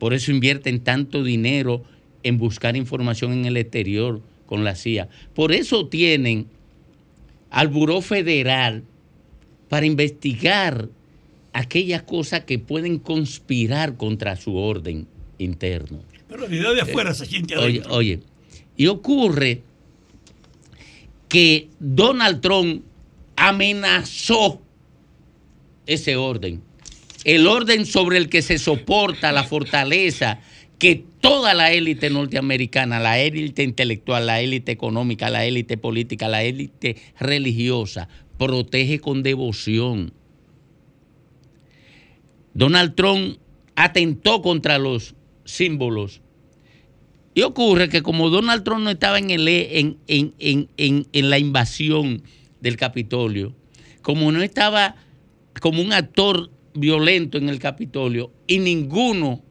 Por 0.00 0.14
eso 0.14 0.32
invierten 0.32 0.80
tanto 0.80 1.22
dinero 1.22 1.84
en 2.22 2.38
buscar 2.38 2.76
información 2.76 3.32
en 3.32 3.46
el 3.46 3.56
exterior 3.56 4.20
con 4.46 4.64
la 4.64 4.74
CIA. 4.74 5.08
Por 5.34 5.52
eso 5.52 5.88
tienen 5.88 6.46
al 7.50 7.68
Buró 7.68 8.00
Federal 8.00 8.84
para 9.68 9.86
investigar 9.86 10.88
aquellas 11.52 12.02
cosas 12.02 12.44
que 12.44 12.58
pueden 12.58 12.98
conspirar 12.98 13.96
contra 13.96 14.36
su 14.36 14.56
orden 14.56 15.06
interno. 15.38 16.00
Pero 16.28 16.46
la 16.48 16.54
idea 16.54 16.70
de 16.72 16.80
afuera 16.82 17.14
se 17.14 17.26
siente 17.26 17.56
Oye, 17.56 17.78
adentro. 17.80 17.94
oye, 17.94 18.20
y 18.76 18.86
ocurre 18.86 19.62
que 21.28 21.68
Donald 21.78 22.40
Trump 22.40 22.82
amenazó 23.36 24.60
ese 25.86 26.16
orden. 26.16 26.62
El 27.24 27.46
orden 27.46 27.86
sobre 27.86 28.18
el 28.18 28.28
que 28.28 28.42
se 28.42 28.58
soporta 28.58 29.32
la 29.32 29.44
fortaleza 29.44 30.40
que 30.80 31.04
toda 31.20 31.52
la 31.54 31.72
élite 31.72 32.08
norteamericana, 32.08 32.98
la 32.98 33.20
élite 33.20 33.62
intelectual, 33.62 34.26
la 34.26 34.40
élite 34.40 34.72
económica, 34.72 35.28
la 35.28 35.44
élite 35.44 35.76
política, 35.76 36.26
la 36.26 36.42
élite 36.42 36.96
religiosa, 37.18 38.08
protege 38.38 38.98
con 38.98 39.22
devoción. 39.22 40.14
Donald 42.54 42.94
Trump 42.94 43.36
atentó 43.76 44.40
contra 44.42 44.78
los 44.78 45.14
símbolos. 45.44 46.22
Y 47.34 47.42
ocurre 47.42 47.88
que 47.90 48.02
como 48.02 48.30
Donald 48.30 48.64
Trump 48.64 48.82
no 48.82 48.90
estaba 48.90 49.18
en, 49.18 49.28
en- 50.08 50.66
en 50.78 51.30
la 51.30 51.38
invasión 51.38 52.22
del 52.60 52.76
Capitolio, 52.76 53.54
como 54.02 54.32
no 54.32 54.42
estaba 54.42 54.96
como 55.60 55.82
un 55.82 55.92
actor 55.92 56.50
violento 56.74 57.36
en 57.38 57.50
el 57.50 57.58
Capitolio, 57.58 58.32
y 58.46 58.58
ninguno 58.58 59.42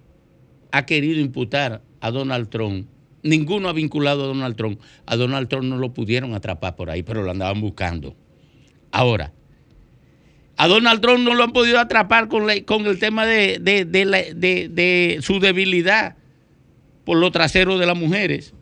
ha 0.72 0.86
querido 0.86 1.20
imputar 1.20 1.82
a 2.01 2.11
Donald 2.11 2.49
Trump, 2.49 2.88
ninguno 3.24 3.70
ha 3.70 3.74
vinculado 3.74 4.24
a 4.24 4.28
Donald 4.28 4.55
Trump, 4.55 4.80
a 5.05 5.15
Donald 5.15 5.47
Trump 5.47 5.65
no 5.65 5.78
lo 5.78 5.93
pudieron 5.93 6.34
atrapar 6.34 6.76
por 6.76 6.89
ahí, 6.89 7.03
pero 7.03 7.24
lo 7.24 7.32
andaban 7.32 7.61
buscando. 7.61 8.15
Ahora, 8.91 9.34
a 10.57 10.67
Donald 10.67 11.01
Trump 11.01 11.20
no 11.24 11.36
lo 11.36 11.43
han 11.43 11.53
podido 11.53 11.80
atrapar 11.80 12.28
con, 12.28 12.49
el 12.49 12.99
tema 12.99 13.26
de, 13.26 13.59
de- 13.59 15.20
su 15.22 15.39
debilidad 15.39 16.17
por 17.05 17.17
los 17.17 17.32
traseros 17.32 17.80
de 17.80 17.86
las 17.86 17.97
mujeres 17.97 18.53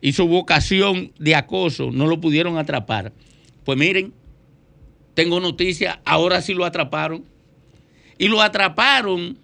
y 0.00 0.12
su 0.12 0.28
vocación 0.28 1.12
de 1.18 1.34
acoso. 1.34 1.90
No 1.90 2.06
lo 2.06 2.20
pudieron 2.20 2.56
atrapar. 2.56 3.12
Pues 3.64 3.76
miren, 3.76 4.14
tengo 5.14 5.40
noticia, 5.40 6.00
ahora 6.04 6.40
sí 6.40 6.54
lo 6.54 6.64
atraparon. 6.64 7.24
Y 8.16 8.28
lo 8.28 8.40
atraparon 8.40 9.38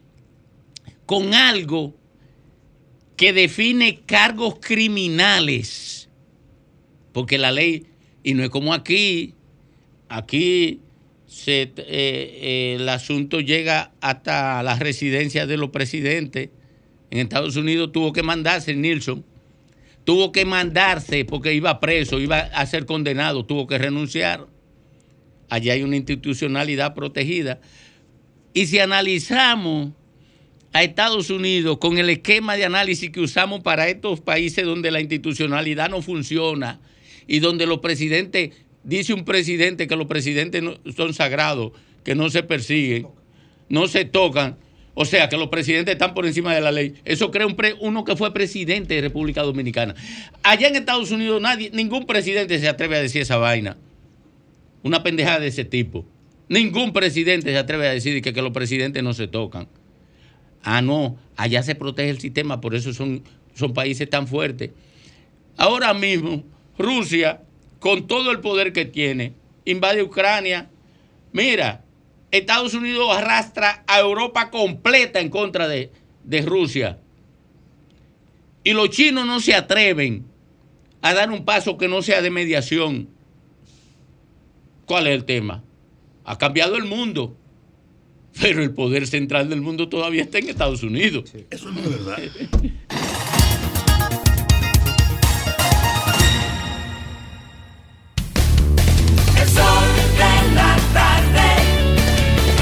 con 1.06 1.34
algo 1.34 1.94
que 3.16 3.32
define 3.32 4.00
cargos 4.06 4.56
criminales. 4.60 6.08
Porque 7.12 7.38
la 7.38 7.52
ley, 7.52 7.86
y 8.22 8.34
no 8.34 8.42
es 8.42 8.50
como 8.50 8.74
aquí, 8.74 9.34
aquí 10.08 10.80
eh, 11.46 11.72
eh, 11.76 12.76
el 12.78 12.88
asunto 12.88 13.40
llega 13.40 13.92
hasta 14.00 14.62
la 14.62 14.76
residencia 14.76 15.46
de 15.46 15.56
los 15.56 15.70
presidentes. 15.70 16.50
En 17.10 17.20
Estados 17.20 17.56
Unidos 17.56 17.92
tuvo 17.92 18.12
que 18.12 18.22
mandarse 18.22 18.74
Nilsson, 18.74 19.24
tuvo 20.04 20.32
que 20.32 20.44
mandarse 20.44 21.24
porque 21.24 21.54
iba 21.54 21.78
preso, 21.78 22.18
iba 22.18 22.38
a 22.38 22.66
ser 22.66 22.86
condenado, 22.86 23.46
tuvo 23.46 23.66
que 23.66 23.78
renunciar. 23.78 24.46
Allí 25.48 25.70
hay 25.70 25.82
una 25.82 25.96
institucionalidad 25.96 26.94
protegida. 26.94 27.60
Y 28.52 28.66
si 28.66 28.80
analizamos 28.80 29.92
a 30.74 30.82
Estados 30.82 31.30
Unidos 31.30 31.78
con 31.78 31.98
el 31.98 32.10
esquema 32.10 32.56
de 32.56 32.64
análisis 32.64 33.08
que 33.10 33.20
usamos 33.20 33.60
para 33.62 33.88
estos 33.88 34.20
países 34.20 34.64
donde 34.66 34.90
la 34.90 35.00
institucionalidad 35.00 35.88
no 35.88 36.02
funciona 36.02 36.80
y 37.28 37.38
donde 37.38 37.64
los 37.64 37.78
presidentes, 37.78 38.50
dice 38.82 39.14
un 39.14 39.24
presidente 39.24 39.86
que 39.86 39.94
los 39.96 40.06
presidentes 40.08 40.62
no- 40.62 40.74
son 40.94 41.14
sagrados, 41.14 41.72
que 42.04 42.16
no 42.16 42.28
se 42.28 42.42
persiguen, 42.42 43.06
no 43.68 43.86
se 43.86 44.04
tocan, 44.04 44.58
o 44.94 45.04
sea, 45.04 45.28
que 45.28 45.36
los 45.36 45.48
presidentes 45.48 45.92
están 45.92 46.12
por 46.12 46.26
encima 46.26 46.52
de 46.54 46.60
la 46.60 46.72
ley. 46.72 46.94
Eso 47.04 47.30
crea 47.30 47.46
un 47.46 47.56
uno 47.80 48.04
que 48.04 48.16
fue 48.16 48.34
presidente 48.34 48.94
de 48.94 49.00
República 49.00 49.42
Dominicana. 49.42 49.94
Allá 50.42 50.66
en 50.68 50.74
Estados 50.76 51.12
Unidos 51.12 51.40
nadie, 51.40 51.70
ningún 51.72 52.04
presidente 52.04 52.58
se 52.58 52.68
atreve 52.68 52.96
a 52.96 53.00
decir 53.02 53.22
esa 53.22 53.36
vaina. 53.36 53.76
Una 54.82 55.02
pendejada 55.04 55.38
de 55.38 55.46
ese 55.46 55.64
tipo. 55.64 56.04
Ningún 56.48 56.92
presidente 56.92 57.50
se 57.50 57.56
atreve 57.58 57.86
a 57.88 57.92
decir 57.92 58.20
que, 58.22 58.32
que 58.32 58.42
los 58.42 58.52
presidentes 58.52 59.02
no 59.04 59.14
se 59.14 59.28
tocan. 59.28 59.68
Ah, 60.64 60.82
no, 60.82 61.16
allá 61.36 61.62
se 61.62 61.76
protege 61.76 62.10
el 62.10 62.18
sistema, 62.18 62.60
por 62.60 62.74
eso 62.74 62.92
son, 62.92 63.22
son 63.54 63.72
países 63.72 64.10
tan 64.10 64.26
fuertes. 64.26 64.70
Ahora 65.56 65.94
mismo, 65.94 66.42
Rusia, 66.78 67.42
con 67.78 68.08
todo 68.08 68.32
el 68.32 68.40
poder 68.40 68.72
que 68.72 68.86
tiene, 68.86 69.34
invade 69.64 70.02
Ucrania 70.02 70.70
Mira, 71.34 71.84
Estados 72.30 72.74
Unidos 72.74 73.08
arrastra 73.10 73.82
a 73.88 73.98
Europa 73.98 74.52
completa 74.52 75.18
en 75.18 75.30
contra 75.30 75.66
de, 75.66 75.90
de 76.22 76.42
Rusia. 76.42 77.00
Y 78.62 78.72
los 78.72 78.90
chinos 78.90 79.26
no 79.26 79.40
se 79.40 79.52
atreven 79.52 80.24
a 81.02 81.12
dar 81.12 81.32
un 81.32 81.44
paso 81.44 81.76
que 81.76 81.88
no 81.88 82.02
sea 82.02 82.22
de 82.22 82.30
mediación. 82.30 83.08
¿Cuál 84.86 85.08
es 85.08 85.14
el 85.16 85.24
tema? 85.24 85.64
Ha 86.24 86.38
cambiado 86.38 86.76
el 86.76 86.84
mundo, 86.84 87.36
pero 88.40 88.62
el 88.62 88.72
poder 88.72 89.06
central 89.06 89.48
del 89.48 89.60
mundo 89.60 89.88
todavía 89.88 90.22
está 90.22 90.38
en 90.38 90.48
Estados 90.48 90.82
Unidos. 90.82 91.32
Eso 91.50 91.70
no 91.70 91.80
es 91.80 91.90
verdad. 91.90 92.18
El 92.20 92.30
sol 99.48 99.84
de 100.16 100.54
la 100.54 100.76
tarde. 100.92 101.48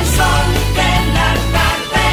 El 0.00 0.06
sol 0.06 0.46
de 0.76 0.92
la 1.12 1.30
tarde. 1.52 2.06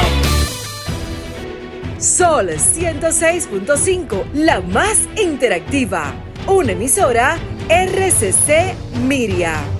Sol 1.99 2.49
106.5, 2.49 4.34
la 4.34 4.62
más 4.62 5.07
interactiva. 5.22 6.14
Una 6.47 6.72
emisora 6.72 7.38
RCC 7.70 8.74
Miria. 9.05 9.79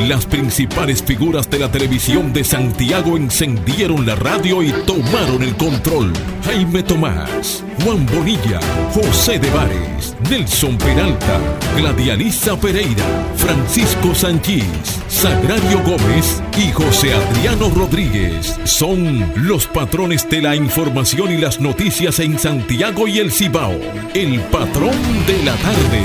Las 0.00 0.26
principales 0.26 1.02
figuras 1.02 1.48
de 1.48 1.58
la 1.58 1.72
televisión 1.72 2.32
de 2.34 2.44
Santiago 2.44 3.16
encendieron 3.16 4.04
la 4.04 4.14
radio 4.14 4.62
y 4.62 4.70
tomaron 4.84 5.42
el 5.42 5.56
control. 5.56 6.12
Jaime 6.44 6.82
Tomás, 6.82 7.64
Juan 7.82 8.04
Bonilla, 8.06 8.60
José 8.92 9.38
de 9.38 9.50
Vares, 9.50 10.14
Nelson 10.30 10.76
Peralta, 10.76 11.40
Gladialisa 11.76 12.60
Pereira, 12.60 13.04
Francisco 13.36 14.14
Sanchís, 14.14 15.00
Sagrario 15.08 15.82
Gómez 15.82 16.42
y 16.58 16.70
José 16.72 17.14
Adriano 17.14 17.70
Rodríguez 17.70 18.54
son 18.64 19.32
los 19.36 19.66
patrones 19.66 20.28
de 20.28 20.42
la 20.42 20.54
información 20.54 21.32
y 21.32 21.38
las 21.38 21.60
noticias 21.60 22.18
en 22.18 22.38
Santiago 22.38 23.08
y 23.08 23.18
el 23.18 23.32
Cibao. 23.32 23.74
El 24.14 24.40
patrón 24.40 24.96
de 25.26 25.42
la 25.42 25.54
tarde. 25.56 26.02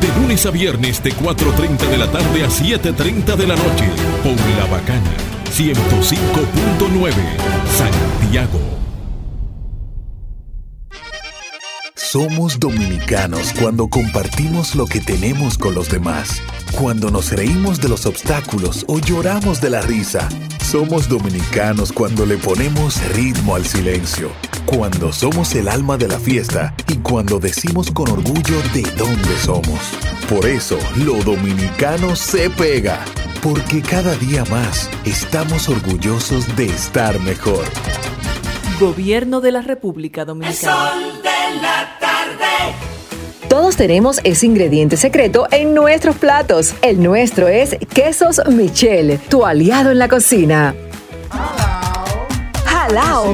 De 0.00 0.20
lunes 0.20 0.46
a 0.46 0.50
viernes 0.50 1.02
de 1.02 1.12
4.30 1.12 1.88
de 1.88 1.96
la 1.96 2.10
tarde 2.10 2.44
a 2.44 2.48
7.30 2.48 3.31
de 3.36 3.46
la 3.46 3.56
noche. 3.56 3.88
Por 4.22 4.36
La 4.58 4.66
Bacana. 4.66 5.10
105.9. 5.54 7.12
Santiago. 7.66 8.60
Somos 11.94 12.60
dominicanos 12.60 13.54
cuando 13.58 13.88
compartimos 13.88 14.74
lo 14.74 14.84
que 14.84 15.00
tenemos 15.00 15.56
con 15.56 15.74
los 15.74 15.88
demás, 15.88 16.42
cuando 16.72 17.10
nos 17.10 17.32
reímos 17.32 17.80
de 17.80 17.88
los 17.88 18.04
obstáculos 18.04 18.84
o 18.86 18.98
lloramos 18.98 19.62
de 19.62 19.70
la 19.70 19.80
risa. 19.80 20.28
Somos 20.62 21.08
dominicanos 21.08 21.90
cuando 21.90 22.26
le 22.26 22.36
ponemos 22.36 23.02
ritmo 23.14 23.54
al 23.54 23.64
silencio, 23.64 24.30
cuando 24.66 25.10
somos 25.10 25.54
el 25.54 25.68
alma 25.68 25.96
de 25.96 26.08
la 26.08 26.18
fiesta 26.18 26.74
cuando 27.02 27.38
decimos 27.38 27.90
con 27.90 28.10
orgullo 28.10 28.56
de 28.72 28.82
dónde 28.96 29.36
somos. 29.42 29.78
Por 30.28 30.46
eso, 30.46 30.78
lo 30.96 31.14
dominicano 31.22 32.16
se 32.16 32.48
pega, 32.50 33.04
porque 33.42 33.82
cada 33.82 34.14
día 34.16 34.44
más 34.46 34.88
estamos 35.04 35.68
orgullosos 35.68 36.56
de 36.56 36.66
estar 36.66 37.18
mejor. 37.20 37.64
Gobierno 38.80 39.40
de 39.40 39.52
la 39.52 39.62
República 39.62 40.24
Dominicana. 40.24 40.90
Sol 40.90 41.22
de 41.22 41.60
la 41.60 41.98
tarde. 42.00 42.74
Todos 43.48 43.76
tenemos 43.76 44.20
ese 44.24 44.46
ingrediente 44.46 44.96
secreto 44.96 45.46
en 45.50 45.74
nuestros 45.74 46.16
platos. 46.16 46.74
El 46.82 47.02
nuestro 47.02 47.48
es 47.48 47.76
Quesos 47.92 48.40
Michel, 48.48 49.20
tu 49.28 49.44
aliado 49.44 49.90
en 49.90 49.98
la 49.98 50.08
cocina. 50.08 50.74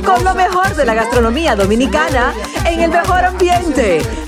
Con 0.05 0.23
lo 0.23 0.37
mejor 0.37 0.77
de 0.77 0.85
la 0.85 0.95
gastronomía 0.95 1.57
dominicana 1.57 2.33
en 2.65 2.81
el 2.81 2.91
mejor 2.91 3.25
ambiente. 3.25 4.01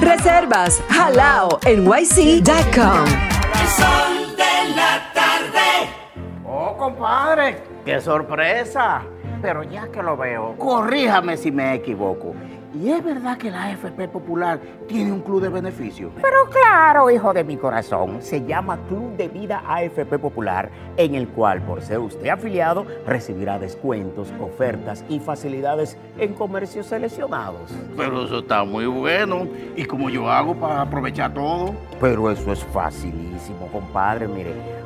Reservas 0.00 0.80
halaonyc.com. 0.88 3.04
El 3.54 3.68
sol 3.68 4.36
de 4.36 4.74
la 4.76 5.12
tarde. 5.12 5.88
Oh, 6.46 6.76
compadre, 6.76 7.62
qué 7.84 8.00
sorpresa. 8.00 9.02
Pero 9.40 9.62
ya 9.62 9.86
que 9.88 10.02
lo 10.02 10.16
veo, 10.16 10.56
corríjame 10.58 11.36
si 11.36 11.52
me 11.52 11.74
equivoco. 11.74 12.34
¿Y 12.74 12.90
es 12.90 13.02
verdad 13.02 13.38
que 13.38 13.50
la 13.50 13.64
AFP 13.64 14.08
Popular 14.08 14.60
tiene 14.86 15.10
un 15.10 15.20
club 15.20 15.40
de 15.40 15.48
beneficios? 15.48 16.12
Pero 16.20 16.50
claro, 16.50 17.10
hijo 17.10 17.32
de 17.32 17.42
mi 17.42 17.56
corazón, 17.56 18.20
se 18.20 18.44
llama 18.44 18.78
Club 18.88 19.16
de 19.16 19.28
Vida 19.28 19.62
AFP 19.66 20.18
Popular, 20.18 20.68
en 20.98 21.14
el 21.14 21.28
cual, 21.28 21.62
por 21.62 21.80
ser 21.80 21.98
usted 21.98 22.28
afiliado, 22.28 22.84
recibirá 23.06 23.58
descuentos, 23.58 24.28
ofertas 24.38 25.02
y 25.08 25.18
facilidades 25.18 25.96
en 26.18 26.34
comercios 26.34 26.86
seleccionados. 26.86 27.70
Pero 27.96 28.26
eso 28.26 28.40
está 28.40 28.62
muy 28.64 28.84
bueno. 28.84 29.48
¿Y 29.74 29.84
cómo 29.86 30.10
yo 30.10 30.30
hago 30.30 30.54
para 30.54 30.82
aprovechar 30.82 31.32
todo? 31.32 31.74
Pero 31.98 32.30
eso 32.30 32.52
es 32.52 32.62
facilísimo, 32.64 33.66
compadre. 33.72 34.28
Mire, 34.28 34.52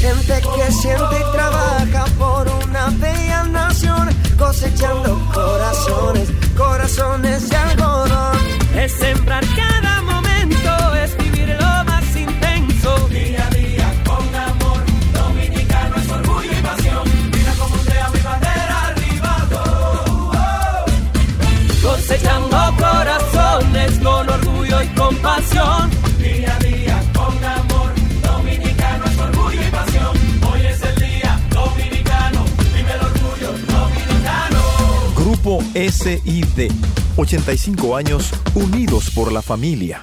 Gente 0.00 0.40
que 0.56 0.72
siente 0.72 1.16
y 1.20 1.32
trabaja 1.32 2.06
por 2.18 2.48
una 2.66 2.88
bella 2.88 3.44
nación, 3.44 4.08
cosechando 4.38 5.20
corazones, 5.34 6.30
corazones 6.56 7.50
de 7.50 7.56
algodón. 7.56 8.38
Es 8.76 8.92
sembrar 8.92 9.44
cada 9.54 10.00
momento, 10.00 10.94
es 11.04 11.14
vivir 11.18 11.48
lo 11.50 11.84
más 11.84 12.16
intenso. 12.16 13.08
Día 13.08 13.46
a 13.46 13.50
día 13.50 13.94
con 14.06 14.34
amor, 14.34 14.80
dominicano 15.12 15.96
es 15.96 16.10
orgullo 16.10 16.50
y 16.50 16.62
pasión. 16.62 17.04
Mira 17.34 17.52
como 17.58 17.76
sea 17.76 18.08
mi 18.08 18.20
bandera 18.20 18.86
arriba. 18.86 19.48
oh, 19.52 20.32
oh. 20.32 21.88
Cosechando 21.90 22.56
corazones 22.78 23.98
con 23.98 24.30
orgullo 24.30 24.82
y 24.82 24.88
compasión. 24.94 26.09
Grupo 35.42 35.64
SID. 35.74 36.70
85 37.16 37.96
años 37.96 38.30
unidos 38.54 39.10
por 39.10 39.32
la 39.32 39.40
familia. 39.40 40.02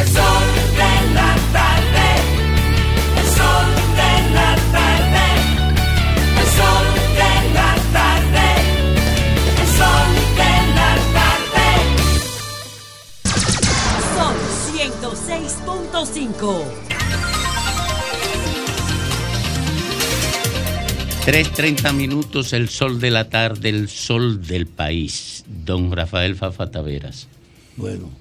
El 0.00 0.06
sol 0.08 0.46
de 0.80 0.92
la 1.14 1.36
tarde, 1.52 2.08
el 3.20 3.26
sol 3.36 3.68
de 4.00 4.12
la 4.32 4.50
tarde, 4.72 5.26
el 6.40 6.48
sol 6.58 6.86
de 7.20 7.32
la 7.52 7.70
tarde, 7.92 8.46
el 9.60 9.68
sol 9.78 10.08
de 10.40 10.54
la 10.78 10.92
tarde. 11.18 11.68
Sol 14.16 14.36
106.5. 14.74 16.64
Tres 21.26 21.52
treinta 21.52 21.92
minutos, 21.92 22.54
el 22.54 22.70
sol 22.70 22.98
de 22.98 23.10
la 23.10 23.28
tarde, 23.28 23.68
el 23.68 23.88
sol 23.90 24.40
del 24.46 24.66
país. 24.66 25.44
Don 25.46 25.92
Rafael 25.92 26.36
Fafataveras. 26.36 27.28
Bueno 27.76 28.19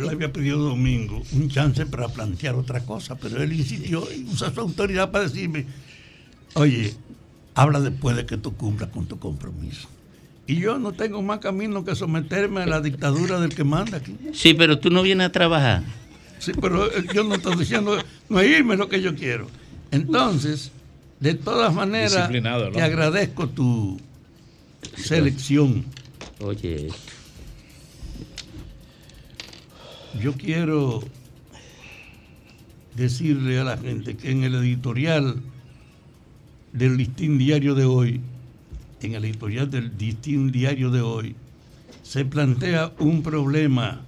él 0.00 0.08
había 0.08 0.32
pedido 0.32 0.58
domingo 0.58 1.22
un 1.32 1.48
chance 1.48 1.86
para 1.86 2.08
plantear 2.08 2.54
otra 2.54 2.84
cosa, 2.84 3.16
pero 3.16 3.42
él 3.42 3.52
insistió 3.52 4.06
y 4.12 4.24
usa 4.24 4.52
su 4.52 4.60
autoridad 4.60 5.10
para 5.10 5.24
decirme, 5.24 5.66
oye, 6.54 6.94
habla 7.54 7.80
después 7.80 8.16
de 8.16 8.26
que 8.26 8.36
tú 8.36 8.56
cumplas 8.56 8.90
con 8.90 9.06
tu 9.06 9.18
compromiso. 9.18 9.88
Y 10.46 10.56
yo 10.56 10.78
no 10.78 10.92
tengo 10.92 11.22
más 11.22 11.38
camino 11.38 11.84
que 11.84 11.94
someterme 11.94 12.62
a 12.62 12.66
la 12.66 12.80
dictadura 12.80 13.40
del 13.40 13.54
que 13.54 13.64
manda 13.64 13.98
aquí. 13.98 14.16
Sí, 14.32 14.52
pero 14.52 14.78
tú 14.78 14.90
no 14.90 15.02
vienes 15.02 15.28
a 15.28 15.32
trabajar. 15.32 15.82
Sí, 16.38 16.52
pero 16.60 16.86
eh, 16.86 17.04
yo 17.14 17.24
no 17.24 17.36
estoy 17.36 17.56
diciendo, 17.56 17.96
no 18.28 18.40
es 18.40 18.50
irme 18.50 18.76
lo 18.76 18.88
que 18.88 19.00
yo 19.00 19.14
quiero. 19.14 19.48
Entonces, 19.90 20.70
de 21.20 21.34
todas 21.34 21.72
maneras, 21.72 22.30
te 22.72 22.82
agradezco 22.82 23.48
tu 23.48 23.98
selección. 24.96 25.84
Oye, 26.40 26.88
Yo 30.20 30.32
quiero 30.34 31.02
decirle 32.94 33.58
a 33.58 33.64
la 33.64 33.76
gente 33.76 34.16
que 34.16 34.30
en 34.30 34.44
el 34.44 34.54
editorial 34.54 35.42
del 36.72 36.96
listín 36.96 37.36
diario 37.38 37.74
de 37.74 37.84
hoy, 37.84 38.20
en 39.02 39.14
el 39.14 39.24
editorial 39.24 39.70
del 39.70 39.92
listín 39.98 40.52
diario 40.52 40.90
de 40.90 41.00
hoy, 41.00 41.34
se 42.02 42.24
plantea 42.24 42.92
un 42.98 43.22
problema 43.22 44.02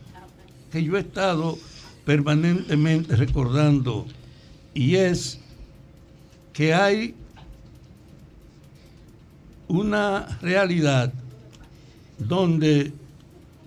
que 0.71 0.85
yo 0.85 0.97
he 0.97 1.01
estado 1.01 1.59
permanentemente 2.05 3.17
recordando 3.17 4.07
y 4.75 4.95
es 4.95 5.41
que 6.53 6.73
hay 6.73 7.15
una 9.69 10.39
realidad 10.41 11.13
donde 12.19 12.93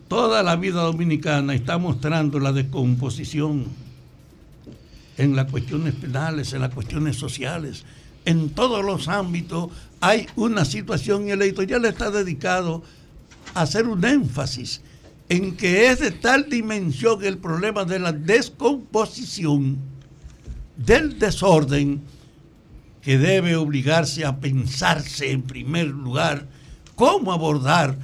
toda 0.10 0.44
la 0.44 0.58
vida 0.58 0.82
dominicana 0.82 1.54
está 1.54 1.78
mostrando 1.78 2.40
la 2.40 2.52
descomposición 2.52 3.68
en 5.18 5.36
las 5.36 5.50
cuestiones 5.50 5.94
penales, 5.96 6.52
en 6.52 6.62
las 6.62 6.74
cuestiones 6.74 7.16
sociales, 7.16 7.86
en 8.26 8.50
todos 8.50 8.84
los 8.84 9.08
ámbitos 9.08 9.70
hay 10.02 10.28
una 10.36 10.66
situación 10.66 11.28
y 11.28 11.32
el 11.32 11.42
editorial 11.42 11.86
está 11.86 12.10
dedicado 12.10 12.84
a 13.54 13.62
hacer 13.62 13.88
un 13.88 14.04
énfasis 14.04 14.82
en 15.30 15.56
que 15.56 15.90
es 15.90 16.00
de 16.00 16.12
tal 16.12 16.50
dimensión 16.50 17.24
el 17.24 17.38
problema 17.38 17.86
de 17.86 18.00
la 18.00 18.12
descomposición, 18.12 19.78
del 20.76 21.20
desorden, 21.20 22.02
que 23.02 23.18
debe 23.18 23.56
obligarse 23.56 24.26
a 24.26 24.38
pensarse 24.38 25.32
en 25.32 25.44
primer 25.44 25.88
lugar 25.88 26.48
cómo 26.96 27.32
abordar 27.32 27.96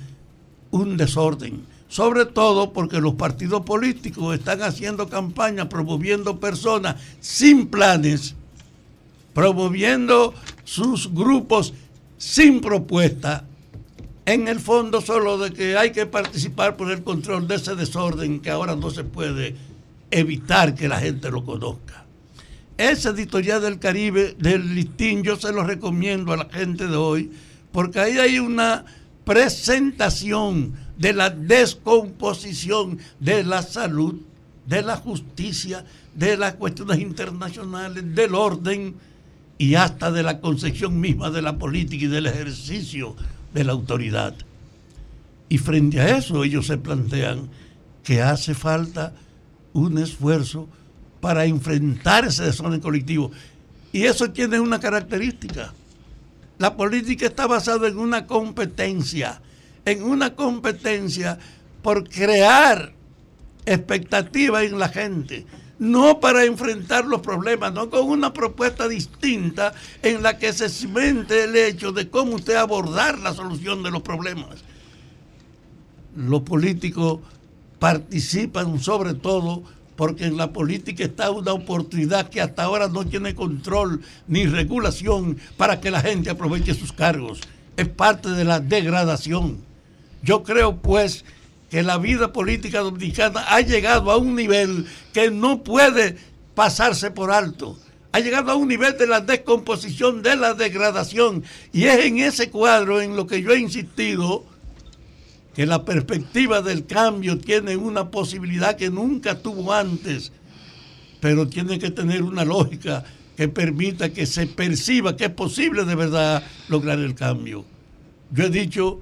un 0.72 0.97
desorden, 0.97 1.64
sobre 1.88 2.25
todo 2.25 2.73
porque 2.73 2.99
los 2.99 3.15
partidos 3.15 3.61
políticos 3.61 4.36
están 4.36 4.63
haciendo 4.63 5.07
campaña 5.07 5.69
promoviendo 5.69 6.39
personas 6.39 6.95
sin 7.19 7.67
planes, 7.67 8.36
promoviendo 9.33 10.33
sus 10.63 11.13
grupos 11.13 11.73
sin 12.17 12.61
propuesta, 12.61 13.45
en 14.25 14.47
el 14.47 14.59
fondo 14.59 15.01
solo 15.01 15.38
de 15.38 15.53
que 15.53 15.77
hay 15.77 15.91
que 15.91 16.07
participar 16.07 16.75
por 16.75 16.91
el 16.91 17.03
control 17.03 17.47
de 17.47 17.55
ese 17.55 17.75
desorden 17.75 18.39
que 18.39 18.49
ahora 18.49 18.75
no 18.75 18.89
se 18.89 19.03
puede 19.03 19.55
evitar 20.09 20.73
que 20.73 20.88
la 20.88 20.99
gente 20.99 21.29
lo 21.29 21.45
conozca. 21.45 22.05
Ese 22.77 23.09
editorial 23.09 23.61
del 23.61 23.79
Caribe, 23.79 24.36
del 24.39 24.73
listín, 24.73 25.23
yo 25.23 25.36
se 25.36 25.53
lo 25.53 25.63
recomiendo 25.63 26.33
a 26.33 26.38
la 26.38 26.49
gente 26.49 26.88
de 26.88 26.95
hoy, 26.95 27.31
porque 27.71 27.99
ahí 27.99 28.17
hay 28.17 28.39
una 28.39 28.83
presentación 29.23 30.73
de 30.97 31.13
la 31.13 31.29
descomposición 31.29 32.99
de 33.19 33.43
la 33.43 33.61
salud, 33.61 34.21
de 34.65 34.81
la 34.81 34.97
justicia, 34.97 35.85
de 36.13 36.37
las 36.37 36.55
cuestiones 36.55 36.99
internacionales, 36.99 38.15
del 38.15 38.35
orden 38.35 38.95
y 39.57 39.75
hasta 39.75 40.11
de 40.11 40.23
la 40.23 40.39
concepción 40.39 40.99
misma 40.99 41.29
de 41.29 41.41
la 41.41 41.57
política 41.57 42.05
y 42.05 42.07
del 42.07 42.27
ejercicio 42.27 43.15
de 43.53 43.63
la 43.63 43.73
autoridad. 43.73 44.35
Y 45.49 45.57
frente 45.57 46.01
a 46.01 46.17
eso 46.17 46.43
ellos 46.43 46.67
se 46.67 46.77
plantean 46.77 47.49
que 48.03 48.21
hace 48.21 48.53
falta 48.53 49.13
un 49.73 49.97
esfuerzo 49.97 50.67
para 51.19 51.45
enfrentar 51.45 52.25
ese 52.25 52.43
desorden 52.43 52.79
colectivo. 52.79 53.31
Y 53.91 54.03
eso 54.03 54.29
tiene 54.31 54.59
una 54.59 54.79
característica. 54.79 55.73
La 56.57 56.75
política 56.75 57.25
está 57.25 57.47
basada 57.47 57.87
en 57.87 57.97
una 57.97 58.25
competencia, 58.27 59.41
en 59.86 60.03
una 60.03 60.36
competencia 60.36 61.38
por 61.81 62.09
crear 62.09 62.93
expectativa 63.65 64.63
en 64.63 64.79
la 64.79 64.89
gente, 64.89 65.45
no 65.79 66.19
para 66.19 66.45
enfrentar 66.45 67.05
los 67.05 67.21
problemas, 67.21 67.73
no 67.73 67.89
con 67.89 68.07
una 68.07 68.33
propuesta 68.33 68.88
distinta 68.88 69.73
en 70.01 70.23
la 70.23 70.38
que 70.38 70.53
se 70.53 70.69
cimente 70.69 71.43
el 71.43 71.55
hecho 71.55 71.91
de 71.91 72.09
cómo 72.09 72.36
usted 72.36 72.55
abordar 72.55 73.19
la 73.19 73.33
solución 73.33 73.83
de 73.83 73.91
los 73.91 74.01
problemas. 74.01 74.63
Los 76.15 76.41
políticos 76.41 77.19
participan 77.79 78.79
sobre 78.79 79.13
todo 79.13 79.63
porque 79.95 80.25
en 80.25 80.38
la 80.38 80.51
política 80.51 81.03
está 81.03 81.31
una 81.31 81.53
oportunidad 81.53 82.29
que 82.29 82.41
hasta 82.41 82.63
ahora 82.63 82.88
no 82.88 83.05
tiene 83.05 83.36
control 83.36 84.01
ni 84.27 84.45
regulación 84.45 85.38
para 85.57 85.79
que 85.79 85.91
la 85.91 86.01
gente 86.01 86.29
aproveche 86.29 86.73
sus 86.73 86.91
cargos. 86.91 87.41
Es 87.77 87.88
parte 87.88 88.29
de 88.29 88.43
la 88.43 88.59
degradación. 88.59 89.74
Yo 90.26 90.41
creo 90.41 90.82
pues 90.82 91.23
que 91.69 91.84
la 91.84 91.99
vida 91.99 92.34
política 92.34 92.80
dominicana 92.80 93.45
ha 93.47 93.61
llegado 93.61 94.11
a 94.11 94.17
un 94.17 94.36
nivel 94.36 94.88
que 95.13 95.30
no 95.30 95.63
puede 95.63 96.17
pasarse 96.55 97.11
por 97.11 97.32
alto. 97.32 97.78
Ha 98.11 98.19
llegado 98.21 98.51
a 98.51 98.55
un 98.55 98.67
nivel 98.67 98.97
de 98.97 99.05
la 99.05 99.21
descomposición, 99.21 100.23
de 100.23 100.36
la 100.36 100.55
degradación. 100.55 101.43
Y 101.71 101.84
es 101.84 102.05
en 102.05 102.17
ese 102.17 102.49
cuadro 102.49 103.01
en 103.01 103.15
lo 103.15 103.28
que 103.28 103.43
yo 103.43 103.51
he 103.51 103.59
insistido 103.59 104.43
que 105.53 105.67
la 105.67 105.86
perspectiva 105.86 106.61
del 106.61 106.88
cambio 106.88 107.38
tiene 107.38 107.78
una 107.78 108.09
posibilidad 108.09 108.76
que 108.76 108.89
nunca 108.89 109.39
tuvo 109.39 109.73
antes, 109.73 110.32
pero 111.21 111.47
tiene 111.47 111.78
que 111.78 111.91
tener 111.91 112.23
una 112.23 112.43
lógica 112.43 113.05
que 113.38 113.47
permita 113.47 114.11
que 114.11 114.26
se 114.26 114.47
perciba 114.47 115.15
que 115.15 115.26
es 115.26 115.32
posible 115.32 115.86
de 115.86 115.95
verdad 115.95 116.43
lograr 116.67 116.97
el 116.99 117.13
cambio. 117.13 117.63
Yo 118.32 118.45
he 118.45 118.49
dicho, 118.49 119.01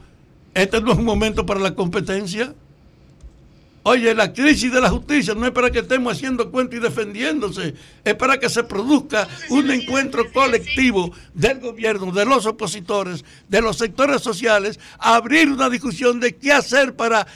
este 0.54 0.82
no 0.82 0.92
es 0.92 0.98
un 0.98 1.06
momento 1.06 1.46
para 1.46 1.60
la 1.60 1.76
competencia. 1.76 2.54
Oye, 3.86 4.16
la 4.16 4.32
crisis 4.32 4.72
de 4.72 4.80
la 4.80 4.90
justicia 4.90 5.34
no 5.34 5.46
es 5.46 5.52
para 5.52 5.70
que 5.70 5.80
estemos 5.80 6.14
haciendo 6.14 6.50
cuentos 6.52 6.78
y 6.78 6.82
defendiéndose, 6.82 7.74
es 8.06 8.16
para 8.16 8.40
que 8.40 8.48
se 8.48 8.64
produzca 8.64 9.28
un 9.50 9.70
encuentro 9.72 10.32
colectivo 10.32 11.12
del 11.34 11.60
gobierno, 11.60 12.10
de 12.14 12.24
los 12.24 12.46
opositores, 12.46 13.26
de 13.50 13.62
los 13.62 13.78
sectores 13.78 14.22
sociales, 14.22 14.80
abrir 15.00 15.50
una 15.50 15.70
discusión 15.70 16.22
de 16.22 16.34
qué 16.34 16.54
hacer 16.54 16.96
para 16.96 17.28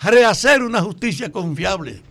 rehacer 0.00 0.62
una 0.62 0.80
justicia 0.80 1.30
confiable. 1.30 2.02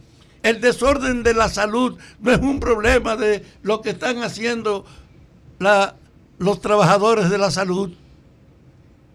El 0.44 0.62
desorden 0.62 1.24
de 1.24 1.34
la 1.34 1.50
salud 1.50 1.98
no 2.22 2.32
es 2.32 2.40
un 2.40 2.60
problema 2.60 3.16
de 3.16 3.44
lo 3.64 3.82
que 3.82 3.90
están 3.90 4.22
haciendo 4.22 4.86
los 6.38 6.62
trabajadores 6.62 7.32
de 7.32 7.40
la 7.40 7.50
salud. 7.50 7.92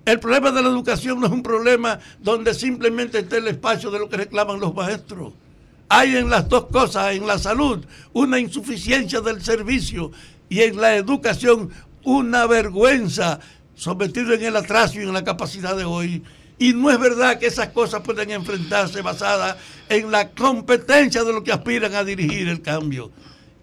El 0.04 0.20
problema 0.20 0.50
de 0.50 0.62
la 0.62 0.68
educación 0.68 1.18
no 1.18 1.26
es 1.26 1.32
un 1.32 1.42
problema 1.42 1.98
donde 2.20 2.52
simplemente 2.52 3.20
esté 3.20 3.38
el 3.38 3.48
espacio 3.48 3.90
de 3.90 3.98
lo 3.98 4.08
que 4.08 4.18
reclaman 4.18 4.60
los 4.60 4.74
maestros. 4.74 5.32
Hay 5.88 6.16
en 6.16 6.28
las 6.28 6.48
dos 6.48 6.66
cosas, 6.66 7.14
en 7.14 7.26
la 7.26 7.38
salud, 7.38 7.84
una 8.12 8.38
insuficiencia 8.38 9.20
del 9.20 9.42
servicio 9.42 10.12
y 10.48 10.60
en 10.60 10.76
la 10.76 10.94
educación 10.96 11.70
una 12.04 12.46
vergüenza 12.46 13.40
sometido 13.74 14.34
en 14.34 14.44
el 14.44 14.56
atraso 14.56 15.00
y 15.00 15.04
en 15.04 15.12
la 15.14 15.24
capacidad 15.24 15.74
de 15.74 15.84
hoy. 15.84 16.22
Y 16.58 16.74
no 16.74 16.90
es 16.90 16.98
verdad 16.98 17.38
que 17.38 17.46
esas 17.46 17.68
cosas 17.68 18.02
pueden 18.02 18.30
enfrentarse 18.30 19.00
basadas 19.00 19.56
en 19.88 20.10
la 20.10 20.30
competencia 20.30 21.24
de 21.24 21.32
los 21.32 21.42
que 21.42 21.52
aspiran 21.52 21.94
a 21.94 22.04
dirigir 22.04 22.48
el 22.48 22.60
cambio. 22.60 23.10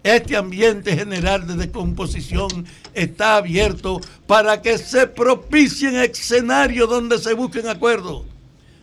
Este 0.03 0.35
ambiente 0.35 0.95
general 0.95 1.45
de 1.45 1.55
descomposición 1.55 2.65
está 2.93 3.35
abierto 3.35 4.01
para 4.25 4.61
que 4.61 4.79
se 4.79 5.05
propicien 5.05 5.95
escenarios 5.95 6.89
donde 6.89 7.19
se 7.19 7.33
busquen 7.33 7.67
acuerdos. 7.67 8.23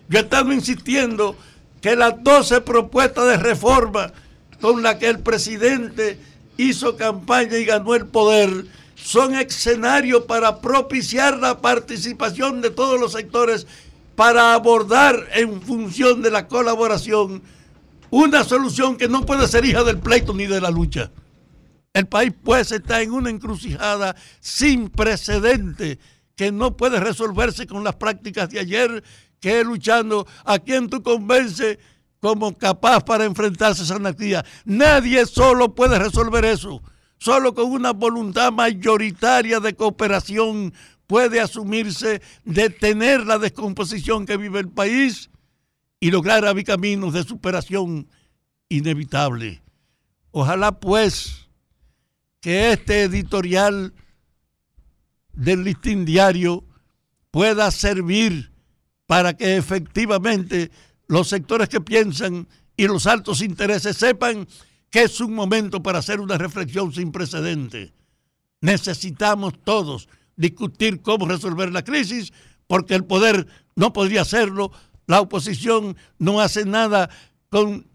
Yo 0.09 0.19
he 0.19 0.23
estado 0.23 0.53
insistiendo 0.53 1.37
que 1.81 1.97
las 1.97 2.23
12 2.23 2.61
propuestas 2.61 3.27
de 3.27 3.37
reforma 3.37 4.13
con 4.61 4.83
las 4.83 4.97
que 4.97 5.09
el 5.09 5.19
presidente 5.19 6.19
hizo 6.57 6.97
campaña 6.97 7.59
y 7.59 7.65
ganó 7.65 7.97
el 7.97 8.07
poder 8.07 8.67
son 8.95 9.35
escenarios 9.35 10.25
para 10.25 10.61
propiciar 10.61 11.39
la 11.39 11.61
participación 11.61 12.61
de 12.61 12.71
todos 12.71 12.99
los 12.99 13.13
sectores 13.13 13.67
para 14.15 14.55
abordar 14.55 15.29
en 15.35 15.63
función 15.63 16.23
de 16.23 16.31
la 16.31 16.49
colaboración 16.49 17.43
una 18.11 18.45
solución 18.45 18.97
que 18.97 19.09
no 19.09 19.25
puede 19.27 19.47
ser 19.49 19.65
hija 19.65 19.85
del 19.85 19.99
pleito 19.99 20.35
ni 20.35 20.47
de 20.47 20.61
la 20.61 20.71
lucha. 20.71 21.11
El 21.93 22.07
país 22.07 22.33
pues 22.43 22.73
está 22.73 23.03
en 23.03 23.13
una 23.13 23.31
encrucijada 23.31 24.15
sin 24.41 24.89
precedente 24.89 25.99
que 26.37 26.53
no 26.53 26.77
puede 26.77 27.01
resolverse 27.01 27.67
con 27.67 27.83
las 27.83 27.97
prácticas 27.97 28.49
de 28.51 28.61
ayer, 28.61 29.03
que 29.41 29.61
es 29.61 29.67
luchando 29.67 30.27
a 30.45 30.59
quien 30.59 30.89
tú 30.89 31.03
convences 31.03 31.79
como 32.21 32.57
capaz 32.57 33.01
para 33.01 33.25
enfrentarse 33.25 33.83
a 33.83 33.85
esa 33.85 33.97
anarquía. 33.97 34.45
Nadie 34.65 35.27
solo 35.27 35.75
puede 35.75 35.99
resolver 35.99 36.45
eso. 36.45 36.83
Solo 37.19 37.55
con 37.55 37.67
una 37.71 37.93
voluntad 37.93 38.53
mayoritaria 38.53 39.59
de 39.59 39.75
cooperación 39.75 40.73
puede 41.09 41.41
asumirse 41.41 42.23
detener 42.45 43.27
la 43.27 43.39
descomposición 43.39 44.25
que 44.25 44.37
vive 44.37 44.61
el 44.61 44.69
país 44.69 45.31
y 46.01 46.11
lograr 46.11 46.45
abrir 46.45 46.65
caminos 46.65 47.15
de 47.15 47.25
superación 47.25 48.09
inevitable. 48.69 49.63
Ojalá 50.31 50.79
pues 50.79 51.49
que 52.41 52.73
este 52.73 53.03
editorial 53.03 53.95
del 55.33 55.65
listín 55.65 56.05
diario 56.05 56.65
pueda 57.31 57.71
servir 57.71 58.53
para 59.07 59.37
que 59.37 59.57
efectivamente 59.57 60.71
los 61.07 61.29
sectores 61.29 61.69
que 61.69 61.81
piensan 61.81 62.47
y 62.77 62.87
los 62.87 63.07
altos 63.07 63.43
intereses 63.43 63.97
sepan 63.97 64.47
que 64.91 65.03
es 65.03 65.21
un 65.21 65.35
momento 65.35 65.83
para 65.83 65.99
hacer 65.99 66.21
una 66.21 66.39
reflexión 66.39 66.93
sin 66.93 67.13
precedente. 67.13 67.93
Necesitamos 68.61 69.55
todos 69.65 70.09
discutir 70.37 71.03
cómo 71.03 71.27
resolver 71.27 71.73
la 71.73 71.85
crisis, 71.85 72.33
porque 72.67 72.95
el 72.95 73.05
poder 73.05 73.47
no 73.77 73.93
podría 73.93 74.23
hacerlo, 74.23 74.73
la 75.09 75.23
oposición 75.23 75.97
no 76.19 76.41
hace 76.41 76.67
nada 76.67 77.09
con 77.49 77.87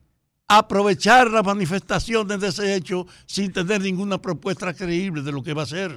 aprovechar 0.47 1.30
las 1.30 1.45
manifestaciones 1.45 2.39
de 2.39 2.47
ese 2.47 2.76
hecho 2.76 3.05
sin 3.28 3.53
tener 3.53 3.82
ninguna 3.82 4.20
propuesta 4.20 4.74
creíble 4.74 5.22
de 5.22 5.32
lo 5.32 5.43
que 5.43 5.53
va 5.53 5.61
a 5.61 5.66
hacer. 5.66 5.95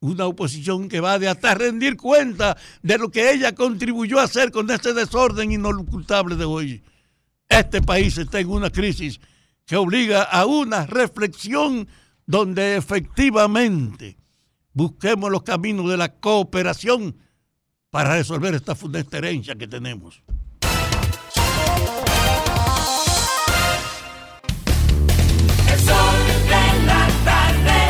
Una 0.00 0.26
oposición 0.26 0.88
que 0.88 1.00
va 1.00 1.18
de 1.18 1.28
hasta 1.28 1.54
rendir 1.54 1.96
cuenta 1.96 2.58
de 2.82 2.98
lo 2.98 3.10
que 3.10 3.32
ella 3.32 3.54
contribuyó 3.54 4.20
a 4.20 4.24
hacer 4.24 4.52
con 4.52 4.70
este 4.70 4.92
desorden 4.92 5.50
inocultable 5.50 6.36
de 6.36 6.44
hoy. 6.44 6.82
Este 7.48 7.80
país 7.80 8.18
está 8.18 8.38
en 8.38 8.50
una 8.50 8.68
crisis 8.68 9.18
que 9.64 9.76
obliga 9.76 10.24
a 10.24 10.44
una 10.44 10.84
reflexión 10.86 11.88
donde 12.26 12.76
efectivamente 12.76 14.18
busquemos 14.74 15.30
los 15.30 15.42
caminos 15.42 15.88
de 15.88 15.96
la 15.96 16.12
cooperación 16.12 17.16
para 17.98 18.14
resolver 18.14 18.54
esta 18.54 18.76
funesta 18.76 19.18
herencia 19.18 19.56
que 19.56 19.66
tenemos. 19.66 20.22
El 25.66 25.80
sol 25.80 26.18
de 26.46 26.86
la 26.86 27.08
tarde. 27.24 27.80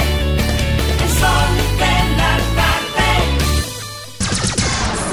El 1.03 1.11
sol 1.21 1.53
de 1.83 1.97
la 2.17 2.41
tarde. 2.57 3.09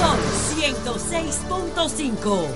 Sol 0.00 0.20
106.5. 0.56 2.48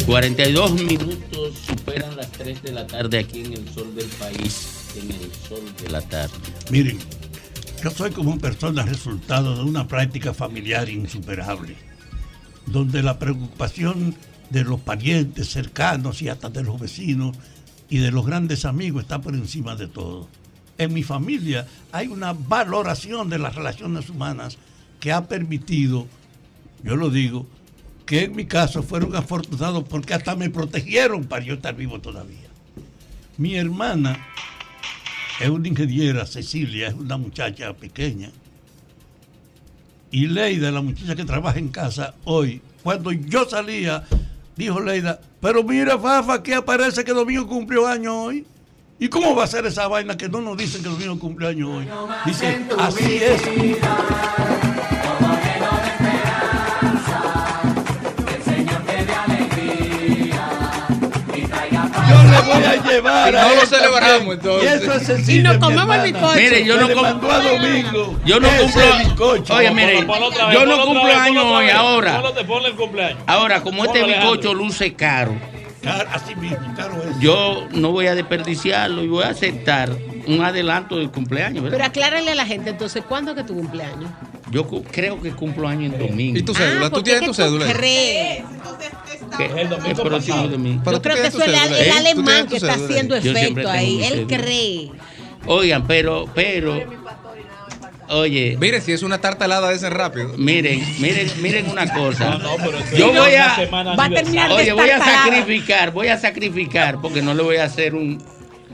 y 0.00 0.04
42 0.04 0.72
minutos 0.72 1.54
superan 1.64 2.16
las 2.16 2.32
3 2.32 2.62
de 2.62 2.72
la 2.72 2.88
tarde 2.88 3.20
aquí 3.20 3.44
en 3.44 3.52
el 3.52 3.68
sol 3.72 3.94
del 3.94 4.06
país, 4.06 4.77
en 4.96 5.10
el 5.10 5.32
sol 5.32 5.62
de 5.82 5.90
la 5.90 6.00
tarde. 6.02 6.34
Miren, 6.70 6.98
yo 7.82 7.90
soy 7.90 8.10
como 8.10 8.38
persona 8.38 8.82
resultado 8.82 9.56
de 9.56 9.62
una 9.62 9.86
práctica 9.86 10.34
familiar 10.34 10.88
insuperable, 10.88 11.76
donde 12.66 13.02
la 13.02 13.18
preocupación 13.18 14.16
de 14.50 14.64
los 14.64 14.80
parientes 14.80 15.50
cercanos 15.50 16.22
y 16.22 16.28
hasta 16.28 16.50
de 16.50 16.62
los 16.62 16.80
vecinos 16.80 17.36
y 17.88 17.98
de 17.98 18.10
los 18.10 18.26
grandes 18.26 18.64
amigos 18.64 19.02
está 19.02 19.20
por 19.20 19.34
encima 19.34 19.76
de 19.76 19.86
todo. 19.88 20.28
En 20.76 20.92
mi 20.92 21.02
familia 21.02 21.66
hay 21.92 22.08
una 22.08 22.32
valoración 22.32 23.28
de 23.28 23.38
las 23.38 23.54
relaciones 23.54 24.08
humanas 24.10 24.58
que 25.00 25.12
ha 25.12 25.26
permitido, 25.26 26.06
yo 26.82 26.96
lo 26.96 27.10
digo, 27.10 27.46
que 28.06 28.24
en 28.24 28.34
mi 28.34 28.46
caso 28.46 28.82
fueron 28.82 29.14
afortunados 29.14 29.84
porque 29.84 30.14
hasta 30.14 30.34
me 30.34 30.50
protegieron 30.50 31.24
para 31.24 31.44
yo 31.44 31.54
estar 31.54 31.76
vivo 31.76 32.00
todavía. 32.00 32.48
Mi 33.36 33.56
hermana 33.56 34.26
es 35.40 35.48
una 35.48 35.68
ingeniera, 35.68 36.26
Cecilia, 36.26 36.88
es 36.88 36.94
una 36.94 37.16
muchacha 37.16 37.72
pequeña. 37.72 38.30
Y 40.10 40.26
Leida, 40.26 40.70
la 40.70 40.80
muchacha 40.80 41.14
que 41.14 41.24
trabaja 41.24 41.58
en 41.58 41.68
casa 41.68 42.14
hoy, 42.24 42.62
cuando 42.82 43.12
yo 43.12 43.48
salía, 43.48 44.04
dijo 44.56 44.80
Leida, 44.80 45.20
pero 45.40 45.62
mira, 45.62 45.98
Fafa, 45.98 46.42
que 46.42 46.54
aparece 46.54 47.04
que 47.04 47.12
Domingo 47.12 47.46
cumplió 47.46 47.86
año 47.86 48.22
hoy. 48.22 48.46
¿Y 49.00 49.08
cómo 49.08 49.36
va 49.36 49.44
a 49.44 49.46
ser 49.46 49.64
esa 49.64 49.86
vaina 49.86 50.16
que 50.16 50.28
no 50.28 50.40
nos 50.40 50.56
dicen 50.56 50.82
que 50.82 50.88
Domingo 50.88 51.18
cumple 51.20 51.46
año 51.46 51.76
hoy? 51.76 51.86
Dice, 52.26 52.66
así 52.78 53.18
es. 53.22 53.42
Yo 62.08 62.22
le 62.24 62.40
voy 62.40 62.64
a 62.64 62.77
Y 62.98 63.32
no 63.32 63.54
lo 63.54 63.66
celebramos, 63.66 64.34
entonces. 64.34 64.62
Y 64.64 64.66
eso 64.84 64.92
es 64.92 65.02
Y 65.02 65.06
sencillo. 65.06 65.42
nos 65.44 65.54
mi 65.54 65.60
comemos 65.60 66.02
bizcocho. 66.02 66.34
Mire, 66.36 66.64
yo 66.64 66.76
no 66.88 67.02
mandó 67.02 67.30
a 67.30 67.38
Domingo 67.40 68.20
Yo 68.24 68.40
no 68.40 68.48
cumplo. 68.48 68.82
bizcocho. 68.98 69.54
Oye, 69.54 69.70
mire, 69.70 70.06
yo 70.52 70.66
no 70.66 70.84
cumplo 70.84 71.16
años 71.16 71.44
hoy, 71.46 71.70
ahora. 71.70 72.22
Ponlo- 72.22 72.46
Ponle 72.46 72.68
el 72.68 72.74
cumpleaños. 72.76 73.22
Ahora, 73.26 73.60
como 73.62 73.84
este 73.84 74.02
bizcocho 74.04 74.54
luce 74.54 74.94
caro, 74.94 75.34
Car- 75.82 76.08
Así 76.12 76.34
mismo, 76.34 76.58
caro 76.76 76.94
es. 77.08 77.20
yo 77.20 77.66
no 77.70 77.92
voy 77.92 78.08
a 78.08 78.14
desperdiciarlo 78.16 79.04
y 79.04 79.08
voy 79.08 79.22
a 79.22 79.28
aceptar 79.28 79.90
un 80.26 80.42
adelanto 80.44 80.96
del 80.98 81.10
cumpleaños, 81.10 81.62
Pero 81.62 81.70
¿verdad? 81.70 81.86
aclárale 81.86 82.32
a 82.32 82.34
la 82.34 82.44
gente 82.46 82.70
entonces, 82.70 83.04
¿cuándo 83.08 83.30
es 83.30 83.36
que 83.36 83.44
tu 83.44 83.54
cumpleaños? 83.54 84.10
Yo 84.50 84.66
creo 84.90 85.22
que 85.22 85.30
cumplo 85.30 85.68
año 85.68 85.86
en 85.86 85.98
domingo. 85.98 86.36
¿Y 86.38 86.42
tu 86.42 86.52
cédula? 86.52 86.86
Ah, 86.86 86.90
¿Tú 86.90 87.02
tienes 87.02 87.22
es 87.22 87.28
tu 87.28 87.34
cédula? 87.34 87.72
crees. 87.72 88.42
Que 89.38 89.44
el, 89.44 89.96
próximo 89.96 90.48
domingo. 90.48 90.82
Pero 90.84 90.96
Yo 90.96 91.02
creo 91.02 91.16
que 91.16 91.28
eso 91.28 91.42
es 91.42 91.48
el, 91.48 91.54
el 91.54 91.72
¿eh? 91.72 91.90
¿Tú 91.90 91.96
alemán 91.96 92.46
que 92.48 92.56
está 92.56 92.74
haciendo 92.74 93.16
efecto 93.16 93.68
ahí. 93.68 94.02
Él 94.02 94.26
cree. 94.26 94.90
Oigan, 95.46 95.86
pero, 95.86 96.28
pero, 96.34 96.78
oye, 98.08 98.56
Mire, 98.60 98.80
si 98.80 98.92
es 98.92 99.02
una 99.02 99.18
tarta 99.18 99.44
helada 99.44 99.70
de 99.70 99.76
ese 99.76 99.88
rápido. 99.88 100.34
miren, 100.36 100.82
miren, 101.00 101.30
miren 101.40 101.70
una 101.70 101.90
cosa. 101.92 102.38
pero 102.58 102.78
Yo 102.96 103.12
voy 103.12 103.34
a, 103.34 103.94
Va 103.94 104.04
a 104.04 104.10
terminar 104.10 104.48
de 104.48 104.54
oye, 104.56 104.72
voy 104.72 104.90
a 104.90 104.98
sacrificar, 104.98 105.92
voy 105.92 106.08
a 106.08 106.18
sacrificar, 106.18 107.00
porque 107.00 107.22
no 107.22 107.32
le 107.32 107.42
voy 107.42 107.56
a 107.56 107.64
hacer 107.64 107.94
un, 107.94 108.18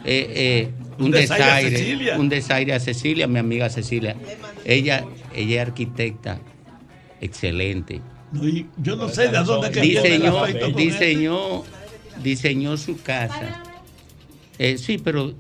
eh, 0.05 0.27
eh, 0.35 0.71
un, 0.99 1.07
Un 1.07 1.11
desaire 1.13 1.45
a 1.45 1.57
desaire, 1.57 2.19
un 2.19 2.29
desaire 2.29 2.73
a 2.73 2.81
Cecilia, 2.81 3.27
mi 3.27 3.39
amiga 3.39 3.69
Cecilia. 3.69 4.17
Ella, 4.65 5.05
ella 5.35 5.63
es 5.63 5.69
arquitecta, 5.69 6.39
excelente. 7.21 8.01
Yo 8.79 8.97
no 8.97 9.09
sé 9.09 9.29
de 9.29 9.39
dónde 9.43 9.71
que 9.71 9.81
diseñó, 9.81 10.39
afecto 10.43 10.67
con 10.73 10.75
diseñó, 10.77 11.63
diseñó 12.23 12.77
su 12.77 13.01
casa. 13.03 13.63
Eh, 14.59 14.79
sí, 14.79 14.99
pero, 14.99 15.35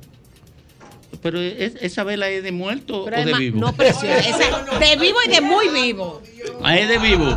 pero 1.22 1.40
es- 1.40 1.76
esa 1.80 2.05
vela 2.05 2.28
es 2.28 2.42
de 2.42 2.53
muerto 2.53 3.05
Pero 3.05 3.22
o 3.22 3.24
de 3.24 3.34
vivo. 3.34 3.61
no 3.61 3.72
presiona. 3.74 4.18
Esa- 4.18 4.78
de 4.78 4.97
vivo 4.97 5.18
y 5.26 5.30
de 5.30 5.40
muy 5.40 5.68
vivo. 5.68 6.22
Ah, 6.62 6.76
es 6.78 6.88
de 6.88 6.99
vivo. 6.99 7.36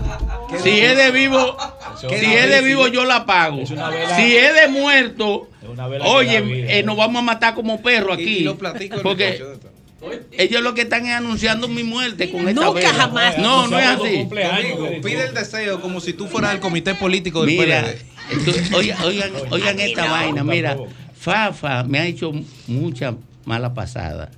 Si 0.64 0.70
es 0.80 0.98
de 0.98 1.12
vivo, 1.12 1.58
si 2.00 2.16
es 2.26 2.50
de 2.50 2.62
vivo 2.62 2.88
yo 2.88 3.06
la 3.06 3.26
pago. 3.26 3.66
Si 3.66 4.36
es 4.36 4.54
de 4.56 4.68
muerto, 4.70 5.50
oye, 6.06 6.80
eh, 6.80 6.84
nos 6.84 6.98
vamos 6.98 7.20
a 7.20 7.24
matar 7.24 7.54
como 7.56 7.82
perros 7.82 8.18
Y- 8.20 8.48
aquí. 8.48 8.50
Porque 9.04 9.44
ellos 10.32 10.62
lo 10.62 10.74
que 10.74 10.82
están 10.82 11.06
es 11.06 11.14
anunciando 11.14 11.68
mi 11.68 11.84
muerte 11.84 12.32
con 12.32 12.48
esta 12.48 12.62
Nunca 12.66 12.80
vela. 12.80 12.94
jamás. 12.94 13.38
No, 13.38 13.68
no 13.68 13.80
es 13.80 13.86
así. 13.88 14.28
pide 15.04 15.26
el 15.28 15.34
deseo 15.34 15.82
como 15.82 16.00
si 16.00 16.14
tú 16.14 16.28
fueras 16.28 16.54
el 16.54 16.60
comité 16.60 16.94
político 16.96 17.44
del 17.46 17.58
Mira, 17.58 17.82
PLD. 17.84 17.98
entonces, 18.32 18.74
oigan, 18.74 19.02
oigan, 19.04 19.32
oigan 19.50 19.80
esta 19.80 20.10
vaina, 20.12 20.44
mira, 20.44 20.78
Fafa 21.16 21.84
me 21.84 22.00
ha 22.00 22.06
hecho 22.06 22.32
mucha 22.68 23.16
mala 23.46 23.74
pasada. 23.74 24.32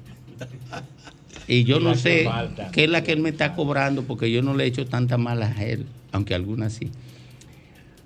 Y 1.48 1.64
yo 1.64 1.80
no 1.80 1.96
sé 1.96 2.30
qué 2.72 2.84
es 2.84 2.90
la 2.90 3.04
que 3.04 3.12
él 3.12 3.20
me 3.20 3.30
está 3.30 3.56
cobrando 3.56 4.04
porque 4.04 4.32
yo 4.32 4.42
no 4.44 4.54
le 4.54 4.66
he 4.66 4.68
hecho 4.68 4.86
tanta 4.86 5.18
mala 5.18 5.48
a 5.58 5.64
él, 5.66 5.86
aunque 6.12 6.36
algunas 6.36 6.74
sí. 6.74 6.92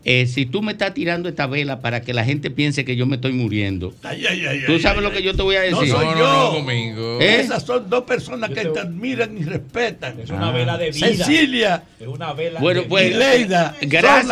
Eh, 0.05 0.27
si 0.27 0.45
tú 0.45 0.61
me 0.61 0.73
estás 0.73 0.93
tirando 0.93 1.29
esta 1.29 1.47
vela 1.47 1.79
para 1.79 2.01
que 2.01 2.13
la 2.13 2.25
gente 2.25 2.51
piense 2.51 2.83
que 2.83 2.95
yo 2.97 3.05
me 3.05 3.15
estoy 3.15 3.31
muriendo, 3.31 3.93
Ay, 4.03 4.25
ay, 4.29 4.45
ay, 4.45 4.63
tú 4.65 4.77
sabes 4.79 4.97
ay, 4.97 5.03
lo 5.03 5.09
ay. 5.09 5.15
que 5.15 5.23
yo 5.23 5.33
te 5.33 5.41
voy 5.43 5.55
a 5.55 5.69
No 5.71 5.79
decir. 5.79 5.93
soy 5.95 6.05
No, 6.05 6.11
no, 6.11 6.17
yo. 6.19 6.27
no, 6.27 6.51
Domingo. 6.59 7.21
¿Eh? 7.21 7.39
Esas 7.41 7.63
son 7.63 7.89
dos 7.89 8.03
personas 8.03 8.49
que 8.49 8.65
te 8.65 8.79
admiran 8.79 9.37
y 9.37 9.43
respetan. 9.43 10.19
Es 10.19 10.29
una 10.29 10.51
vela 10.51 10.77
de 10.77 10.91
vida. 10.91 11.07
Cecilia 11.07 11.83
Es 11.99 12.07
una 12.07 12.33
vela 12.33 12.59
Bueno, 12.59 12.81
de 12.81 12.87
pues 12.87 13.11
y 13.11 13.13
Leida. 13.13 13.75
han 13.81 13.89
gracias, 13.89 14.27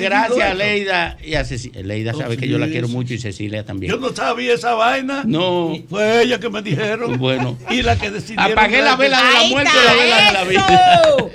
gracias 0.00 0.10
a 0.12 0.48
eso. 0.48 0.54
Leida 0.58 1.16
y 1.24 1.34
a 1.34 1.44
Cecilia. 1.44 1.82
Leida 1.82 2.14
sabe 2.14 2.36
que 2.36 2.48
yo 2.48 2.58
la 2.58 2.66
quiero 2.66 2.88
mucho 2.88 3.14
y 3.14 3.18
Cecilia 3.18 3.64
también. 3.64 3.92
Yo 3.92 3.98
no 4.00 4.14
sabía 4.14 4.54
esa 4.54 4.74
vaina. 4.74 5.22
No, 5.24 5.76
Fue 5.88 6.22
ella 6.24 6.40
que 6.40 6.50
me 6.50 6.62
dijeron. 6.62 7.16
bueno. 7.18 7.56
Y 7.70 7.82
la 7.82 7.96
que 7.96 8.10
decidieron. 8.10 8.52
Apagué 8.52 8.82
la 8.82 8.96
vela 8.96 9.18
de 9.22 9.32
la 9.32 9.38
Ahí 9.38 9.50
muerte 9.50 9.70
y 9.72 9.78
está 9.78 9.94
la 9.94 10.02
vela 10.02 10.16
de 10.26 10.32
la 10.32 10.44
vida. 10.44 11.02
eso. 11.04 11.30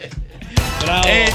Eh, 1.08 1.26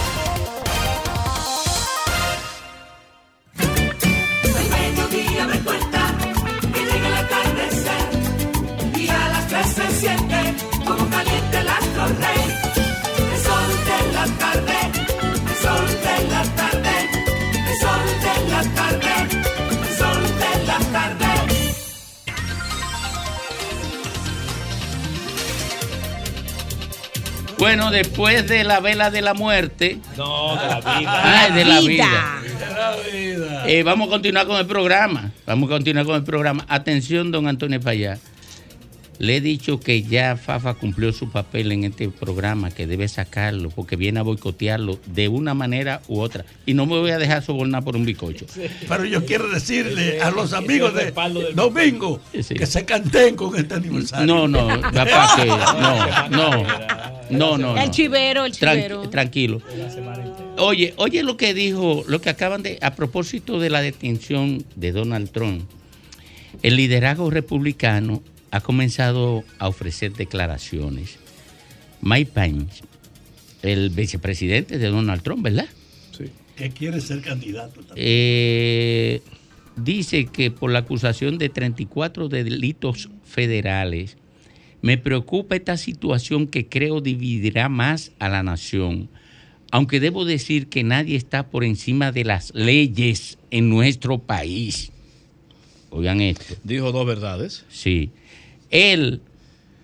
Bueno, 27.62 27.92
después 27.92 28.48
de 28.48 28.64
la 28.64 28.80
vela 28.80 29.12
de 29.12 29.22
la 29.22 29.34
muerte. 29.34 29.98
No, 30.16 30.56
de 30.56 30.66
la 30.66 30.80
vida. 30.98 31.42
Ay, 31.44 31.52
de 31.52 31.64
la 31.64 31.78
Vida. 31.80 32.40
vida. 32.42 32.58
De 32.58 32.74
la 32.74 32.96
vida. 32.96 33.68
Eh, 33.68 33.84
vamos 33.84 34.08
a 34.08 34.10
continuar 34.10 34.48
con 34.48 34.56
el 34.56 34.66
programa. 34.66 35.30
Vamos 35.46 35.70
a 35.70 35.74
continuar 35.74 36.04
con 36.04 36.16
el 36.16 36.24
programa. 36.24 36.64
Atención, 36.68 37.30
don 37.30 37.46
Antonio 37.46 37.80
Payá. 37.80 38.18
Le 39.18 39.36
he 39.36 39.40
dicho 39.40 39.78
que 39.78 40.02
ya 40.02 40.36
Fafa 40.36 40.74
cumplió 40.74 41.12
su 41.12 41.30
papel 41.30 41.70
en 41.72 41.84
este 41.84 42.08
programa, 42.08 42.70
que 42.70 42.86
debe 42.86 43.06
sacarlo, 43.08 43.70
porque 43.70 43.96
viene 43.96 44.20
a 44.20 44.22
boicotearlo 44.22 44.98
de 45.06 45.28
una 45.28 45.54
manera 45.54 46.02
u 46.08 46.20
otra. 46.20 46.44
Y 46.66 46.74
no 46.74 46.86
me 46.86 46.98
voy 46.98 47.10
a 47.10 47.18
dejar 47.18 47.42
sobornar 47.42 47.84
por 47.84 47.94
un 47.94 48.04
bicocho. 48.04 48.46
Pero 48.88 49.04
yo 49.04 49.24
quiero 49.24 49.48
decirle 49.48 50.20
a 50.20 50.30
los 50.30 50.52
amigos 50.52 50.94
de 50.94 51.12
Domingo 51.54 52.20
que 52.32 52.66
se 52.66 52.84
canten 52.84 53.36
con 53.36 53.56
este 53.56 53.74
aniversario. 53.74 54.26
No, 54.26 54.48
no, 54.48 54.80
papá, 54.92 55.36
que 55.36 55.46
no, 55.46 56.28
no, 56.28 56.66
no, 57.30 57.58
no. 57.58 57.76
El 57.80 57.90
chivero, 57.90 58.44
el 58.44 58.52
chivero. 58.52 59.08
tranquilo. 59.08 59.60
Oye, 60.58 60.94
oye 60.96 61.22
lo 61.22 61.36
que 61.36 61.54
dijo, 61.54 62.04
lo 62.06 62.20
que 62.20 62.30
acaban 62.30 62.62
de, 62.62 62.78
a 62.82 62.94
propósito 62.94 63.58
de 63.58 63.70
la 63.70 63.80
detención 63.82 64.64
de 64.76 64.92
Donald 64.92 65.30
Trump, 65.30 65.64
el 66.62 66.76
liderazgo 66.76 67.30
republicano 67.30 68.22
ha 68.52 68.60
comenzado 68.60 69.44
a 69.58 69.66
ofrecer 69.66 70.12
declaraciones. 70.12 71.18
Mike 72.02 72.30
Pence, 72.32 72.84
el 73.62 73.90
vicepresidente 73.90 74.78
de 74.78 74.88
Donald 74.88 75.22
Trump, 75.22 75.42
¿verdad? 75.42 75.66
Que 76.54 76.70
quiere 76.70 77.00
ser 77.00 77.22
candidato 77.22 77.80
también. 77.80 77.96
Eh, 77.96 79.22
dice 79.76 80.26
que 80.26 80.50
por 80.50 80.70
la 80.70 80.80
acusación 80.80 81.38
de 81.38 81.48
34 81.48 82.28
delitos 82.28 83.08
federales, 83.24 84.18
me 84.82 84.98
preocupa 84.98 85.56
esta 85.56 85.78
situación 85.78 86.46
que 86.46 86.68
creo 86.68 87.00
dividirá 87.00 87.70
más 87.70 88.12
a 88.18 88.28
la 88.28 88.42
nación. 88.42 89.08
Aunque 89.70 89.98
debo 89.98 90.26
decir 90.26 90.68
que 90.68 90.84
nadie 90.84 91.16
está 91.16 91.48
por 91.48 91.64
encima 91.64 92.12
de 92.12 92.24
las 92.24 92.52
leyes 92.54 93.38
en 93.50 93.70
nuestro 93.70 94.18
país. 94.18 94.91
Oigan 95.92 96.22
esto. 96.22 96.54
Dijo 96.64 96.90
dos 96.90 97.06
verdades. 97.06 97.64
Sí. 97.68 98.10
Él, 98.70 99.20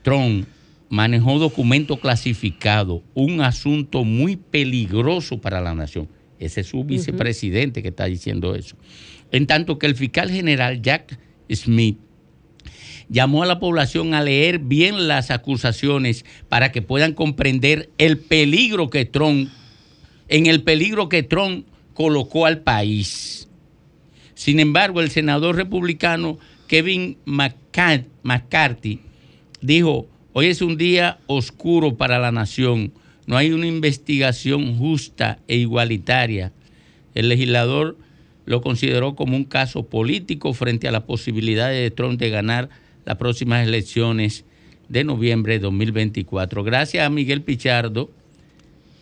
Trump, 0.03 0.49
manejó 0.89 1.39
documentos 1.39 2.01
clasificados, 2.01 3.03
un 3.15 3.43
asunto 3.43 4.05
muy 4.05 4.37
peligroso 4.37 5.39
para 5.39 5.61
la 5.61 5.75
nación. 5.75 6.09
Ese 6.39 6.63
es 6.63 6.69
su 6.69 6.83
vicepresidente 6.85 7.83
que 7.83 7.89
está 7.89 8.07
diciendo 8.07 8.55
eso. 8.55 8.77
En 9.33 9.47
tanto 9.47 9.79
que 9.79 9.87
el 9.87 9.97
fiscal 9.97 10.31
general 10.31 10.81
Jack 10.81 11.19
Smith 11.53 11.99
llamó 13.11 13.43
a 13.43 13.47
la 13.47 13.59
población 13.59 14.15
a 14.15 14.23
leer 14.23 14.61
bien 14.61 15.09
las 15.09 15.31
acusaciones 15.31 16.25
para 16.49 16.73
que 16.73 16.81
puedan 16.81 17.13
comprender 17.13 17.91
el 17.99 18.19
peligro 18.19 18.89
que 18.89 19.05
Trump, 19.05 19.51
en 20.29 20.47
el 20.47 20.63
peligro 20.63 21.09
que 21.09 21.23
Trump 21.23 21.67
colocó 21.93 22.47
al 22.47 22.61
país. 22.61 23.48
Sin 24.39 24.61
embargo, 24.61 25.01
el 25.01 25.11
senador 25.11 25.57
republicano 25.57 26.39
Kevin 26.69 27.17
McCart- 27.27 28.07
McCarthy 28.23 29.01
dijo, 29.61 30.07
hoy 30.33 30.47
es 30.47 30.63
un 30.63 30.77
día 30.77 31.19
oscuro 31.27 31.97
para 31.97 32.21
la 32.21 32.31
nación, 32.31 32.93
no 33.27 33.37
hay 33.37 33.51
una 33.51 33.67
investigación 33.67 34.79
justa 34.79 35.41
e 35.49 35.57
igualitaria. 35.57 36.53
El 37.17 37.31
legislador 37.31 37.97
lo 38.47 38.61
consideró 38.61 39.17
como 39.17 39.37
un 39.37 39.43
caso 39.43 39.87
político 39.87 40.53
frente 40.53 40.87
a 40.87 40.93
la 40.93 41.05
posibilidad 41.05 41.71
de 41.71 41.91
Trump 41.91 42.21
de 42.21 42.31
ganar 42.31 42.69
las 43.07 43.17
próximas 43.17 43.67
elecciones 43.67 44.45
de 44.89 45.03
noviembre 45.03 45.55
de 45.55 45.59
2024. 45.59 46.63
Gracias 46.63 47.05
a 47.05 47.11
Miguel 47.11 47.43
Pichardo, 47.43 48.09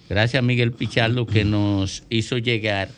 gracias 0.09 0.43
a 0.43 0.47
Miguel 0.47 0.73
Pichardo 0.73 1.27
que 1.27 1.45
nos 1.45 2.05
hizo 2.09 2.39
llegar 2.39 2.89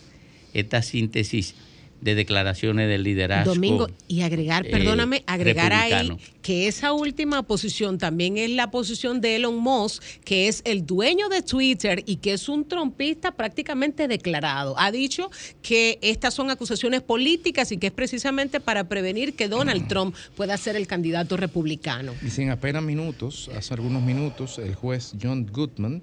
esta 0.54 0.82
síntesis 0.82 1.56
de 2.00 2.14
declaraciones 2.14 2.88
del 2.88 3.02
liderazgo. 3.02 3.54
Domingo, 3.54 3.88
y 4.06 4.22
agregar, 4.22 4.66
eh, 4.66 4.70
perdóname, 4.70 5.24
agregar 5.26 5.72
ahí 5.72 6.16
que 6.42 6.68
esa 6.68 6.92
última 6.92 7.42
posición 7.42 7.98
también 7.98 8.38
es 8.38 8.50
la 8.50 8.70
posición 8.70 9.20
de 9.20 9.36
Elon 9.36 9.58
Musk, 9.58 10.02
que 10.24 10.48
es 10.48 10.62
el 10.64 10.86
dueño 10.86 11.28
de 11.28 11.42
Twitter 11.42 12.02
y 12.06 12.16
que 12.16 12.32
es 12.32 12.48
un 12.48 12.66
trompista 12.66 13.32
prácticamente 13.32 14.08
declarado. 14.08 14.78
Ha 14.78 14.90
dicho 14.90 15.30
que 15.62 15.98
estas 16.00 16.34
son 16.34 16.50
acusaciones 16.50 17.02
políticas 17.02 17.72
y 17.72 17.76
que 17.76 17.88
es 17.88 17.92
precisamente 17.92 18.60
para 18.60 18.88
prevenir 18.88 19.34
que 19.34 19.48
Donald 19.48 19.88
Trump 19.88 20.14
pueda 20.36 20.56
ser 20.56 20.76
el 20.76 20.86
candidato 20.86 21.36
republicano. 21.36 22.14
Y 22.24 22.30
sin 22.30 22.50
apenas 22.50 22.82
minutos, 22.82 23.50
hace 23.54 23.74
algunos 23.74 24.02
minutos, 24.02 24.58
el 24.58 24.74
juez 24.74 25.12
John 25.20 25.46
Goodman 25.46 26.02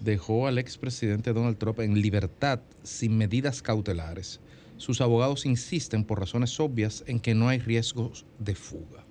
dejó 0.00 0.46
al 0.46 0.58
expresidente 0.58 1.32
Donald 1.32 1.58
Trump 1.58 1.80
en 1.80 2.00
libertad 2.00 2.60
sin 2.82 3.16
medidas 3.16 3.62
cautelares. 3.62 4.40
Sus 4.78 5.00
abogados 5.00 5.46
insisten 5.46 6.04
por 6.04 6.20
razones 6.20 6.58
obvias 6.60 7.04
en 7.06 7.20
que 7.20 7.34
no 7.34 7.48
hay 7.48 7.58
riesgos 7.58 8.24
de 8.38 8.54
fuga. 8.54 9.04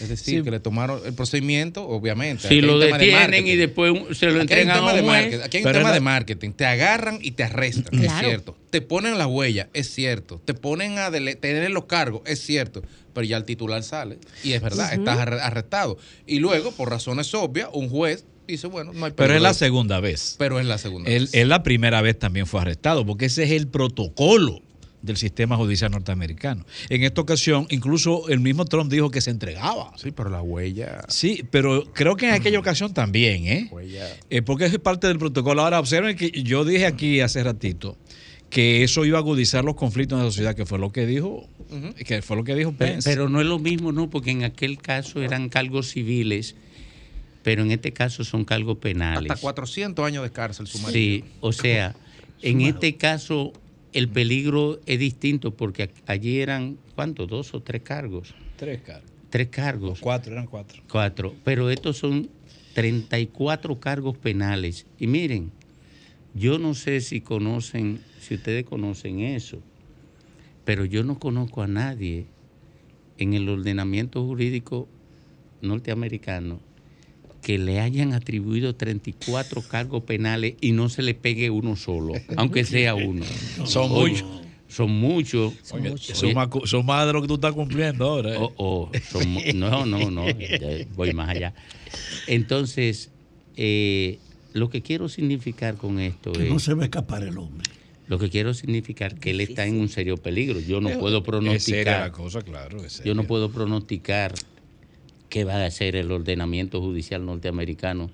Es 0.00 0.08
decir, 0.08 0.38
Sí. 0.38 0.44
que 0.44 0.52
le 0.52 0.60
tomaron 0.60 1.00
el 1.04 1.12
procedimiento, 1.12 1.88
obviamente. 1.88 2.42
Si 2.42 2.58
Aquí 2.58 2.60
lo 2.60 2.78
de 2.78 2.92
detienen 2.92 3.48
y 3.48 3.56
después 3.56 3.92
se 4.16 4.26
lo 4.26 4.32
Aquí 4.34 4.40
entregan 4.42 4.84
a 4.84 4.92
de 4.92 5.00
un 5.00 5.08
juez. 5.08 5.42
Aquí 5.42 5.56
hay 5.56 5.64
un 5.64 5.72
tema 5.72 5.88
es 5.88 5.94
de 5.94 6.00
marketing. 6.00 6.52
Te 6.52 6.66
agarran 6.66 7.18
y 7.20 7.32
te 7.32 7.42
arrestan, 7.42 8.00
es 8.00 8.12
cierto. 8.20 8.56
Te 8.70 8.80
ponen 8.80 9.18
la 9.18 9.26
huella, 9.26 9.68
es 9.74 9.90
cierto. 9.92 10.40
Te 10.44 10.54
ponen 10.54 10.98
a 10.98 11.10
tener 11.10 11.70
los 11.72 11.86
cargos, 11.86 12.22
es 12.26 12.38
cierto. 12.40 12.82
Pero 13.12 13.26
ya 13.26 13.36
el 13.38 13.44
titular 13.44 13.82
sale. 13.82 14.18
Y 14.44 14.52
es 14.52 14.62
verdad, 14.62 14.92
estás 14.92 15.18
arre- 15.18 15.40
arrestado. 15.40 15.98
Y 16.28 16.38
luego, 16.38 16.70
por 16.70 16.90
razones 16.90 17.34
obvias, 17.34 17.68
un 17.72 17.88
juez 17.88 18.24
dice, 18.46 18.68
bueno, 18.68 18.92
no 18.92 19.04
hay 19.04 19.12
Pero 19.16 19.34
es 19.34 19.42
la 19.42 19.52
segunda 19.52 19.98
vez. 19.98 20.36
Pero 20.38 20.60
es 20.60 20.66
la 20.66 20.78
segunda 20.78 21.10
Él, 21.10 21.22
vez. 21.24 21.34
él 21.34 21.48
la 21.48 21.64
primera 21.64 22.02
vez 22.02 22.16
también 22.16 22.46
fue 22.46 22.60
arrestado, 22.60 23.04
porque 23.04 23.24
ese 23.26 23.42
es 23.42 23.50
el 23.50 23.66
protocolo 23.66 24.62
del 25.02 25.16
sistema 25.16 25.56
judicial 25.56 25.90
norteamericano. 25.92 26.66
En 26.88 27.04
esta 27.04 27.20
ocasión, 27.20 27.66
incluso 27.70 28.28
el 28.28 28.40
mismo 28.40 28.64
Trump 28.64 28.90
dijo 28.90 29.10
que 29.10 29.20
se 29.20 29.30
entregaba. 29.30 29.92
Sí, 29.96 30.10
pero 30.10 30.28
la 30.28 30.42
huella. 30.42 31.02
Sí, 31.08 31.44
pero 31.50 31.84
creo 31.92 32.16
que 32.16 32.28
en 32.28 32.34
aquella 32.34 32.58
ocasión 32.58 32.92
también, 32.92 33.46
¿eh? 33.46 33.70
Eh, 34.30 34.42
porque 34.42 34.64
es 34.66 34.78
parte 34.78 35.06
del 35.06 35.18
protocolo. 35.18 35.62
Ahora, 35.62 35.78
observen 35.78 36.16
que 36.16 36.30
yo 36.42 36.64
dije 36.64 36.86
aquí 36.86 37.20
hace 37.20 37.42
ratito 37.44 37.96
que 38.50 38.82
eso 38.82 39.04
iba 39.04 39.18
a 39.18 39.20
agudizar 39.20 39.62
los 39.64 39.74
conflictos 39.76 40.18
en 40.18 40.24
la 40.24 40.30
sociedad, 40.30 40.54
que 40.56 40.64
fue 40.66 40.78
lo 40.78 40.90
que 40.90 41.06
dijo, 41.06 41.46
que 42.06 42.22
fue 42.22 42.34
lo 42.36 42.44
que 42.44 42.54
dijo 42.54 42.72
Pe- 42.72 42.86
Pence. 42.88 43.08
Pero 43.10 43.28
no 43.28 43.40
es 43.40 43.46
lo 43.46 43.58
mismo, 43.58 43.92
¿no? 43.92 44.08
Porque 44.10 44.30
en 44.30 44.42
aquel 44.42 44.78
caso 44.78 45.22
eran 45.22 45.48
cargos 45.50 45.90
civiles, 45.90 46.56
pero 47.42 47.62
en 47.62 47.70
este 47.70 47.92
caso 47.92 48.24
son 48.24 48.44
cargos 48.44 48.78
penales. 48.78 49.30
Hasta 49.30 49.40
400 49.40 50.04
años 50.04 50.22
de 50.24 50.30
cárcel 50.32 50.66
sumario. 50.66 50.92
Sí, 50.92 51.24
o 51.40 51.52
sea, 51.52 51.94
en 52.42 52.62
este 52.62 52.96
caso 52.96 53.52
el 53.92 54.08
peligro 54.08 54.80
es 54.86 54.98
distinto 54.98 55.54
porque 55.54 55.90
allí 56.06 56.40
eran, 56.40 56.78
¿cuántos? 56.94 57.28
Dos 57.28 57.54
o 57.54 57.62
tres 57.62 57.82
cargos. 57.82 58.34
Tres 58.56 58.82
cargos. 58.82 59.10
Tres 59.30 59.48
cargos. 59.48 60.00
Cuatro, 60.00 60.32
eran 60.32 60.46
cuatro. 60.46 60.82
Cuatro. 60.90 61.34
Pero 61.44 61.70
estos 61.70 61.98
son 61.98 62.28
34 62.74 63.80
cargos 63.80 64.16
penales. 64.16 64.86
Y 64.98 65.06
miren, 65.06 65.50
yo 66.34 66.58
no 66.58 66.74
sé 66.74 67.00
si 67.00 67.20
conocen, 67.20 68.00
si 68.20 68.34
ustedes 68.34 68.64
conocen 68.64 69.20
eso, 69.20 69.60
pero 70.64 70.84
yo 70.84 71.02
no 71.04 71.18
conozco 71.18 71.62
a 71.62 71.66
nadie 71.66 72.26
en 73.16 73.34
el 73.34 73.48
ordenamiento 73.48 74.24
jurídico 74.24 74.88
norteamericano 75.60 76.60
que 77.48 77.56
le 77.56 77.80
hayan 77.80 78.12
atribuido 78.12 78.74
34 78.74 79.62
cargos 79.62 80.02
penales 80.02 80.56
y 80.60 80.72
no 80.72 80.90
se 80.90 81.00
le 81.00 81.14
pegue 81.14 81.48
uno 81.48 81.76
solo, 81.76 82.12
aunque 82.36 82.66
sea 82.66 82.94
uno. 82.94 83.24
Son 83.64 83.90
muchos. 83.90 84.28
Son 84.68 84.90
muchos. 84.90 85.54
Son, 85.62 86.34
más, 86.34 86.48
son 86.66 86.84
más 86.84 87.06
de 87.06 87.14
lo 87.14 87.22
que 87.22 87.26
tú 87.28 87.36
estás 87.36 87.54
cumpliendo 87.54 88.04
ahora. 88.04 88.34
¿eh? 88.34 88.38
Oh, 88.38 88.52
oh, 88.58 88.90
son 89.10 89.22
no, 89.54 89.86
no, 89.86 90.10
no, 90.10 90.26
voy 90.94 91.14
más 91.14 91.30
allá. 91.30 91.54
Entonces, 92.26 93.12
eh, 93.56 94.18
lo 94.52 94.68
que 94.68 94.82
quiero 94.82 95.08
significar 95.08 95.76
con 95.76 96.00
esto 96.00 96.32
Que 96.32 96.48
es, 96.48 96.50
no 96.52 96.58
se 96.58 96.74
va 96.74 96.82
a 96.82 96.84
escapar 96.84 97.22
el 97.22 97.38
hombre. 97.38 97.66
lo 98.08 98.18
que 98.18 98.28
quiero 98.28 98.52
significar 98.52 99.18
que 99.18 99.30
él 99.30 99.40
está 99.40 99.64
en 99.64 99.80
un 99.80 99.88
serio 99.88 100.18
peligro. 100.18 100.60
Yo 100.60 100.82
no 100.82 100.90
Es- 100.90 100.98
puedo 100.98 101.20
es 101.20 101.24
seria 101.24 101.40
pronosticar. 101.40 102.00
la 102.00 102.12
cosa, 102.12 102.42
claro, 102.42 102.84
es 102.84 103.02
Yo 103.04 103.14
no 103.14 103.24
puedo 103.24 103.50
pronosticar 103.50 104.34
qué 105.28 105.44
va 105.44 105.56
a 105.62 105.66
hacer 105.66 105.96
el 105.96 106.10
ordenamiento 106.10 106.80
judicial 106.80 107.24
norteamericano 107.24 108.10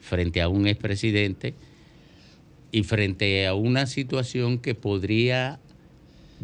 frente 0.00 0.40
a 0.40 0.48
un 0.48 0.66
expresidente, 0.66 1.54
y 2.70 2.82
frente 2.82 3.46
a 3.46 3.54
una 3.54 3.86
situación 3.86 4.58
que 4.58 4.74
podría 4.74 5.58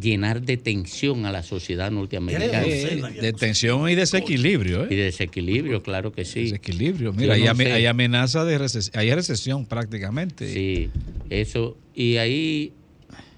llenar 0.00 0.40
de 0.42 0.56
tensión 0.56 1.26
a 1.26 1.32
la 1.32 1.42
sociedad 1.42 1.90
norteamericana. 1.90 2.64
Eh, 2.66 3.20
de 3.20 3.32
tensión 3.34 3.88
y 3.90 3.94
desequilibrio. 3.94 4.86
Y 4.90 4.94
¿eh? 4.94 5.04
desequilibrio, 5.04 5.82
claro 5.82 6.12
que 6.12 6.24
sí. 6.24 6.44
Desequilibrio. 6.44 7.12
Mira, 7.12 7.34
hay, 7.34 7.44
no 7.44 7.50
ame- 7.50 7.64
sé. 7.64 7.72
hay 7.72 7.86
amenaza 7.86 8.44
de 8.44 8.56
recesión, 8.58 8.98
hay 8.98 9.14
recesión 9.14 9.66
prácticamente. 9.66 10.52
Sí, 10.52 10.88
eso. 11.30 11.76
Y 11.94 12.16
ahí 12.16 12.72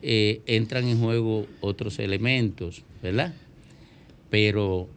eh, 0.02 0.40
entran 0.47 0.86
en 0.86 1.01
juego 1.01 1.47
otros 1.60 1.98
elementos, 1.98 2.82
¿verdad? 3.02 3.34
Pero 4.30 4.88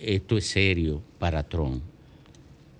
esto 0.00 0.38
es 0.38 0.46
serio 0.46 1.02
para 1.18 1.42
Trump. 1.42 1.82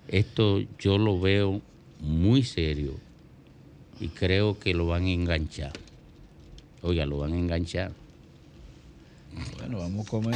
Esto 0.07 0.61
yo 0.79 0.97
lo 0.97 1.19
veo 1.19 1.61
muy 1.99 2.43
serio 2.43 2.93
y 3.99 4.09
creo 4.09 4.59
que 4.59 4.73
lo 4.73 4.87
van 4.87 5.05
a 5.05 5.11
enganchar. 5.11 5.73
Oiga, 6.81 7.05
lo 7.05 7.19
van 7.19 7.33
a 7.33 7.37
enganchar. 7.37 7.91
Bueno, 9.57 9.79
vamos 9.79 10.07
a 10.07 10.09
comer. 10.09 10.35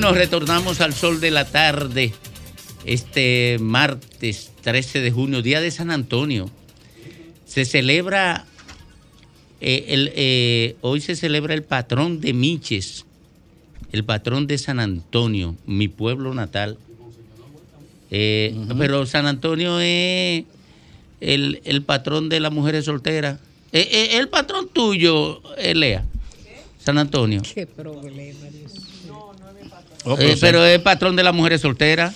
Bueno, 0.00 0.16
retornamos 0.16 0.80
al 0.80 0.94
sol 0.94 1.20
de 1.20 1.30
la 1.30 1.44
tarde 1.44 2.14
este 2.86 3.58
martes 3.60 4.50
13 4.62 5.02
de 5.02 5.10
junio, 5.10 5.42
día 5.42 5.60
de 5.60 5.70
San 5.70 5.90
Antonio. 5.90 6.48
Se 7.44 7.66
celebra, 7.66 8.46
eh, 9.60 9.84
el, 9.88 10.10
eh, 10.14 10.76
hoy 10.80 11.02
se 11.02 11.16
celebra 11.16 11.52
el 11.52 11.64
patrón 11.64 12.22
de 12.22 12.32
Miches, 12.32 13.04
el 13.92 14.02
patrón 14.02 14.46
de 14.46 14.56
San 14.56 14.80
Antonio, 14.80 15.54
mi 15.66 15.88
pueblo 15.88 16.32
natal. 16.32 16.78
Eh, 18.10 18.56
Pero 18.78 19.04
San 19.04 19.26
Antonio 19.26 19.80
es 19.80 20.46
el, 21.20 21.60
el 21.62 21.82
patrón 21.82 22.30
de 22.30 22.40
las 22.40 22.52
mujeres 22.52 22.86
solteras. 22.86 23.38
Eh, 23.70 23.86
eh, 23.92 24.16
el 24.16 24.30
patrón 24.30 24.70
tuyo, 24.72 25.42
eh, 25.58 25.74
Lea. 25.74 26.06
San 26.78 26.96
Antonio. 26.96 27.42
Qué 27.54 27.66
problema, 27.66 28.46
Dios. 28.46 28.89
Oh, 30.04 30.16
Eh, 30.18 30.36
pero 30.40 30.64
es 30.64 30.78
patrón 30.80 31.16
de 31.16 31.22
las 31.22 31.34
mujeres 31.34 31.60
solteras. 31.60 32.14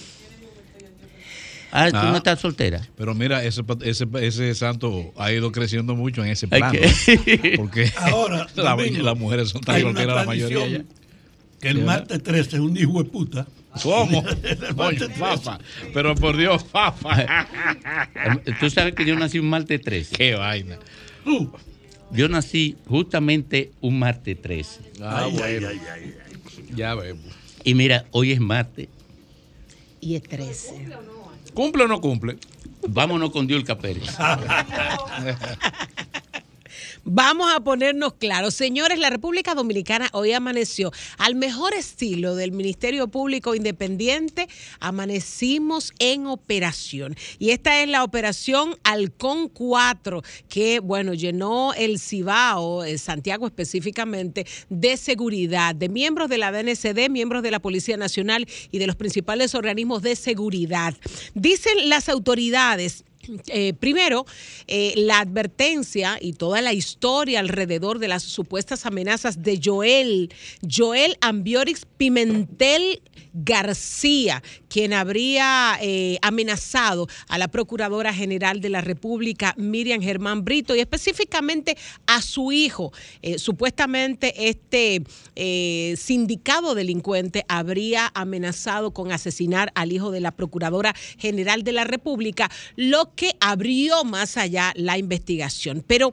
Ah, 1.77 1.91
tú 1.91 1.97
Ah. 1.97 2.11
no 2.11 2.17
estás 2.19 2.39
soltera. 2.41 2.87
Pero 2.97 3.15
mira, 3.15 3.45
ese, 3.45 3.65
pa- 3.65 3.77
ese, 3.83 4.07
ese 4.23 4.55
santo 4.55 5.13
ha 5.17 5.33
ido 5.33 5.51
creciendo 5.51 5.97
mucho 5.97 6.25
en 6.25 6.31
ese 6.31 6.47
plano. 6.47 6.71
que- 6.73 7.55
Porque 7.57 7.91
Ahora, 7.97 8.47
la- 8.55 8.77
las 8.77 9.19
mujeres 9.19 9.49
son 9.51 9.61
tan 9.61 9.81
solteras 9.81 10.15
la 10.17 10.25
mayoría 10.25 10.85
Que 11.61 11.69
el 11.71 11.79
Sí, 11.79 11.83
martes 11.83 12.23
13 12.23 12.57
es 12.57 12.63
un 12.63 12.77
hijo 12.77 13.03
de 13.03 13.09
puta. 13.11 13.47
¿Cómo? 13.83 14.25
El 14.45 14.59
Coño, 14.59 14.75
martes 14.77 14.99
13. 15.09 15.15
Fafa. 15.19 15.59
Pero 15.93 16.15
por 16.15 16.37
Dios, 16.37 16.65
Fafa. 16.71 17.27
Tú 18.61 18.71
sabes 18.71 18.95
que 18.95 19.05
yo 19.05 19.17
nací 19.17 19.41
un 19.41 19.49
martes 19.51 19.81
13. 19.83 20.15
Qué 20.15 20.35
vaina. 20.37 20.79
Yo 22.13 22.29
nací 22.29 22.77
justamente 22.87 23.73
un 23.81 23.99
martes 23.99 24.41
13. 24.41 24.81
Ah, 25.03 25.23
Ay, 25.25 25.33
bueno. 25.33 25.69
ay, 25.69 25.81
ay, 25.93 26.15
ay, 26.57 26.65
Ya 26.77 26.95
vemos. 26.95 27.35
Y 27.65 27.75
mira, 27.75 28.05
hoy 28.11 28.33
es 28.33 28.41
martes. 28.41 28.89
Y 30.01 30.17
es 30.17 30.23
13. 30.23 30.87
¿Cumple 31.55 31.85
o 31.85 31.89
no 31.89 32.01
cumple? 32.01 32.37
Vámonos 32.87 33.31
con 33.31 33.47
Diolca 33.47 33.79
Pérez. 33.79 34.05
Vamos 37.07 37.53
a 37.55 37.61
ponernos 37.61 38.15
claros. 38.15 38.55
Señores, 38.55 38.99
la 38.99 39.11
República 39.11 39.55
Dominicana 39.55 40.09
hoy 40.13 40.33
amaneció 40.33 40.91
al 41.19 41.35
mejor 41.35 41.75
estilo 41.75 42.35
del 42.35 42.51
Ministerio 42.51 43.09
Público 43.09 43.55
Independiente. 43.55 44.49
Amanecimos 44.81 45.93
en 45.99 46.27
operación. 46.27 47.15
Y 47.39 47.51
esta 47.51 47.83
es 47.83 47.91
la 47.91 48.05
operación 48.05 48.77
Halcón 48.85 49.51
4, 49.51 50.23
que, 50.49 50.81
bueno, 50.81 51.13
llenó 51.13 51.75
el 51.75 51.99
Cibao, 51.99 52.85
eh, 52.85 52.97
Santiago 52.97 53.47
específicamente, 53.47 54.47
de 54.71 54.97
seguridad, 54.97 55.75
de 55.75 55.91
miembros 55.91 56.31
de 56.31 56.39
la 56.39 56.53
DNCD, 56.53 57.11
miembros 57.11 57.43
de 57.43 57.51
la 57.51 57.61
Policía 57.61 57.99
Nacional 57.99 58.49
y 58.71 58.79
de 58.79 58.87
los 58.87 58.97
principales 58.97 59.55
organismos 59.55 60.01
de 60.01 60.17
seguridad. 60.17 60.95
Dicen 61.35 61.91
las 61.91 62.09
autoridades 62.09 63.05
eh, 63.49 63.75
primero, 63.75 64.27
eh, 64.67 64.93
la 64.97 65.21
advertencia 65.21 66.19
y 66.21 66.35
toda 66.35 66.61
la 66.61 66.73
historia 66.73 67.41
alrededor 67.41 67.99
de 67.99 68.09
las 68.09 68.23
supuestas 68.23 68.87
amenazas 68.87 69.43
de 69.43 69.61
Joel, 69.63 70.33
Joel 70.71 71.17
Ambiorix 71.21 71.87
Pimentel 71.97 73.03
García, 73.33 74.43
quien 74.69 74.93
habría 74.93 75.79
eh, 75.81 76.19
amenazado 76.23 77.09
a 77.29 77.39
la 77.39 77.49
Procuradora 77.49 78.13
General 78.13 78.61
de 78.61 78.69
la 78.69 78.81
República, 78.81 79.55
Miriam 79.57 80.01
Germán 80.01 80.45
Brito, 80.45 80.77
y 80.77 80.81
específicamente 80.81 81.77
a 82.07 82.23
su 82.23 82.53
hijo. 82.53 82.93
Supuestamente 83.37 84.49
este 84.49 85.03
sindicado 85.97 86.75
delincuente 86.75 87.45
habría 87.49 88.11
amenazado 88.15 88.93
con 88.93 89.11
asesinar 89.11 89.73
al 89.75 89.93
hijo 89.93 90.11
de 90.11 90.21
la 90.21 90.31
Procuradora 90.31 90.95
General 91.19 91.63
de 91.63 91.73
la 91.73 91.85
República, 91.85 92.51
lo 92.77 93.14
que 93.15 93.37
abrió 93.41 94.05
más 94.05 94.37
allá 94.37 94.73
la 94.77 94.99
investigación. 94.99 95.85
Pero 95.87 96.13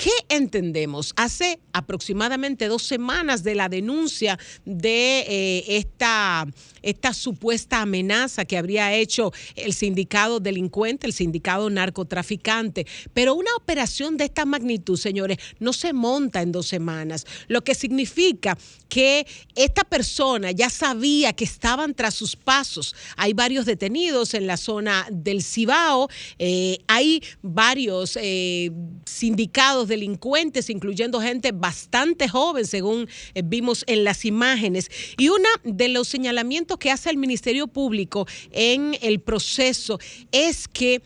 ¿Qué 0.00 0.34
entendemos? 0.34 1.12
Hace 1.16 1.60
aproximadamente 1.74 2.68
dos 2.68 2.84
semanas 2.84 3.42
de 3.42 3.54
la 3.54 3.68
denuncia 3.68 4.38
de 4.64 5.26
eh, 5.28 5.64
esta, 5.76 6.46
esta 6.82 7.14
supuesta 7.14 7.82
amenaza 7.82 8.44
que 8.44 8.58
habría 8.58 8.94
hecho 8.94 9.32
el 9.56 9.72
sindicado 9.72 10.40
delincuente, 10.40 11.06
el 11.06 11.12
sindicado 11.12 11.70
narcotraficante. 11.70 12.86
Pero 13.14 13.34
una 13.34 13.50
operación 13.56 14.16
de 14.16 14.24
esta 14.24 14.44
magnitud, 14.44 14.98
señores, 14.98 15.38
no 15.58 15.72
se 15.72 15.92
monta 15.92 16.42
en 16.42 16.52
dos 16.52 16.66
semanas, 16.66 17.26
lo 17.48 17.62
que 17.62 17.74
significa 17.74 18.56
que 18.88 19.26
esta 19.54 19.84
persona 19.84 20.50
ya 20.50 20.68
sabía 20.70 21.32
que 21.32 21.44
estaban 21.44 21.94
tras 21.94 22.14
sus 22.14 22.36
pasos. 22.36 22.94
Hay 23.16 23.32
varios 23.32 23.66
detenidos 23.66 24.34
en 24.34 24.46
la 24.46 24.56
zona 24.56 25.06
del 25.10 25.42
Cibao, 25.42 26.08
eh, 26.38 26.78
hay 26.86 27.22
varios 27.42 28.18
eh, 28.20 28.70
sindicados 29.04 29.88
delincuentes, 29.88 30.70
incluyendo 30.70 31.20
gente 31.20 31.52
bastante 31.52 32.28
joven, 32.28 32.66
según 32.66 33.08
eh, 33.34 33.42
vimos 33.44 33.84
en 33.86 34.04
las 34.04 34.24
imágenes. 34.24 34.90
Y 35.16 35.28
uno 35.28 35.48
de 35.64 35.88
los 35.88 36.08
señalamientos 36.08 36.69
que 36.78 36.90
hace 36.90 37.10
el 37.10 37.16
Ministerio 37.16 37.66
Público 37.66 38.26
en 38.52 38.96
el 39.02 39.20
proceso 39.20 39.98
es 40.32 40.68
que 40.68 41.02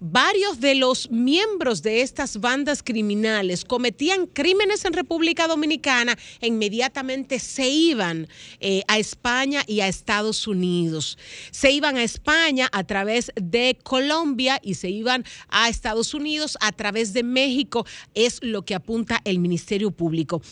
varios 0.00 0.60
de 0.60 0.74
los 0.74 1.10
miembros 1.10 1.82
de 1.82 2.02
estas 2.02 2.40
bandas 2.40 2.82
criminales 2.82 3.64
cometían 3.64 4.26
crímenes 4.26 4.84
en 4.84 4.92
República 4.92 5.48
Dominicana 5.48 6.16
e 6.40 6.46
inmediatamente 6.46 7.38
se 7.38 7.68
iban 7.68 8.28
eh, 8.60 8.82
a 8.86 8.98
España 8.98 9.62
y 9.66 9.80
a 9.80 9.88
Estados 9.88 10.46
Unidos. 10.46 11.18
Se 11.50 11.72
iban 11.72 11.96
a 11.96 12.04
España 12.04 12.68
a 12.72 12.84
través 12.84 13.32
de 13.34 13.78
Colombia 13.82 14.60
y 14.62 14.74
se 14.74 14.90
iban 14.90 15.24
a 15.48 15.68
Estados 15.68 16.14
Unidos 16.14 16.56
a 16.60 16.72
través 16.72 17.12
de 17.12 17.22
México, 17.22 17.84
es 18.14 18.38
lo 18.42 18.62
que 18.64 18.74
apunta 18.74 19.20
el 19.24 19.38
Ministerio 19.38 19.90
Público. 19.90 20.42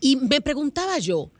Y 0.00 0.16
me 0.16 0.40
preguntaba 0.40 0.98
yo, 0.98 1.30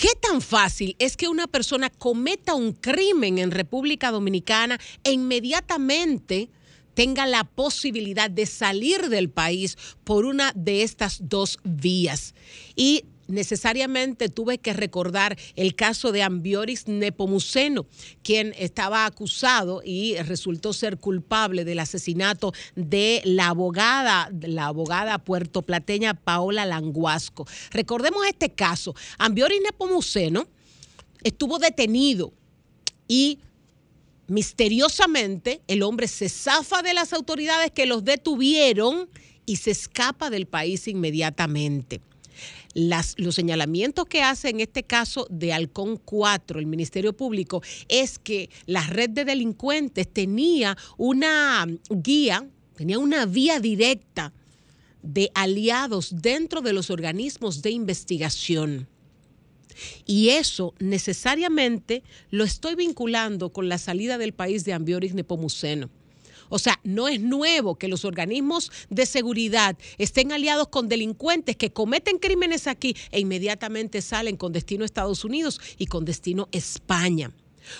¿qué 0.00 0.08
tan 0.18 0.40
fácil 0.40 0.96
es 0.98 1.16
que 1.16 1.28
una 1.28 1.46
persona 1.46 1.90
cometa 1.90 2.54
un 2.54 2.72
crimen 2.72 3.38
en 3.38 3.50
República 3.50 4.10
Dominicana 4.10 4.80
e 5.04 5.12
inmediatamente 5.12 6.48
tenga 6.94 7.26
la 7.26 7.44
posibilidad 7.44 8.30
de 8.30 8.46
salir 8.46 9.10
del 9.10 9.28
país 9.28 9.76
por 10.02 10.24
una 10.24 10.52
de 10.54 10.82
estas 10.82 11.18
dos 11.28 11.58
vías? 11.64 12.34
Y 12.74 13.04
necesariamente 13.30 14.28
tuve 14.28 14.58
que 14.58 14.72
recordar 14.72 15.38
el 15.56 15.74
caso 15.74 16.12
de 16.12 16.22
Ambioris 16.22 16.88
Nepomuceno, 16.88 17.86
quien 18.22 18.54
estaba 18.58 19.06
acusado 19.06 19.82
y 19.84 20.16
resultó 20.16 20.72
ser 20.72 20.98
culpable 20.98 21.64
del 21.64 21.78
asesinato 21.78 22.52
de 22.74 23.22
la 23.24 23.48
abogada, 23.48 24.30
la 24.40 24.66
abogada 24.66 25.18
puertoplateña 25.18 26.14
Paola 26.14 26.66
Languasco. 26.66 27.46
Recordemos 27.70 28.26
este 28.26 28.50
caso. 28.50 28.94
Ambioris 29.18 29.60
Nepomuceno 29.62 30.46
estuvo 31.22 31.58
detenido 31.58 32.32
y 33.08 33.38
misteriosamente 34.26 35.60
el 35.66 35.82
hombre 35.82 36.06
se 36.06 36.28
zafa 36.28 36.82
de 36.82 36.94
las 36.94 37.12
autoridades 37.12 37.72
que 37.72 37.86
los 37.86 38.04
detuvieron 38.04 39.08
y 39.46 39.56
se 39.56 39.72
escapa 39.72 40.30
del 40.30 40.46
país 40.46 40.86
inmediatamente. 40.86 42.00
Las, 42.74 43.14
los 43.18 43.34
señalamientos 43.34 44.06
que 44.06 44.22
hace 44.22 44.50
en 44.50 44.60
este 44.60 44.82
caso 44.82 45.26
de 45.30 45.52
Halcón 45.52 45.96
4, 45.96 46.58
el 46.58 46.66
Ministerio 46.66 47.16
Público, 47.16 47.62
es 47.88 48.18
que 48.18 48.50
la 48.66 48.86
red 48.86 49.10
de 49.10 49.24
delincuentes 49.24 50.12
tenía 50.12 50.76
una 50.96 51.66
guía, 51.88 52.46
tenía 52.76 52.98
una 52.98 53.26
vía 53.26 53.60
directa 53.60 54.32
de 55.02 55.30
aliados 55.34 56.14
dentro 56.20 56.60
de 56.60 56.72
los 56.72 56.90
organismos 56.90 57.62
de 57.62 57.70
investigación. 57.70 58.88
Y 60.04 60.30
eso 60.30 60.74
necesariamente 60.78 62.02
lo 62.30 62.44
estoy 62.44 62.74
vinculando 62.74 63.50
con 63.50 63.68
la 63.68 63.78
salida 63.78 64.18
del 64.18 64.32
país 64.34 64.64
de 64.64 64.72
Ambioris 64.72 65.14
Nepomuceno. 65.14 65.88
O 66.50 66.58
sea, 66.58 66.78
no 66.84 67.08
es 67.08 67.20
nuevo 67.20 67.76
que 67.76 67.88
los 67.88 68.04
organismos 68.04 68.70
de 68.90 69.06
seguridad 69.06 69.78
estén 69.96 70.32
aliados 70.32 70.68
con 70.68 70.88
delincuentes 70.88 71.56
que 71.56 71.72
cometen 71.72 72.18
crímenes 72.18 72.66
aquí 72.66 72.94
e 73.10 73.20
inmediatamente 73.20 74.02
salen 74.02 74.36
con 74.36 74.52
destino 74.52 74.82
a 74.82 74.86
Estados 74.86 75.24
Unidos 75.24 75.60
y 75.78 75.86
con 75.86 76.04
destino 76.04 76.48
España. 76.52 77.32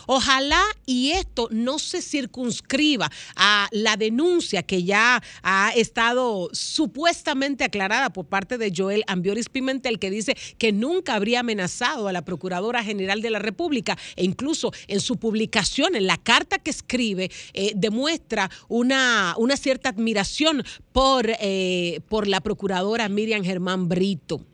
Ojalá 0.06 0.62
y 0.86 1.12
esto 1.12 1.48
no 1.50 1.78
se 1.78 2.02
circunscriba 2.02 3.10
a 3.36 3.68
la 3.72 3.96
denuncia 3.96 4.62
que 4.62 4.84
ya 4.84 5.22
ha 5.42 5.72
estado 5.74 6.48
supuestamente 6.52 7.64
aclarada 7.64 8.10
por 8.10 8.26
parte 8.26 8.58
de 8.58 8.72
Joel 8.74 9.04
Ambioris 9.06 9.48
Pimentel, 9.48 9.98
que 9.98 10.10
dice 10.10 10.36
que 10.58 10.72
nunca 10.72 11.14
habría 11.14 11.40
amenazado 11.40 12.08
a 12.08 12.12
la 12.12 12.24
Procuradora 12.24 12.82
General 12.82 13.22
de 13.22 13.30
la 13.30 13.38
República 13.38 13.96
e 14.16 14.24
incluso 14.24 14.72
en 14.88 15.00
su 15.00 15.16
publicación, 15.16 15.96
en 15.96 16.06
la 16.06 16.16
carta 16.16 16.58
que 16.58 16.70
escribe, 16.70 17.30
eh, 17.52 17.72
demuestra 17.74 18.50
una, 18.68 19.34
una 19.38 19.56
cierta 19.56 19.90
admiración 19.90 20.64
por, 20.92 21.30
eh, 21.40 22.00
por 22.08 22.26
la 22.26 22.40
Procuradora 22.40 23.08
Miriam 23.08 23.44
Germán 23.44 23.88
Brito. 23.88 24.44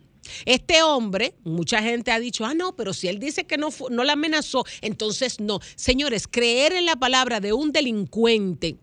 Este 0.44 0.82
hombre, 0.82 1.34
mucha 1.44 1.82
gente 1.82 2.10
ha 2.10 2.20
dicho, 2.20 2.44
ah, 2.44 2.54
no, 2.54 2.74
pero 2.76 2.92
si 2.92 3.08
él 3.08 3.18
dice 3.18 3.44
que 3.44 3.58
no, 3.58 3.68
no 3.90 4.04
la 4.04 4.14
amenazó, 4.14 4.64
entonces 4.80 5.40
no. 5.40 5.60
Señores, 5.74 6.26
creer 6.28 6.72
en 6.72 6.86
la 6.86 6.96
palabra 6.96 7.40
de 7.40 7.52
un 7.52 7.72
delincuente, 7.72 8.76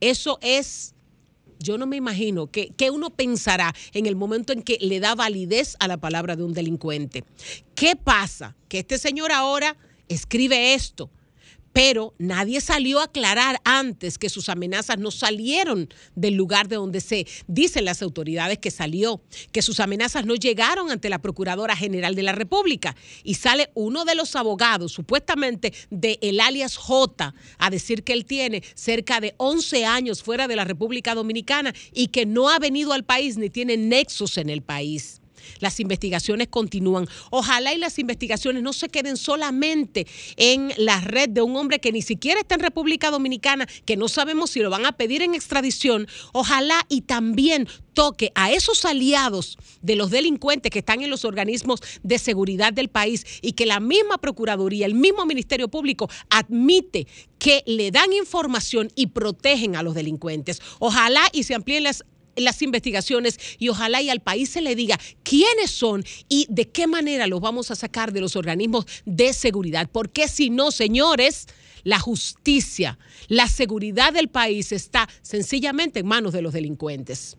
eso 0.00 0.38
es, 0.42 0.94
yo 1.58 1.78
no 1.78 1.86
me 1.86 1.96
imagino 1.96 2.50
que, 2.50 2.68
que 2.76 2.90
uno 2.90 3.10
pensará 3.10 3.74
en 3.92 4.06
el 4.06 4.16
momento 4.16 4.52
en 4.52 4.62
que 4.62 4.78
le 4.80 5.00
da 5.00 5.14
validez 5.14 5.76
a 5.80 5.88
la 5.88 5.96
palabra 5.96 6.36
de 6.36 6.44
un 6.44 6.52
delincuente. 6.52 7.24
¿Qué 7.74 7.96
pasa? 7.96 8.56
Que 8.68 8.80
este 8.80 8.98
señor 8.98 9.32
ahora 9.32 9.76
escribe 10.08 10.74
esto 10.74 11.10
pero 11.74 12.14
nadie 12.18 12.60
salió 12.60 13.00
a 13.00 13.04
aclarar 13.04 13.60
antes 13.64 14.16
que 14.16 14.30
sus 14.30 14.48
amenazas 14.48 14.96
no 14.96 15.10
salieron 15.10 15.88
del 16.14 16.34
lugar 16.34 16.68
de 16.68 16.76
donde 16.76 17.00
se 17.00 17.26
dicen 17.48 17.84
las 17.84 18.00
autoridades 18.00 18.58
que 18.58 18.70
salió, 18.70 19.20
que 19.50 19.60
sus 19.60 19.80
amenazas 19.80 20.24
no 20.24 20.36
llegaron 20.36 20.92
ante 20.92 21.08
la 21.08 21.20
Procuradora 21.20 21.74
General 21.74 22.14
de 22.14 22.22
la 22.22 22.30
República. 22.30 22.94
Y 23.24 23.34
sale 23.34 23.70
uno 23.74 24.04
de 24.04 24.14
los 24.14 24.36
abogados, 24.36 24.92
supuestamente 24.92 25.74
de 25.90 26.20
el 26.22 26.38
alias 26.38 26.76
J, 26.76 27.34
a 27.58 27.70
decir 27.70 28.04
que 28.04 28.12
él 28.12 28.24
tiene 28.24 28.62
cerca 28.76 29.20
de 29.20 29.34
11 29.38 29.84
años 29.84 30.22
fuera 30.22 30.46
de 30.46 30.54
la 30.54 30.64
República 30.64 31.16
Dominicana 31.16 31.74
y 31.92 32.06
que 32.06 32.24
no 32.24 32.50
ha 32.50 32.60
venido 32.60 32.92
al 32.92 33.02
país 33.02 33.36
ni 33.36 33.50
tiene 33.50 33.76
nexos 33.76 34.38
en 34.38 34.48
el 34.48 34.62
país. 34.62 35.20
Las 35.60 35.80
investigaciones 35.80 36.48
continúan. 36.48 37.08
Ojalá 37.30 37.74
y 37.74 37.78
las 37.78 37.98
investigaciones 37.98 38.62
no 38.62 38.72
se 38.72 38.88
queden 38.88 39.16
solamente 39.16 40.06
en 40.36 40.72
la 40.76 41.00
red 41.00 41.28
de 41.28 41.42
un 41.42 41.56
hombre 41.56 41.78
que 41.78 41.92
ni 41.92 42.02
siquiera 42.02 42.40
está 42.40 42.54
en 42.54 42.60
República 42.60 43.10
Dominicana, 43.10 43.66
que 43.84 43.96
no 43.96 44.08
sabemos 44.08 44.50
si 44.50 44.60
lo 44.60 44.70
van 44.70 44.86
a 44.86 44.92
pedir 44.92 45.22
en 45.22 45.34
extradición. 45.34 46.06
Ojalá 46.32 46.84
y 46.88 47.02
también 47.02 47.68
toque 47.94 48.32
a 48.34 48.52
esos 48.52 48.84
aliados 48.84 49.56
de 49.80 49.96
los 49.96 50.10
delincuentes 50.10 50.70
que 50.70 50.80
están 50.80 51.02
en 51.02 51.10
los 51.10 51.24
organismos 51.24 51.80
de 52.02 52.18
seguridad 52.18 52.72
del 52.72 52.88
país 52.88 53.24
y 53.40 53.52
que 53.52 53.66
la 53.66 53.80
misma 53.80 54.18
Procuraduría, 54.18 54.86
el 54.86 54.94
mismo 54.94 55.24
Ministerio 55.26 55.68
Público 55.68 56.10
admite 56.28 57.06
que 57.38 57.62
le 57.66 57.90
dan 57.90 58.12
información 58.12 58.90
y 58.96 59.08
protegen 59.08 59.76
a 59.76 59.82
los 59.82 59.94
delincuentes. 59.94 60.60
Ojalá 60.78 61.22
y 61.32 61.44
se 61.44 61.54
amplíen 61.54 61.84
las 61.84 62.04
las 62.36 62.62
investigaciones 62.62 63.38
y 63.58 63.68
ojalá 63.68 64.00
y 64.02 64.10
al 64.10 64.20
país 64.20 64.50
se 64.50 64.60
le 64.60 64.74
diga 64.74 64.98
quiénes 65.22 65.70
son 65.70 66.04
y 66.28 66.46
de 66.48 66.68
qué 66.70 66.86
manera 66.86 67.26
los 67.26 67.40
vamos 67.40 67.70
a 67.70 67.74
sacar 67.74 68.12
de 68.12 68.20
los 68.20 68.36
organismos 68.36 68.86
de 69.04 69.32
seguridad. 69.32 69.88
Porque 69.92 70.28
si 70.28 70.50
no, 70.50 70.70
señores, 70.70 71.46
la 71.82 71.98
justicia, 71.98 72.98
la 73.28 73.48
seguridad 73.48 74.12
del 74.12 74.28
país 74.28 74.72
está 74.72 75.08
sencillamente 75.22 76.00
en 76.00 76.06
manos 76.06 76.32
de 76.32 76.42
los 76.42 76.52
delincuentes. 76.52 77.36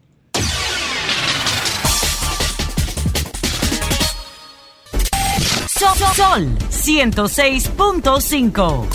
Sol, 5.68 5.98
Sol 6.16 6.48
106.5. 6.70 8.88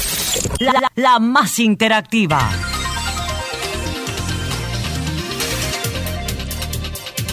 La, 0.61 0.73
la- 0.73 0.93
la 0.95 1.19
más 1.19 1.59
interactiva. 1.59 2.49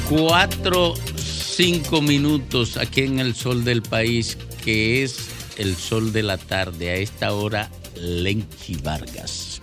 Cuatro, 0.10 0.94
cinco 1.18 2.02
minutos 2.02 2.78
aquí 2.78 3.02
en 3.02 3.20
el 3.20 3.36
sol 3.36 3.66
del 3.66 3.82
país, 3.82 4.38
que 4.64 5.04
es 5.04 5.28
el 5.58 5.76
sol 5.76 6.14
de 6.14 6.24
la 6.24 6.38
tarde. 6.38 6.92
A 6.92 6.96
esta 6.96 7.34
hora, 7.34 7.70
Lenchi 8.00 8.76
Vargas. 8.76 9.60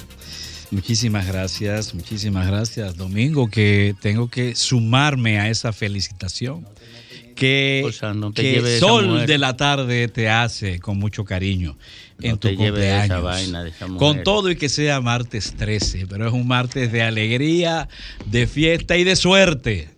Muchísimas 0.70 1.26
gracias, 1.26 1.94
muchísimas 1.94 2.46
gracias, 2.46 2.94
Domingo, 2.96 3.48
que 3.48 3.94
tengo 4.02 4.28
que 4.28 4.54
sumarme 4.54 5.40
a 5.40 5.48
esa 5.48 5.72
felicitación. 5.72 6.66
Que, 7.34 7.82
no 8.14 8.32
que 8.32 8.58
esa 8.58 8.86
Sol 8.86 9.26
de 9.26 9.38
la 9.38 9.56
tarde 9.56 10.06
te 10.08 10.28
hace 10.28 10.78
con 10.78 10.98
mucho 10.98 11.24
cariño 11.24 11.76
en 12.20 12.38
tu 12.38 12.48
esa 12.48 12.56
cumpleaños. 12.56 13.22
vaina 13.22 13.64
de 13.64 13.70
esa 13.70 13.86
con 13.88 14.22
todo 14.22 14.50
y 14.50 14.56
que 14.56 14.68
sea 14.68 15.00
martes 15.00 15.54
13, 15.56 16.06
pero 16.06 16.28
es 16.28 16.32
un 16.32 16.46
martes 16.46 16.92
de 16.92 17.02
alegría, 17.02 17.88
de 18.26 18.46
fiesta 18.46 18.96
y 18.96 19.04
de 19.04 19.16
suerte. 19.16 19.93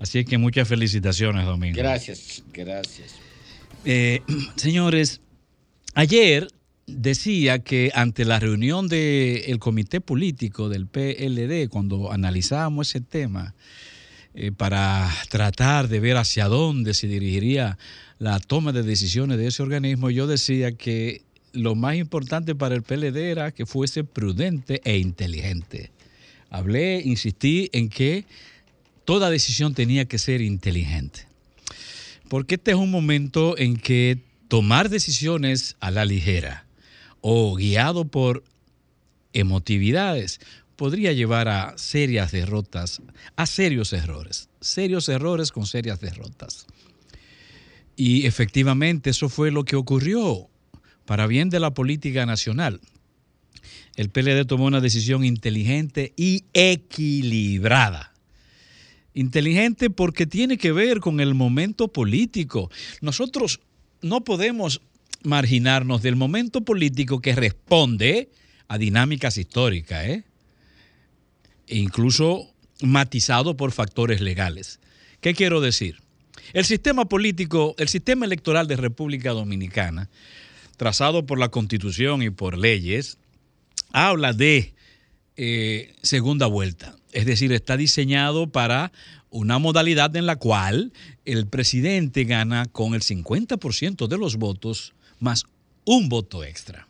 Así 0.00 0.24
que 0.24 0.38
muchas 0.38 0.66
felicitaciones, 0.66 1.44
Domingo. 1.44 1.76
Gracias, 1.76 2.42
gracias. 2.52 3.14
Eh, 3.84 4.22
señores, 4.56 5.20
ayer 5.94 6.48
decía 6.86 7.60
que 7.60 7.92
ante 7.94 8.24
la 8.24 8.40
reunión 8.40 8.88
del 8.88 9.58
comité 9.58 10.00
político 10.00 10.70
del 10.70 10.86
PLD, 10.86 11.68
cuando 11.68 12.10
analizábamos 12.10 12.88
ese 12.88 13.02
tema, 13.02 13.54
eh, 14.32 14.52
para 14.52 15.10
tratar 15.28 15.88
de 15.88 16.00
ver 16.00 16.16
hacia 16.16 16.46
dónde 16.46 16.94
se 16.94 17.06
dirigiría 17.06 17.78
la 18.18 18.38
toma 18.40 18.72
de 18.72 18.82
decisiones 18.82 19.38
de 19.38 19.48
ese 19.48 19.62
organismo, 19.62 20.08
yo 20.08 20.26
decía 20.26 20.72
que 20.72 21.22
lo 21.52 21.74
más 21.74 21.96
importante 21.96 22.54
para 22.54 22.74
el 22.74 22.82
PLD 22.82 23.16
era 23.16 23.52
que 23.52 23.66
fuese 23.66 24.04
prudente 24.04 24.80
e 24.84 24.98
inteligente. 24.98 25.90
Hablé, 26.48 27.02
insistí 27.04 27.68
en 27.72 27.88
que 27.88 28.24
toda 29.04 29.30
decisión 29.30 29.74
tenía 29.74 30.04
que 30.04 30.18
ser 30.18 30.40
inteligente. 30.40 31.26
Porque 32.28 32.56
este 32.56 32.72
es 32.72 32.76
un 32.76 32.90
momento 32.90 33.58
en 33.58 33.76
que 33.76 34.18
tomar 34.48 34.88
decisiones 34.88 35.76
a 35.80 35.90
la 35.90 36.04
ligera 36.04 36.66
o 37.20 37.54
guiado 37.56 38.04
por 38.04 38.44
emotividades 39.32 40.40
podría 40.76 41.12
llevar 41.12 41.48
a 41.48 41.76
serias 41.76 42.32
derrotas, 42.32 43.02
a 43.36 43.46
serios 43.46 43.92
errores, 43.92 44.48
serios 44.60 45.08
errores 45.08 45.52
con 45.52 45.66
serias 45.66 46.00
derrotas. 46.00 46.66
Y 47.96 48.26
efectivamente 48.26 49.10
eso 49.10 49.28
fue 49.28 49.50
lo 49.50 49.64
que 49.64 49.76
ocurrió 49.76 50.48
para 51.04 51.26
bien 51.26 51.50
de 51.50 51.60
la 51.60 51.74
política 51.74 52.24
nacional. 52.24 52.80
El 53.94 54.08
PLD 54.08 54.46
tomó 54.46 54.64
una 54.64 54.80
decisión 54.80 55.24
inteligente 55.24 56.14
y 56.16 56.44
equilibrada. 56.54 58.09
Inteligente 59.14 59.90
porque 59.90 60.26
tiene 60.26 60.56
que 60.56 60.72
ver 60.72 61.00
con 61.00 61.20
el 61.20 61.34
momento 61.34 61.88
político. 61.88 62.70
Nosotros 63.00 63.60
no 64.02 64.22
podemos 64.22 64.80
marginarnos 65.22 66.02
del 66.02 66.16
momento 66.16 66.62
político 66.62 67.20
que 67.20 67.34
responde 67.34 68.30
a 68.68 68.78
dinámicas 68.78 69.36
históricas, 69.36 70.06
¿eh? 70.06 70.24
e 71.66 71.78
incluso 71.78 72.52
matizado 72.82 73.56
por 73.56 73.72
factores 73.72 74.20
legales. 74.20 74.80
¿Qué 75.20 75.34
quiero 75.34 75.60
decir? 75.60 75.98
El 76.52 76.64
sistema 76.64 77.08
político, 77.08 77.74
el 77.78 77.88
sistema 77.88 78.26
electoral 78.26 78.66
de 78.66 78.76
República 78.76 79.30
Dominicana, 79.30 80.08
trazado 80.76 81.26
por 81.26 81.38
la 81.38 81.50
Constitución 81.50 82.22
y 82.22 82.30
por 82.30 82.56
leyes, 82.56 83.18
habla 83.92 84.32
de 84.32 84.74
eh, 85.36 85.94
segunda 86.02 86.46
vuelta. 86.46 86.96
Es 87.12 87.26
decir, 87.26 87.52
está 87.52 87.76
diseñado 87.76 88.48
para 88.48 88.92
una 89.30 89.58
modalidad 89.58 90.14
en 90.16 90.26
la 90.26 90.36
cual 90.36 90.92
el 91.24 91.46
presidente 91.46 92.24
gana 92.24 92.66
con 92.66 92.94
el 92.94 93.02
50% 93.02 94.06
de 94.08 94.18
los 94.18 94.36
votos 94.36 94.94
más 95.18 95.44
un 95.84 96.08
voto 96.08 96.44
extra. 96.44 96.88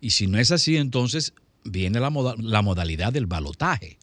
Y 0.00 0.10
si 0.10 0.26
no 0.26 0.38
es 0.38 0.50
así, 0.50 0.76
entonces 0.76 1.32
viene 1.64 2.00
la, 2.00 2.10
moda- 2.10 2.34
la 2.38 2.62
modalidad 2.62 3.12
del 3.12 3.26
balotaje. 3.26 3.98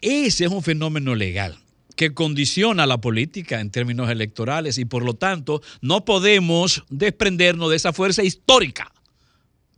Ese 0.00 0.44
es 0.44 0.50
un 0.50 0.62
fenómeno 0.62 1.14
legal 1.14 1.58
que 1.96 2.12
condiciona 2.12 2.86
la 2.86 3.00
política 3.00 3.60
en 3.60 3.70
términos 3.70 4.10
electorales 4.10 4.76
y 4.78 4.84
por 4.84 5.02
lo 5.02 5.14
tanto 5.14 5.62
no 5.80 6.04
podemos 6.04 6.84
desprendernos 6.90 7.70
de 7.70 7.76
esa 7.76 7.92
fuerza 7.92 8.22
histórica, 8.22 8.92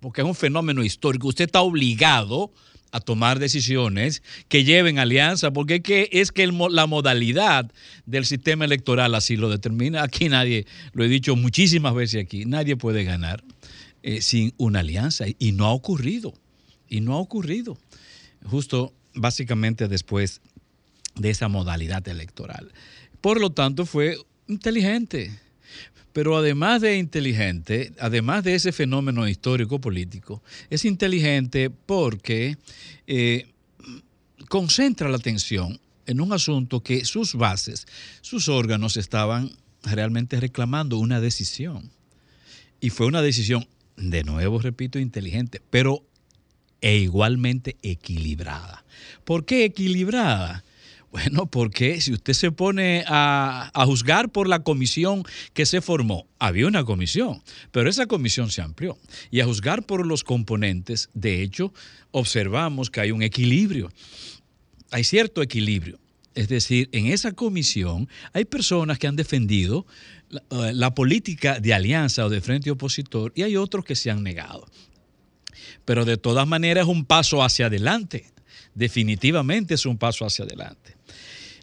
porque 0.01 0.23
es 0.23 0.27
un 0.27 0.35
fenómeno 0.35 0.82
histórico. 0.82 1.28
Usted 1.28 1.45
está 1.47 1.61
obligado 1.61 2.53
tomar 3.01 3.39
decisiones 3.39 4.23
que 4.48 4.65
lleven 4.65 4.98
alianza, 4.98 5.51
porque 5.52 5.77
es 5.77 5.82
que, 5.82 6.09
es 6.12 6.32
que 6.32 6.47
la 6.47 6.86
modalidad 6.86 7.70
del 8.06 8.24
sistema 8.24 8.65
electoral 8.65 9.15
así 9.15 9.36
lo 9.36 9.48
determina. 9.48 10.02
Aquí 10.02 10.28
nadie, 10.28 10.66
lo 10.93 11.05
he 11.05 11.09
dicho 11.09 11.36
muchísimas 11.36 11.94
veces 11.94 12.24
aquí, 12.24 12.44
nadie 12.44 12.77
puede 12.77 13.05
ganar 13.05 13.44
eh, 14.02 14.20
sin 14.20 14.55
una 14.56 14.81
alianza 14.81 15.27
y 15.39 15.52
no 15.52 15.66
ha 15.66 15.73
ocurrido, 15.73 16.35
y 16.89 17.01
no 17.01 17.15
ha 17.15 17.19
ocurrido. 17.19 17.78
Justo 18.44 18.94
básicamente 19.15 19.89
después 19.89 20.40
de 21.15 21.31
esa 21.31 21.48
modalidad 21.48 22.06
electoral. 22.09 22.73
Por 23.20 23.40
lo 23.40 23.51
tanto, 23.51 23.85
fue 23.86 24.16
inteligente. 24.47 25.39
Pero 26.13 26.37
además 26.37 26.81
de 26.81 26.97
inteligente, 26.97 27.93
además 27.99 28.45
de 28.45 28.55
ese 28.55 28.73
fenómeno 28.73 29.29
histórico 29.29 29.81
político, 29.81 30.43
es 30.71 30.85
inteligente 30.85 31.71
porque 31.71 32.57
eh, 33.07 33.47
concentra 34.49 35.09
la 35.09 35.17
atención 35.17 35.81
en 36.07 36.21
un 36.21 36.33
asunto 36.33 36.83
que 36.83 37.05
sus 37.05 37.35
bases, 37.35 37.87
sus 38.23 38.49
órganos 38.49 38.97
estaban 38.97 39.51
realmente 39.83 40.41
reclamando 40.41 40.99
una 40.99 41.21
decisión. 41.21 41.91
Y 42.81 42.91
fue 42.91 43.07
una 43.07 43.23
decisión, 43.23 43.69
de 43.97 44.25
nuevo 44.25 44.59
repito, 44.59 44.99
inteligente, 44.99 45.61
pero 45.71 46.05
e 46.81 46.97
igualmente 46.97 47.77
equilibrada. 47.83 48.85
¿Por 49.25 49.45
qué 49.45 49.65
equilibrada? 49.65 50.65
Bueno, 51.11 51.47
porque 51.47 52.01
si 52.03 52.13
usted 52.13 52.35
se 52.35 52.53
pone 52.53 53.03
a, 53.07 53.71
juzgar 53.87 54.31
por 54.31 54.47
la 54.47 54.63
comisión 54.63 55.25
que 55.55 55.65
se 55.65 55.81
formó, 55.81 56.27
había 56.39 56.67
una 56.67 56.85
comisión, 56.85 57.43
pero 57.71 57.89
esa 57.89 58.07
comisión 58.07 58.51
se 58.51 58.61
amplió. 58.61 58.99
Y 59.31 59.41
a 59.41 59.47
juzgar 59.47 59.85
por 59.85 60.07
los 60.07 60.23
componentes, 60.23 61.09
de 61.15 61.43
hecho, 61.43 61.73
observamos 62.11 62.91
que 62.91 63.01
hay 63.01 63.11
un 63.11 63.23
equilibrio. 63.23 63.91
Hay 64.91 65.05
cierto 65.05 65.41
equilibrio. 65.43 65.99
Es 66.35 66.49
decir, 66.49 66.89
en 66.93 67.07
esa 67.07 67.33
comisión 67.33 68.09
hay 68.33 68.45
personas 68.45 68.99
que 68.99 69.07
han 69.07 69.17
defendido 69.17 69.87
la, 70.29 70.73
la 70.73 70.95
política 70.95 71.59
de 71.59 71.73
alianza 71.73 72.27
o 72.27 72.29
de 72.29 72.41
frente 72.43 72.71
opositor 72.71 73.33
y 73.35 73.43
hay 73.43 73.57
otros 73.57 73.85
que 73.85 73.97
se 73.97 74.11
han 74.11 74.23
negado. 74.23 74.69
Pero 75.87 76.05
de 76.05 76.19
todas 76.19 76.47
maneras 76.47 76.85
es 76.85 76.89
un 76.89 77.07
paso 77.07 77.43
hacia 77.43 77.67
adelante. 77.67 78.31
Definitivamente 78.75 79.75
es 79.75 79.87
un 79.87 79.97
paso 79.97 80.25
hacia 80.25 80.45
adelante. 80.45 80.98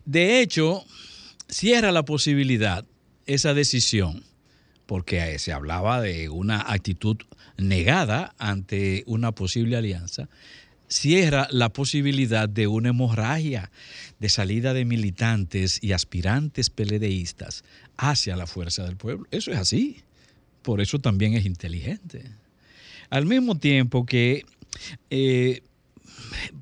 De 0.05 0.39
hecho, 0.41 0.85
cierra 1.49 1.91
la 1.91 2.03
posibilidad 2.03 2.85
esa 3.25 3.53
decisión, 3.53 4.23
porque 4.85 5.39
se 5.39 5.51
hablaba 5.51 5.99
de 5.99 6.29
una 6.29 6.71
actitud 6.71 7.17
negada 7.57 8.35
ante 8.37 9.03
una 9.07 9.31
posible 9.31 9.77
alianza, 9.77 10.29
cierra 10.87 11.47
la 11.49 11.69
posibilidad 11.69 12.47
de 12.47 12.67
una 12.67 12.89
hemorragia 12.89 13.71
de 14.19 14.29
salida 14.29 14.73
de 14.73 14.85
militantes 14.85 15.79
y 15.81 15.93
aspirantes 15.93 16.69
peledeístas 16.69 17.63
hacia 17.97 18.35
la 18.35 18.45
fuerza 18.45 18.83
del 18.83 18.97
pueblo. 18.97 19.25
Eso 19.31 19.51
es 19.51 19.57
así. 19.57 20.03
Por 20.61 20.81
eso 20.81 20.99
también 20.99 21.33
es 21.33 21.45
inteligente. 21.45 22.23
Al 23.09 23.25
mismo 23.25 23.57
tiempo 23.57 24.05
que 24.05 24.45
eh, 25.09 25.61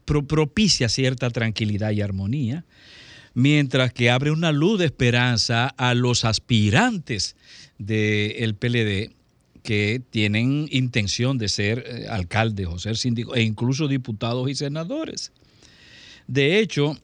pro 0.06 0.26
propicia 0.26 0.90
cierta 0.90 1.30
tranquilidad 1.30 1.92
y 1.92 2.02
armonía, 2.02 2.66
mientras 3.34 3.94
que 3.94 4.10
abre 4.10 4.32
una 4.32 4.52
luz 4.52 4.80
de 4.80 4.86
esperanza 4.86 5.68
a 5.68 5.94
los 5.94 6.26
aspirantes 6.26 7.36
del 7.78 8.56
PLD 8.56 9.12
que 9.64 10.02
tienen 10.10 10.68
intención 10.72 11.38
de 11.38 11.50
ser 11.50 11.84
eh, 11.88 12.08
alcaldes 12.10 12.68
o 12.68 12.78
ser 12.78 12.98
síndicos 12.98 13.38
e 13.38 13.42
incluso 13.42 13.88
diputados 13.88 14.50
y 14.50 14.56
senadores. 14.56 15.32
De 16.28 16.60
hecho, 16.60 16.98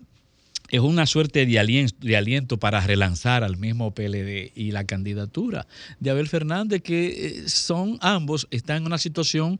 es 0.69 0.79
una 0.79 1.05
suerte 1.05 1.45
de 1.45 1.59
aliento, 1.59 2.57
para 2.57 2.81
relanzar 2.81 3.43
al 3.43 3.57
mismo 3.57 3.93
PLD 3.93 4.51
y 4.55 4.71
la 4.71 4.83
candidatura 4.83 5.67
de 5.99 6.09
Abel 6.11 6.27
Fernández, 6.27 6.81
que 6.81 7.43
son 7.47 7.97
ambos, 8.01 8.47
están 8.51 8.77
en 8.77 8.85
una 8.85 8.97
situación 8.97 9.57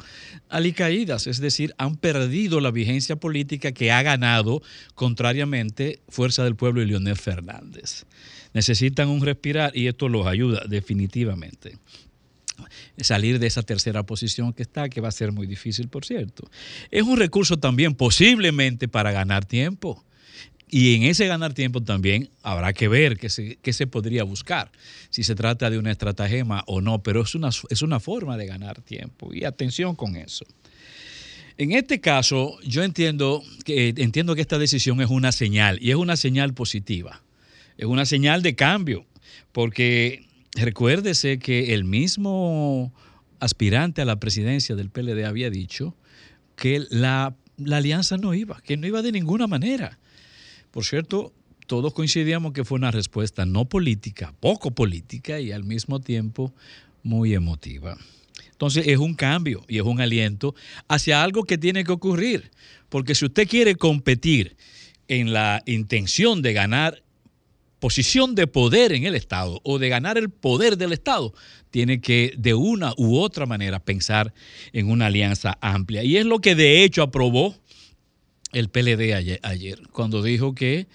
alicaídas, 0.49 1.27
es 1.27 1.39
decir, 1.39 1.73
han 1.77 1.95
perdido 1.95 2.59
la 2.59 2.71
vigencia 2.71 3.15
política 3.15 3.71
que 3.71 3.91
ha 3.91 4.01
ganado 4.03 4.61
contrariamente 4.95 5.99
Fuerza 6.09 6.43
del 6.43 6.55
Pueblo 6.55 6.81
y 6.81 6.85
Leonel 6.85 7.17
Fernández. 7.17 8.05
Necesitan 8.53 9.09
un 9.09 9.21
respirar 9.21 9.75
y 9.75 9.87
esto 9.87 10.09
los 10.09 10.27
ayuda 10.27 10.63
definitivamente 10.67 11.77
salir 12.99 13.39
de 13.39 13.47
esa 13.47 13.63
tercera 13.63 14.03
posición 14.03 14.51
que 14.51 14.63
está, 14.63 14.89
que 14.89 14.99
va 14.99 15.07
a 15.07 15.11
ser 15.11 15.31
muy 15.31 15.47
difícil, 15.47 15.87
por 15.87 16.05
cierto. 16.05 16.49
Es 16.91 17.03
un 17.03 17.17
recurso 17.17 17.57
también 17.57 17.95
posiblemente 17.95 18.89
para 18.89 19.11
ganar 19.11 19.45
tiempo. 19.45 20.03
Y 20.71 20.95
en 20.95 21.03
ese 21.03 21.25
ganar 21.25 21.53
tiempo 21.53 21.81
también 21.81 22.29
habrá 22.43 22.73
que 22.73 22.87
ver 22.87 23.17
qué 23.17 23.29
se, 23.29 23.57
qué 23.57 23.73
se 23.73 23.87
podría 23.87 24.23
buscar, 24.23 24.71
si 25.09 25.23
se 25.23 25.33
trata 25.33 25.69
de 25.71 25.79
una 25.79 25.91
estratagema 25.91 26.63
o 26.67 26.79
no, 26.79 27.01
pero 27.01 27.23
es 27.23 27.33
una, 27.33 27.49
es 27.69 27.81
una 27.81 27.99
forma 27.99 28.37
de 28.37 28.45
ganar 28.45 28.81
tiempo. 28.81 29.33
Y 29.33 29.45
atención 29.45 29.95
con 29.95 30.15
eso. 30.15 30.45
En 31.57 31.71
este 31.71 31.99
caso, 31.99 32.57
yo 32.63 32.83
entiendo 32.83 33.43
que, 33.65 33.93
entiendo 33.97 34.35
que 34.35 34.41
esta 34.41 34.59
decisión 34.59 35.01
es 35.01 35.09
una 35.09 35.31
señal, 35.31 35.79
y 35.81 35.89
es 35.89 35.95
una 35.95 36.15
señal 36.15 36.53
positiva. 36.53 37.23
Es 37.77 37.85
una 37.85 38.05
señal 38.05 38.43
de 38.43 38.55
cambio, 38.55 39.05
porque 39.51 40.27
recuérdese 40.53 41.39
que 41.39 41.73
el 41.73 41.83
mismo 41.83 42.93
aspirante 43.39 44.01
a 44.01 44.05
la 44.05 44.19
presidencia 44.19 44.75
del 44.75 44.89
PLD 44.89 45.25
había 45.25 45.49
dicho 45.49 45.95
que 46.55 46.85
la, 46.89 47.35
la 47.57 47.77
alianza 47.77 48.17
no 48.17 48.33
iba, 48.33 48.61
que 48.61 48.77
no 48.77 48.85
iba 48.85 49.01
de 49.01 49.11
ninguna 49.11 49.47
manera. 49.47 49.97
Por 50.71 50.85
cierto, 50.85 51.33
todos 51.67 51.93
coincidíamos 51.93 52.53
que 52.53 52.65
fue 52.65 52.77
una 52.77 52.91
respuesta 52.91 53.45
no 53.45 53.65
política, 53.65 54.33
poco 54.39 54.71
política 54.71 55.39
y 55.39 55.51
al 55.51 55.63
mismo 55.63 55.99
tiempo 55.99 56.53
muy 57.03 57.33
emotiva. 57.33 57.97
Entonces 58.51 58.87
es 58.87 58.97
un 58.97 59.13
cambio 59.13 59.63
y 59.67 59.77
es 59.77 59.83
un 59.83 60.01
aliento 60.01 60.53
hacia 60.87 61.23
algo 61.23 61.43
que 61.43 61.57
tiene 61.57 61.83
que 61.83 61.91
ocurrir. 61.91 62.51
Porque 62.89 63.15
si 63.15 63.25
usted 63.25 63.47
quiere 63.47 63.75
competir 63.75 64.57
en 65.07 65.31
la 65.31 65.63
intención 65.65 66.41
de 66.41 66.53
ganar 66.53 67.03
posición 67.79 68.35
de 68.35 68.47
poder 68.47 68.91
en 68.91 69.05
el 69.05 69.15
Estado 69.15 69.61
o 69.63 69.79
de 69.79 69.89
ganar 69.89 70.17
el 70.17 70.29
poder 70.29 70.77
del 70.77 70.91
Estado, 70.91 71.33
tiene 71.71 72.01
que 72.01 72.33
de 72.37 72.53
una 72.53 72.93
u 72.97 73.17
otra 73.17 73.45
manera 73.45 73.79
pensar 73.79 74.33
en 74.73 74.89
una 74.89 75.05
alianza 75.05 75.57
amplia. 75.61 76.03
Y 76.03 76.17
es 76.17 76.25
lo 76.25 76.39
que 76.39 76.55
de 76.55 76.83
hecho 76.83 77.01
aprobó 77.01 77.55
el 78.51 78.69
PLD 78.69 79.13
ayer, 79.41 79.79
cuando 79.91 80.21
dijo 80.23 80.55
que 80.55 80.87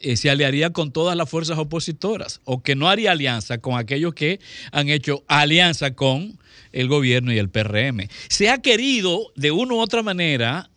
eh, 0.00 0.16
se 0.16 0.30
aliaría 0.30 0.70
con 0.70 0.92
todas 0.92 1.16
las 1.16 1.28
fuerzas 1.28 1.58
opositoras 1.58 2.40
o 2.44 2.62
que 2.62 2.74
no 2.74 2.88
haría 2.88 3.12
alianza 3.12 3.58
con 3.58 3.78
aquellos 3.78 4.14
que 4.14 4.40
han 4.72 4.88
hecho 4.88 5.24
alianza 5.28 5.94
con 5.94 6.38
el 6.72 6.88
gobierno 6.88 7.32
y 7.32 7.38
el 7.38 7.50
PRM. 7.50 8.08
Se 8.28 8.50
ha 8.50 8.58
querido 8.58 9.32
de 9.36 9.50
una 9.50 9.74
u 9.74 9.78
otra 9.78 10.02
manera 10.02 10.70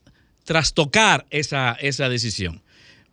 trastocar 0.43 1.25
esa, 1.29 1.73
esa 1.79 2.09
decisión. 2.09 2.61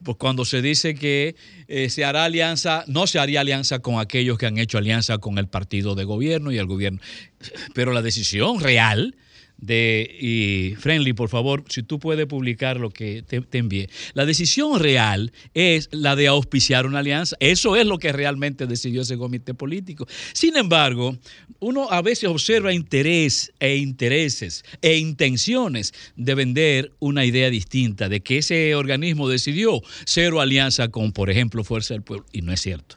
Pues 0.02 0.16
cuando 0.16 0.44
se 0.44 0.62
dice 0.62 0.94
que 0.94 1.36
eh, 1.68 1.88
se 1.88 2.04
hará 2.04 2.24
alianza, 2.24 2.84
no 2.88 3.06
se 3.06 3.18
haría 3.18 3.40
alianza 3.40 3.78
con 3.78 4.00
aquellos 4.00 4.36
que 4.36 4.46
han 4.46 4.58
hecho 4.58 4.78
alianza 4.78 5.18
con 5.18 5.38
el 5.38 5.46
partido 5.46 5.94
de 5.94 6.04
gobierno 6.04 6.50
y 6.50 6.58
el 6.58 6.66
gobierno. 6.66 7.00
Pero 7.72 7.92
la 7.92 8.02
decisión 8.02 8.60
real 8.60 9.14
de 9.62 10.10
y 10.20 10.74
Friendly, 10.76 11.12
por 11.12 11.28
favor, 11.28 11.64
si 11.68 11.82
tú 11.84 11.98
puedes 11.98 12.26
publicar 12.26 12.78
lo 12.78 12.90
que 12.90 13.22
te, 13.22 13.40
te, 13.40 13.58
envié. 13.58 13.88
La 14.12 14.26
decisión 14.26 14.80
real 14.80 15.32
es 15.54 15.88
la 15.92 16.16
de 16.16 16.26
auspiciar 16.26 16.84
una 16.84 16.98
alianza. 16.98 17.36
Eso 17.40 17.76
es 17.76 17.86
lo 17.86 17.98
que 17.98 18.12
realmente 18.12 18.66
decidió 18.66 19.02
ese 19.02 19.16
comité 19.16 19.54
político. 19.54 20.06
Sin 20.32 20.56
embargo, 20.56 21.16
uno 21.60 21.88
a 21.90 22.02
veces 22.02 22.28
observa 22.28 22.74
interés 22.74 23.52
e 23.60 23.76
intereses 23.76 24.64
e 24.82 24.98
intenciones 24.98 25.94
de 26.16 26.34
vender 26.34 26.92
una 26.98 27.24
idea 27.24 27.48
distinta 27.48 28.08
de 28.08 28.20
que 28.20 28.38
ese 28.38 28.74
organismo 28.74 29.28
decidió 29.28 29.80
cero 30.04 30.40
alianza 30.40 30.88
con, 30.88 31.12
por 31.12 31.30
ejemplo, 31.30 31.62
Fuerza 31.62 31.94
del 31.94 32.02
Pueblo. 32.02 32.26
Y 32.32 32.42
no 32.42 32.52
es 32.52 32.60
cierto. 32.60 32.96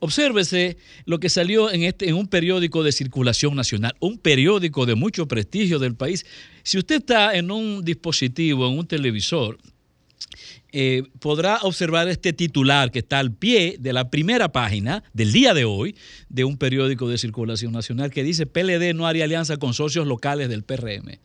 Obsérvese 0.00 0.78
lo 1.04 1.20
que 1.20 1.28
salió 1.28 1.70
en, 1.70 1.82
este, 1.82 2.08
en 2.08 2.14
un 2.14 2.26
periódico 2.26 2.82
de 2.82 2.92
circulación 2.92 3.54
nacional, 3.54 3.94
un 4.00 4.16
periódico 4.16 4.86
de 4.86 4.94
mucho 4.94 5.28
prestigio 5.28 5.78
del 5.78 5.94
país. 5.94 6.05
Si 6.62 6.78
usted 6.78 6.96
está 6.96 7.34
en 7.36 7.50
un 7.50 7.84
dispositivo, 7.84 8.66
en 8.66 8.78
un 8.78 8.86
televisor, 8.86 9.58
eh, 10.72 11.04
podrá 11.20 11.58
observar 11.62 12.08
este 12.08 12.32
titular 12.32 12.90
que 12.90 12.98
está 12.98 13.18
al 13.18 13.32
pie 13.32 13.76
de 13.78 13.92
la 13.92 14.10
primera 14.10 14.50
página 14.52 15.02
del 15.14 15.32
día 15.32 15.54
de 15.54 15.64
hoy 15.64 15.96
de 16.28 16.44
un 16.44 16.58
periódico 16.58 17.08
de 17.08 17.18
circulación 17.18 17.72
nacional 17.72 18.10
que 18.10 18.22
dice 18.22 18.46
PLD 18.46 18.92
no 18.94 19.06
haría 19.06 19.24
alianza 19.24 19.56
con 19.56 19.74
socios 19.74 20.06
locales 20.06 20.48
del 20.48 20.64
PRM. 20.64 21.18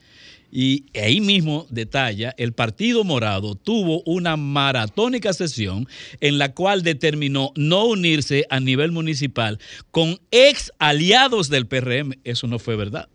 Y 0.51 0.85
ahí 0.99 1.21
mismo 1.21 1.65
detalla, 1.69 2.33
el 2.37 2.53
Partido 2.53 3.03
Morado 3.03 3.55
tuvo 3.55 4.03
una 4.05 4.35
maratónica 4.35 5.33
sesión 5.33 5.87
en 6.19 6.37
la 6.37 6.53
cual 6.53 6.83
determinó 6.83 7.51
no 7.55 7.85
unirse 7.85 8.45
a 8.49 8.59
nivel 8.59 8.91
municipal 8.91 9.59
con 9.91 10.19
ex 10.31 10.71
aliados 10.77 11.49
del 11.49 11.67
PRM. 11.67 12.13
Eso 12.25 12.47
no 12.47 12.59
fue 12.59 12.75
verdad. 12.75 13.07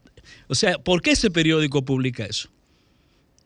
O 0.49 0.55
sea, 0.55 0.79
¿por 0.79 1.03
qué 1.03 1.13
ese 1.13 1.31
periódico 1.31 1.85
publica 1.85 2.25
eso? 2.25 2.51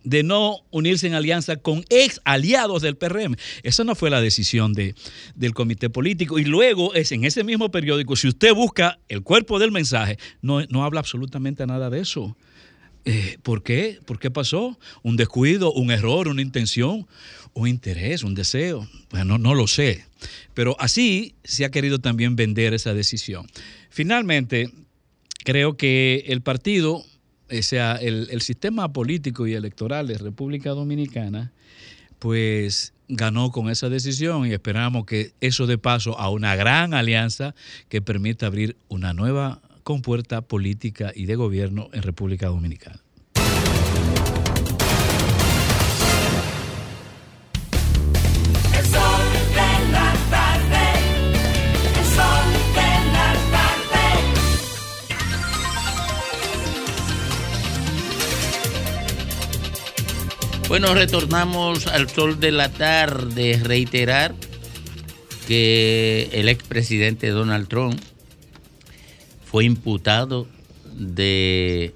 de 0.02 0.22
no 0.22 0.60
unirse 0.70 1.06
en 1.06 1.14
alianza 1.14 1.56
con 1.56 1.84
ex 1.90 2.20
aliados 2.24 2.82
del 2.82 2.96
PRM. 2.96 3.36
Esa 3.62 3.84
no 3.84 3.94
fue 3.94 4.10
la 4.10 4.20
decisión 4.20 4.72
de, 4.72 4.94
del 5.34 5.52
comité 5.54 5.90
político. 5.90 6.38
Y 6.38 6.44
luego 6.44 6.94
es 6.94 7.12
en 7.12 7.24
ese 7.24 7.44
mismo 7.44 7.70
periódico, 7.70 8.16
si 8.16 8.28
usted 8.28 8.54
busca 8.54 8.98
el 9.08 9.22
cuerpo 9.22 9.58
del 9.58 9.72
mensaje, 9.72 10.18
no, 10.40 10.62
no 10.66 10.84
habla 10.84 11.00
absolutamente 11.00 11.66
nada 11.66 11.90
de 11.90 12.00
eso. 12.00 12.36
Eh, 13.04 13.38
¿Por 13.42 13.62
qué? 13.62 13.98
¿Por 14.04 14.18
qué 14.18 14.30
pasó? 14.30 14.78
¿Un 15.02 15.16
descuido, 15.16 15.72
un 15.72 15.90
error, 15.90 16.28
una 16.28 16.42
intención, 16.42 17.06
un 17.54 17.68
interés, 17.68 18.22
un 18.22 18.34
deseo? 18.34 18.88
Bueno, 19.10 19.38
no 19.38 19.54
lo 19.54 19.66
sé. 19.66 20.04
Pero 20.54 20.76
así 20.78 21.34
se 21.42 21.64
ha 21.64 21.70
querido 21.70 21.98
también 21.98 22.36
vender 22.36 22.74
esa 22.74 22.92
decisión. 22.92 23.46
Finalmente, 23.88 24.70
creo 25.44 25.76
que 25.76 26.24
el 26.28 26.42
partido 26.42 27.04
o 27.50 27.62
sea, 27.62 27.96
el, 27.96 28.28
el 28.30 28.42
sistema 28.42 28.92
político 28.92 29.46
y 29.46 29.54
electoral 29.54 30.06
de 30.06 30.18
República 30.18 30.70
Dominicana, 30.70 31.52
pues 32.18 32.92
ganó 33.08 33.50
con 33.50 33.70
esa 33.70 33.88
decisión 33.88 34.46
y 34.46 34.52
esperamos 34.52 35.04
que 35.04 35.32
eso 35.40 35.66
dé 35.66 35.78
paso 35.78 36.18
a 36.18 36.30
una 36.30 36.54
gran 36.54 36.94
alianza 36.94 37.54
que 37.88 38.00
permita 38.00 38.46
abrir 38.46 38.76
una 38.88 39.12
nueva 39.12 39.60
compuerta 39.82 40.42
política 40.42 41.12
y 41.14 41.26
de 41.26 41.34
gobierno 41.34 41.88
en 41.92 42.02
República 42.02 42.46
Dominicana. 42.46 43.00
Bueno, 60.70 60.94
retornamos 60.94 61.88
al 61.88 62.08
sol 62.08 62.38
de 62.38 62.52
la 62.52 62.68
tarde. 62.68 63.60
Reiterar 63.60 64.36
que 65.48 66.30
el 66.32 66.48
expresidente 66.48 67.30
Donald 67.30 67.66
Trump 67.66 68.00
fue 69.44 69.64
imputado 69.64 70.46
de 70.94 71.92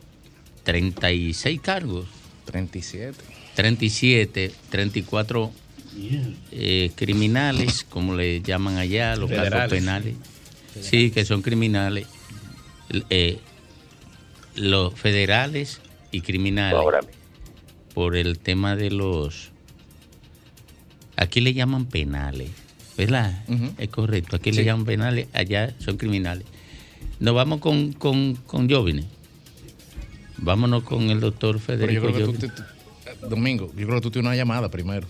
36 0.65 1.61
cargos. 1.61 2.07
37. 2.47 3.17
37, 3.55 4.53
34 4.71 5.53
eh, 6.51 6.91
criminales, 6.97 7.87
como 7.89 8.17
le 8.17 8.43
llaman 8.43 8.79
allá, 8.79 9.15
los 9.15 9.31
casos 9.31 9.45
Federales. 9.45 9.71
penales. 9.71 10.15
Sí, 10.81 11.13
que 11.13 11.25
son 11.25 11.43
criminales. 11.43 12.09
Eh, 13.09 13.39
los 14.57 14.95
federales 14.99 15.81
y 16.11 16.23
criminales. 16.23 16.81
Por 17.95 18.17
el 18.17 18.39
tema 18.39 18.77
de 18.77 18.91
los... 18.91 19.51
Aquí 21.17 21.41
le 21.41 21.55
llaman 21.55 21.87
penales, 21.87 22.51
¿verdad? 22.99 23.45
Es 23.79 23.89
correcto. 23.89 24.37
Aquí 24.37 24.51
le 24.51 24.65
llaman 24.65 24.85
penales, 24.85 25.29
allá 25.33 25.75
son 25.79 25.97
criminales. 25.97 26.45
Nos 27.21 27.35
vamos 27.35 27.61
con, 27.61 27.93
con, 27.93 28.35
con 28.35 28.69
Jovine. 28.69 29.05
Vámonos 30.39 30.83
con 30.83 31.03
el 31.11 31.21
doctor 31.21 31.55
yo 31.57 31.61
Federico 31.61 32.07
creo 32.13 32.15
que 32.15 32.21
tú, 32.25 32.49
Jovine. 32.49 32.49
tú- 32.55 32.63
eh, 33.07 33.29
Domingo, 33.31 33.73
yo 33.77 33.87
creo 33.87 33.95
que 33.99 34.03
tú 34.03 34.11
tienes 34.11 34.27
una 34.29 34.37
llamada 34.37 34.69
primero. 34.71 35.07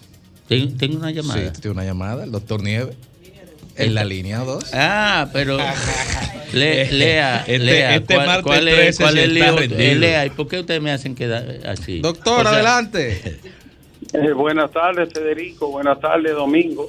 ¿Ten- 0.46 0.76
¿Tengo 0.76 0.98
una 0.98 1.10
llamada? 1.10 1.40
Sí, 1.40 1.54
tú 1.54 1.60
tienes 1.62 1.76
una 1.76 1.84
llamada, 1.86 2.24
el 2.24 2.30
doctor 2.32 2.62
Nieve. 2.62 2.94
En 3.76 3.94
la 3.94 4.04
línea 4.04 4.38
2. 4.40 4.70
Ah, 4.74 5.28
pero. 5.32 5.58
Le- 6.52 6.92
lea, 6.92 7.38
Este- 7.40 7.58
lea. 7.58 7.96
este 7.96 8.14
¿Cuál, 8.14 8.26
martes 8.26 8.44
cuál 8.44 8.68
es, 8.68 8.74
13 8.76 9.02
cuál 9.02 9.18
es 9.18 9.24
el 9.24 9.34
lío? 9.34 9.58
Eh, 9.58 9.94
lea, 9.96 10.24
¿y 10.26 10.30
por 10.30 10.46
qué 10.46 10.60
ustedes 10.60 10.80
me 10.80 10.92
hacen 10.92 11.16
quedar 11.16 11.44
así? 11.66 11.98
Doctor, 12.00 12.40
O 12.40 12.42
sea, 12.42 12.52
adelante. 12.52 13.40
Eh, 14.12 14.32
buenas 14.32 14.70
tardes, 14.70 15.12
Federico. 15.12 15.72
Buenas 15.72 15.98
tardes, 15.98 16.32
Domingo. 16.34 16.88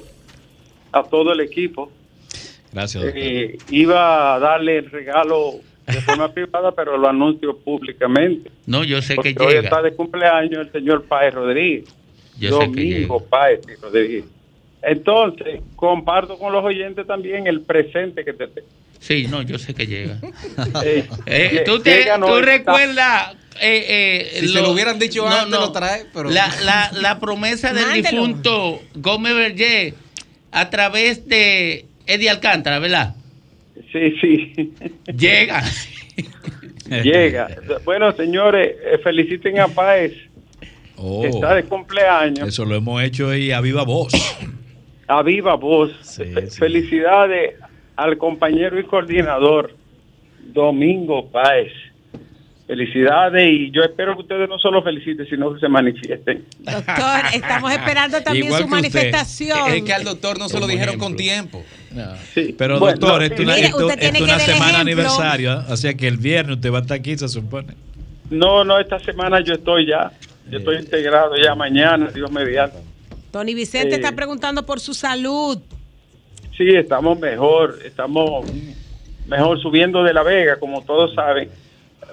A 0.92 1.02
todo 1.02 1.32
el 1.32 1.40
equipo. 1.40 1.90
Gracias, 2.72 3.02
Eh, 3.16 3.58
iba 3.70 4.34
a 4.36 4.38
darle 4.38 4.78
el 4.78 4.90
regalo 4.90 5.54
de 5.86 6.00
forma 6.02 6.28
privada, 6.32 6.70
pero 6.70 6.96
lo 6.96 7.08
anuncio 7.08 7.56
públicamente. 7.58 8.52
No, 8.66 8.84
yo 8.84 9.02
sé 9.02 9.16
que 9.16 9.34
hoy 9.40 9.48
llega. 9.54 9.60
está 9.62 9.82
de 9.82 9.92
cumpleaños 9.94 10.66
el 10.66 10.70
señor 10.72 11.04
Páez 11.06 11.34
Rodríguez. 11.34 11.88
Yo 12.38 12.60
sé 12.60 12.70
que 12.70 12.82
Domingo 12.92 13.24
Páez 13.24 13.60
Rodríguez. 13.82 14.24
Entonces, 14.88 15.60
comparto 15.74 16.38
con 16.38 16.52
los 16.52 16.64
oyentes 16.64 17.06
también 17.06 17.46
el 17.48 17.60
presente 17.62 18.24
que 18.24 18.32
te 18.32 18.46
tengo. 18.46 18.68
Sí, 19.00 19.26
no, 19.28 19.42
yo 19.42 19.58
sé 19.58 19.74
que 19.74 19.86
llega. 19.86 20.18
Eh, 20.84 21.06
Eh, 21.26 21.64
lle- 21.66 22.14
tú 22.14 22.20
no 22.20 22.40
recuerdas. 22.40 23.34
eh, 23.60 23.84
eh, 23.88 24.40
Si 24.40 24.48
se 24.48 24.60
lo 24.62 24.70
hubieran 24.70 24.98
dicho 24.98 25.26
antes, 25.26 25.50
lo 25.58 25.72
trae, 25.72 26.06
pero- 26.14 26.30
La, 26.30 26.48
la, 26.64 26.90
la 27.00 27.18
promesa 27.18 27.72
del 27.72 27.86
Mándelo. 27.86 28.10
difunto 28.10 28.82
Gómez 28.94 29.34
Berger 29.34 29.94
a 30.52 30.70
través 30.70 31.26
de 31.28 31.84
Eddie 32.06 32.30
Alcántara, 32.30 32.78
¿verdad? 32.78 33.14
Sí, 33.92 34.14
sí. 34.20 34.72
Llega. 35.18 35.62
Llega. 37.02 37.48
Bueno, 37.84 38.12
señores, 38.12 38.76
eh, 38.84 38.98
feliciten 39.02 39.58
a 39.58 39.66
Páez. 39.68 40.12
Oh, 40.98 41.20
que 41.22 41.28
está 41.28 41.54
de 41.54 41.64
cumpleaños. 41.64 42.48
eso 42.48 42.64
lo 42.64 42.74
hemos 42.76 43.02
hecho 43.02 43.34
y 43.34 43.50
a 43.52 43.60
viva 43.60 43.82
voz. 43.82 44.12
A 45.08 45.22
viva 45.22 45.54
voz. 45.54 45.92
Fe- 46.16 46.48
Felicidades 46.50 47.54
al 47.96 48.18
compañero 48.18 48.78
y 48.78 48.84
coordinador 48.84 49.74
Domingo 50.52 51.28
Páez. 51.30 51.72
Felicidades 52.66 53.48
y 53.48 53.70
yo 53.70 53.82
espero 53.84 54.14
que 54.16 54.22
ustedes 54.22 54.48
no 54.48 54.58
solo 54.58 54.82
feliciten, 54.82 55.24
sino 55.28 55.54
que 55.54 55.60
se 55.60 55.68
manifiesten. 55.68 56.44
Doctor, 56.58 57.20
estamos 57.32 57.70
esperando 57.72 58.20
también 58.22 58.46
Igual 58.46 58.62
su 58.62 58.68
que 58.68 58.74
usted. 58.74 58.90
manifestación. 58.92 59.72
Es 59.72 59.82
que 59.84 59.92
al 59.92 60.02
doctor 60.02 60.36
no 60.36 60.48
se 60.48 60.58
lo 60.58 60.66
dijeron 60.66 60.98
con 60.98 61.14
tiempo. 61.14 61.62
Pero 62.58 62.80
Bueno, 62.80 62.96
doctor, 62.98 63.18
no, 63.20 63.24
esto 63.24 63.34
es 63.34 63.40
una, 63.40 63.56
esto- 63.56 63.90
esto 63.90 64.38
semana 64.40 64.42
ejemplo. 64.42 64.78
aniversario, 64.80 65.52
¿eh? 65.52 65.64
o 65.68 65.76
sea 65.76 65.94
que 65.94 66.08
el 66.08 66.16
viernes 66.16 66.56
usted 66.56 66.72
va 66.72 66.78
a 66.78 66.80
estar 66.80 66.98
aquí, 66.98 67.16
se 67.16 67.28
supone. 67.28 67.74
No, 68.30 68.64
no, 68.64 68.80
esta 68.80 68.98
semana 68.98 69.40
yo 69.44 69.54
estoy 69.54 69.86
ya. 69.86 70.10
Yo 70.50 70.58
estoy 70.58 70.78
integrado 70.78 71.34
ya 71.40 71.54
mañana, 71.54 72.08
Dios 72.12 72.30
mediante. 72.32 72.78
Tony 73.36 73.52
Vicente 73.54 73.92
Eh, 73.94 73.96
está 73.98 74.12
preguntando 74.12 74.64
por 74.64 74.80
su 74.80 74.94
salud. 74.94 75.58
Sí, 76.56 76.70
estamos 76.70 77.18
mejor, 77.20 77.76
estamos 77.84 78.50
mejor 79.28 79.60
subiendo 79.60 80.02
de 80.02 80.14
la 80.14 80.22
Vega, 80.22 80.58
como 80.58 80.82
todos 80.82 81.12
saben. 81.12 81.50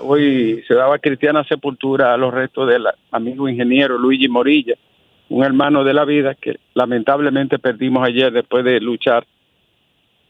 Hoy 0.01 0.61
se 0.67 0.73
daba 0.73 0.99
cristiana 0.99 1.45
sepultura 1.45 2.13
a 2.13 2.17
los 2.17 2.33
restos 2.33 2.67
del 2.67 2.85
amigo 3.11 3.47
ingeniero 3.47 3.97
Luigi 3.97 4.27
Morilla, 4.27 4.73
un 5.29 5.45
hermano 5.45 5.85
de 5.85 5.93
la 5.93 6.03
vida 6.03 6.35
que 6.35 6.57
lamentablemente 6.73 7.57
perdimos 7.57 8.05
ayer 8.05 8.33
después 8.33 8.65
de 8.65 8.81
luchar 8.81 9.25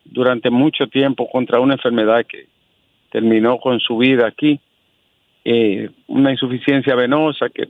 durante 0.05 0.51
mucho 0.51 0.85
tiempo 0.85 1.27
contra 1.27 1.59
una 1.59 1.73
enfermedad 1.73 2.23
que 2.29 2.45
terminó 3.11 3.57
con 3.57 3.79
su 3.79 3.97
vida 3.97 4.27
aquí, 4.27 4.59
eh, 5.43 5.89
una 6.05 6.29
insuficiencia 6.29 6.93
venosa 6.93 7.49
que 7.49 7.67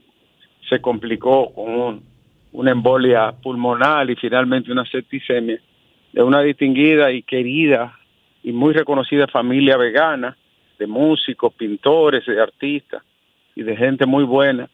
se 0.68 0.82
complicó 0.82 1.54
con 1.54 1.70
un- 1.74 2.13
una 2.54 2.72
embolia 2.72 3.32
pulmonar 3.32 4.10
y 4.10 4.16
finalmente 4.16 4.72
una 4.72 4.86
septicemia 4.86 5.60
de 6.14 6.24
una 6.24 6.42
distinguida 6.42 7.12
y 7.12 7.24
querida 7.24 7.98
y 8.44 8.52
muy 8.52 8.74
reconocida 8.74 9.28
familia 9.28 9.76
vegana 9.78 10.38
de 10.78 10.88
músicos, 10.88 11.54
pintores, 11.54 12.26
de 12.26 12.42
artistas 12.42 13.04
y 13.56 13.64
de 13.64 13.76
gente 13.76 14.06
muy 14.06 14.24
buena. 14.24 14.70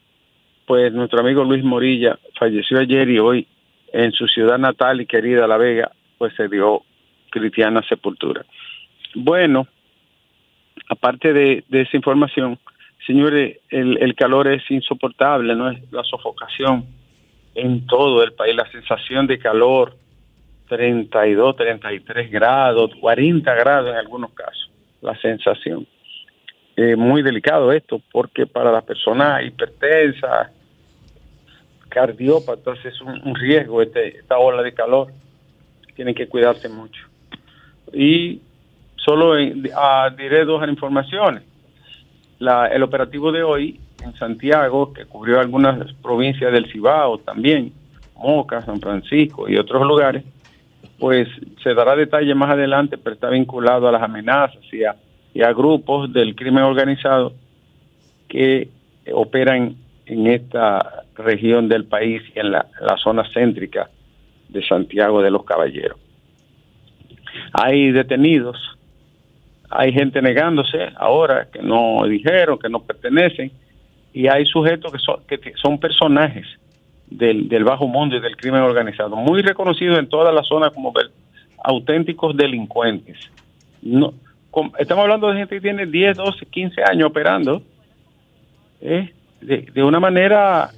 Pues 0.66 0.94
nuestro 0.94 1.22
amigo 1.22 1.44
Luis 1.44 1.64
Morilla 1.64 2.20
falleció 2.38 2.80
ayer 2.80 3.10
y 3.10 3.20
hoy 3.20 3.48
en 3.94 4.12
su 4.12 4.28
ciudad 4.28 4.58
natal 4.58 5.02
y 5.02 5.06
querida 5.06 5.48
La 5.48 5.58
Vega, 5.58 5.92
pues 6.18 6.34
se 6.36 6.48
dio 6.48 6.84
cristiana 7.30 7.82
sepultura. 7.88 8.46
Bueno, 9.16 9.68
aparte 10.90 11.34
de, 11.34 11.64
de 11.70 11.82
esa 11.82 11.96
información, 11.96 12.60
señores, 13.08 13.60
el, 13.70 13.98
el 14.02 14.14
calor 14.16 14.48
es 14.48 14.70
insoportable, 14.70 15.56
¿no? 15.56 15.72
Es 15.72 15.92
la 15.92 16.04
sofocación 16.04 16.99
en 17.60 17.86
todo 17.88 18.24
el 18.24 18.34
país, 18.34 18.56
la 18.56 18.70
sensación 18.72 19.28
de 19.28 19.38
calor, 19.40 19.96
32, 20.68 21.56
33 21.56 22.32
grados, 22.32 22.92
40 23.00 23.54
grados 23.56 23.90
en 23.92 23.96
algunos 23.98 24.32
casos, 24.34 24.70
la 25.02 25.16
sensación. 25.20 25.88
Muy 26.96 27.22
delicado 27.24 27.74
esto, 27.74 28.02
porque 28.12 28.46
para 28.48 28.72
las 28.72 28.84
personas 28.86 29.44
hipertensas, 29.44 30.50
cardiópatas 31.90 32.78
es 32.86 33.02
un, 33.02 33.20
un 33.28 33.36
riesgo 33.36 33.82
este, 33.82 34.20
esta 34.20 34.38
ola 34.38 34.62
de 34.62 34.74
calor. 34.74 35.12
Tienen 35.96 36.16
que 36.16 36.28
cuidarse 36.28 36.70
mucho. 36.70 37.02
Y 37.92 38.40
solo 38.96 39.38
en- 39.38 39.70
ah, 39.76 40.10
diré 40.18 40.46
dos 40.46 40.66
informaciones. 40.70 41.44
La- 42.38 42.68
el 42.68 42.84
operativo 42.84 43.32
de 43.32 43.44
hoy 43.44 43.80
Santiago, 44.16 44.94
que 44.94 45.06
cubrió 45.06 45.40
algunas 45.40 45.94
provincias 45.96 46.52
del 46.52 46.72
Cibao 46.72 47.18
también, 47.20 47.72
Moca, 48.16 48.62
San 48.62 48.80
Francisco 48.80 49.50
y 49.50 49.58
otros 49.58 49.86
lugares, 49.86 50.24
pues 50.98 51.28
se 51.64 51.74
dará 51.74 51.96
detalle 51.96 52.36
más 52.36 52.52
adelante, 52.52 52.98
pero 52.98 53.14
está 53.14 53.30
vinculado 53.30 53.88
a 53.88 53.92
las 53.92 54.02
amenazas 54.02 54.62
y 54.72 54.84
a, 54.84 55.54
grupos 55.54 56.12
del 56.12 56.36
crimen 56.36 56.64
organizado 56.64 57.34
que 58.28 58.70
operan 59.14 59.76
en 60.06 60.28
esta 60.28 61.04
región 61.16 61.70
del 61.70 61.86
país 61.86 62.22
y 62.36 62.40
en 62.40 62.52
la 62.52 62.66
zona 63.02 63.24
céntrica 63.34 63.90
de 64.50 64.66
Santiago 64.66 65.22
de 65.22 65.32
los 65.32 65.46
Caballeros. 65.46 65.98
Hay 67.54 67.92
detenidos, 67.92 68.58
hay 69.70 69.94
gente 69.94 70.22
negándose 70.22 70.90
ahora 70.96 71.48
que 71.52 71.62
no 71.62 72.04
dijeron, 72.08 72.58
que 72.60 72.70
no 72.70 72.82
pertenecen, 72.82 73.52
y 74.14 74.28
hay 74.28 74.46
sujetos 74.46 74.92
que 74.92 75.00
son, 75.00 75.22
que 75.28 75.54
son 75.62 75.80
personajes 75.80 76.48
del, 77.10 77.64
bajo 77.64 77.88
mundo 77.88 78.16
y 78.16 78.20
del 78.20 78.38
crimen 78.38 78.62
organizado, 78.62 79.16
muy 79.16 79.42
reconocidos 79.42 79.98
en 80.00 80.08
toda 80.08 80.32
la 80.32 80.44
zona 80.44 80.70
como 80.70 80.94
auténticos 81.64 82.36
delincuentes. 82.36 83.18
No, 83.82 84.14
estamos 84.78 85.04
hablando 85.04 85.30
de 85.30 85.38
gente 85.38 85.56
que 85.56 85.62
tiene 85.62 85.86
10, 85.86 86.18
12, 86.18 86.46
15 86.46 86.84
años 86.84 87.10
operando 87.10 87.62
¿eh? 88.82 89.12
de, 89.42 89.68
de 89.74 89.84
una 89.84 90.00
manera, 90.00 90.70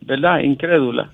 ¿verdad?, 0.00 0.40
incrédula. 0.40 1.10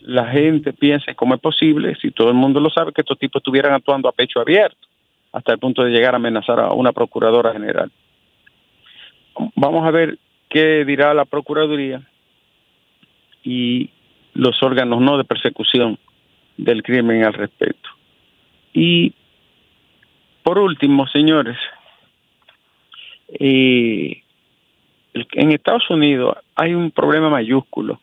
La 0.00 0.26
gente 0.26 0.72
piensa 0.72 1.14
cómo 1.14 1.34
es 1.34 1.40
posible, 1.40 1.96
si 2.00 2.12
todo 2.12 2.28
el 2.28 2.34
mundo 2.34 2.60
lo 2.60 2.70
sabe, 2.70 2.92
que 2.92 3.00
estos 3.00 3.18
tipos 3.18 3.40
estuvieran 3.40 3.72
actuando 3.74 4.08
a 4.08 4.12
pecho 4.12 4.40
abierto, 4.40 4.86
hasta 5.32 5.52
el 5.52 5.58
punto 5.58 5.82
de 5.82 5.90
llegar 5.90 6.14
a 6.14 6.18
amenazar 6.18 6.60
a 6.60 6.72
una 6.72 6.92
procuradora 6.92 7.52
general. 7.52 7.90
Vamos 9.56 9.86
a 9.86 9.90
ver 9.90 10.18
qué 10.48 10.84
dirá 10.84 11.14
la 11.14 11.24
Procuraduría 11.24 12.02
y 13.42 13.90
los 14.34 14.62
órganos 14.62 15.00
no 15.00 15.16
de 15.16 15.24
persecución 15.24 15.98
del 16.56 16.82
crimen 16.82 17.24
al 17.24 17.34
respecto. 17.34 17.88
Y 18.72 19.14
por 20.42 20.58
último, 20.58 21.06
señores, 21.08 21.56
eh, 23.28 24.22
en 25.32 25.52
Estados 25.52 25.88
Unidos 25.90 26.36
hay 26.54 26.74
un 26.74 26.90
problema 26.90 27.30
mayúsculo. 27.30 28.00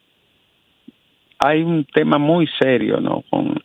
Hay 1.40 1.62
un 1.62 1.86
tema 1.86 2.18
muy 2.18 2.48
serio, 2.60 3.00
¿no? 3.00 3.24
Con 3.30 3.62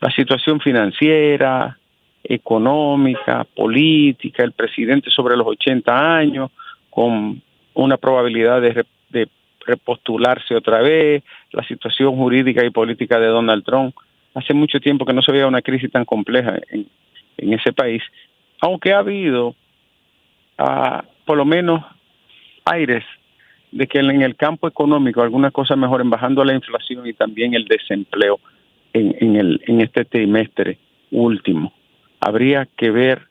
la 0.00 0.10
situación 0.10 0.60
financiera, 0.60 1.78
económica, 2.24 3.44
política, 3.44 4.44
el 4.44 4.52
presidente 4.52 5.10
sobre 5.10 5.36
los 5.36 5.46
80 5.46 6.16
años, 6.16 6.50
con 6.90 7.42
una 7.74 7.96
probabilidad 7.96 8.60
de, 8.60 8.84
re- 9.10 9.28
repostularse 9.66 10.54
otra 10.54 10.80
vez, 10.80 11.22
la 11.52 11.64
situación 11.64 12.16
jurídica 12.16 12.64
y 12.64 12.70
política 12.70 13.18
de 13.18 13.26
Donald 13.26 13.64
Trump. 13.64 13.94
Hace 14.34 14.54
mucho 14.54 14.80
tiempo 14.80 15.04
que 15.04 15.12
no 15.12 15.22
se 15.22 15.32
veía 15.32 15.46
una 15.46 15.62
crisis 15.62 15.90
tan 15.90 16.04
compleja 16.04 16.58
en, 16.70 16.86
ese 17.52 17.72
país, 17.72 18.02
aunque 18.60 18.92
ha 18.92 18.98
habido 18.98 19.54
ah, 20.58 21.04
por 21.24 21.36
lo 21.36 21.44
menos 21.44 21.84
aires 22.64 23.04
de 23.72 23.86
que 23.86 23.98
en 23.98 24.22
el 24.22 24.36
campo 24.36 24.68
económico 24.68 25.22
algunas 25.22 25.52
cosas 25.52 25.78
mejoren 25.78 26.10
bajando 26.10 26.44
la 26.44 26.54
inflación 26.54 27.06
y 27.06 27.14
también 27.14 27.54
el 27.54 27.64
desempleo 27.64 28.38
en, 28.92 29.16
en, 29.20 29.36
el, 29.36 29.60
en 29.66 29.80
este 29.80 30.04
trimestre 30.04 30.78
último. 31.10 31.72
Habría 32.20 32.68
que 32.76 32.90
ver 32.90 33.22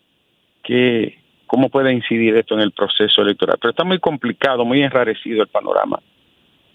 que, 0.63 1.19
cómo 1.51 1.67
puede 1.67 1.91
incidir 1.91 2.33
esto 2.37 2.53
en 2.53 2.61
el 2.61 2.71
proceso 2.71 3.21
electoral. 3.21 3.57
Pero 3.59 3.71
está 3.71 3.83
muy 3.83 3.99
complicado, 3.99 4.63
muy 4.63 4.81
enrarecido 4.81 5.41
el 5.41 5.49
panorama 5.49 5.99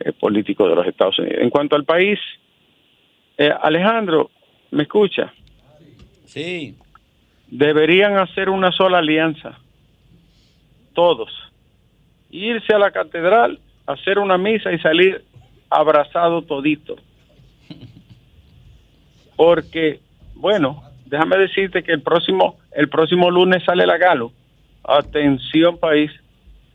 eh, 0.01 0.13
político 0.13 0.69
de 0.69 0.75
los 0.75 0.87
Estados 0.87 1.19
Unidos. 1.19 1.39
En 1.41 1.49
cuanto 1.49 1.77
al 1.77 1.87
país, 1.87 2.19
eh, 3.39 3.51
Alejandro, 3.63 4.31
¿me 4.73 4.83
escucha? 4.83 5.33
Sí. 6.27 6.77
Deberían 7.47 8.19
hacer 8.19 8.51
una 8.51 8.71
sola 8.71 8.99
alianza, 8.99 9.59
todos, 10.93 11.31
irse 12.29 12.75
a 12.75 12.79
la 12.79 12.91
catedral, 12.91 13.59
hacer 13.87 14.19
una 14.19 14.37
misa 14.37 14.75
y 14.75 14.79
salir 14.81 15.25
abrazado 15.71 16.43
todito. 16.43 16.97
Porque, 19.37 20.01
bueno, 20.35 20.83
déjame 21.07 21.39
decirte 21.39 21.83
que 21.83 21.93
el 21.93 22.03
próximo, 22.03 22.59
el 22.73 22.91
próximo 22.91 23.31
lunes 23.31 23.65
sale 23.65 23.87
la 23.87 23.97
Galo. 23.97 24.33
Atención 24.89 25.79
país, 25.79 26.13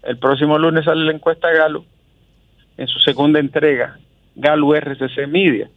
el 0.04 0.18
próximo 0.18 0.58
lunes 0.58 0.84
sale 0.84 1.06
la 1.06 1.14
encuesta 1.14 1.50
Galo 1.50 1.86
en 2.76 2.88
su 2.88 3.00
segunda 3.00 3.40
entrega, 3.40 3.98
Galo 4.36 4.76
RCC 4.76 5.28
Media. 5.28 5.70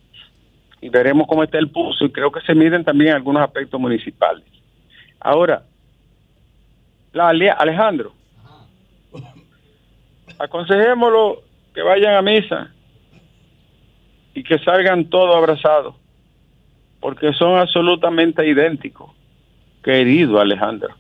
Y 0.81 0.89
veremos 0.89 1.29
cómo 1.29 1.45
está 1.45 1.59
el 1.59 1.71
pulso 1.71 2.05
y 2.05 2.11
creo 2.11 2.33
que 2.33 2.41
se 2.41 2.55
miden 2.55 2.85
también 2.85 3.15
algunos 3.15 3.43
aspectos 3.43 3.81
municipales. 3.81 4.45
Ahora, 5.21 5.63
la 7.13 7.29
Alejandro, 7.29 8.13
aconsejémoslo 10.39 11.43
que 11.73 11.83
vayan 11.83 12.17
a 12.17 12.23
misa 12.23 12.75
y 14.35 14.43
que 14.43 14.59
salgan 14.59 15.09
todos 15.09 15.37
abrazados, 15.37 15.95
porque 17.01 17.33
son 17.33 17.59
absolutamente 17.59 18.47
idénticos. 18.47 19.13
Querido 19.83 20.41
Alejandro. 20.41 20.95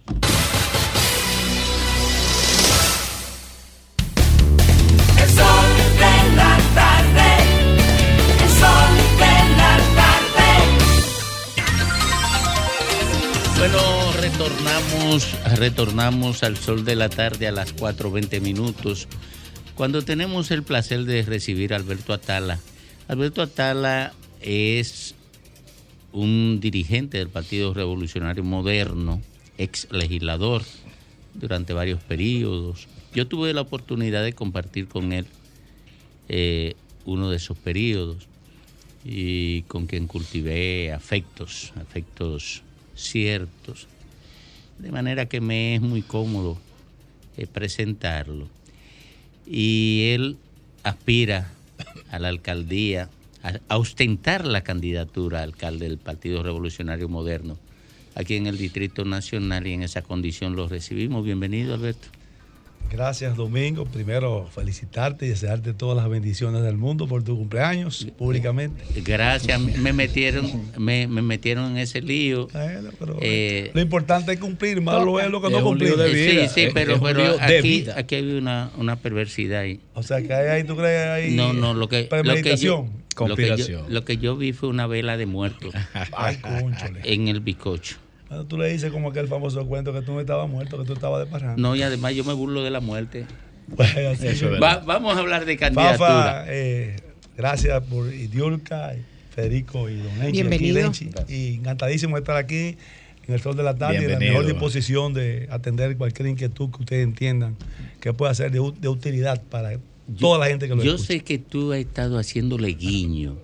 Retornamos, 15.57 16.43
al 16.43 16.57
sol 16.57 16.85
de 16.85 16.97
la 16.97 17.09
tarde 17.09 17.47
a 17.47 17.53
las 17.53 17.77
4.20 17.77 18.41
minutos, 18.41 19.07
cuando 19.77 20.03
tenemos 20.03 20.51
el 20.51 20.65
placer 20.65 21.05
de 21.05 21.23
recibir 21.23 21.73
a 21.73 21.77
Alberto 21.77 22.13
Atala. 22.13 22.59
Alberto 23.07 23.41
Atala 23.41 24.13
es 24.41 25.15
un 26.13 26.59
dirigente 26.61 27.19
del 27.19 27.29
Partido 27.29 27.73
Revolucionario 27.75 28.43
Moderno, 28.43 29.23
ex 29.57 29.87
legislador 29.93 30.63
durante 31.35 31.75
varios 31.75 32.03
periodos. 32.03 32.89
Yo 33.15 33.29
tuve 33.29 33.55
la 33.55 33.61
oportunidad 33.61 34.25
de 34.25 34.33
compartir 34.33 34.89
con 34.89 35.13
él 35.13 35.27
eh, 36.29 36.75
uno 37.05 37.31
de 37.31 37.37
esos 37.37 37.57
periodos 37.57 38.27
y 39.05 39.63
con 39.63 39.87
quien 39.87 40.09
cultivé 40.09 40.93
afectos, 40.93 41.73
afectos 41.81 42.63
ciertos, 42.97 43.87
de 44.79 44.93
manera 44.93 45.27
que 45.27 45.41
me 45.41 45.75
es 45.75 45.81
muy 45.81 46.03
cómodo 46.03 46.59
eh, 47.37 47.47
presentarlo. 47.47 48.49
Y 49.47 50.11
él 50.13 50.37
aspira 50.83 51.53
a 52.11 52.19
la 52.19 52.29
alcaldía, 52.29 53.09
a, 53.43 53.59
a 53.69 53.79
ostentar 53.79 54.47
la 54.47 54.63
candidatura 54.63 55.41
a 55.41 55.43
alcalde 55.43 55.89
del 55.89 55.99
Partido 55.99 56.43
Revolucionario 56.43 57.09
Moderno 57.09 57.59
aquí 58.15 58.37
en 58.37 58.47
el 58.47 58.59
Distrito 58.59 59.05
Nacional 59.05 59.67
y 59.67 59.73
en 59.73 59.83
esa 59.83 60.03
condición 60.03 60.57
lo 60.57 60.69
recibimos. 60.69 61.25
Bienvenido, 61.25 61.75
Alberto. 61.75 62.09
Gracias, 62.91 63.37
Domingo. 63.37 63.85
Primero, 63.87 64.49
felicitarte 64.55 65.27
y 65.27 65.31
desearte 65.31 65.75
todas 65.75 65.97
las 65.97 66.09
bendiciones 66.09 66.63
del 66.63 66.77
mundo 66.77 67.09
por 67.09 67.25
tu 67.25 67.37
cumpleaños 67.37 68.07
públicamente. 68.17 68.85
Gracias, 69.03 69.61
me 69.61 69.93
metieron, 69.93 70.49
me, 70.79 71.09
me 71.09 71.21
metieron 71.23 71.73
en 71.73 71.79
ese 71.79 72.01
lío. 72.01 72.47
Eh, 73.21 73.71
Lo 73.75 73.81
importante 73.81 74.33
es 74.33 74.39
cumplir, 74.39 74.81
malo 74.81 75.19
es 75.19 75.29
lo 75.29 75.43
que 75.43 75.51
no 75.51 75.63
cumplir. 75.63 75.97
de 75.97 76.49
Sí, 76.49 76.49
sí, 76.55 76.69
pero, 76.73 77.01
aquí, 77.41 77.61
vida. 77.63 77.95
aquí 77.97 78.15
hay 78.15 78.33
una, 78.37 78.71
una 78.79 78.97
perversidad 78.97 79.61
ahí. 79.63 79.81
O 79.95 80.03
sea, 80.03 80.23
que 80.23 80.33
ahí, 80.33 80.49
ahí 80.49 80.65
tú 80.65 80.77
crees 80.77 81.07
ahí 81.09 81.35
No, 81.35 81.53
no, 81.53 81.75
lo 81.75 81.89
que, 81.89 82.09
lo 82.23 82.35
que 82.37 82.57
yo, 82.57 82.87
lo 82.87 82.87
que, 82.87 82.87
yo, 82.87 82.89
Conspiración. 83.15 83.85
lo 83.89 84.05
que 84.05 84.17
yo 84.19 84.37
vi 84.37 84.53
fue 84.53 84.69
una 84.69 84.87
vela 84.87 85.17
de 85.17 85.27
muertos 85.27 85.75
Ay, 86.17 86.39
en 87.05 87.29
el 87.29 87.41
bizcocho. 87.41 87.97
Bueno, 88.29 88.45
tú 88.47 88.57
le 88.59 88.69
dices 88.73 88.91
como 88.91 89.11
aquel 89.11 89.29
famoso 89.29 89.67
cuento 89.67 89.93
que 89.93 90.03
tú 90.03 90.13
no 90.13 90.21
estabas 90.21 90.49
muerto, 90.49 90.79
que 90.79 90.85
tú 90.85 90.95
estabas 90.95 91.25
de 91.25 91.31
parranda. 91.31 91.57
No, 91.61 91.77
y 91.77 91.83
además 91.83 92.15
yo 92.15 92.25
me 92.25 92.33
burlo 92.33 92.63
de 92.63 92.71
la 92.71 92.81
muerte. 92.81 93.27
Pues, 93.77 93.97
así 93.97 94.27
Eso 94.27 94.29
es 94.29 94.43
mismo. 94.43 94.61
Va- 94.61 94.81
vamos 94.81 95.17
a 95.17 95.21
hablar 95.21 95.47
de 95.47 95.57
candidatura. 95.57 95.97
Fafa, 95.97 96.45
eh, 96.49 96.97
gracias 97.35 97.83
por 97.85 98.13
Idiolca, 98.13 98.95
Federico 99.35 99.89
y 99.89 99.97
Don 99.97 100.13
Enchi, 100.23 100.33
Bienvenido. 100.33 100.83
Lenchi. 100.83 101.09
Y 101.29 101.55
encantadísimo 101.55 102.17
de 102.17 102.21
estar 102.21 102.37
aquí 102.37 102.77
en 103.27 103.35
el 103.35 103.41
sol 103.41 103.57
de 103.57 103.63
la 103.63 103.75
tarde 103.75 104.03
y 104.03 104.05
en 104.05 104.13
la 104.13 104.19
mejor 104.19 104.45
disposición 104.45 105.15
de 105.15 105.49
atender 105.51 105.97
cualquier 105.97 106.29
inquietud 106.29 106.69
que 106.73 106.77
ustedes 106.83 107.05
entiendan 107.05 107.57
que 108.01 108.13
pueda 108.13 108.35
ser 108.35 108.51
de, 108.51 108.61
utilidad 108.61 109.41
para 109.45 109.79
toda 110.21 110.39
la 110.39 110.47
gente 110.49 110.69
que 110.69 110.75
lo 110.75 110.83
Yo 110.85 110.97
escucha. 110.97 111.07
sé 111.15 111.21
que 111.21 111.39
tú 111.39 111.73
has 111.73 111.79
estado 111.79 112.19
haciéndole 112.19 112.69
guiño 112.75 113.39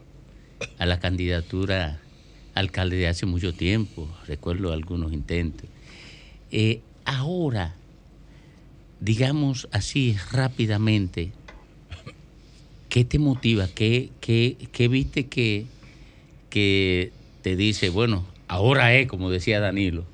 a 0.76 0.84
la 0.84 1.00
candidatura 1.00 1.99
alcalde 2.60 2.96
de 2.96 3.08
hace 3.08 3.26
mucho 3.26 3.52
tiempo. 3.52 4.08
Recuerdo 4.26 4.72
algunos 4.72 5.12
intentos. 5.12 5.68
Eh, 6.52 6.80
ahora, 7.04 7.74
digamos 9.00 9.68
así 9.72 10.16
rápidamente, 10.32 11.32
¿qué 12.88 13.04
te 13.04 13.18
motiva? 13.18 13.68
¿Qué, 13.74 14.10
qué, 14.20 14.56
qué 14.72 14.88
viste 14.88 15.26
que, 15.26 15.66
que 16.50 17.12
te 17.42 17.56
dice, 17.56 17.88
bueno, 17.88 18.26
ahora 18.48 18.94
es, 18.94 19.08
como 19.08 19.30
decía 19.30 19.60
Danilo? 19.60 20.04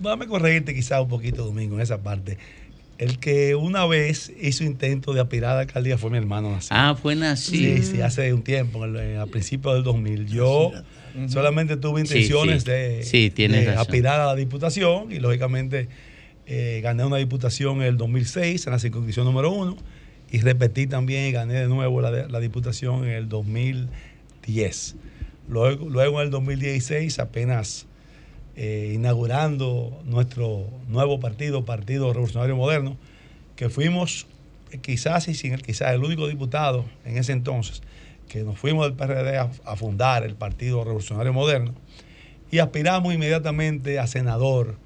Déjame 0.00 0.26
corregirte 0.26 0.74
quizá 0.74 1.00
un 1.00 1.08
poquito, 1.08 1.44
Domingo, 1.44 1.76
en 1.76 1.80
esa 1.80 2.02
parte. 2.02 2.38
El 2.98 3.18
que 3.20 3.54
una 3.54 3.86
vez 3.86 4.32
hizo 4.40 4.64
intento 4.64 5.12
de 5.12 5.20
aspirar 5.20 5.52
a 5.52 5.54
la 5.54 5.60
alcaldía 5.60 5.98
fue 5.98 6.10
mi 6.10 6.18
hermano 6.18 6.50
Nací. 6.50 6.68
Ah, 6.70 6.96
fue 7.00 7.14
Nací. 7.14 7.56
Sí, 7.56 7.82
sí, 7.82 8.00
hace 8.00 8.32
un 8.32 8.42
tiempo, 8.42 8.84
a 8.84 9.26
principios 9.26 9.74
del 9.74 9.84
2000. 9.84 10.26
Yo 10.26 10.72
solamente 11.26 11.76
tuve 11.76 12.00
intenciones 12.00 12.62
sí. 12.62 12.70
de, 12.70 13.02
Sí, 13.02 13.30
de 13.30 13.70
aspirar 13.70 14.20
a 14.20 14.26
la 14.26 14.34
diputación 14.34 15.10
y 15.12 15.18
lógicamente 15.18 15.88
eh, 16.46 16.80
gané 16.82 17.04
una 17.04 17.16
diputación 17.16 17.78
en 17.78 17.88
el 17.88 17.96
2006 17.96 18.66
en 18.66 18.72
la 18.72 18.78
circunscripción 18.78 19.26
número 19.26 19.50
uno 19.50 19.76
y 20.30 20.40
repetí 20.40 20.86
también 20.86 21.26
y 21.26 21.32
gané 21.32 21.54
de 21.54 21.68
nuevo 21.68 22.00
la, 22.00 22.10
la 22.10 22.40
diputación 22.40 23.04
en 23.04 23.10
el 23.10 23.28
2010. 23.28 24.96
Luego, 25.48 25.88
luego 25.88 26.20
en 26.20 26.26
el 26.26 26.30
2016 26.30 27.18
apenas 27.18 27.86
eh, 28.60 28.92
inaugurando 28.94 30.02
nuestro 30.04 30.66
nuevo 30.88 31.20
partido, 31.20 31.64
Partido 31.64 32.12
Revolucionario 32.12 32.56
Moderno, 32.56 32.96
que 33.54 33.70
fuimos 33.70 34.26
eh, 34.72 34.78
quizás 34.78 35.28
y 35.28 35.34
sin 35.34 35.52
el 35.52 35.62
quizás 35.62 35.94
el 35.94 36.02
único 36.02 36.26
diputado 36.26 36.84
en 37.04 37.18
ese 37.18 37.32
entonces 37.32 37.82
que 38.28 38.44
nos 38.44 38.58
fuimos 38.58 38.86
del 38.86 38.94
PRD 38.94 39.38
a, 39.38 39.50
a 39.64 39.76
fundar 39.76 40.24
el 40.24 40.34
Partido 40.34 40.84
Revolucionario 40.84 41.32
Moderno 41.32 41.74
y 42.50 42.58
aspiramos 42.58 43.12
inmediatamente 43.12 43.98
a 43.98 44.06
senador 44.06 44.76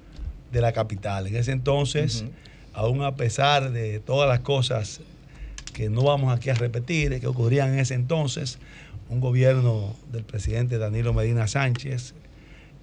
de 0.51 0.61
la 0.61 0.71
capital. 0.71 1.27
En 1.27 1.35
ese 1.35 1.51
entonces, 1.51 2.25
aún 2.73 3.01
a 3.03 3.15
pesar 3.15 3.71
de 3.71 3.99
todas 3.99 4.29
las 4.29 4.39
cosas 4.39 5.01
que 5.73 5.89
no 5.89 6.03
vamos 6.03 6.35
aquí 6.35 6.49
a 6.49 6.53
repetir, 6.53 7.19
que 7.19 7.27
ocurrían 7.27 7.73
en 7.73 7.79
ese 7.79 7.95
entonces, 7.95 8.59
un 9.09 9.19
gobierno 9.19 9.95
del 10.11 10.23
presidente 10.23 10.77
Danilo 10.77 11.13
Medina 11.13 11.47
Sánchez, 11.47 12.13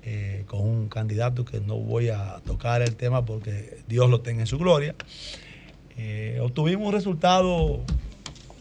eh, 0.03 0.45
con 0.47 0.63
un 0.63 0.89
candidato 0.89 1.45
que 1.45 1.61
no 1.61 1.77
voy 1.77 2.09
a 2.09 2.41
tocar 2.45 2.83
el 2.83 2.97
tema 2.97 3.25
porque 3.25 3.79
Dios 3.87 4.11
lo 4.11 4.21
tenga 4.23 4.41
en 4.41 4.47
su 4.47 4.59
gloria, 4.59 4.95
eh, 5.97 6.39
obtuvimos 6.43 6.89
un 6.89 6.93
resultado 6.93 7.81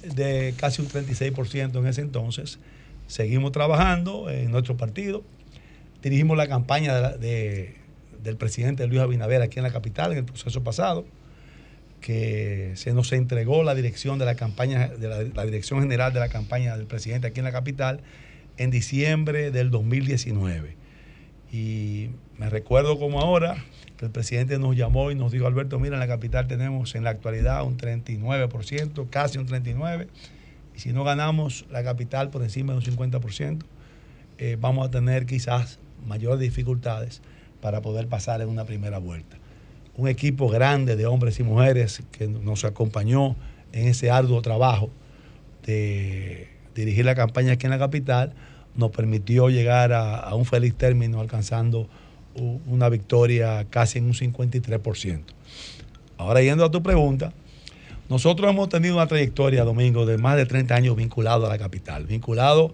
de 0.04 0.54
casi 0.58 0.82
un 0.82 0.90
36% 0.90 1.78
en 1.78 1.88
ese 1.88 2.02
entonces. 2.02 2.60
Seguimos 3.08 3.52
trabajando 3.52 4.30
en 4.30 4.52
nuestro 4.52 4.78
partido. 4.78 5.24
Dirigimos 6.02 6.38
la 6.38 6.48
campaña 6.48 7.12
de 7.12 7.80
del 8.24 8.38
presidente 8.38 8.86
Luis 8.88 9.02
Abinader 9.02 9.42
aquí 9.42 9.60
en 9.60 9.64
la 9.64 9.72
capital 9.72 10.12
en 10.12 10.20
el 10.20 10.26
proceso 10.26 10.64
pasado, 10.64 11.06
que 12.02 12.72
se 12.76 12.94
nos 12.94 13.12
entregó 13.12 13.64
la 13.64 13.76
dirección 13.76 14.20
de 14.20 14.26
la 14.26 14.36
campaña, 14.36 14.88
de 14.88 15.32
la 15.34 15.46
dirección 15.46 15.82
general 15.82 16.14
de 16.14 16.20
la 16.20 16.30
campaña 16.30 16.78
del 16.78 16.88
presidente 16.88 17.28
aquí 17.28 17.40
en 17.40 17.46
la 17.46 17.52
capital 17.52 18.02
en 18.58 18.72
diciembre 18.72 19.52
del 19.52 19.70
2019. 19.72 20.76
Y 21.52 22.10
me 22.38 22.50
recuerdo 22.50 23.00
como 23.00 23.20
ahora 23.20 23.64
el 24.06 24.12
presidente 24.12 24.58
nos 24.60 24.76
llamó 24.76 25.12
y 25.12 25.16
nos 25.16 25.32
dijo, 25.32 25.48
Alberto, 25.48 25.80
mira, 25.80 25.96
en 25.96 26.00
la 26.00 26.08
capital 26.08 26.48
tenemos 26.48 26.96
en 26.96 27.04
la 27.04 27.10
actualidad 27.10 27.64
un 27.64 27.78
39%, 27.78 29.10
casi 29.10 29.38
un 29.38 29.48
39%, 29.48 30.08
y 30.76 30.80
si 30.80 30.94
no 30.94 31.04
ganamos 31.04 31.66
la 31.70 31.84
capital 31.84 32.30
por 32.30 32.44
encima 32.44 32.74
de 32.74 32.80
un 32.80 32.86
50%, 32.86 33.60
eh, 34.38 34.58
vamos 34.60 34.88
a 34.88 34.92
tener 34.92 35.26
quizás 35.26 35.80
mayores 36.06 36.40
dificultades 36.40 37.22
para 37.62 37.82
poder 37.82 38.08
pasar 38.08 38.42
en 38.42 38.50
una 38.50 38.66
primera 38.66 38.98
vuelta. 38.98 39.38
Un 39.98 40.08
equipo 40.08 40.48
grande 40.48 40.96
de 40.96 41.06
hombres 41.06 41.40
y 41.40 41.44
mujeres 41.44 42.04
que 42.12 42.28
nos 42.28 42.64
acompañó 42.64 43.36
en 43.74 43.88
ese 43.88 44.10
arduo 44.10 44.42
trabajo 44.42 44.90
de 45.66 46.48
dirigir 46.74 47.06
la 47.06 47.16
campaña 47.16 47.54
aquí 47.54 47.66
en 47.66 47.72
la 47.72 47.80
capital, 47.80 48.34
nos 48.76 48.92
permitió 48.92 49.50
llegar 49.50 49.92
a, 49.92 50.34
un 50.36 50.46
feliz 50.46 50.74
término 50.76 51.20
alcanzando 51.20 51.90
una 52.40 52.90
victoria 52.90 53.66
casi 53.70 54.00
en 54.00 54.06
un 54.06 54.14
53%. 54.14 55.22
Ahora 56.18 56.42
yendo 56.42 56.66
a 56.66 56.72
tu 56.72 56.84
pregunta, 56.84 57.34
nosotros 58.10 58.50
hemos 58.50 58.70
tenido 58.70 58.96
una 58.96 59.08
trayectoria, 59.08 59.64
Domingo, 59.64 60.06
de 60.06 60.18
más 60.18 60.36
de 60.36 60.46
30 60.46 60.76
años 60.76 60.96
vinculado 60.96 61.46
a 61.46 61.50
la 61.50 61.58
capital, 61.58 62.06
vinculado 62.06 62.74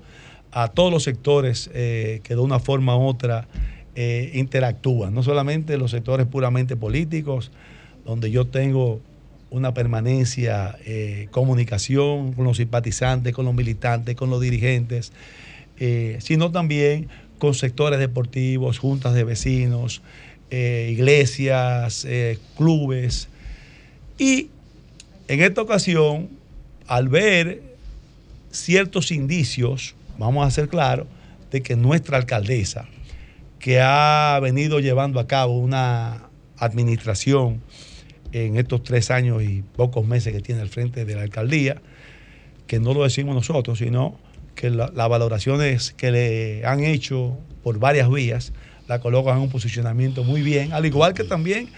a 0.52 0.70
todos 0.70 0.92
los 0.92 1.04
sectores 1.04 1.70
eh, 1.74 2.22
que 2.24 2.36
de 2.36 2.42
una 2.42 2.60
forma 2.60 2.98
u 2.98 3.06
otra 3.06 3.48
eh, 3.96 4.32
interactúan, 4.34 5.14
no 5.14 5.24
solamente 5.24 5.78
los 5.78 5.92
sectores 5.92 6.26
puramente 6.28 6.76
políticos, 6.76 7.52
donde 8.06 8.32
yo 8.32 8.46
tengo 8.46 9.02
una 9.50 9.74
permanencia, 9.74 10.78
eh, 10.86 11.28
comunicación 11.32 12.34
con 12.34 12.46
los 12.46 12.58
simpatizantes, 12.58 13.34
con 13.34 13.46
los 13.46 13.54
militantes, 13.54 14.16
con 14.16 14.30
los 14.30 14.42
dirigentes, 14.42 15.14
eh, 15.78 16.18
sino 16.20 16.52
también 16.52 17.08
con 17.38 17.54
sectores 17.54 18.00
deportivos, 18.00 18.80
juntas 18.80 19.14
de 19.14 19.24
vecinos, 19.24 20.02
eh, 20.52 20.90
iglesias, 20.92 22.06
eh, 22.06 22.38
clubes. 22.58 23.28
Y 24.18 24.50
en 25.28 25.42
esta 25.42 25.62
ocasión, 25.62 26.30
al 26.88 27.10
ver 27.10 27.62
ciertos 28.52 29.12
indicios, 29.12 29.96
vamos 30.18 30.48
a 30.48 30.52
ser 30.52 30.70
claros, 30.70 31.08
de 31.52 31.62
que 31.62 31.76
nuestra 31.76 32.18
alcaldesa, 32.18 32.86
que 33.60 33.80
ha 33.82 34.40
venido 34.42 34.80
llevando 34.80 35.20
a 35.20 35.28
cabo 35.28 35.58
una 35.58 36.30
administración 36.58 37.62
en 38.32 38.58
estos 38.58 38.84
tres 38.84 39.12
años 39.12 39.44
y 39.44 39.64
pocos 39.76 40.06
meses 40.06 40.34
que 40.34 40.42
tiene 40.42 40.62
al 40.62 40.70
frente 40.70 41.06
de 41.06 41.16
la 41.16 41.22
alcaldía, 41.22 41.82
que 42.68 42.80
no 42.80 42.94
lo 42.94 43.04
decimos 43.04 43.36
nosotros, 43.36 43.80
sino 43.80 44.18
que 44.56 44.70
la- 44.70 44.92
las 44.96 45.10
valoraciones 45.10 45.92
que 45.92 46.12
le 46.12 46.66
han 46.66 46.80
hecho 46.84 47.38
por 47.64 47.78
varias 47.80 48.10
vías 48.10 48.54
la 48.88 49.00
colocan 49.00 49.38
en 49.38 49.44
un 49.44 49.50
posicionamiento 49.50 50.24
muy 50.24 50.42
bien, 50.42 50.74
al 50.74 50.86
igual 50.86 51.14
que 51.14 51.24
también 51.24 51.70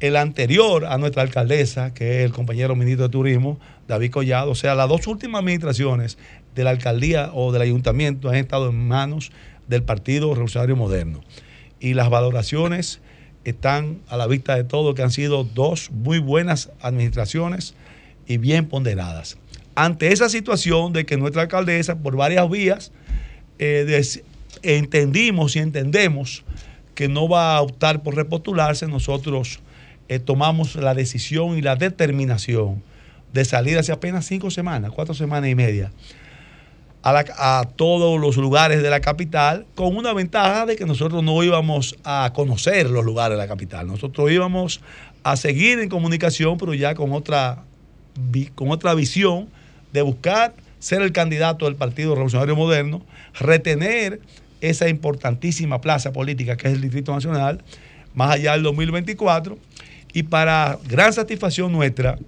el 0.00 0.16
anterior 0.16 0.84
a 0.84 0.98
nuestra 0.98 1.22
alcaldesa, 1.22 1.94
que 1.94 2.18
es 2.20 2.24
el 2.26 2.32
compañero 2.32 2.76
ministro 2.76 3.04
de 3.04 3.12
Turismo, 3.12 3.58
David 3.88 4.10
Collado. 4.10 4.50
O 4.50 4.54
sea, 4.54 4.74
las 4.74 4.88
dos 4.88 5.06
últimas 5.06 5.40
administraciones 5.40 6.18
de 6.54 6.64
la 6.64 6.70
alcaldía 6.70 7.30
o 7.32 7.52
del 7.52 7.62
ayuntamiento 7.62 8.28
han 8.28 8.34
estado 8.36 8.68
en 8.68 8.86
manos 8.86 9.32
del 9.66 9.82
Partido 9.82 10.28
Revolucionario 10.34 10.76
Moderno. 10.76 11.22
Y 11.80 11.94
las 11.94 12.10
valoraciones 12.10 13.00
están 13.44 14.00
a 14.08 14.16
la 14.16 14.26
vista 14.26 14.56
de 14.56 14.64
todo, 14.64 14.94
que 14.94 15.02
han 15.02 15.10
sido 15.10 15.44
dos 15.44 15.90
muy 15.90 16.18
buenas 16.18 16.70
administraciones 16.80 17.74
y 18.26 18.36
bien 18.36 18.66
ponderadas. 18.66 19.38
Ante 19.76 20.12
esa 20.12 20.28
situación 20.28 20.92
de 20.92 21.04
que 21.04 21.16
nuestra 21.16 21.42
alcaldesa, 21.42 21.98
por 21.98 22.16
varias 22.16 22.48
vías, 22.48 22.92
eh, 23.58 24.02
entendimos 24.62 25.56
y 25.56 25.58
entendemos 25.58 26.44
que 26.94 27.08
no 27.08 27.28
va 27.28 27.56
a 27.56 27.60
optar 27.60 28.02
por 28.02 28.14
repostularse, 28.14 28.86
nosotros 28.86 29.60
eh, 30.08 30.20
tomamos 30.20 30.76
la 30.76 30.94
decisión 30.94 31.58
y 31.58 31.62
la 31.62 31.76
determinación 31.76 32.82
de 33.32 33.44
salir 33.44 33.78
hace 33.78 33.90
apenas 33.90 34.26
cinco 34.26 34.50
semanas, 34.50 34.92
cuatro 34.94 35.12
semanas 35.12 35.50
y 35.50 35.56
media, 35.56 35.90
a, 37.02 37.60
a 37.60 37.64
todos 37.64 38.20
los 38.20 38.36
lugares 38.36 38.80
de 38.80 38.90
la 38.90 39.00
capital, 39.00 39.66
con 39.74 39.96
una 39.96 40.12
ventaja 40.12 40.66
de 40.66 40.76
que 40.76 40.86
nosotros 40.86 41.22
no 41.24 41.42
íbamos 41.42 41.96
a 42.04 42.30
conocer 42.32 42.88
los 42.88 43.04
lugares 43.04 43.36
de 43.36 43.42
la 43.42 43.48
capital, 43.48 43.88
nosotros 43.88 44.30
íbamos 44.30 44.80
a 45.24 45.36
seguir 45.36 45.80
en 45.80 45.88
comunicación, 45.88 46.58
pero 46.58 46.74
ya 46.74 46.94
con 46.94 47.12
otra, 47.12 47.64
con 48.54 48.70
otra 48.70 48.94
visión 48.94 49.48
de 49.94 50.02
buscar 50.02 50.54
ser 50.80 51.02
el 51.02 51.12
candidato 51.12 51.66
del 51.66 51.76
Partido 51.76 52.14
Revolucionario 52.14 52.56
Moderno, 52.56 53.00
retener 53.38 54.20
esa 54.60 54.88
importantísima 54.88 55.80
plaza 55.80 56.12
política 56.12 56.56
que 56.56 56.66
es 56.66 56.74
el 56.74 56.80
Distrito 56.80 57.14
Nacional, 57.14 57.62
más 58.12 58.32
allá 58.32 58.52
del 58.52 58.64
2024, 58.64 59.56
y 60.12 60.24
para 60.24 60.78
gran 60.88 61.12
satisfacción 61.12 61.70
nuestra, 61.70 62.18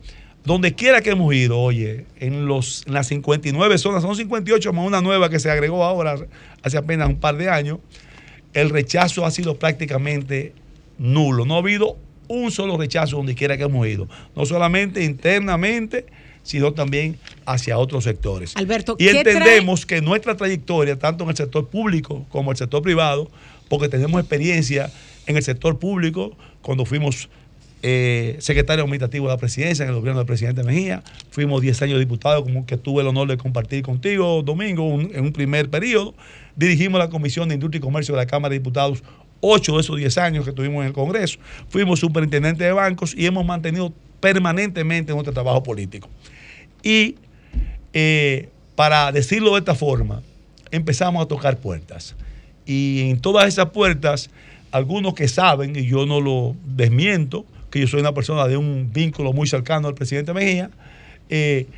donde 0.45 0.75
quiera 0.77 1.01
que 1.01 1.11
hemos 1.11 1.35
ido, 1.35 1.59
oye, 1.59 2.07
en, 2.21 2.47
los, 2.47 2.85
las 2.87 3.09
59 3.09 3.79
zonas, 3.79 4.03
son 4.03 4.15
58 4.15 4.73
más 4.73 4.87
una 4.87 5.01
nueva 5.01 5.29
que 5.29 5.41
se 5.41 5.51
agregó 5.51 5.83
ahora 5.83 6.15
hace 6.63 6.79
apenas 6.79 7.09
un 7.09 7.17
par 7.17 7.37
de 7.37 7.51
años, 7.51 7.81
el 8.55 8.71
rechazo 8.71 9.27
ha 9.27 9.31
sido 9.33 9.59
prácticamente 9.59 10.53
nulo. 10.99 11.45
No 11.45 11.57
ha 11.57 11.59
habido 11.59 11.99
un 12.29 12.53
solo 12.53 12.77
rechazo 12.79 13.17
donde 13.17 13.35
quiera 13.35 13.57
que 13.57 13.65
hemos 13.65 13.87
ido. 13.89 14.09
No 14.37 14.47
solamente 14.47 15.03
internamente, 15.03 16.07
sino 16.45 16.73
también 16.73 17.19
hacia 17.47 17.79
otros 17.79 18.05
sectores. 18.05 18.55
Alberto, 18.57 18.97
y 18.99 19.05
¿qué 19.05 19.11
entendemos 19.19 19.87
que 19.87 20.01
nuestra 20.03 20.37
trayectoria, 20.37 20.99
tanto 20.99 21.25
en 21.25 21.31
el 21.31 21.37
sector 21.37 21.69
público 21.69 22.27
como 22.29 22.51
en 22.51 22.55
el 22.55 22.59
sector 22.59 22.83
privado, 22.83 23.31
porque 23.69 23.89
tenemos 23.89 24.21
experiencia 24.21 24.91
en 25.27 25.37
el 25.37 25.43
sector 25.43 25.79
público, 25.79 26.37
cuando 26.63 26.85
fuimos 26.85 27.29
eh, 27.83 28.37
secretario 28.41 28.83
administrativo 28.85 29.27
de 29.29 29.35
la 29.35 29.39
presidencia 29.39 29.85
en 29.85 29.91
el 29.91 29.97
gobierno 29.97 30.19
del 30.19 30.27
presidente 30.27 30.65
Mejía. 30.65 31.05
Fuimos 31.31 31.61
10 31.63 31.83
años 31.83 31.99
diputados, 32.01 32.43
como 32.43 32.67
que 32.67 32.77
tuve 32.77 33.03
el 33.03 33.09
honor 33.09 33.29
de 33.29 33.37
compartir 33.37 33.83
contigo, 33.83 34.43
Domingo, 34.43 34.89
un- 34.89 35.11
en 35.15 35.25
un 35.25 35.33
primer 35.33 35.69
periodo. 35.71 36.15
Dirigimos 36.57 36.99
la 36.99 37.11
Comisión 37.11 37.49
de 37.49 37.55
Industria 37.55 37.79
y 37.79 37.83
Comercio 37.83 38.15
de 38.15 38.23
la 38.23 38.27
Cámara 38.27 38.53
de 38.53 38.59
Diputados, 38.59 39.05
8 39.41 39.75
de 39.75 39.81
esos 39.83 39.97
10 39.99 40.17
años 40.19 40.45
que 40.45 40.51
estuvimos 40.51 40.81
en 40.81 40.89
el 40.89 40.93
Congreso. 40.95 41.39
Fuimos 41.69 42.01
superintendente 42.01 42.65
de 42.65 42.73
bancos 42.73 43.15
y 43.17 43.27
hemos 43.27 43.45
mantenido 43.45 43.93
permanentemente 44.21 45.13
nuestro 45.13 45.33
trabajo 45.35 45.63
político. 45.63 46.09
Y 46.83 47.17
eh, 47.99 48.51
para 48.75 49.11
decirlo 49.11 49.53
de 49.55 49.61
esta 49.61 49.75
forma, 49.75 50.21
empezamos 50.71 51.25
a 51.25 51.27
tocar 51.27 51.57
puertas. 51.57 52.15
Y 52.67 53.09
en 53.09 53.21
todas 53.21 53.49
esas 53.49 53.71
puertas, 53.71 54.29
algunos 54.71 55.15
que 55.15 55.29
saben, 55.29 55.75
y 55.75 55.87
yo 55.87 56.05
no 56.05 56.21
lo 56.21 56.55
desmiento, 56.67 57.47
que 57.71 57.81
yo 57.81 57.87
soy 57.87 58.01
una 58.01 58.13
persona 58.13 58.47
de 58.49 58.59
un 58.59 58.91
vínculo 58.93 59.33
muy 59.33 59.49
cercano 59.49 59.89
al 59.89 59.95
presidente 59.95 60.35
Mejía, 60.35 60.69
eh, 61.31 61.69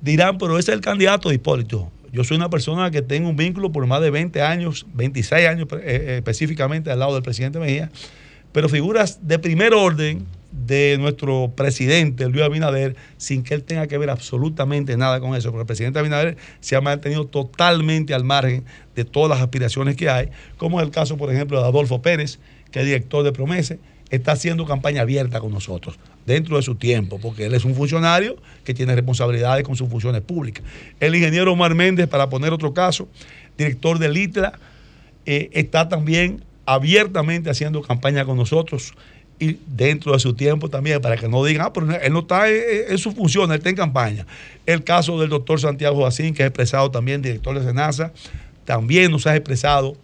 dirán, 0.00 0.38
pero 0.38 0.58
ese 0.58 0.70
es 0.70 0.76
el 0.76 0.80
candidato 0.80 1.28
de 1.28 1.34
Hipólito. 1.34 1.90
Yo 2.10 2.24
soy 2.24 2.38
una 2.38 2.48
persona 2.48 2.90
que 2.90 3.02
tengo 3.02 3.28
un 3.28 3.36
vínculo 3.36 3.70
por 3.70 3.86
más 3.86 4.00
de 4.00 4.08
20 4.08 4.40
años, 4.40 4.86
26 4.94 5.46
años 5.46 5.68
eh, 5.82 6.14
específicamente 6.16 6.90
al 6.90 7.00
lado 7.00 7.12
del 7.12 7.22
presidente 7.22 7.58
Mejía, 7.58 7.90
pero 8.50 8.70
figuras 8.70 9.18
de 9.28 9.38
primer 9.38 9.74
orden 9.74 10.24
de 10.52 10.96
nuestro 10.98 11.52
presidente, 11.54 12.28
Luis 12.28 12.42
Abinader, 12.42 12.96
sin 13.16 13.42
que 13.42 13.54
él 13.54 13.62
tenga 13.62 13.86
que 13.86 13.98
ver 13.98 14.10
absolutamente 14.10 14.96
nada 14.96 15.20
con 15.20 15.34
eso, 15.34 15.50
porque 15.50 15.62
el 15.62 15.66
presidente 15.66 15.98
Abinader 15.98 16.36
se 16.60 16.76
ha 16.76 16.80
mantenido 16.80 17.26
totalmente 17.26 18.14
al 18.14 18.24
margen 18.24 18.64
de 18.94 19.04
todas 19.04 19.30
las 19.30 19.40
aspiraciones 19.40 19.96
que 19.96 20.08
hay, 20.08 20.30
como 20.56 20.80
es 20.80 20.86
el 20.86 20.92
caso, 20.92 21.16
por 21.16 21.32
ejemplo, 21.32 21.60
de 21.60 21.66
Adolfo 21.66 22.00
Pérez, 22.00 22.38
que 22.70 22.80
es 22.80 22.86
director 22.86 23.24
de 23.24 23.32
Promese, 23.32 23.78
está 24.10 24.32
haciendo 24.32 24.66
campaña 24.66 25.02
abierta 25.02 25.40
con 25.40 25.52
nosotros, 25.52 25.98
dentro 26.26 26.56
de 26.56 26.62
su 26.62 26.76
tiempo, 26.76 27.18
porque 27.20 27.46
él 27.46 27.54
es 27.54 27.64
un 27.64 27.74
funcionario 27.74 28.36
que 28.64 28.72
tiene 28.72 28.94
responsabilidades 28.94 29.64
con 29.64 29.76
sus 29.76 29.88
funciones 29.88 30.22
públicas. 30.22 30.64
El 31.00 31.14
ingeniero 31.14 31.52
Omar 31.52 31.74
Méndez, 31.74 32.08
para 32.08 32.28
poner 32.28 32.52
otro 32.52 32.72
caso, 32.72 33.08
director 33.58 33.98
del 33.98 34.16
ITLA, 34.16 34.58
eh, 35.26 35.50
está 35.52 35.88
también 35.88 36.44
abiertamente 36.66 37.50
haciendo 37.50 37.82
campaña 37.82 38.24
con 38.24 38.36
nosotros 38.36 38.94
y 39.38 39.58
dentro 39.66 40.12
de 40.12 40.18
su 40.18 40.34
tiempo 40.34 40.68
también, 40.68 41.00
para 41.00 41.16
que 41.16 41.28
no 41.28 41.44
digan, 41.44 41.66
ah, 41.66 41.72
pero 41.72 41.92
él 41.92 42.12
no 42.12 42.20
está 42.20 42.48
en, 42.48 42.62
en 42.88 42.98
su 42.98 43.12
función, 43.12 43.50
él 43.50 43.58
está 43.58 43.68
en 43.68 43.76
campaña. 43.76 44.26
El 44.64 44.82
caso 44.82 45.20
del 45.20 45.28
doctor 45.28 45.60
Santiago 45.60 46.04
Jacín, 46.04 46.34
que 46.34 46.42
es 46.42 46.48
expresado 46.48 46.90
también, 46.90 47.22
director 47.22 47.58
de 47.58 47.64
SENASA, 47.64 48.12
también 48.64 49.10
nos 49.10 49.26
ha 49.26 49.36
expresado 49.36 49.96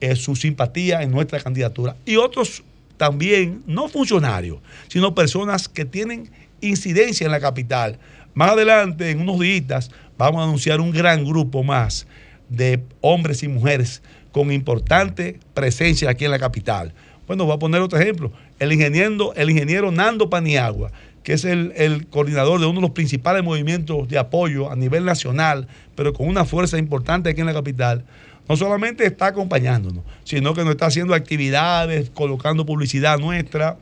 eh, 0.00 0.16
su 0.16 0.34
simpatía 0.34 1.02
en 1.02 1.12
nuestra 1.12 1.38
candidatura. 1.38 1.96
Y 2.04 2.16
otros 2.16 2.64
también, 2.96 3.62
no 3.66 3.88
funcionarios, 3.88 4.58
sino 4.88 5.14
personas 5.14 5.68
que 5.68 5.84
tienen 5.84 6.30
incidencia 6.60 7.24
en 7.24 7.30
la 7.30 7.40
capital. 7.40 7.98
Más 8.34 8.50
adelante, 8.50 9.10
en 9.10 9.20
unos 9.20 9.40
días, 9.40 9.90
vamos 10.18 10.40
a 10.40 10.44
anunciar 10.44 10.80
un 10.80 10.90
gran 10.90 11.24
grupo 11.24 11.62
más 11.62 12.06
de 12.48 12.82
hombres 13.00 13.42
y 13.42 13.48
mujeres 13.48 14.02
con 14.32 14.50
importante 14.50 15.38
presencia 15.54 16.10
aquí 16.10 16.24
en 16.24 16.30
la 16.30 16.38
capital. 16.38 16.94
Bueno, 17.32 17.46
voy 17.46 17.54
a 17.54 17.58
poner 17.58 17.80
otro 17.80 17.98
ejemplo. 17.98 18.30
El 18.58 18.74
ingeniero, 18.74 19.32
el 19.34 19.48
ingeniero 19.48 19.90
Nando 19.90 20.28
Paniagua, 20.28 20.92
que 21.22 21.32
es 21.32 21.46
el, 21.46 21.72
el 21.76 22.06
coordinador 22.08 22.60
de 22.60 22.66
uno 22.66 22.74
de 22.74 22.82
los 22.82 22.90
principales 22.90 23.42
movimientos 23.42 24.06
de 24.06 24.18
apoyo 24.18 24.70
a 24.70 24.76
nivel 24.76 25.06
nacional, 25.06 25.66
pero 25.94 26.12
con 26.12 26.28
una 26.28 26.44
fuerza 26.44 26.76
importante 26.76 27.30
aquí 27.30 27.40
en 27.40 27.46
la 27.46 27.54
capital, 27.54 28.04
no 28.46 28.54
solamente 28.54 29.06
está 29.06 29.28
acompañándonos, 29.28 30.04
sino 30.24 30.52
que 30.52 30.60
nos 30.60 30.72
está 30.72 30.84
haciendo 30.84 31.14
actividades, 31.14 32.10
colocando 32.10 32.66
publicidad 32.66 33.18
nuestra. 33.18 33.78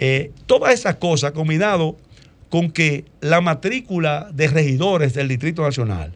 Eh, 0.00 0.32
todas 0.46 0.74
esas 0.74 0.96
cosas 0.96 1.30
combinado 1.30 1.96
con 2.48 2.72
que 2.72 3.04
la 3.20 3.40
matrícula 3.40 4.30
de 4.32 4.48
regidores 4.48 5.14
del 5.14 5.28
Distrito 5.28 5.62
Nacional, 5.62 6.12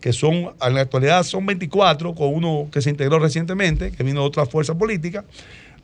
que 0.00 0.14
son, 0.14 0.52
en 0.60 0.74
la 0.74 0.80
actualidad 0.80 1.22
son 1.22 1.44
24, 1.44 2.14
con 2.14 2.32
uno 2.32 2.68
que 2.72 2.80
se 2.80 2.88
integró 2.88 3.18
recientemente, 3.18 3.92
que 3.92 4.02
vino 4.02 4.22
de 4.22 4.26
otra 4.26 4.46
fuerza 4.46 4.74
política, 4.76 5.24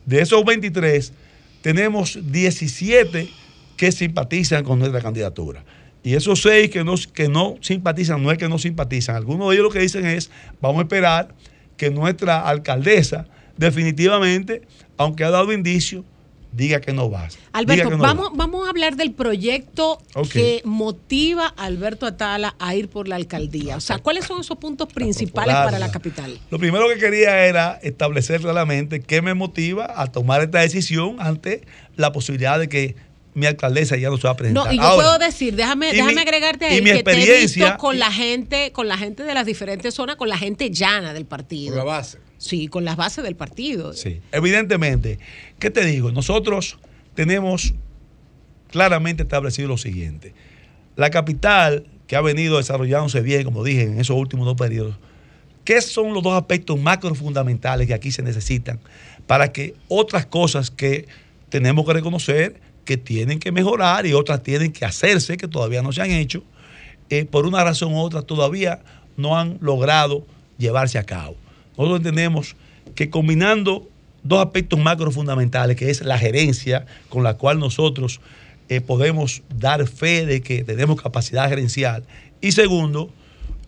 de 0.05 0.21
esos 0.21 0.43
23, 0.43 1.13
tenemos 1.61 2.19
17 2.31 3.29
que 3.77 3.91
simpatizan 3.91 4.63
con 4.63 4.79
nuestra 4.79 5.01
candidatura. 5.01 5.63
Y 6.03 6.13
esos 6.15 6.41
seis 6.41 6.69
que 6.69 6.83
no, 6.83 6.95
que 7.13 7.27
no 7.27 7.57
simpatizan, 7.61 8.23
no 8.23 8.31
es 8.31 8.37
que 8.37 8.47
no 8.47 8.57
simpatizan. 8.57 9.15
Algunos 9.15 9.49
de 9.49 9.55
ellos 9.55 9.65
lo 9.65 9.71
que 9.71 9.79
dicen 9.79 10.05
es, 10.05 10.31
vamos 10.61 10.79
a 10.79 10.83
esperar 10.83 11.35
que 11.77 11.89
nuestra 11.89 12.41
alcaldesa 12.47 13.27
definitivamente, 13.57 14.61
aunque 14.97 15.23
ha 15.23 15.29
dado 15.29 15.51
indicios, 15.51 16.05
diga 16.51 16.81
que 16.81 16.93
no 16.93 17.09
va. 17.11 17.27
Diga 17.27 17.39
Alberto, 17.53 17.89
no 17.91 17.97
vamos, 17.99 18.29
vamos 18.33 18.65
a 18.67 18.69
hablar 18.71 18.95
del 18.95 19.11
proyecto 19.13 20.01
que 20.31 20.61
motiva 20.65 21.53
a 21.55 21.65
Alberto 21.65 22.05
Atala 22.05 22.55
a 22.59 22.75
ir 22.75 22.89
por 22.89 23.07
la 23.07 23.15
alcaldía. 23.17 23.77
O 23.77 23.81
sea, 23.81 23.99
¿cuáles 23.99 24.25
son 24.25 24.41
esos 24.41 24.57
puntos 24.57 24.91
principales 24.91 25.53
para 25.55 25.77
la 25.79 25.91
capital? 25.91 26.39
Lo 26.49 26.57
primero 26.59 26.87
que 26.89 26.97
quería 26.97 27.45
era 27.45 27.79
establecer 27.83 28.41
claramente 28.41 28.99
qué 29.01 29.21
me 29.21 29.33
motiva 29.33 29.93
a 30.01 30.07
tomar 30.07 30.41
esta 30.41 30.59
decisión 30.59 31.17
ante 31.19 31.61
la 31.95 32.11
posibilidad 32.11 32.57
de 32.59 32.67
que 32.69 32.95
mi 33.35 33.45
alcaldesa 33.45 33.95
ya 33.95 34.09
no 34.09 34.17
se 34.17 34.23
va 34.23 34.31
a 34.31 34.35
presentar. 34.35 34.65
No, 34.65 34.73
y 34.73 34.77
yo 34.77 34.81
Ahora, 34.83 34.95
puedo 35.03 35.19
decir, 35.19 35.55
déjame, 35.55 35.89
y 35.89 35.93
déjame 35.93 36.13
mi- 36.15 36.21
agregarte 36.21 36.65
y 36.71 36.73
ahí 36.73 36.81
mi 36.81 36.91
que 36.91 37.03
te 37.03 37.11
he 37.11 37.13
experiencia- 37.13 37.65
visto 37.65 37.77
con 37.77 37.99
la 37.99 38.11
gente, 38.11 38.71
con 38.71 38.87
la 38.87 38.97
gente 38.97 39.23
de 39.23 39.33
las 39.33 39.45
diferentes 39.45 39.93
zonas, 39.93 40.15
con 40.15 40.27
la 40.29 40.37
gente 40.37 40.71
llana 40.71 41.13
del 41.13 41.25
partido. 41.25 41.69
Con 41.75 41.77
la 41.77 41.83
base. 41.85 42.17
Sí, 42.39 42.69
con 42.69 42.85
las 42.85 42.95
bases 42.95 43.23
del 43.23 43.35
partido. 43.35 43.93
Sí, 43.93 44.21
evidentemente. 44.31 45.19
¿Qué 45.59 45.69
te 45.69 45.85
digo? 45.85 46.11
Nosotros 46.11 46.79
tenemos 47.13 47.73
claramente 48.71 49.23
establecido 49.23 49.67
lo 49.67 49.77
siguiente. 49.77 50.33
La 50.95 51.09
capital, 51.09 51.85
que 52.07 52.15
ha 52.15 52.21
venido 52.21 52.57
desarrollándose 52.57 53.21
bien, 53.21 53.43
como 53.43 53.63
dije, 53.63 53.83
en 53.83 53.99
esos 53.99 54.15
últimos 54.15 54.45
dos 54.45 54.55
periodos, 54.55 54.95
¿qué 55.65 55.81
son 55.81 56.13
los 56.13 56.23
dos 56.23 56.33
aspectos 56.33 56.79
macro 56.79 57.13
fundamentales 57.13 57.87
que 57.87 57.93
aquí 57.93 58.11
se 58.11 58.23
necesitan 58.23 58.79
para 59.27 59.51
que 59.51 59.75
otras 59.89 60.25
cosas 60.25 60.71
que 60.71 61.07
tenemos 61.49 61.85
que 61.85 61.93
reconocer 61.93 62.61
que 62.85 62.97
tienen 62.97 63.39
que 63.39 63.51
mejorar 63.51 64.05
y 64.05 64.13
otras 64.13 64.41
tienen 64.41 64.71
que 64.71 64.85
hacerse, 64.85 65.37
que 65.37 65.47
todavía 65.47 65.81
no 65.81 65.91
se 65.91 66.01
han 66.01 66.09
hecho, 66.09 66.43
eh, 67.09 67.25
por 67.25 67.45
una 67.45 67.63
razón 67.63 67.93
u 67.93 67.99
otra 67.99 68.21
todavía 68.21 68.81
no 69.17 69.37
han 69.37 69.57
logrado 69.61 70.25
llevarse 70.57 70.97
a 70.97 71.03
cabo. 71.03 71.35
Nosotros 71.79 71.99
entendemos 71.99 72.55
que 72.93 73.09
combinando 73.09 73.87
dos 74.21 74.45
aspectos 74.45 74.77
macro 74.77 75.11
fundamentales, 75.11 75.77
que 75.77 75.89
es 75.89 76.01
la 76.01 76.17
gerencia 76.17 76.85
con 77.07 77.23
la 77.23 77.35
cual 77.35 77.57
nosotros 77.57 78.19
eh, 78.67 78.81
podemos 78.81 79.43
dar 79.57 79.87
fe 79.87 80.25
de 80.25 80.41
que 80.41 80.65
tenemos 80.65 81.01
capacidad 81.01 81.47
gerencial, 81.47 82.03
y 82.41 82.51
segundo, 82.51 83.09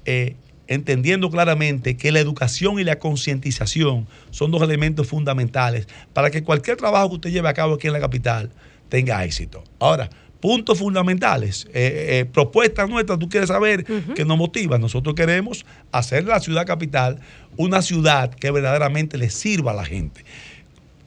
eh, 0.04 0.36
entendiendo 0.68 1.30
claramente 1.30 1.96
que 1.96 2.12
la 2.12 2.20
educación 2.20 2.80
y 2.80 2.84
la 2.84 3.00
concientización 3.00 4.08
son 4.30 4.52
dos 4.52 4.62
elementos 4.62 5.08
fundamentales 5.08 5.88
para 6.12 6.32
que 6.32 6.44
cualquier 6.44 6.76
trabajo 6.76 7.10
que 7.10 7.16
usted 7.16 7.32
lleve 7.32 7.48
a 7.48 7.54
cabo 7.54 7.76
aquí 7.76 7.88
en 7.88 7.94
la 7.94 8.02
capital 8.02 8.52
tenga 8.90 9.24
éxito. 9.24 9.64
Ahora, 9.80 10.10
puntos 10.42 10.80
fundamentales, 10.80 11.68
eh, 11.74 12.20
eh, 12.20 12.26
propuestas 12.26 12.90
nuestras, 12.90 13.20
tú 13.20 13.30
quieres 13.30 13.50
saber 13.50 13.86
que 13.86 14.26
nos 14.26 14.38
motivan. 14.38 14.82
Nosotros 14.82 15.16
queremos 15.16 15.66
hacer 15.92 16.26
la 16.26 16.40
ciudad 16.40 16.66
capital 16.66 17.20
una 17.58 17.82
ciudad 17.82 18.34
que 18.34 18.52
verdaderamente 18.52 19.18
le 19.18 19.30
sirva 19.30 19.72
a 19.72 19.76
la 19.76 19.86
gente. 19.86 20.26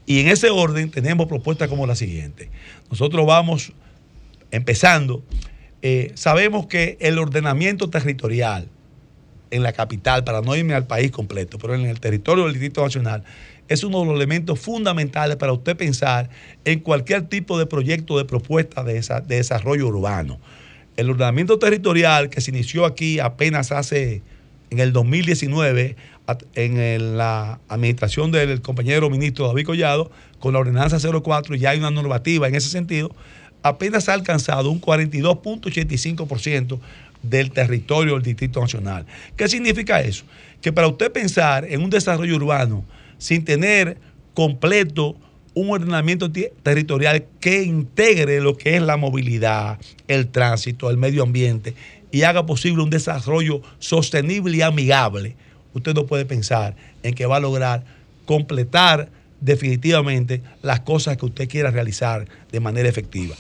Y 0.07 0.21
en 0.21 0.29
ese 0.29 0.51
orden 0.51 0.91
tenemos 0.91 1.27
propuestas 1.27 1.69
como 1.69 1.87
la 1.87 1.97
siguiente. 1.97 2.51
Nosotros 2.91 3.27
vamos 3.27 3.73
empezando. 4.51 5.23
eh, 5.83 6.13
sabemos 6.15 6.67
que 6.67 6.97
el 7.01 7.19
ordenamiento 7.19 7.91
territorial 7.91 8.69
en 9.51 9.63
la 9.63 9.73
capital, 9.73 10.25
para 10.25 10.41
no 10.41 10.57
irme 10.57 10.75
al 10.75 10.87
país 10.87 11.11
completo, 11.11 11.59
pero 11.59 11.75
en 11.75 11.83
el 11.83 12.01
territorio 12.01 12.45
del 12.45 12.55
Distrito 12.55 12.83
Nacional, 12.83 13.23
es 13.69 13.83
uno 13.85 14.01
de 14.01 14.07
los 14.07 14.15
elementos 14.17 14.59
fundamentales 14.61 15.37
para 15.37 15.53
usted 15.53 15.77
pensar 15.77 16.29
en 16.65 16.81
cualquier 16.81 17.23
tipo 17.23 17.59
de 17.59 17.67
proyecto, 17.67 18.19
de 18.19 18.25
propuesta 18.25 18.85
de, 18.85 18.99
esa- 18.99 19.21
de 19.21 19.37
desarrollo 19.37 19.87
urbano. 19.89 20.39
El 20.97 21.11
ordenamiento 21.11 21.59
territorial 21.59 22.29
que 22.31 22.41
se 22.41 22.51
inició 22.51 22.85
aquí 22.85 23.19
apenas 23.21 23.73
hace, 23.73 24.23
en 24.71 24.79
el 24.81 24.93
2019, 24.93 25.97
at- 26.27 26.43
en 26.55 27.17
la 27.17 27.59
administración 27.69 28.31
del 28.33 28.61
compañero 28.63 29.09
ministro 29.11 29.47
David 29.49 29.67
Collado, 29.67 30.11
con 30.39 30.53
la 30.53 30.59
ordenanza 30.61 30.99
04, 30.99 31.55
ya 31.57 31.71
hay 31.71 31.79
una 31.79 31.91
normativa 31.91 32.47
en 32.49 32.55
ese 32.55 32.69
sentido, 32.69 33.11
apenas 33.63 34.09
ha 34.11 34.13
alcanzado 34.13 34.71
un 34.71 34.79
42.85% 34.81 36.79
del 37.23 37.51
territorio 37.51 38.15
del 38.15 38.23
Distrito 38.23 38.61
Nacional. 38.61 39.07
¿Qué 39.37 39.49
significa 39.49 40.01
eso? 40.03 40.25
Que 40.61 40.73
para 40.73 40.89
usted 40.89 41.11
pensar 41.11 41.65
en 41.65 41.83
un 41.83 41.91
desarrollo 41.91 42.37
urbano 42.37 42.85
sin 43.25 43.43
tener 43.43 43.97
completo 44.35 45.17
un 45.55 45.71
ordenamiento 45.71 46.31
territorial 46.63 47.25
que 47.41 47.63
integre 47.63 48.43
lo 48.43 48.55
que 48.55 48.77
es 48.77 48.83
la 48.83 48.99
movilidad, 48.99 49.79
el 50.09 50.29
tránsito, 50.29 50.91
el 50.91 50.99
medio 50.99 51.23
ambiente 51.23 51.75
y 52.13 52.25
haga 52.25 52.45
posible 52.45 52.83
un 52.83 52.91
desarrollo 52.91 53.63
sostenible 53.79 54.59
y 54.59 54.61
amigable, 54.61 55.37
usted 55.73 55.95
no 55.95 56.05
puede 56.05 56.27
pensar 56.27 56.77
en 57.03 57.15
que 57.15 57.25
va 57.25 57.37
a 57.37 57.41
lograr 57.41 57.83
completar 58.27 59.09
definitivamente 59.41 60.43
las 60.61 60.81
cosas 60.81 61.17
que 61.17 61.25
usted 61.25 61.49
quiera 61.49 61.71
realizar 61.71 62.27
de 62.53 62.61
manera 62.61 62.91
efectiva. 62.91 63.35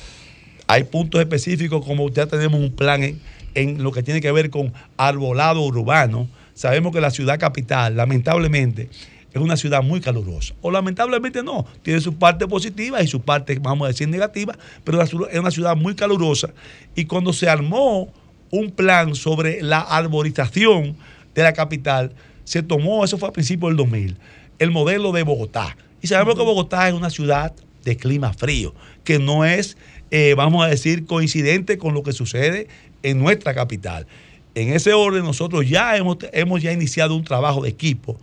Hay 0.66 0.84
puntos 0.84 1.20
específicos 1.20 1.84
como 1.84 2.08
ya 2.08 2.24
tenemos 2.24 2.58
un 2.58 2.72
plan 2.72 3.02
en, 3.02 3.20
en 3.54 3.82
lo 3.82 3.92
que 3.92 4.02
tiene 4.02 4.22
que 4.22 4.32
ver 4.32 4.48
con 4.48 4.72
arbolado 4.96 5.60
urbano. 5.60 6.26
Sabemos 6.54 6.94
que 6.94 7.02
la 7.02 7.10
ciudad 7.10 7.38
capital, 7.38 7.98
lamentablemente, 7.98 8.88
es 9.34 9.40
una 9.40 9.56
ciudad 9.56 9.82
muy 9.82 10.00
calurosa. 10.00 10.54
O 10.62 10.70
lamentablemente 10.70 11.42
no, 11.42 11.66
tiene 11.82 12.00
su 12.00 12.14
parte 12.14 12.46
positiva 12.46 13.02
y 13.02 13.08
su 13.08 13.20
parte, 13.20 13.58
vamos 13.60 13.84
a 13.84 13.88
decir, 13.88 14.08
negativa, 14.08 14.56
pero 14.84 15.02
es 15.02 15.12
una 15.12 15.50
ciudad 15.50 15.76
muy 15.76 15.96
calurosa. 15.96 16.54
Y 16.94 17.06
cuando 17.06 17.32
se 17.32 17.48
armó 17.48 18.12
un 18.50 18.70
plan 18.70 19.16
sobre 19.16 19.60
la 19.60 19.80
arborización 19.80 20.96
de 21.34 21.42
la 21.42 21.52
capital, 21.52 22.12
se 22.44 22.62
tomó, 22.62 23.04
eso 23.04 23.18
fue 23.18 23.28
a 23.28 23.32
principios 23.32 23.70
del 23.70 23.76
2000, 23.78 24.16
el 24.60 24.70
modelo 24.70 25.10
de 25.10 25.24
Bogotá. 25.24 25.76
Y 26.00 26.06
sabemos 26.06 26.36
que 26.36 26.42
Bogotá 26.42 26.86
es 26.88 26.94
una 26.94 27.10
ciudad 27.10 27.52
de 27.84 27.96
clima 27.96 28.32
frío, 28.32 28.72
que 29.02 29.18
no 29.18 29.44
es, 29.44 29.76
eh, 30.12 30.34
vamos 30.36 30.64
a 30.64 30.68
decir, 30.68 31.06
coincidente 31.06 31.76
con 31.76 31.92
lo 31.92 32.04
que 32.04 32.12
sucede 32.12 32.68
en 33.02 33.18
nuestra 33.18 33.52
capital. 33.52 34.06
En 34.54 34.72
ese 34.72 34.92
orden, 34.92 35.24
nosotros 35.24 35.68
ya 35.68 35.96
hemos, 35.96 36.18
hemos 36.32 36.62
ya 36.62 36.70
iniciado 36.70 37.16
un 37.16 37.24
trabajo 37.24 37.62
de 37.62 37.70
equipo, 37.70 38.16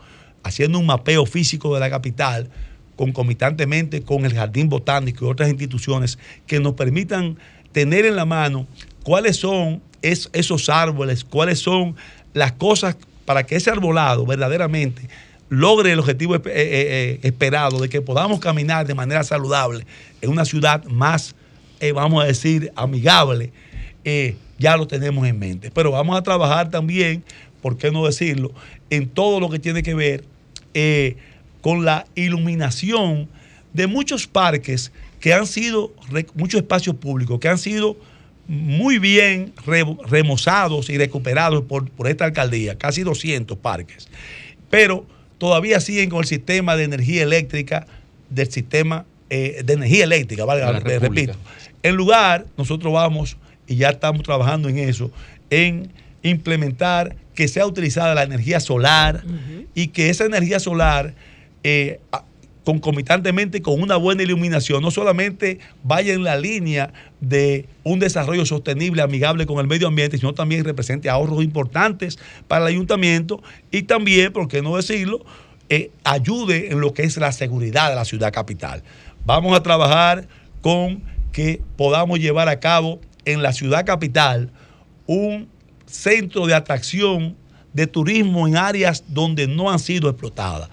haciendo 0.43 0.80
un 0.80 0.85
mapeo 0.85 1.26
físico 1.26 1.73
de 1.73 1.80
la 1.80 1.89
capital, 1.89 2.49
concomitantemente 2.95 4.01
con 4.03 4.26
el 4.26 4.34
Jardín 4.34 4.69
Botánico 4.69 5.26
y 5.26 5.30
otras 5.30 5.49
instituciones 5.49 6.19
que 6.47 6.59
nos 6.59 6.73
permitan 6.73 7.38
tener 7.72 8.05
en 8.05 8.15
la 8.15 8.26
mano 8.26 8.68
cuáles 9.03 9.38
son 9.38 9.81
es- 10.01 10.30
esos 10.34 10.69
árboles, 10.69 11.23
cuáles 11.23 11.59
son 11.59 11.95
las 12.34 12.51
cosas 12.53 12.97
para 13.26 13.45
que 13.45 13.55
ese 13.55 13.69
arbolado 13.69 14.26
verdaderamente 14.26 15.07
logre 15.49 15.91
el 15.91 15.99
objetivo 15.99 16.35
eh, 16.35 16.41
eh, 16.45 16.51
eh, 16.55 17.19
esperado 17.23 17.80
de 17.80 17.89
que 17.89 18.01
podamos 18.01 18.39
caminar 18.39 18.88
de 18.88 18.93
manera 18.95 19.23
saludable 19.23 19.85
en 20.22 20.30
una 20.30 20.45
ciudad 20.45 20.84
más, 20.85 21.35
vamos 21.93 22.23
a 22.23 22.27
decir, 22.27 22.72
amigable, 22.76 23.51
ya 24.59 24.77
lo 24.77 24.88
tenemos 24.88 25.27
en 25.27 25.39
mente. 25.39 25.72
Pero 25.72 25.91
vamos 25.91 26.18
a 26.18 26.22
trabajar 26.23 26.69
también, 26.69 27.23
¿por 27.61 27.77
qué 27.77 27.91
no 27.91 28.05
decirlo?, 28.05 28.51
en 28.89 29.07
todo 29.09 29.39
lo 29.39 29.49
que 29.49 29.59
tiene 29.59 29.84
que 29.84 29.93
ver 29.93 30.23
eh, 30.73 31.15
con 31.61 31.85
la 31.85 32.06
iluminación 32.15 33.27
de 33.73 33.88
muchos 33.88 34.27
parques 34.27 34.91
que 35.19 35.34
han 35.34 35.45
sido, 35.48 35.93
muchos 36.35 36.61
espacios 36.61 36.95
públicos 36.95 37.39
que 37.39 37.48
han 37.48 37.57
sido 37.57 37.95
muy 38.48 38.98
bien 38.99 39.53
re- 39.65 39.85
remozados 40.07 40.89
y 40.89 40.98
recuperados 40.98 41.64
por, 41.65 41.89
por 41.89 42.07
esta 42.07 42.26
alcaldía, 42.26 42.77
casi 42.77 43.03
200 43.03 43.57
parques. 43.57 44.10
Pero 44.69 45.06
todavía 45.38 45.80
siguen 45.80 46.10
con 46.10 46.19
el 46.22 46.26
sistema 46.26 46.76
de 46.76 46.84
energía 46.85 47.23
eléctrica, 47.23 47.85
del 48.30 48.52
sistema 48.52 49.06
eh, 49.30 49.61
de 49.64 49.73
energía 49.73 50.03
eléctrica, 50.03 50.43
valga, 50.45 50.65
la 50.72 50.80
repito. 50.99 51.34
En 51.84 51.95
lugar, 51.95 52.45
nosotros 52.57 52.91
vamos, 52.91 53.38
y 53.68 53.76
ya 53.76 53.89
estamos 53.91 54.23
trabajando 54.23 54.68
en 54.69 54.80
eso, 54.80 55.11
en 55.49 55.91
implementar 56.23 57.15
que 57.41 57.47
sea 57.47 57.65
utilizada 57.65 58.13
la 58.13 58.22
energía 58.22 58.59
solar 58.59 59.23
y 59.73 59.88
que 59.88 60.11
esa 60.11 60.26
energía 60.26 60.59
solar, 60.59 61.15
eh, 61.63 61.99
concomitantemente 62.63 63.63
con 63.63 63.81
una 63.81 63.95
buena 63.95 64.22
iluminación, 64.22 64.84
no 64.84 64.91
solamente 64.91 65.57
vaya 65.81 66.13
en 66.13 66.23
la 66.23 66.35
línea 66.38 66.93
de 67.19 67.65
un 67.84 67.97
desarrollo 67.97 68.45
sostenible, 68.45 69.01
amigable 69.01 69.47
con 69.47 69.57
el 69.57 69.65
medio 69.65 69.88
ambiente, 69.88 70.19
sino 70.19 70.35
también 70.35 70.63
represente 70.63 71.09
ahorros 71.09 71.43
importantes 71.43 72.19
para 72.47 72.65
el 72.65 72.76
ayuntamiento 72.76 73.41
y 73.72 73.81
también, 73.81 74.31
por 74.31 74.47
qué 74.47 74.61
no 74.61 74.76
decirlo, 74.76 75.26
eh, 75.69 75.89
ayude 76.03 76.72
en 76.72 76.80
lo 76.80 76.93
que 76.93 77.01
es 77.01 77.18
la 77.18 77.31
seguridad 77.31 77.89
de 77.89 77.95
la 77.95 78.05
ciudad 78.05 78.31
capital. 78.31 78.84
Vamos 79.26 79.57
a 79.57 79.63
trabajar 79.63 80.27
con 80.61 81.01
que 81.31 81.59
podamos 81.76 82.19
llevar 82.19 82.49
a 82.49 82.59
cabo 82.59 83.01
en 83.26 83.41
la 83.41 83.51
ciudad 83.51 83.84
capital 83.84 84.51
un 85.07 85.49
centro 85.91 86.45
de 86.47 86.53
atracción 86.53 87.35
de 87.73 87.88
turismo 87.88 88.47
en 88.47 88.57
áreas 88.57 89.03
donde 89.07 89.47
no 89.47 89.69
han 89.72 89.80
sido 89.80 90.09
explotadas. 90.09 90.69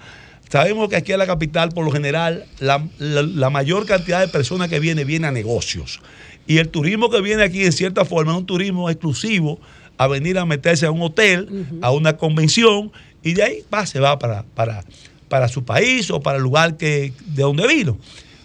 Sabemos 0.49 0.89
que 0.89 0.95
aquí 0.95 1.11
en 1.11 1.19
la 1.19 1.27
capital, 1.27 1.69
por 1.69 1.85
lo 1.85 1.91
general, 1.91 2.45
la, 2.59 2.83
la- 2.97 3.21
la 3.21 3.49
mayor 3.51 3.85
cantidad 3.85 4.19
de 4.19 4.27
personas 4.27 4.67
que 4.67 4.79
viene, 4.79 5.03
viene 5.05 5.27
a 5.27 5.31
negocios. 5.31 5.99
Y 6.47 6.57
el 6.57 6.69
turismo 6.69 7.09
que 7.11 7.21
viene 7.21 7.43
aquí, 7.43 7.63
en 7.63 7.71
cierta 7.71 8.03
forma, 8.03 8.31
es 8.31 8.37
un 8.39 8.45
turismo 8.47 8.89
exclusivo 8.89 9.59
a 9.97 10.07
venir 10.07 10.39
a 10.39 10.45
meterse 10.45 10.87
a 10.87 10.91
un 10.91 11.01
hotel, 11.03 11.67
a 11.81 11.91
una 11.91 12.17
convención, 12.17 12.91
y 13.21 13.33
de 13.33 13.43
ahí 13.43 13.63
va, 13.71 13.85
se 13.85 13.99
va 13.99 14.17
para, 14.17 14.43
para, 14.55 14.83
para 15.27 15.47
su 15.49 15.63
país 15.63 16.09
o 16.09 16.19
para 16.21 16.37
el 16.37 16.43
lugar 16.43 16.77
que, 16.77 17.13
de 17.27 17.43
donde 17.43 17.67
vino. 17.67 17.97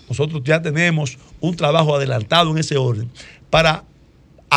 Nosotros 0.09 0.43
ya 0.45 0.61
tenemos 0.61 1.17
un 1.41 1.57
trabajo 1.57 1.95
adelantado 1.97 2.51
en 2.51 2.59
ese 2.59 2.77
orden 2.77 3.09
para 3.49 3.85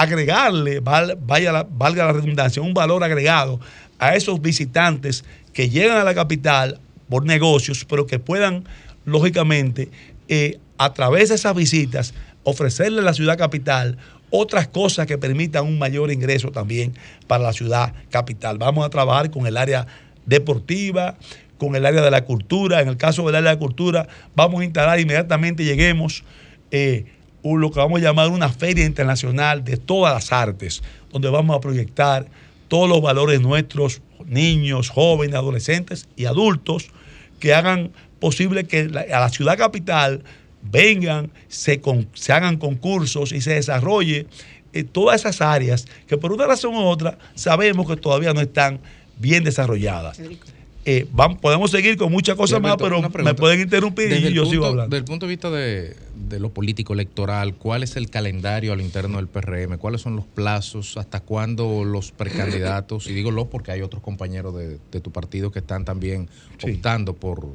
agregarle, 0.01 0.79
vaya 0.79 1.65
valga 1.69 2.05
la 2.05 2.13
redundancia, 2.13 2.61
un 2.61 2.73
valor 2.73 3.03
agregado 3.03 3.59
a 3.99 4.15
esos 4.15 4.41
visitantes 4.41 5.25
que 5.53 5.69
llegan 5.69 5.97
a 5.97 6.03
la 6.03 6.13
capital 6.13 6.79
por 7.09 7.25
negocios, 7.25 7.85
pero 7.85 8.05
que 8.05 8.19
puedan, 8.19 8.65
lógicamente, 9.05 9.89
eh, 10.27 10.59
a 10.77 10.93
través 10.93 11.29
de 11.29 11.35
esas 11.35 11.55
visitas, 11.55 12.13
ofrecerle 12.43 12.99
a 13.01 13.03
la 13.03 13.13
ciudad 13.13 13.37
capital 13.37 13.97
otras 14.29 14.67
cosas 14.67 15.07
que 15.07 15.17
permitan 15.17 15.65
un 15.65 15.79
mayor 15.79 16.11
ingreso 16.11 16.51
también 16.51 16.93
para 17.25 17.43
la 17.43 17.53
ciudad 17.53 17.93
capital. 18.11 18.57
Vamos 18.57 18.85
a 18.85 18.89
trabajar 18.89 19.31
con 19.31 19.47
el 19.47 19.57
área 19.57 19.87
deportiva, 20.25 21.17
con 21.57 21.75
el 21.75 21.85
área 21.85 22.01
de 22.01 22.11
la 22.11 22.25
cultura. 22.25 22.81
En 22.81 22.89
el 22.89 22.97
caso 22.97 23.25
del 23.25 23.35
área 23.35 23.49
de 23.49 23.55
la 23.55 23.59
cultura, 23.59 24.07
vamos 24.35 24.61
a 24.61 24.65
instalar 24.65 24.99
inmediatamente, 24.99 25.63
lleguemos, 25.63 26.23
eh, 26.71 27.05
un- 27.51 27.61
lo 27.61 27.71
que 27.71 27.79
vamos 27.79 27.99
a 27.99 28.03
llamar 28.03 28.29
una 28.29 28.49
feria 28.49 28.85
internacional 28.85 29.63
de 29.63 29.77
todas 29.77 30.13
las 30.13 30.31
artes, 30.31 30.81
donde 31.11 31.29
vamos 31.29 31.55
a 31.55 31.59
proyectar 31.59 32.27
todos 32.67 32.89
los 32.89 33.01
valores 33.01 33.41
nuestros, 33.41 34.01
niños, 34.25 34.89
jóvenes, 34.89 35.35
adolescentes 35.35 36.07
y 36.15 36.25
adultos, 36.25 36.87
que 37.39 37.53
hagan 37.53 37.91
posible 38.19 38.65
que 38.65 38.89
a 39.13 39.19
la 39.19 39.29
ciudad 39.29 39.57
capital 39.57 40.23
vengan, 40.61 41.31
se 41.47 41.79
hagan 42.33 42.57
concursos 42.57 43.31
y 43.31 43.41
se 43.41 43.53
desarrolle 43.53 44.25
eh, 44.73 44.83
todas 44.83 45.21
esas 45.21 45.41
áreas 45.41 45.85
que 46.07 46.17
por 46.17 46.31
una 46.33 46.45
razón 46.45 46.75
u 46.75 46.81
otra 46.83 47.17
sabemos 47.35 47.87
que 47.87 47.95
todavía 47.95 48.33
no 48.33 48.41
están 48.41 48.79
bien 49.17 49.43
desarrolladas. 49.43 50.19
Eh, 50.89 51.05
vam- 51.13 51.37
podemos 51.37 51.69
seguir 51.69 51.97
con 51.97 52.09
muchas 52.11 52.37
cosas 52.37 52.61
más, 52.61 52.77
pero 52.77 53.01
me 53.23 53.33
pueden 53.33 53.59
interrumpir 53.59 54.09
y 54.09 54.33
yo 54.33 54.43
punto, 54.43 54.49
sigo 54.51 54.65
hablando. 54.67 54.89
Desde 54.95 54.99
el 54.99 55.03
punto 55.03 55.25
de 55.25 55.29
vista 55.29 55.49
de, 55.51 55.97
de 56.29 56.39
lo 56.39 56.49
político 56.53 56.93
electoral, 56.93 57.55
¿cuál 57.55 57.83
es 57.83 57.97
el 57.97 58.09
calendario 58.09 58.71
al 58.71 58.79
interno 58.79 59.17
del 59.17 59.27
PRM? 59.27 59.77
¿Cuáles 59.79 59.99
son 59.99 60.15
los 60.15 60.25
plazos? 60.25 60.95
¿Hasta 60.95 61.19
cuándo 61.19 61.83
los 61.83 62.13
precandidatos? 62.13 63.07
Y 63.07 63.13
digo 63.13 63.31
los 63.31 63.47
porque 63.47 63.71
hay 63.73 63.81
otros 63.81 64.01
compañeros 64.01 64.55
de, 64.55 64.79
de 64.91 65.01
tu 65.01 65.11
partido 65.11 65.51
que 65.51 65.59
están 65.59 65.83
también 65.83 66.29
optando 66.77 67.13
por 67.15 67.45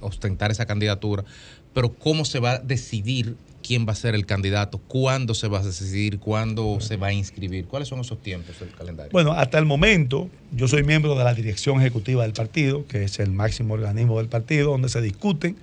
ostentar 0.00 0.50
esa 0.50 0.66
candidatura. 0.66 1.24
Pero 1.72 1.94
¿cómo 1.94 2.24
se 2.26 2.40
va 2.40 2.52
a 2.52 2.58
decidir 2.58 3.36
quién 3.66 3.86
va 3.86 3.92
a 3.92 3.96
ser 3.96 4.14
el 4.14 4.26
candidato? 4.26 4.78
¿Cuándo 4.78 5.34
se 5.34 5.48
va 5.48 5.58
a 5.58 5.62
decidir? 5.62 6.18
¿Cuándo 6.18 6.78
se 6.80 6.96
va 6.96 7.08
a 7.08 7.12
inscribir? 7.12 7.66
¿Cuáles 7.66 7.88
son 7.88 8.00
esos 8.00 8.22
tiempos 8.22 8.60
del 8.60 8.70
calendario? 8.70 9.10
Bueno, 9.12 9.32
hasta 9.32 9.58
el 9.58 9.64
momento, 9.64 10.30
yo 10.52 10.68
soy 10.68 10.84
miembro 10.84 11.16
de 11.16 11.24
la 11.24 11.34
dirección 11.34 11.80
ejecutiva 11.80 12.22
del 12.22 12.32
partido, 12.32 12.86
que 12.86 13.04
es 13.04 13.18
el 13.18 13.32
máximo 13.32 13.74
organismo 13.74 14.18
del 14.18 14.28
partido, 14.28 14.70
donde 14.70 14.88
se 14.88 15.00
discuten 15.00 15.56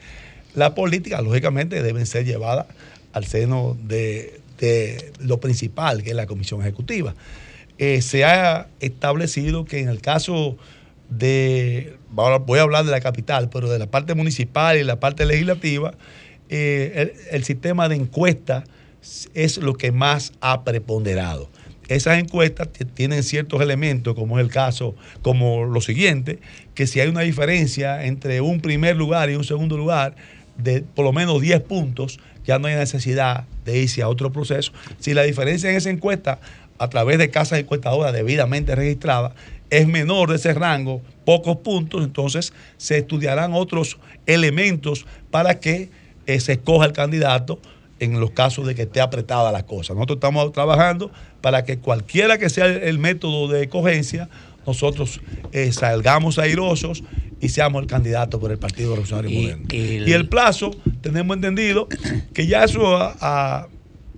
las 0.54 0.72
políticas, 0.72 1.24
lógicamente 1.24 1.82
deben 1.82 2.06
ser 2.06 2.26
llevadas 2.26 2.68
al 3.14 3.26
seno 3.26 3.78
de, 3.84 4.42
lo 5.20 5.40
principal, 5.40 6.04
que 6.04 6.12
es 6.12 6.16
la 6.16 6.26
comisión 6.26 6.62
ejecutiva. 6.62 7.16
Eh, 7.78 8.02
se 8.02 8.24
ha 8.24 8.68
establecido 8.80 9.66
que 9.66 9.80
en 9.80 9.90
el 9.90 10.00
caso 10.00 10.58
de, 11.10 11.98
voy 12.12 12.60
a 12.60 12.62
hablar 12.62 12.86
de 12.86 12.92
la 12.92 13.02
capital, 13.02 13.50
pero 13.50 13.70
de 13.70 13.80
la 13.80 13.88
parte 13.88 14.14
municipal 14.14 14.78
y 14.78 14.84
la 14.84 15.00
parte 15.00 15.26
legislativa, 15.26 15.96
eh, 16.56 17.16
el, 17.32 17.44
sistema 17.44 17.90
de 17.90 17.96
encuesta 17.96 18.64
es 19.34 19.58
lo 19.58 19.74
que 19.74 19.92
más 19.92 20.34
ha 20.40 20.64
preponderado. 20.64 21.50
Esas 21.88 22.20
encuestas 22.20 22.70
tienen 22.94 23.24
ciertos 23.24 23.60
elementos, 23.60 24.14
como 24.14 24.38
es 24.38 24.46
el 24.46 24.52
caso, 24.52 24.96
como 25.24 25.66
lo 25.66 25.82
siguiente, 25.82 26.38
que 26.76 26.86
si 26.86 27.00
hay 27.00 27.10
una 27.10 27.22
diferencia 27.22 28.06
entre 28.06 28.40
un 28.40 28.62
primer 28.62 28.96
lugar 28.96 29.32
y 29.32 29.36
un 29.36 29.44
segundo 29.44 29.78
lugar 29.78 30.16
de 30.56 30.82
por 30.82 31.04
lo 31.04 31.12
menos 31.12 31.42
10 31.42 31.62
puntos, 31.62 32.20
ya 32.46 32.60
no 32.60 32.68
hay 32.68 32.76
necesidad 32.76 33.46
de 33.66 33.80
irse 33.80 34.04
a 34.04 34.08
otro 34.08 34.32
proceso. 34.32 34.74
Si 35.00 35.16
la 35.16 35.24
diferencia 35.24 35.72
en 35.72 35.78
esa 35.78 35.90
encuesta, 35.90 36.40
a 36.78 36.88
través 36.88 37.18
de 37.18 37.32
casas 37.32 37.58
encuestadoras 37.58 38.14
debidamente 38.14 38.76
registradas, 38.76 39.34
es 39.72 39.88
menor 39.88 40.30
de 40.30 40.36
ese 40.36 40.54
rango, 40.54 41.02
pocos 41.26 41.58
puntos, 41.58 42.04
entonces 42.04 42.54
se 42.78 43.00
estudiarán 43.00 43.54
otros 43.54 43.98
elementos 44.28 45.08
para 45.32 45.60
que 45.60 45.90
eh, 46.26 46.40
se 46.40 46.54
escoja 46.54 46.86
el 46.86 46.94
candidato 46.94 47.60
en 48.00 48.20
los 48.20 48.32
casos 48.32 48.66
de 48.68 48.76
que 48.76 48.84
esté 48.84 49.02
apretada 49.02 49.52
la 49.52 49.66
cosa. 49.66 49.94
Nosotros 49.94 50.18
estamos 50.18 50.52
trabajando 50.52 51.12
para 51.42 51.64
que 51.64 51.80
cualquiera 51.80 52.38
que 52.38 52.50
sea 52.50 52.66
el, 52.66 52.84
el 52.84 53.00
método 53.00 53.48
de 53.48 53.64
escogencia, 53.64 54.30
nosotros 54.66 55.22
eh, 55.52 55.72
salgamos 55.72 56.40
airosos 56.40 57.04
y 57.40 57.50
seamos 57.50 57.82
el 57.82 57.88
candidato 57.88 58.40
por 58.40 58.52
el 58.52 58.58
Partido 58.58 58.90
Revolucionario 58.92 59.30
Y 59.30 59.42
Moderno. 59.44 59.68
el- 59.70 60.10
y 60.10 60.14
el 60.14 60.28
plazo, 60.30 60.72
tenemos 61.02 61.36
entendido 61.36 61.88
que 62.34 62.48
ya 62.48 62.64
eso 62.64 62.96
a, 62.98 63.16
a- 63.20 63.68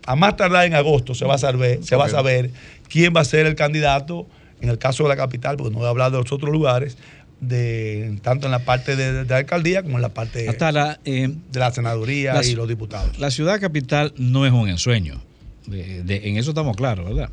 a 0.08 0.16
más 0.16 0.36
tardar 0.38 0.66
en 0.66 0.76
agosto 0.76 1.16
se 1.16 1.26
va 1.26 1.34
a 1.36 1.38
saber, 1.40 1.84
se 1.84 1.96
va 1.96 2.06
a 2.06 2.10
saber 2.10 2.52
quién 2.90 3.14
va 3.16 3.22
a 3.22 3.26
ser 3.26 3.48
el 3.48 3.56
candidato, 3.56 4.28
en 4.62 4.70
el 4.70 4.78
caso 4.78 5.04
de 5.04 5.10
la 5.10 5.16
capital, 5.16 5.58
porque 5.58 5.72
no 5.74 5.80
voy 5.80 5.88
a 5.88 5.90
hablar 5.90 6.12
de 6.12 6.18
los 6.20 6.32
otros 6.32 6.52
lugares, 6.52 6.98
de 7.42 8.18
tanto 8.24 8.48
en 8.48 8.52
la 8.52 8.66
parte 8.66 8.96
de, 8.96 9.12
de 9.12 9.26
la 9.26 9.38
alcaldía 9.38 9.84
como 9.84 9.98
en 9.98 10.02
la 10.02 10.14
parte 10.14 10.48
Hasta 10.50 10.72
la, 10.72 11.00
eh, 11.06 11.30
de 11.52 11.60
la 11.60 11.72
senaduría 11.72 12.34
y 12.44 12.56
los 12.56 12.68
diputados. 12.68 13.20
La 13.20 13.30
ciudad 13.32 13.60
capital 13.60 14.14
no 14.18 14.46
es 14.46 14.52
un 14.54 14.70
ensueño. 14.70 15.22
De- 15.68 16.04
de- 16.04 16.30
en 16.30 16.38
eso 16.38 16.52
estamos 16.52 16.76
claros, 16.78 17.06
¿verdad? 17.08 17.30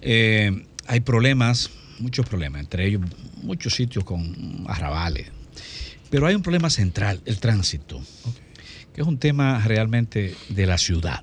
Eh, 0.00 0.64
hay 0.86 1.00
problemas, 1.00 1.70
muchos 1.98 2.26
problemas, 2.26 2.60
entre 2.60 2.86
ellos 2.86 3.02
muchos 3.42 3.74
sitios 3.74 4.04
con 4.04 4.64
arrabales. 4.66 5.26
Pero 6.10 6.26
hay 6.26 6.34
un 6.34 6.42
problema 6.42 6.70
central, 6.70 7.20
el 7.24 7.38
tránsito, 7.38 8.00
que 8.94 9.00
es 9.02 9.06
un 9.06 9.18
tema 9.18 9.62
realmente 9.64 10.34
de 10.48 10.66
la 10.66 10.76
ciudad. 10.78 11.22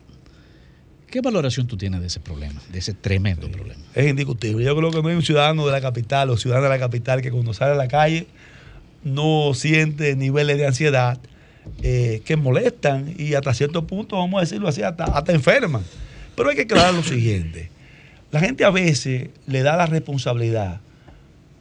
¿Qué 1.09 1.21
valoración 1.21 1.67
tú 1.67 1.77
tienes 1.77 2.01
de 2.01 2.07
ese 2.07 2.19
problema, 2.19 2.61
de 2.69 2.79
ese 2.79 2.93
tremendo 2.93 3.49
problema? 3.49 3.81
Es 3.95 4.07
indiscutible. 4.07 4.65
Yo 4.65 4.75
creo 4.75 4.91
que 4.91 5.01
no 5.01 5.07
hay 5.07 5.15
un 5.15 5.23
ciudadano 5.23 5.65
de 5.65 5.71
la 5.71 5.79
capital 5.79 6.29
o 6.29 6.37
ciudadana 6.37 6.67
de 6.67 6.73
la 6.73 6.79
capital 6.79 7.21
que 7.21 7.31
cuando 7.31 7.53
sale 7.53 7.71
a 7.71 7.75
la 7.75 7.87
calle 7.87 8.27
no 9.03 9.53
siente 9.53 10.17
niveles 10.17 10.57
de 10.57 10.67
ansiedad 10.67 11.17
eh, 11.81 12.21
que 12.25 12.35
molestan 12.35 13.15
y 13.17 13.35
hasta 13.35 13.53
cierto 13.53 13.87
punto, 13.87 14.17
vamos 14.17 14.39
a 14.39 14.41
decirlo 14.41 14.67
así, 14.67 14.83
hasta, 14.83 15.05
hasta 15.05 15.31
enferman. 15.31 15.83
Pero 16.35 16.49
hay 16.49 16.57
que 16.57 16.63
aclarar 16.63 16.93
lo 16.93 17.03
siguiente. 17.03 17.71
La 18.31 18.41
gente 18.41 18.65
a 18.65 18.69
veces 18.69 19.29
le 19.45 19.63
da 19.63 19.77
la 19.77 19.85
responsabilidad 19.85 20.81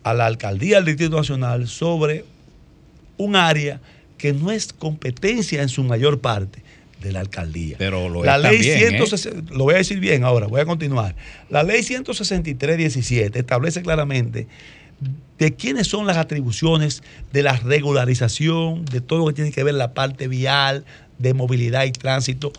a 0.03 0.15
la 0.15 0.27
alcaldía 0.27 0.77
del 0.77 0.87
Distrito 0.87 1.17
Nacional 1.17 1.69
sobre 1.69 2.25
un 3.17 3.37
área 3.37 3.81
que 4.19 4.33
no 4.33 4.51
es 4.51 4.73
competencia 4.73 5.63
en 5.63 5.69
su 5.69 5.85
mayor 5.85 6.21
parte 6.21 6.66
de 7.01 7.13
la 7.13 7.21
alcaldía. 7.21 7.77
Pero 7.79 8.09
lo 8.09 8.25
la 8.25 8.39
ley 8.39 8.59
también, 8.59 8.77
¿eh? 8.79 8.89
160 8.89 9.55
lo 9.55 9.65
voy 9.65 9.75
a 9.75 9.79
decir 9.79 10.01
bien 10.01 10.25
ahora, 10.25 10.47
voy 10.47 10.61
a 10.61 10.65
continuar. 10.65 11.15
La 11.51 11.63
ley 11.63 11.83
163-17 11.83 13.37
establece 13.37 13.83
claramente 13.83 14.47
de 15.39 15.55
quiénes 15.55 15.89
son 15.89 16.07
las 16.07 16.17
atribuciones 16.17 17.03
de 17.33 17.43
la 17.43 17.57
regularización, 17.57 18.85
de 18.87 19.01
todo 19.01 19.21
lo 19.21 19.27
que 19.27 19.35
tiene 19.35 19.53
que 19.53 19.63
ver 19.63 19.75
la 19.75 19.93
parte 19.93 20.29
vial, 20.29 20.85
de 21.19 21.35
movilidad 21.35 21.85
y 21.85 21.93
tránsito, 21.93 22.53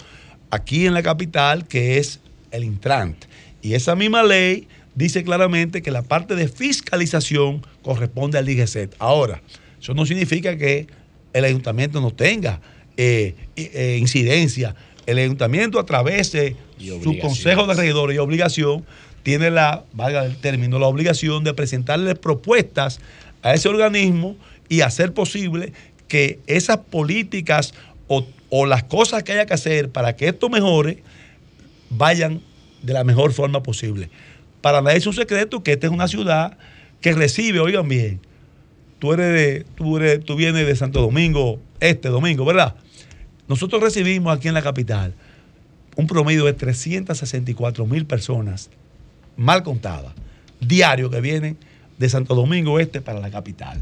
aquí 0.51 0.85
en 0.85 0.93
la 0.93 1.03
capital, 1.03 1.67
que 1.67 1.97
es 1.97 2.19
el 2.51 2.63
Intrant. 2.63 3.25
Y 3.61 3.73
esa 3.73 3.95
misma 3.95 4.23
ley 4.23 4.67
dice 4.95 5.23
claramente 5.23 5.81
que 5.81 5.91
la 5.91 6.03
parte 6.03 6.35
de 6.35 6.47
fiscalización 6.47 7.65
corresponde 7.81 8.37
al 8.37 8.45
DGCET. 8.45 8.95
Ahora, 8.99 9.41
eso 9.81 9.93
no 9.93 10.05
significa 10.05 10.57
que 10.57 10.87
el 11.33 11.45
ayuntamiento 11.45 12.01
no 12.01 12.11
tenga 12.11 12.61
eh, 12.97 13.35
eh, 13.55 13.97
incidencia. 13.99 14.75
El 15.05 15.19
ayuntamiento 15.19 15.79
a 15.79 15.85
través 15.85 16.31
de 16.31 16.55
su 16.79 17.17
consejo 17.19 17.65
de 17.67 17.75
regidores 17.75 18.15
y 18.15 18.19
obligación 18.19 18.85
tiene 19.23 19.51
la, 19.51 19.85
valga 19.93 20.25
el 20.25 20.37
término, 20.37 20.79
la 20.79 20.87
obligación 20.87 21.43
de 21.43 21.53
presentarle 21.53 22.15
propuestas 22.15 22.99
a 23.43 23.53
ese 23.53 23.69
organismo 23.69 24.35
y 24.67 24.81
hacer 24.81 25.13
posible 25.13 25.73
que 26.07 26.39
esas 26.47 26.77
políticas 26.77 27.73
o, 28.07 28.25
o 28.49 28.65
las 28.65 28.83
cosas 28.83 29.23
que 29.23 29.33
haya 29.33 29.45
que 29.45 29.53
hacer 29.53 29.89
para 29.89 30.15
que 30.15 30.27
esto 30.27 30.49
mejore 30.49 31.03
vayan 31.89 32.41
de 32.81 32.93
la 32.93 33.03
mejor 33.03 33.31
forma 33.31 33.63
posible. 33.63 34.09
Para 34.61 34.81
nadie 34.81 34.97
es 34.97 35.07
un 35.07 35.13
secreto 35.13 35.63
que 35.63 35.73
esta 35.73 35.87
es 35.87 35.93
una 35.93 36.07
ciudad 36.07 36.57
que 37.01 37.13
recibe, 37.13 37.59
oigan 37.59 37.87
bien, 37.87 38.19
tú 38.99 39.13
eres 39.13 39.33
de, 39.33 39.65
tú 39.75 39.97
eres, 39.97 40.23
tú 40.23 40.35
vienes 40.35 40.65
de 40.65 40.75
Santo 40.75 41.01
Domingo, 41.01 41.59
este 41.79 42.09
domingo, 42.09 42.45
¿verdad? 42.45 42.75
Nosotros 43.47 43.81
recibimos 43.81 44.35
aquí 44.35 44.47
en 44.47 44.53
la 44.53 44.61
capital 44.61 45.13
un 45.95 46.07
promedio 46.07 46.45
de 46.45 46.53
364 46.53 47.85
mil 47.85 48.05
personas, 48.05 48.69
mal 49.35 49.63
contadas, 49.63 50.13
diario 50.59 51.09
que 51.09 51.21
vienen 51.21 51.57
de 51.97 52.09
Santo 52.09 52.35
Domingo 52.35 52.79
Este 52.79 53.01
para 53.01 53.19
la 53.19 53.31
capital. 53.31 53.81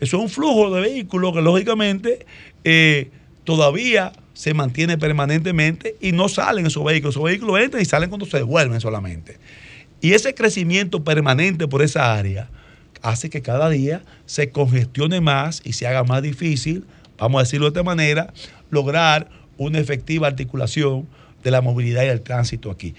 Eso 0.00 0.16
es 0.16 0.22
un 0.22 0.30
flujo 0.30 0.74
de 0.74 0.80
vehículos 0.80 1.34
que 1.34 1.42
lógicamente 1.42 2.26
eh, 2.64 3.10
todavía 3.44 4.12
se 4.32 4.54
mantiene 4.54 4.96
permanentemente 4.96 5.96
y 6.00 6.12
no 6.12 6.30
salen 6.30 6.66
esos 6.66 6.82
vehículos. 6.82 7.14
Esos 7.14 7.24
vehículos 7.24 7.60
entran 7.60 7.82
y 7.82 7.84
salen 7.84 8.08
cuando 8.08 8.24
se 8.24 8.38
devuelven 8.38 8.80
solamente. 8.80 9.36
Y 10.00 10.12
ese 10.12 10.34
crecimiento 10.34 11.04
permanente 11.04 11.68
por 11.68 11.82
esa 11.82 12.14
área 12.14 12.48
hace 13.02 13.28
que 13.28 13.42
cada 13.42 13.68
día 13.68 14.02
se 14.24 14.50
congestione 14.50 15.20
más 15.20 15.60
y 15.64 15.74
se 15.74 15.86
haga 15.86 16.04
más 16.04 16.22
difícil, 16.22 16.86
vamos 17.18 17.40
a 17.40 17.42
decirlo 17.42 17.66
de 17.66 17.70
esta 17.70 17.82
manera, 17.82 18.32
lograr 18.70 19.28
una 19.58 19.78
efectiva 19.78 20.26
articulación 20.26 21.06
de 21.42 21.50
la 21.50 21.60
movilidad 21.60 22.04
y 22.04 22.08
el 22.08 22.22
tránsito 22.22 22.70
aquí. 22.70 22.94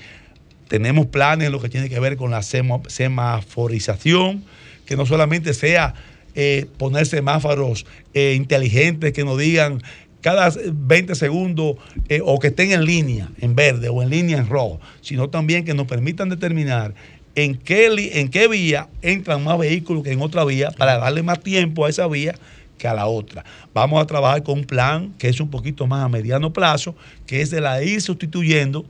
Tenemos 0.68 1.08
planes 1.08 1.48
en 1.48 1.52
lo 1.52 1.60
que 1.60 1.70
tiene 1.70 1.90
que 1.90 2.00
ver 2.00 2.18
con 2.18 2.32
la 2.32 2.44
semaforización, 2.44 4.44
que 4.86 4.96
no 4.96 5.06
solamente 5.06 5.54
sea 5.54 5.96
eh, 6.34 6.68
poner 6.78 7.06
semáforos 7.06 7.86
eh, 8.14 8.36
inteligentes 8.38 9.12
que 9.12 9.26
nos 9.26 9.38
digan 9.38 9.82
cada 10.22 10.54
20 10.72 11.16
segundos 11.16 11.76
eh, 12.08 12.22
o 12.24 12.40
que 12.40 12.48
estén 12.48 12.72
en 12.72 12.86
línea 12.86 13.30
en 13.40 13.56
verde 13.56 13.90
o 13.90 14.02
en 14.02 14.10
línea 14.10 14.38
en 14.38 14.48
rojo, 14.48 14.80
sino 15.02 15.30
también 15.30 15.66
que 15.66 15.74
nos 15.74 15.88
permitan 15.88 16.30
determinar 16.30 16.94
en 17.36 17.56
qué, 17.56 17.88
en 18.14 18.30
qué 18.30 18.48
vía 18.48 18.88
entran 19.02 19.44
más 19.44 19.58
vehículos 19.58 20.04
que 20.04 20.12
en 20.12 20.22
otra 20.22 20.46
vía 20.46 20.72
para 20.72 20.98
darle 20.98 21.24
más 21.24 21.42
tiempo 21.42 21.86
a 21.86 21.90
esa 21.90 22.08
vía 22.08 22.36
que 22.82 22.88
a 22.88 22.94
la 22.96 23.06
otra. 23.06 23.46
Vamos 23.74 24.02
a 24.02 24.06
trabajar 24.08 24.42
con 24.42 24.60
un 24.60 24.66
plan 24.66 25.14
que 25.20 25.30
es 25.30 25.40
un 25.40 25.50
poquito 25.50 25.86
más 25.86 26.04
a 26.04 26.10
mediano 26.10 26.52
plazo, 26.52 26.96
que 27.28 27.42
es 27.42 27.52
de 27.52 27.62
la 27.62 27.84
ir 27.84 28.02
sustituyendo 28.02 28.84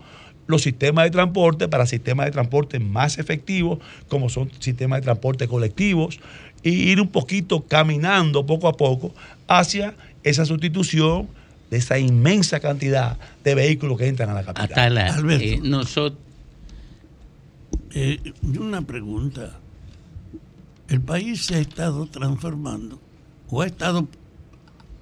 los 0.48 0.62
sistemas 0.62 1.06
de 1.06 1.12
transporte 1.12 1.68
para 1.68 1.86
sistemas 1.86 2.26
de 2.26 2.32
transporte 2.32 2.80
más 2.80 3.18
efectivos, 3.20 3.80
como 4.08 4.30
son 4.30 4.50
sistemas 4.60 5.00
de 5.00 5.04
transporte 5.04 5.48
colectivos, 5.48 6.20
y 6.64 6.70
ir 6.92 7.02
un 7.02 7.10
poquito 7.10 7.62
caminando 7.68 8.46
poco 8.46 8.68
a 8.68 8.78
poco 8.78 9.14
hacia 9.48 9.94
esa 10.24 10.46
sustitución 10.46 11.28
de 11.70 11.78
esa 11.78 12.00
inmensa 12.00 12.60
cantidad 12.60 13.18
de 13.44 13.56
vehículos 13.56 13.98
que 13.98 14.08
entran 14.08 14.30
a 14.30 14.34
la 14.34 14.44
capital. 14.44 14.70
Hasta 14.70 14.90
la, 14.90 15.14
Alberto. 15.14 15.44
eh, 15.44 15.60
nosotros, 15.62 16.20
Eh, 17.94 18.20
una 18.58 18.82
pregunta. 18.84 19.60
El 20.88 21.02
país 21.02 21.46
se 21.46 21.56
ha 21.56 21.60
estado 21.60 22.06
transformando 22.06 23.00
o 23.52 23.61
ha 23.61 23.68
estado 23.68 24.07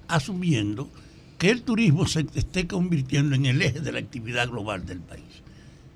asumiendo 0.08 0.90
que 1.38 1.50
el 1.50 1.62
turismo 1.62 2.06
se 2.06 2.26
esté 2.34 2.66
convirtiendo 2.66 3.34
en 3.34 3.46
el 3.46 3.62
eje 3.62 3.80
de 3.80 3.92
la 3.92 4.00
actividad 4.00 4.48
global 4.48 4.84
del 4.84 4.98
país. 4.98 5.42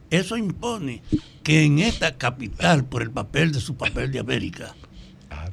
Eso 0.08 0.36
impone 0.36 1.02
que 1.42 1.64
en 1.64 1.80
esta 1.80 2.16
capital, 2.16 2.84
por 2.84 3.02
el 3.02 3.10
papel 3.10 3.52
de 3.52 3.60
su 3.60 3.76
papel 3.76 4.12
de 4.12 4.20
América, 4.20 4.74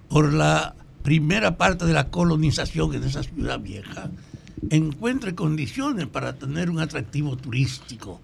por 0.08 0.32
la 0.32 0.76
primera 1.04 1.58
parte 1.58 1.86
de 1.86 1.94
la 1.94 2.10
colonización 2.10 2.94
en 2.94 3.04
esa 3.04 3.24
ciudad 3.24 3.60
vieja, 3.60 4.12
encuentre 4.70 5.34
condiciones 5.34 6.08
para 6.08 6.34
tener 6.34 6.70
un 6.70 6.80
atractivo 6.80 7.36
turístico. 7.36 8.22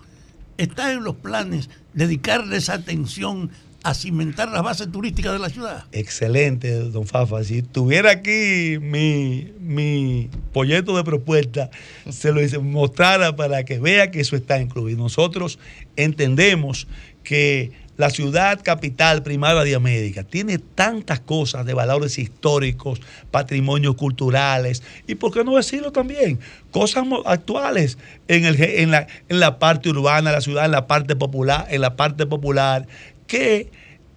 Está 0.58 0.94
en 0.94 1.04
los 1.04 1.16
planes 1.16 1.70
dedicarles 1.94 2.70
atención 2.70 3.50
a 3.88 3.94
cimentar 3.94 4.50
las 4.50 4.62
bases 4.64 4.92
turísticas 4.92 5.32
de 5.32 5.40
la 5.40 5.48
ciudad. 5.48 5.86
Excelente, 5.94 6.70
don 6.90 7.08
Fafa. 7.08 7.42
Si 7.46 7.62
tuviera 7.62 8.12
aquí 8.12 8.78
mi, 8.82 9.54
mi 9.62 10.30
folleto 10.52 10.98
de 10.98 11.06
propuesta, 11.06 11.70
se 12.10 12.34
lo 12.34 12.62
mostrara 12.62 13.38
para 13.38 13.64
que 13.64 13.80
vea 13.80 14.12
que 14.12 14.20
eso 14.20 14.36
está 14.36 14.60
incluido. 14.60 14.98
Nosotros 14.98 15.58
entendemos 15.96 16.86
que 17.24 17.72
la 17.96 18.10
ciudad 18.10 18.60
capital 18.62 19.24
primaria 19.24 19.64
de 19.64 19.74
América 19.74 20.24
tiene 20.24 20.60
tantas 20.60 21.22
cosas 21.22 21.66
de 21.66 21.74
valores 21.74 22.20
históricos, 22.20 23.02
patrimonios 23.32 23.96
culturales 23.96 24.84
y, 25.08 25.16
¿por 25.16 25.34
qué 25.34 25.46
no 25.46 25.56
decirlo 25.56 25.94
también? 25.94 26.40
Cosas 26.72 27.06
actuales 27.26 27.98
en, 28.28 28.44
el, 28.44 28.62
en, 28.62 28.92
la, 28.92 29.08
en 29.30 29.40
la 29.40 29.60
parte 29.60 29.90
urbana 29.90 30.32
la 30.32 30.42
ciudad, 30.42 30.66
en 30.66 30.72
la 30.72 30.88
parte 30.88 31.16
popular, 31.16 31.66
en 31.70 31.82
la 31.82 31.96
parte 31.96 32.26
popular, 32.26 32.86
que 33.28 33.70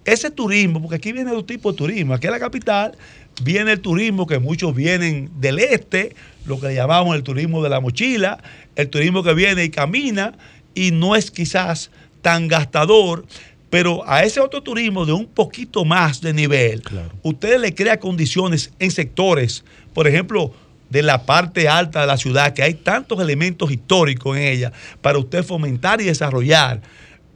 ese 0.05 0.31
turismo, 0.31 0.81
porque 0.81 0.95
aquí 0.95 1.11
viene 1.11 1.31
dos 1.31 1.45
tipos 1.45 1.73
de 1.73 1.77
turismo, 1.77 2.13
aquí 2.13 2.27
en 2.27 2.33
la 2.33 2.39
capital 2.39 2.97
viene 3.43 3.73
el 3.73 3.81
turismo 3.81 4.25
que 4.25 4.39
muchos 4.39 4.75
vienen 4.75 5.29
del 5.39 5.59
este, 5.59 6.15
lo 6.45 6.59
que 6.59 6.67
le 6.67 6.75
llamamos 6.75 7.15
el 7.15 7.23
turismo 7.23 7.61
de 7.61 7.69
la 7.69 7.79
mochila, 7.79 8.41
el 8.75 8.89
turismo 8.89 9.23
que 9.23 9.33
viene 9.33 9.63
y 9.63 9.69
camina 9.69 10.33
y 10.73 10.91
no 10.91 11.15
es 11.15 11.31
quizás 11.31 11.91
tan 12.21 12.47
gastador, 12.47 13.25
pero 13.69 14.07
a 14.07 14.23
ese 14.23 14.39
otro 14.39 14.61
turismo 14.61 15.05
de 15.05 15.13
un 15.13 15.27
poquito 15.27 15.85
más 15.85 16.21
de 16.21 16.33
nivel, 16.33 16.83
usted 17.23 17.59
le 17.59 17.73
crea 17.73 17.99
condiciones 17.99 18.71
en 18.79 18.91
sectores, 18.91 19.63
por 19.93 20.07
ejemplo, 20.07 20.53
de 20.89 21.01
la 21.03 21.23
parte 21.23 21.69
alta 21.69 22.01
de 22.01 22.07
la 22.07 22.17
ciudad, 22.17 22.53
que 22.53 22.63
hay 22.63 22.73
tantos 22.73 23.19
elementos 23.21 23.71
históricos 23.71 24.35
en 24.35 24.43
ella, 24.43 24.73
para 25.01 25.17
usted 25.19 25.43
fomentar 25.43 26.01
y 26.01 26.05
desarrollar 26.05 26.81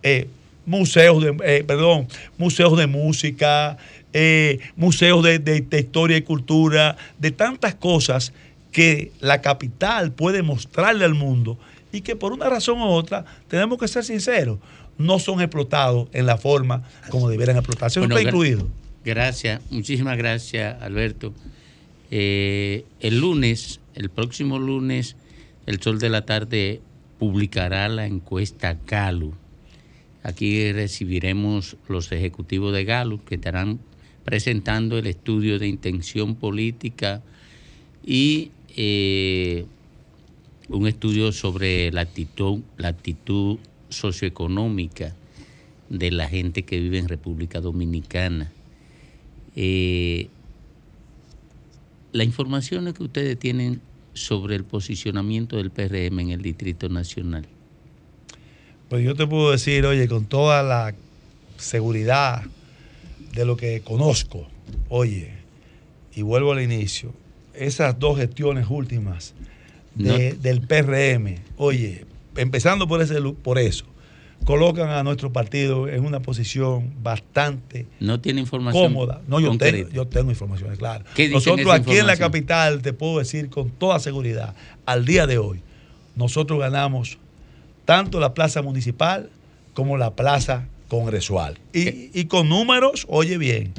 eh, 0.04 0.28
museos 0.66 1.24
de, 1.24 1.36
eh, 1.44 1.64
perdón, 1.66 2.08
museos 2.38 2.78
de 2.78 2.88
música, 2.88 3.78
eh, 4.14 4.60
museos 4.76 5.24
de, 5.24 5.40
de- 5.40 5.62
de 5.62 5.80
historia 5.80 6.18
y 6.18 6.22
cultura, 6.22 6.96
de 7.20 7.32
tantas 7.32 7.76
cosas 7.76 8.34
que 8.72 9.12
la 9.22 9.42
capital 9.42 10.12
puede 10.12 10.42
mostrarle 10.42 11.06
al 11.06 11.14
mundo 11.16 11.58
y 11.92 12.02
que 12.02 12.16
por 12.16 12.34
una 12.34 12.50
razón 12.50 12.80
u 12.80 12.86
otra, 12.88 13.24
tenemos 13.48 13.78
que 13.78 13.88
ser 13.88 14.04
sinceros, 14.04 14.60
no 14.98 15.20
son 15.20 15.40
explotados 15.42 16.10
en 16.14 16.26
la 16.26 16.38
forma 16.38 16.84
como 17.10 17.30
debieran 17.30 17.56
explotarse. 17.58 18.00
Bueno, 18.00 18.16
está 18.18 18.28
incluido. 18.30 18.68
Gracias, 19.06 19.62
muchísimas 19.70 20.18
gracias, 20.18 20.82
Alberto. 20.82 21.34
Eh, 22.12 22.86
el 23.00 23.20
lunes, 23.20 23.80
el 23.96 24.10
próximo 24.10 24.60
lunes, 24.60 25.16
el 25.66 25.82
Sol 25.82 26.00
de 26.00 26.10
la 26.10 26.24
Tarde 26.26 26.82
publicará 27.20 27.88
la 27.90 28.06
encuesta 28.06 28.78
Galo. 28.86 29.34
Aquí 30.26 30.72
recibiremos 30.72 31.78
los 31.88 32.12
ejecutivos 32.12 32.74
de 32.74 32.84
Galo 32.84 33.24
que 33.24 33.36
estarán 33.36 33.80
presentando 34.24 34.98
el 34.98 35.06
estudio 35.06 35.60
de 35.60 35.68
intención 35.68 36.34
política 36.34 37.22
y 38.04 38.50
eh, 38.76 39.68
un 40.68 40.88
estudio 40.88 41.32
sobre 41.32 41.92
la 41.92 42.02
actitud, 42.02 43.60
socioeconómica 43.90 45.16
de 45.92 46.10
la 46.10 46.28
gente 46.28 46.64
que 46.64 46.80
vive 46.80 46.98
en 46.98 47.08
República 47.08 47.62
Dominicana. 47.62 48.52
Eh, 49.56 50.28
las 52.14 52.26
informaciones 52.26 52.96
que 52.96 53.04
ustedes 53.04 53.38
tienen 53.38 53.80
sobre 54.16 54.56
el 54.56 54.64
posicionamiento 54.64 55.58
del 55.58 55.70
PRM 55.70 56.20
en 56.20 56.30
el 56.32 56.42
Distrito 56.42 56.90
Nacional. 56.90 57.46
Pues 58.90 59.04
yo 59.04 59.16
te 59.16 59.26
puedo 59.28 59.52
decir, 59.52 59.86
oye, 59.86 60.08
con 60.08 60.26
toda 60.26 60.62
la 60.64 60.94
seguridad 61.58 62.44
de 63.34 63.46
lo 63.46 63.58
que 63.58 63.82
conozco, 63.82 64.48
oye, 64.90 65.32
y 66.14 66.22
vuelvo 66.22 66.52
al 66.54 66.62
inicio, 66.62 67.14
esas 67.54 67.98
dos 68.00 68.18
gestiones 68.18 68.68
últimas 68.70 69.34
de- 69.96 70.34
No. 70.36 70.42
del 70.42 70.62
PRM, 70.62 71.36
oye, 71.58 72.06
empezando 72.36 72.88
por, 72.88 73.02
ese, 73.02 73.20
por 73.42 73.58
eso, 73.60 73.86
colocan 74.46 74.90
a 74.90 75.04
nuestro 75.04 75.32
partido 75.34 75.88
en 75.88 76.06
una 76.06 76.20
posición 76.20 76.94
bastante 77.02 77.88
No 78.00 78.20
tiene 78.20 78.42
información 78.42 78.94
cómoda. 78.94 79.22
No, 79.28 79.40
yo 79.40 79.58
tengo, 79.58 79.90
yo 79.90 80.06
tengo 80.08 80.30
informaciones, 80.30 80.78
claro. 80.78 81.06
¿Qué 81.16 81.24
dicen 81.24 81.34
Nosotros 81.56 81.74
aquí 81.74 81.98
en 81.98 82.06
la 82.08 82.18
capital, 82.18 82.82
te 82.82 82.94
puedo 82.94 83.20
decir 83.20 83.50
con 83.50 83.72
toda 83.72 84.00
seguridad, 84.00 84.54
al 84.86 85.06
día 85.06 85.26
de 85.26 85.38
hoy, 85.40 85.62
nosotros 86.16 86.60
ganamos 86.60 87.18
tanto 87.86 88.20
la 88.20 88.34
plaza 88.34 88.62
municipal 88.62 89.30
como 89.74 89.98
la 89.98 90.16
plaza 90.16 90.68
congresual. 90.88 91.58
Y, 91.74 92.10
y 92.20 92.26
con 92.26 92.50
números, 92.50 93.06
oye 93.10 93.38
bien, 93.38 93.74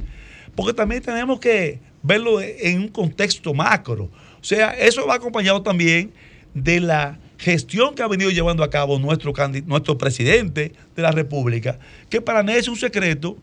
porque 0.54 0.72
también 0.72 1.02
tenemos 1.02 1.40
que 1.40 1.80
verlo 2.02 2.40
en 2.40 2.80
un 2.80 2.88
contexto 2.88 3.52
macro. 3.52 4.04
O 4.40 4.44
sea, 4.44 4.70
eso 4.70 5.06
va 5.06 5.14
acompañado 5.14 5.62
también 5.62 6.12
de 6.54 6.80
la 6.80 7.18
gestión 7.38 7.94
que 7.94 8.02
ha 8.02 8.08
venido 8.08 8.30
llevando 8.30 8.62
a 8.62 8.70
cabo 8.70 8.98
nuestro, 8.98 9.32
nuestro 9.66 9.98
presidente 9.98 10.72
de 10.94 11.02
la 11.02 11.10
República, 11.10 11.78
que 12.08 12.20
para 12.20 12.42
nadie 12.42 12.60
es 12.60 12.68
un 12.68 12.76
secreto 12.76 13.36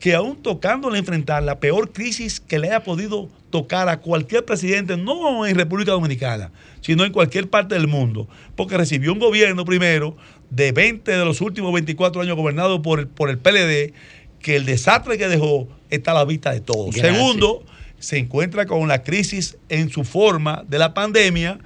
que 0.00 0.14
aún 0.14 0.42
tocándole 0.42 0.98
enfrentar 0.98 1.42
la 1.42 1.58
peor 1.58 1.92
crisis 1.92 2.40
que 2.40 2.58
le 2.58 2.68
haya 2.68 2.84
podido 2.84 3.28
tocar 3.50 3.88
a 3.88 3.98
cualquier 4.00 4.44
presidente, 4.44 4.96
no 4.96 5.46
en 5.46 5.56
República 5.56 5.92
Dominicana, 5.92 6.50
sino 6.86 7.04
en 7.04 7.10
cualquier 7.10 7.50
parte 7.50 7.74
del 7.74 7.88
mundo, 7.88 8.28
porque 8.54 8.76
recibió 8.76 9.12
un 9.12 9.18
gobierno 9.18 9.64
primero 9.64 10.16
de 10.50 10.70
20 10.70 11.10
de 11.10 11.24
los 11.24 11.40
últimos 11.40 11.72
24 11.72 12.22
años 12.22 12.36
gobernado 12.36 12.80
por 12.80 13.00
el, 13.00 13.08
por 13.08 13.28
el 13.28 13.38
PLD, 13.38 13.92
que 14.38 14.54
el 14.54 14.64
desastre 14.66 15.18
que 15.18 15.26
dejó 15.26 15.66
está 15.90 16.12
a 16.12 16.14
la 16.14 16.24
vista 16.24 16.52
de 16.52 16.60
todos. 16.60 16.94
Gracias. 16.94 17.16
Segundo, 17.16 17.64
se 17.98 18.18
encuentra 18.18 18.66
con 18.66 18.86
la 18.86 19.02
crisis 19.02 19.56
en 19.68 19.90
su 19.90 20.04
forma 20.04 20.62
de 20.68 20.78
la 20.78 20.94
pandemia. 20.94 21.58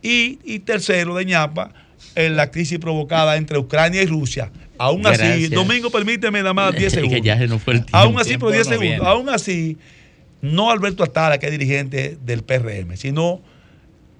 Y, 0.00 0.38
y 0.42 0.60
tercero, 0.60 1.14
de 1.16 1.26
ñapa, 1.26 1.74
en 2.14 2.34
la 2.36 2.50
crisis 2.50 2.78
provocada 2.78 3.36
entre 3.36 3.58
Ucrania 3.58 4.02
y 4.02 4.06
Rusia. 4.06 4.50
Aún 4.78 5.06
así. 5.06 5.48
Domingo, 5.48 5.90
permíteme 5.90 6.38
nada 6.38 6.54
más 6.54 6.74
10 6.74 6.82
Que 6.94 7.00
segundos. 7.00 7.20
ya 7.22 7.36
se 7.36 7.46
nos 7.46 7.62
fue 7.62 7.74
el 7.74 7.80
tiempo. 7.80 7.98
Aún 7.98 8.18
así, 8.18 8.38
pero 8.38 8.50
10 8.50 8.58
no 8.68 8.70
segundos. 8.70 8.80
viene. 8.80 9.06
Aún 9.06 9.28
así, 9.28 9.76
no 10.40 10.70
Alberto 10.70 11.04
Atala, 11.04 11.36
que 11.36 11.44
es 11.44 11.52
dirigente 11.52 12.16
del 12.24 12.42
PRM, 12.42 12.96
sino 12.96 13.42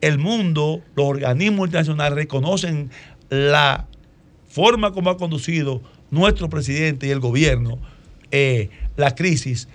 el 0.03 0.19
mundo, 0.19 0.83
los 0.95 1.07
organismos 1.07 1.69
internacionales 1.69 2.15
reconocen 2.15 2.91
la 3.31 3.87
forma 4.49 4.93
como 4.93 5.09
ha 5.09 5.17
conducido 5.17 5.81
nuestro 6.11 6.51
presidente 6.51 7.07
y 7.07 7.11
el 7.11 7.21
gobierno 7.21 7.79
eh, 8.31 8.69
la 8.97 9.15
crisis 9.15 9.69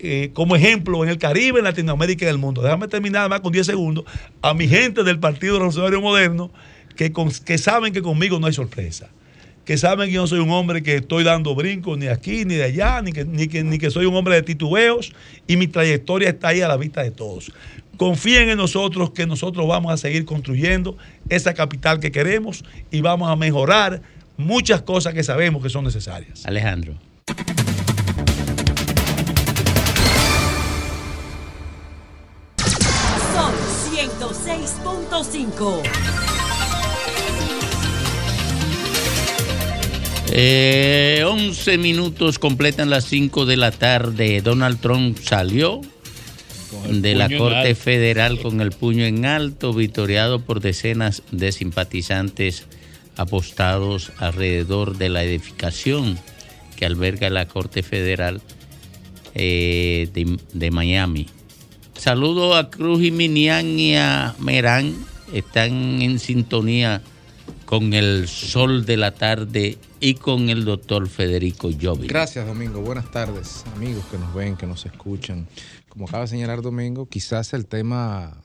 eh, 0.00 0.30
como 0.34 0.54
ejemplo 0.56 1.02
en 1.02 1.10
el 1.10 1.18
Caribe, 1.18 1.60
en 1.60 1.64
Latinoamérica 1.64 2.24
y 2.24 2.28
en 2.28 2.34
el 2.34 2.38
mundo. 2.38 2.60
Déjame 2.60 2.88
terminar 2.88 3.28
más 3.30 3.40
con 3.40 3.52
10 3.52 3.64
segundos. 3.64 4.04
A 4.42 4.52
mi 4.52 4.68
gente 4.68 5.02
del 5.02 5.18
Partido 5.18 5.54
Revolucionario 5.54 6.00
Moderno 6.00 6.50
que, 6.96 7.12
que 7.44 7.58
saben 7.58 7.92
que 7.92 8.02
conmigo 8.02 8.38
no 8.38 8.46
hay 8.46 8.52
sorpresa. 8.52 9.08
Que 9.64 9.78
saben 9.78 10.08
que 10.08 10.14
yo 10.14 10.20
no 10.20 10.26
soy 10.26 10.40
un 10.40 10.50
hombre 10.50 10.82
que 10.82 10.96
estoy 10.96 11.24
dando 11.24 11.54
brincos 11.54 11.96
ni 11.96 12.08
aquí 12.08 12.44
ni 12.44 12.54
de 12.56 12.64
allá, 12.64 13.00
ni 13.00 13.12
que, 13.12 13.24
ni 13.24 13.48
que, 13.48 13.64
ni 13.64 13.78
que 13.78 13.90
soy 13.90 14.04
un 14.04 14.14
hombre 14.14 14.34
de 14.34 14.42
titubeos 14.42 15.12
y 15.46 15.56
mi 15.56 15.68
trayectoria 15.68 16.28
está 16.28 16.48
ahí 16.48 16.60
a 16.60 16.68
la 16.68 16.76
vista 16.76 17.02
de 17.02 17.10
todos. 17.10 17.50
Confíen 17.96 18.48
en 18.48 18.58
nosotros 18.58 19.10
que 19.10 19.26
nosotros 19.26 19.66
vamos 19.66 19.92
a 19.92 19.96
seguir 19.96 20.24
construyendo 20.24 20.96
esa 21.28 21.54
capital 21.54 22.00
que 22.00 22.10
queremos 22.10 22.64
y 22.90 23.00
vamos 23.00 23.30
a 23.30 23.36
mejorar 23.36 24.02
muchas 24.36 24.82
cosas 24.82 25.14
que 25.14 25.22
sabemos 25.22 25.62
que 25.62 25.70
son 25.70 25.84
necesarias. 25.84 26.44
Alejandro. 26.46 26.94
Son 33.32 33.52
106.5. 33.92 35.82
Eh, 40.36 41.22
11 41.24 41.78
minutos 41.78 42.40
completan 42.40 42.90
las 42.90 43.04
5 43.04 43.46
de 43.46 43.56
la 43.56 43.70
tarde. 43.70 44.40
Donald 44.42 44.80
Trump 44.80 45.18
salió 45.18 45.80
de 46.88 47.14
la 47.14 47.28
Corte. 47.28 47.74
Federal 47.74 48.40
con 48.40 48.60
el 48.60 48.70
puño 48.70 49.04
en 49.04 49.24
alto, 49.24 49.72
victoriado 49.72 50.40
por 50.40 50.60
decenas 50.60 51.22
de 51.30 51.52
simpatizantes 51.52 52.66
apostados 53.16 54.12
alrededor 54.18 54.96
de 54.96 55.08
la 55.08 55.22
edificación 55.22 56.18
que 56.76 56.86
alberga 56.86 57.30
la 57.30 57.46
Corte 57.46 57.82
Federal 57.82 58.40
eh, 59.34 60.08
de, 60.12 60.38
de 60.52 60.70
Miami. 60.70 61.28
Saludo 61.96 62.56
a 62.56 62.70
Cruz 62.70 63.02
y 63.02 63.10
Minian 63.10 63.78
y 63.78 63.96
a 63.96 64.34
Merán. 64.38 64.94
Están 65.32 66.02
en 66.02 66.18
sintonía 66.18 67.02
con 67.64 67.94
el 67.94 68.28
sol 68.28 68.84
de 68.84 68.96
la 68.96 69.12
tarde 69.12 69.78
y 70.00 70.14
con 70.14 70.50
el 70.50 70.64
doctor 70.64 71.08
Federico 71.08 71.70
Jovi. 71.80 72.08
Gracias, 72.08 72.46
Domingo. 72.46 72.80
Buenas 72.80 73.10
tardes, 73.10 73.64
amigos 73.74 74.04
que 74.10 74.18
nos 74.18 74.34
ven, 74.34 74.56
que 74.56 74.66
nos 74.66 74.84
escuchan. 74.84 75.46
Como 75.94 76.06
acaba 76.06 76.24
de 76.24 76.28
señalar 76.28 76.60
Domingo, 76.60 77.06
quizás 77.06 77.54
el 77.54 77.66
tema 77.66 78.42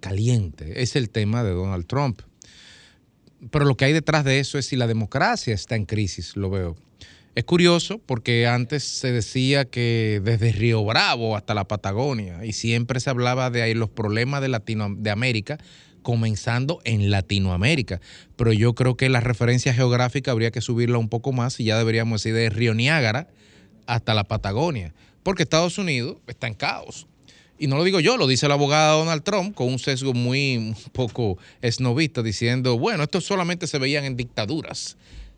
caliente 0.00 0.82
es 0.82 0.96
el 0.96 1.10
tema 1.10 1.44
de 1.44 1.50
Donald 1.50 1.86
Trump. 1.86 2.22
Pero 3.52 3.64
lo 3.64 3.76
que 3.76 3.84
hay 3.84 3.92
detrás 3.92 4.24
de 4.24 4.40
eso 4.40 4.58
es 4.58 4.66
si 4.66 4.74
la 4.74 4.88
democracia 4.88 5.54
está 5.54 5.76
en 5.76 5.86
crisis, 5.86 6.36
lo 6.36 6.50
veo. 6.50 6.76
Es 7.36 7.44
curioso 7.44 7.98
porque 8.04 8.48
antes 8.48 8.82
se 8.82 9.12
decía 9.12 9.64
que 9.64 10.20
desde 10.24 10.50
Río 10.50 10.84
Bravo 10.84 11.36
hasta 11.36 11.54
la 11.54 11.68
Patagonia 11.68 12.44
y 12.44 12.52
siempre 12.52 12.98
se 12.98 13.10
hablaba 13.10 13.48
de 13.48 13.62
ahí 13.62 13.74
los 13.74 13.90
problemas 13.90 14.42
de, 14.42 14.48
Latino, 14.48 14.92
de 14.92 15.10
América 15.10 15.58
comenzando 16.02 16.80
en 16.82 17.12
Latinoamérica. 17.12 18.00
Pero 18.34 18.52
yo 18.52 18.74
creo 18.74 18.96
que 18.96 19.08
la 19.08 19.20
referencia 19.20 19.72
geográfica 19.72 20.32
habría 20.32 20.50
que 20.50 20.60
subirla 20.60 20.98
un 20.98 21.08
poco 21.08 21.30
más 21.30 21.60
y 21.60 21.64
ya 21.64 21.78
deberíamos 21.78 22.24
decir 22.24 22.34
de 22.34 22.50
Río 22.50 22.74
Niágara 22.74 23.28
hasta 23.86 24.14
la 24.14 24.24
Patagonia. 24.24 24.92
Porque 25.28 25.42
Estados 25.42 25.76
Unidos 25.76 26.16
está 26.26 26.46
en 26.46 26.54
caos. 26.54 27.06
Y 27.58 27.66
no 27.66 27.76
lo 27.76 27.84
digo 27.84 28.00
yo, 28.00 28.16
lo 28.16 28.26
dice 28.26 28.46
el 28.46 28.52
abogado 28.52 29.00
Donald 29.00 29.22
Trump 29.22 29.54
con 29.54 29.68
un 29.68 29.78
sesgo 29.78 30.14
muy 30.14 30.74
poco 30.92 31.36
esnovista 31.60 32.22
diciendo, 32.22 32.78
bueno, 32.78 33.02
esto 33.02 33.20
solamente 33.20 33.66
se 33.66 33.78
veían 33.78 34.06
en 34.06 34.16
dictaduras. 34.16 34.96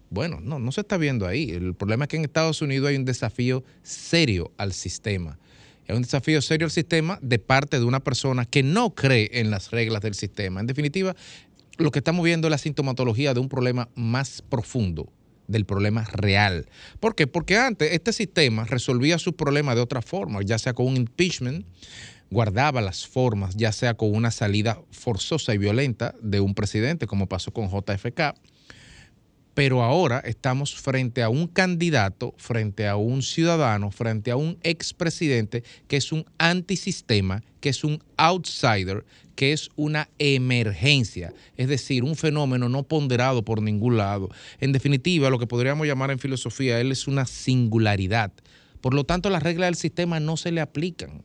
Bueno, 0.08 0.38
no, 0.40 0.60
no 0.60 0.70
se 0.70 0.82
está 0.82 0.96
viendo 0.96 1.26
ahí. 1.26 1.50
El 1.50 1.74
problema 1.74 2.04
es 2.04 2.08
que 2.08 2.18
en 2.18 2.24
Estados 2.24 2.62
Unidos 2.62 2.88
hay 2.88 2.94
un 2.94 3.04
desafío 3.04 3.64
serio 3.82 4.52
al 4.58 4.74
sistema. 4.74 5.40
Es 5.88 5.96
un 5.96 6.02
desafío 6.02 6.40
serio 6.40 6.66
al 6.66 6.70
sistema 6.70 7.18
de 7.20 7.40
parte 7.40 7.80
de 7.80 7.84
una 7.84 7.98
persona 7.98 8.44
que 8.44 8.62
no 8.62 8.94
cree 8.94 9.28
en 9.40 9.50
las 9.50 9.72
reglas 9.72 10.02
del 10.02 10.14
sistema. 10.14 10.60
En 10.60 10.68
definitiva, 10.68 11.16
lo 11.78 11.90
que 11.90 11.98
estamos 11.98 12.24
viendo 12.24 12.46
es 12.46 12.52
la 12.52 12.58
sintomatología 12.58 13.34
de 13.34 13.40
un 13.40 13.48
problema 13.48 13.88
más 13.96 14.40
profundo, 14.48 15.12
del 15.51 15.64
problema 15.64 16.05
real. 16.05 16.66
¿Por 17.01 17.14
qué? 17.14 17.27
Porque 17.27 17.59
antes 17.59 17.93
este 17.93 18.12
sistema 18.12 18.64
resolvía 18.64 19.18
sus 19.18 19.35
problemas 19.35 19.74
de 19.74 19.82
otra 19.82 20.02
forma, 20.02 20.40
ya 20.43 20.59
sea 20.59 20.72
con 20.72 20.86
un 20.86 20.97
impeachment, 20.97 21.66
guardaba 22.31 22.81
las 22.81 23.06
formas, 23.06 23.56
ya 23.56 23.72
sea 23.72 23.94
con 23.94 24.14
una 24.14 24.31
salida 24.31 24.81
forzosa 24.93 25.52
y 25.52 25.59
violenta 25.59 26.14
de 26.22 26.40
un 26.40 26.55
presidente, 26.55 27.06
como 27.06 27.28
pasó 27.28 27.52
con 27.52 27.68
JFK, 27.68 28.35
Pero 29.52 29.82
ahora 29.82 30.20
estamos 30.20 30.77
frente 30.77 31.22
a 31.24 31.28
un 31.28 31.48
candidato, 31.48 32.35
frente 32.39 32.86
a 32.86 32.94
un 32.94 33.20
ciudadano, 33.20 33.90
frente 33.90 34.31
a 34.31 34.36
un 34.36 34.59
expresidente 34.62 35.64
que 35.89 35.97
es 35.97 36.12
un 36.12 36.24
antisistema, 36.39 37.43
que 37.60 37.70
es 37.70 37.82
un 37.82 38.01
outsider, 38.16 39.05
que 39.40 39.54
es 39.54 39.70
una 39.74 40.10
emergencia, 40.18 41.32
es 41.56 41.66
decir, 41.66 42.04
un 42.04 42.14
fenómeno 42.14 42.68
no 42.68 42.82
ponderado 42.82 43.42
por 43.42 43.62
ningún 43.62 43.96
lado. 43.96 44.28
En 44.58 44.72
definitiva, 44.72 45.30
lo 45.30 45.38
que 45.38 45.46
podríamos 45.46 45.86
llamar 45.86 46.10
en 46.10 46.18
filosofía, 46.18 46.78
él 46.78 46.92
es 46.92 47.08
una 47.08 47.24
singularidad. 47.24 48.32
Por 48.82 48.92
lo 48.92 49.04
tanto, 49.04 49.30
las 49.30 49.42
reglas 49.42 49.68
del 49.68 49.76
sistema 49.76 50.20
no 50.20 50.36
se 50.36 50.52
le 50.52 50.60
aplican. 50.60 51.22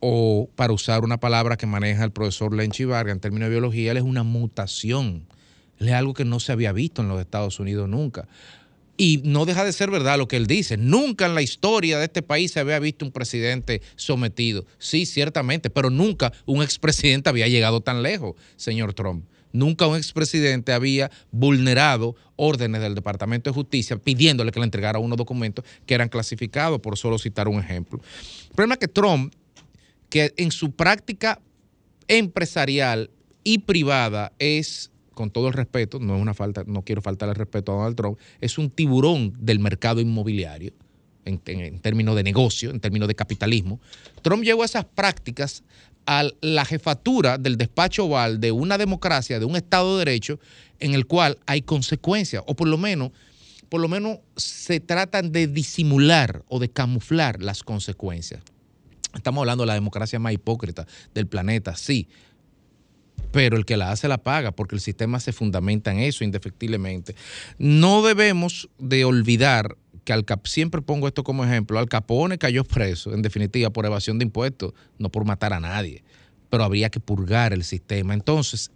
O, 0.00 0.48
para 0.56 0.72
usar 0.72 1.04
una 1.04 1.20
palabra 1.20 1.58
que 1.58 1.66
maneja 1.66 2.04
el 2.04 2.12
profesor 2.12 2.54
Lenchi 2.54 2.86
Vargas 2.86 3.12
en 3.12 3.20
términos 3.20 3.50
de 3.50 3.56
biología, 3.56 3.90
él 3.90 3.98
es 3.98 4.04
una 4.04 4.22
mutación. 4.22 5.26
Él 5.78 5.88
es 5.88 5.94
algo 5.94 6.14
que 6.14 6.24
no 6.24 6.40
se 6.40 6.50
había 6.50 6.72
visto 6.72 7.02
en 7.02 7.08
los 7.08 7.20
Estados 7.20 7.60
Unidos 7.60 7.90
nunca. 7.90 8.26
Y 8.96 9.22
no 9.24 9.44
deja 9.44 9.64
de 9.64 9.72
ser 9.72 9.90
verdad 9.90 10.18
lo 10.18 10.28
que 10.28 10.36
él 10.36 10.46
dice. 10.46 10.76
Nunca 10.76 11.26
en 11.26 11.34
la 11.34 11.42
historia 11.42 11.98
de 11.98 12.04
este 12.04 12.22
país 12.22 12.52
se 12.52 12.60
había 12.60 12.78
visto 12.78 13.04
un 13.04 13.10
presidente 13.10 13.82
sometido. 13.96 14.66
Sí, 14.78 15.04
ciertamente, 15.04 15.68
pero 15.68 15.90
nunca 15.90 16.32
un 16.46 16.62
expresidente 16.62 17.28
había 17.28 17.48
llegado 17.48 17.80
tan 17.80 18.02
lejos, 18.02 18.36
señor 18.56 18.94
Trump. 18.94 19.24
Nunca 19.52 19.86
un 19.86 19.96
expresidente 19.96 20.72
había 20.72 21.10
vulnerado 21.30 22.16
órdenes 22.34 22.80
del 22.80 22.96
Departamento 22.96 23.50
de 23.50 23.54
Justicia 23.54 23.96
pidiéndole 23.96 24.50
que 24.50 24.58
le 24.58 24.64
entregara 24.64 24.98
unos 24.98 25.16
documentos 25.16 25.64
que 25.86 25.94
eran 25.94 26.08
clasificados, 26.08 26.80
por 26.80 26.98
solo 26.98 27.18
citar 27.18 27.46
un 27.46 27.60
ejemplo. 27.60 28.00
El 28.48 28.54
problema 28.54 28.74
es 28.74 28.80
que 28.80 28.88
Trump, 28.88 29.32
que 30.08 30.34
en 30.36 30.50
su 30.50 30.72
práctica 30.72 31.40
empresarial 32.08 33.10
y 33.44 33.58
privada 33.58 34.32
es 34.38 34.90
con 35.14 35.30
todo 35.30 35.48
el 35.48 35.54
respeto, 35.54 35.98
no 36.00 36.16
es 36.16 36.22
una 36.22 36.34
falta, 36.34 36.64
no 36.66 36.82
quiero 36.82 37.00
faltar 37.02 37.28
el 37.28 37.34
respeto 37.34 37.72
a 37.72 37.76
Donald 37.76 37.96
Trump, 37.96 38.18
es 38.40 38.58
un 38.58 38.70
tiburón 38.70 39.34
del 39.38 39.58
mercado 39.58 40.00
inmobiliario 40.00 40.72
en, 41.24 41.40
en- 41.46 41.78
términos 41.80 42.16
de 42.16 42.22
negocio, 42.22 42.70
en 42.70 42.80
términos 42.80 43.08
de 43.08 43.14
capitalismo. 43.14 43.80
Trump 44.22 44.42
llevó 44.44 44.64
esas 44.64 44.84
prácticas 44.84 45.62
a 46.06 46.24
la 46.42 46.64
jefatura 46.66 47.38
del 47.38 47.56
despacho 47.56 48.04
oval 48.04 48.38
de 48.40 48.52
una 48.52 48.76
democracia, 48.76 49.38
de 49.38 49.46
un 49.46 49.56
Estado 49.56 49.96
de 49.96 50.04
Derecho, 50.04 50.38
en 50.80 50.92
el 50.92 51.06
cual 51.06 51.38
hay 51.46 51.62
consecuencias, 51.62 52.42
o 52.46 52.54
por 52.54 52.68
lo 52.68 52.76
menos, 52.76 53.10
por 53.70 53.80
lo 53.80 53.88
menos 53.88 54.18
se 54.36 54.80
tratan 54.80 55.32
de 55.32 55.46
disimular 55.46 56.42
o 56.48 56.58
de 56.58 56.68
camuflar 56.68 57.40
las 57.42 57.62
consecuencias. 57.62 58.42
Estamos 59.14 59.40
hablando 59.40 59.62
de 59.62 59.68
la 59.68 59.74
democracia 59.74 60.18
más 60.18 60.32
hipócrita 60.34 60.86
del 61.14 61.26
planeta, 61.26 61.74
sí, 61.76 62.08
pero 63.34 63.56
el 63.56 63.64
que 63.64 63.76
la 63.76 63.90
hace 63.90 64.06
la 64.06 64.18
paga, 64.18 64.52
porque 64.52 64.76
el 64.76 64.80
sistema 64.80 65.18
se 65.18 65.32
fundamenta 65.32 65.90
en 65.90 65.98
eso 65.98 66.22
indefectiblemente. 66.22 67.16
No 67.58 68.00
debemos 68.04 68.70
de 68.78 69.04
olvidar 69.04 69.76
que 70.04 70.12
al 70.12 70.24
Cap, 70.24 70.46
siempre 70.46 70.82
pongo 70.82 71.08
esto 71.08 71.24
como 71.24 71.44
ejemplo, 71.44 71.80
Al 71.80 71.88
Capone 71.88 72.38
cayó 72.38 72.62
preso, 72.62 73.12
en 73.12 73.22
definitiva, 73.22 73.70
por 73.70 73.86
evasión 73.86 74.20
de 74.20 74.26
impuestos, 74.26 74.72
no 75.00 75.08
por 75.08 75.24
matar 75.24 75.52
a 75.52 75.58
nadie, 75.58 76.04
pero 76.48 76.62
habría 76.62 76.90
que 76.90 77.00
purgar 77.00 77.52
el 77.52 77.64
sistema. 77.64 78.14
Entonces, 78.14 78.70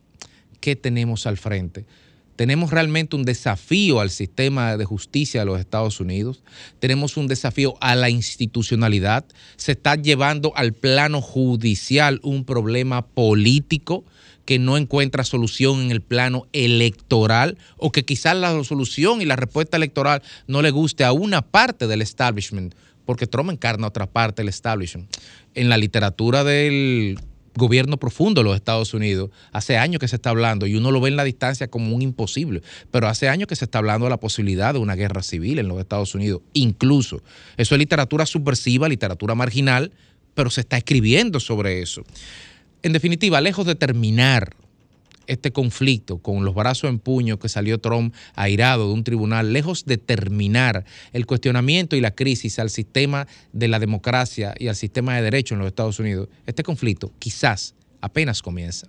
¿qué 0.58 0.74
tenemos 0.74 1.28
al 1.28 1.36
frente? 1.36 1.86
Tenemos 2.34 2.72
realmente 2.72 3.14
un 3.14 3.24
desafío 3.24 4.00
al 4.00 4.10
sistema 4.10 4.76
de 4.76 4.84
justicia 4.84 5.40
de 5.40 5.46
los 5.46 5.60
Estados 5.60 6.00
Unidos, 6.00 6.42
tenemos 6.80 7.16
un 7.16 7.28
desafío 7.28 7.76
a 7.80 7.94
la 7.94 8.10
institucionalidad, 8.10 9.24
se 9.56 9.70
está 9.72 9.94
llevando 9.94 10.52
al 10.56 10.72
plano 10.72 11.20
judicial 11.20 12.18
un 12.24 12.44
problema 12.44 13.06
político 13.06 14.04
que 14.48 14.58
no 14.58 14.78
encuentra 14.78 15.24
solución 15.24 15.82
en 15.82 15.90
el 15.90 16.00
plano 16.00 16.46
electoral 16.54 17.58
o 17.76 17.92
que 17.92 18.06
quizás 18.06 18.34
la 18.34 18.64
solución 18.64 19.20
y 19.20 19.26
la 19.26 19.36
respuesta 19.36 19.76
electoral 19.76 20.22
no 20.46 20.62
le 20.62 20.70
guste 20.70 21.04
a 21.04 21.12
una 21.12 21.42
parte 21.42 21.86
del 21.86 22.00
establishment, 22.00 22.74
porque 23.04 23.26
Trump 23.26 23.50
encarna 23.50 23.88
otra 23.88 24.06
parte 24.06 24.40
del 24.40 24.48
establishment. 24.48 25.14
En 25.54 25.68
la 25.68 25.76
literatura 25.76 26.44
del 26.44 27.18
gobierno 27.56 27.98
profundo 27.98 28.40
de 28.40 28.46
los 28.46 28.56
Estados 28.56 28.94
Unidos. 28.94 29.28
Hace 29.52 29.76
años 29.76 30.00
que 30.00 30.08
se 30.08 30.16
está 30.16 30.30
hablando 30.30 30.66
y 30.66 30.76
uno 30.76 30.92
lo 30.92 31.02
ve 31.02 31.10
en 31.10 31.16
la 31.16 31.24
distancia 31.24 31.68
como 31.68 31.94
un 31.94 32.00
imposible, 32.00 32.62
pero 32.90 33.06
hace 33.06 33.28
años 33.28 33.48
que 33.48 33.56
se 33.56 33.66
está 33.66 33.80
hablando 33.80 34.06
de 34.06 34.10
la 34.10 34.20
posibilidad 34.20 34.72
de 34.72 34.80
una 34.80 34.94
guerra 34.94 35.22
civil 35.22 35.58
en 35.58 35.68
los 35.68 35.78
Estados 35.78 36.14
Unidos, 36.14 36.40
incluso. 36.54 37.20
Eso 37.58 37.74
es 37.74 37.78
literatura 37.78 38.24
subversiva, 38.24 38.88
literatura 38.88 39.34
marginal, 39.34 39.92
pero 40.32 40.48
se 40.48 40.62
está 40.62 40.78
escribiendo 40.78 41.38
sobre 41.38 41.82
eso. 41.82 42.02
En 42.82 42.92
definitiva, 42.92 43.40
lejos 43.40 43.66
de 43.66 43.74
terminar 43.74 44.54
este 45.26 45.52
conflicto 45.52 46.18
con 46.18 46.44
los 46.44 46.54
brazos 46.54 46.88
en 46.90 46.98
puño 46.98 47.38
que 47.38 47.48
salió 47.48 47.78
Trump 47.78 48.14
airado 48.34 48.88
de 48.88 48.94
un 48.94 49.04
tribunal, 49.04 49.52
lejos 49.52 49.84
de 49.84 49.98
terminar 49.98 50.84
el 51.12 51.26
cuestionamiento 51.26 51.96
y 51.96 52.00
la 52.00 52.14
crisis 52.14 52.58
al 52.58 52.70
sistema 52.70 53.26
de 53.52 53.68
la 53.68 53.78
democracia 53.78 54.54
y 54.58 54.68
al 54.68 54.76
sistema 54.76 55.16
de 55.16 55.22
derecho 55.22 55.54
en 55.54 55.60
los 55.60 55.68
Estados 55.68 55.98
Unidos, 55.98 56.28
este 56.46 56.62
conflicto 56.62 57.12
quizás 57.18 57.74
apenas 58.00 58.42
comienza. 58.42 58.88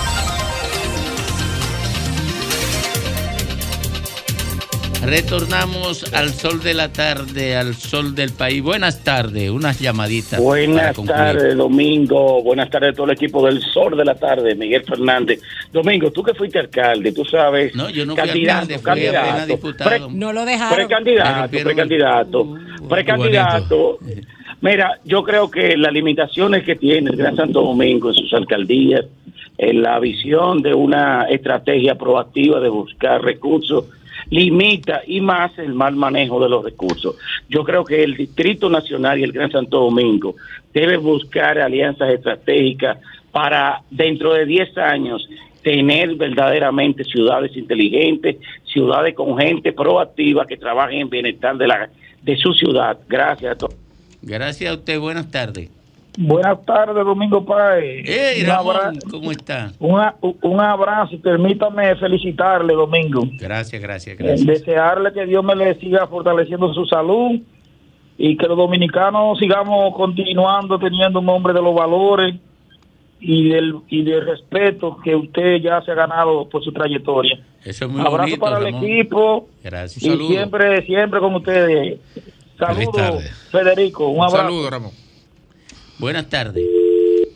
Retornamos 5.03 6.13
al 6.13 6.29
sol 6.29 6.61
de 6.61 6.75
la 6.75 6.93
tarde, 6.93 7.55
al 7.55 7.73
sol 7.73 8.13
del 8.13 8.31
país. 8.33 8.61
Buenas 8.61 9.03
tardes, 9.03 9.49
unas 9.49 9.79
llamaditas. 9.79 10.39
Buenas 10.39 10.95
tardes, 11.05 11.57
Domingo. 11.57 12.43
Buenas 12.43 12.69
tardes 12.69 12.91
a 12.91 12.93
todo 12.93 13.07
el 13.07 13.13
equipo 13.13 13.43
del 13.45 13.61
Sol 13.61 13.97
de 13.97 14.05
la 14.05 14.13
Tarde, 14.15 14.53
Miguel 14.55 14.83
Fernández. 14.83 15.41
Domingo, 15.73 16.11
tú 16.11 16.21
que 16.21 16.35
fuiste 16.35 16.59
alcalde, 16.59 17.11
tú 17.13 17.25
sabes. 17.25 17.75
No, 17.75 17.89
yo 17.89 18.05
no 18.05 18.15
fui 18.15 18.25
candidato, 18.27 18.59
alcalde, 18.59 18.75
fui 18.75 18.83
candidato, 18.85 19.27
apenas 19.29 19.47
diputado. 19.47 19.89
pre- 19.89 19.99
No 20.11 20.33
lo 20.33 20.45
dejaron. 20.45 20.69
Me 20.69 20.85
Precandidato, 20.85 21.41
rompieron 21.41 21.65
precandidato, 21.73 22.57
precandidato. 22.87 23.99
Mira, 24.61 24.99
yo 25.03 25.23
creo 25.23 25.49
que 25.49 25.75
las 25.77 25.91
limitaciones 25.91 26.63
que 26.63 26.75
tiene 26.75 27.09
el 27.09 27.15
Gran 27.17 27.35
Santo 27.35 27.61
Domingo 27.61 28.09
en 28.09 28.15
sus 28.15 28.31
alcaldías, 28.33 29.05
en 29.57 29.81
la 29.81 29.99
visión 29.99 30.61
de 30.61 30.75
una 30.75 31.23
estrategia 31.23 31.95
proactiva 31.95 32.59
de 32.59 32.69
buscar 32.69 33.21
recursos, 33.23 33.85
limita 34.29 35.01
y 35.05 35.21
más 35.21 35.57
el 35.57 35.73
mal 35.73 35.95
manejo 35.95 36.41
de 36.41 36.49
los 36.49 36.63
recursos. 36.63 37.15
Yo 37.49 37.63
creo 37.63 37.83
que 37.83 38.03
el 38.03 38.15
Distrito 38.15 38.69
Nacional 38.69 39.19
y 39.19 39.23
el 39.23 39.31
Gran 39.31 39.51
Santo 39.51 39.79
Domingo 39.79 40.35
deben 40.73 41.01
buscar 41.01 41.59
alianzas 41.59 42.09
estratégicas 42.09 42.97
para 43.31 43.81
dentro 43.89 44.33
de 44.33 44.45
10 44.45 44.77
años 44.77 45.27
tener 45.63 46.15
verdaderamente 46.15 47.03
ciudades 47.03 47.55
inteligentes, 47.55 48.37
ciudades 48.65 49.13
con 49.13 49.37
gente 49.37 49.73
proactiva 49.73 50.45
que 50.45 50.57
trabajen 50.57 51.01
en 51.01 51.09
bienestar 51.09 51.57
de 51.57 51.67
la 51.67 51.89
de 52.21 52.37
su 52.37 52.53
ciudad. 52.53 52.99
Gracias 53.07 53.53
a 53.53 53.55
todos. 53.57 53.75
Gracias 54.21 54.71
a 54.71 54.75
usted, 54.75 54.99
buenas 54.99 55.29
tardes. 55.31 55.69
Buenas 56.17 56.65
tardes, 56.65 57.05
Domingo 57.05 57.45
Páez. 57.45 58.03
Hey, 58.05 58.41
Un 58.41 58.47
Ramón, 58.47 58.99
¿cómo 59.09 59.31
está? 59.31 59.71
un 59.79 59.97
un 60.41 60.59
abrazo 60.59 61.15
y 61.15 61.17
permítame 61.19 61.95
felicitarle, 61.95 62.73
Domingo. 62.73 63.23
Gracias, 63.39 63.81
gracias, 63.81 64.19
Eh, 64.19 64.23
gracias. 64.23 64.45
Desearle 64.45 65.13
que 65.13 65.25
Dios 65.25 65.43
me 65.43 65.55
le 65.55 65.75
siga 65.79 66.07
fortaleciendo 66.07 66.73
su 66.73 66.85
salud 66.85 67.39
y 68.17 68.35
que 68.37 68.45
los 68.47 68.57
dominicanos 68.57 69.39
sigamos 69.39 69.95
continuando 69.95 70.77
teniendo 70.79 71.19
un 71.21 71.29
hombre 71.29 71.53
de 71.53 71.61
los 71.61 71.73
valores 71.73 72.35
y 73.21 73.49
del, 73.49 73.75
y 73.87 74.03
del 74.03 74.25
respeto 74.25 74.97
que 75.03 75.15
usted 75.15 75.57
ya 75.61 75.81
se 75.83 75.91
ha 75.91 75.95
ganado 75.95 76.49
por 76.49 76.61
su 76.63 76.71
trayectoria. 76.73 77.39
Eso 77.63 77.85
es 77.85 77.91
muy 77.91 78.01
Abrazo 78.01 78.17
bonito, 78.17 78.39
para 78.39 78.57
el 78.59 78.75
equipo 78.75 79.47
Gracias. 79.63 80.03
y 80.03 80.27
siempre, 80.27 80.85
siempre 80.85 81.19
con 81.21 81.35
ustedes. 81.35 81.99
Saludos. 82.59 83.23
Federico. 83.51 84.09
Un 84.09 84.23
abrazo. 84.25 84.69
Ramón. 84.69 84.91
Buenas 86.01 86.27
tardes. 86.29 86.65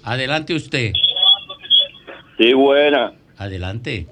Adelante 0.02 0.56
usted. 0.56 0.92
Sí, 2.36 2.52
buena. 2.54 3.14
Adelante. 3.38 4.08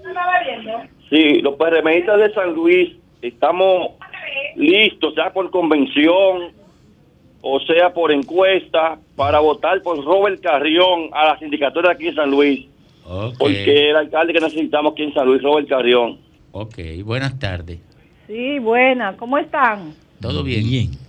Sí, 1.09 1.41
los 1.41 1.55
PRMistas 1.55 2.19
de 2.19 2.31
San 2.35 2.53
Luis 2.53 2.91
estamos 3.23 3.93
listos, 4.55 5.15
sea 5.15 5.33
por 5.33 5.49
convención 5.49 6.53
o 7.41 7.59
sea 7.61 7.93
por 7.95 8.11
encuesta, 8.11 8.99
para 9.15 9.39
votar 9.39 9.81
por 9.81 10.01
Robert 10.05 10.39
Carrión 10.39 11.09
a 11.13 11.25
la 11.25 11.39
sindicatura 11.39 11.93
aquí 11.93 12.09
en 12.09 12.15
San 12.15 12.29
Luis. 12.29 12.67
Ok. 13.05 13.33
Porque 13.39 13.89
el 13.89 13.95
alcalde 13.95 14.33
que 14.33 14.39
necesitamos 14.39 14.93
aquí 14.93 15.01
en 15.01 15.15
San 15.15 15.25
Luis, 15.25 15.41
Robert 15.41 15.67
Carrión. 15.67 16.19
Ok, 16.51 16.77
buenas 17.03 17.39
tardes. 17.39 17.79
Sí, 18.27 18.59
buena. 18.59 19.17
¿Cómo 19.17 19.39
están? 19.39 19.95
¿Todo 20.21 20.43
bien? 20.43 20.63
Bien. 20.63 21.02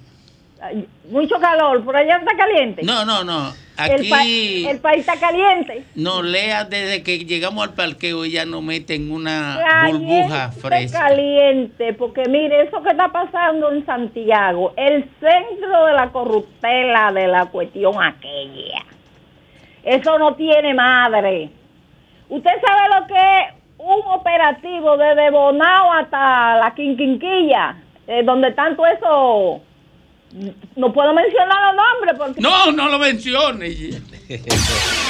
Mucho 1.10 1.38
calor. 1.38 1.84
¿Por 1.84 1.96
allá 1.96 2.16
está 2.16 2.36
caliente? 2.36 2.82
No, 2.82 3.04
no, 3.04 3.22
no. 3.24 3.52
El, 3.76 4.08
pa- 4.08 4.20
Aquí 4.20 4.66
el 4.68 4.78
país 4.78 5.00
está 5.00 5.18
caliente. 5.18 5.84
no 5.96 6.22
lea 6.22 6.64
desde 6.64 7.02
que 7.02 7.18
llegamos 7.24 7.66
al 7.66 7.74
parqueo 7.74 8.24
ya 8.24 8.44
nos 8.44 8.62
meten 8.62 9.10
una 9.10 9.58
Caliente, 9.68 10.06
burbuja 10.22 10.52
fresca. 10.52 10.98
caliente, 11.00 11.92
porque 11.94 12.22
mire, 12.28 12.62
eso 12.62 12.80
que 12.84 12.90
está 12.90 13.08
pasando 13.08 13.72
en 13.72 13.84
Santiago, 13.84 14.72
el 14.76 15.02
centro 15.18 15.86
de 15.86 15.92
la 15.92 16.08
corruptela 16.12 17.10
de 17.10 17.26
la 17.26 17.46
cuestión 17.46 17.94
aquella. 18.00 18.84
Eso 19.82 20.18
no 20.20 20.34
tiene 20.36 20.72
madre. 20.72 21.50
Usted 22.28 22.52
sabe 22.64 23.00
lo 23.00 23.06
que 23.08 23.14
es 23.40 23.54
un 23.78 24.02
operativo 24.12 24.96
desde 24.96 25.30
Bonao 25.30 25.92
hasta 25.94 26.56
la 26.58 26.72
Quinquinquilla, 26.76 27.76
eh, 28.06 28.22
donde 28.22 28.52
tanto 28.52 28.86
eso... 28.86 29.60
No 30.76 30.92
puedo 30.92 31.14
mencionar 31.14 31.74
los 31.74 31.84
nombres 31.84 32.14
porque... 32.18 32.40
No, 32.40 32.72
no 32.72 32.88
lo 32.88 32.98
menciones. 32.98 34.00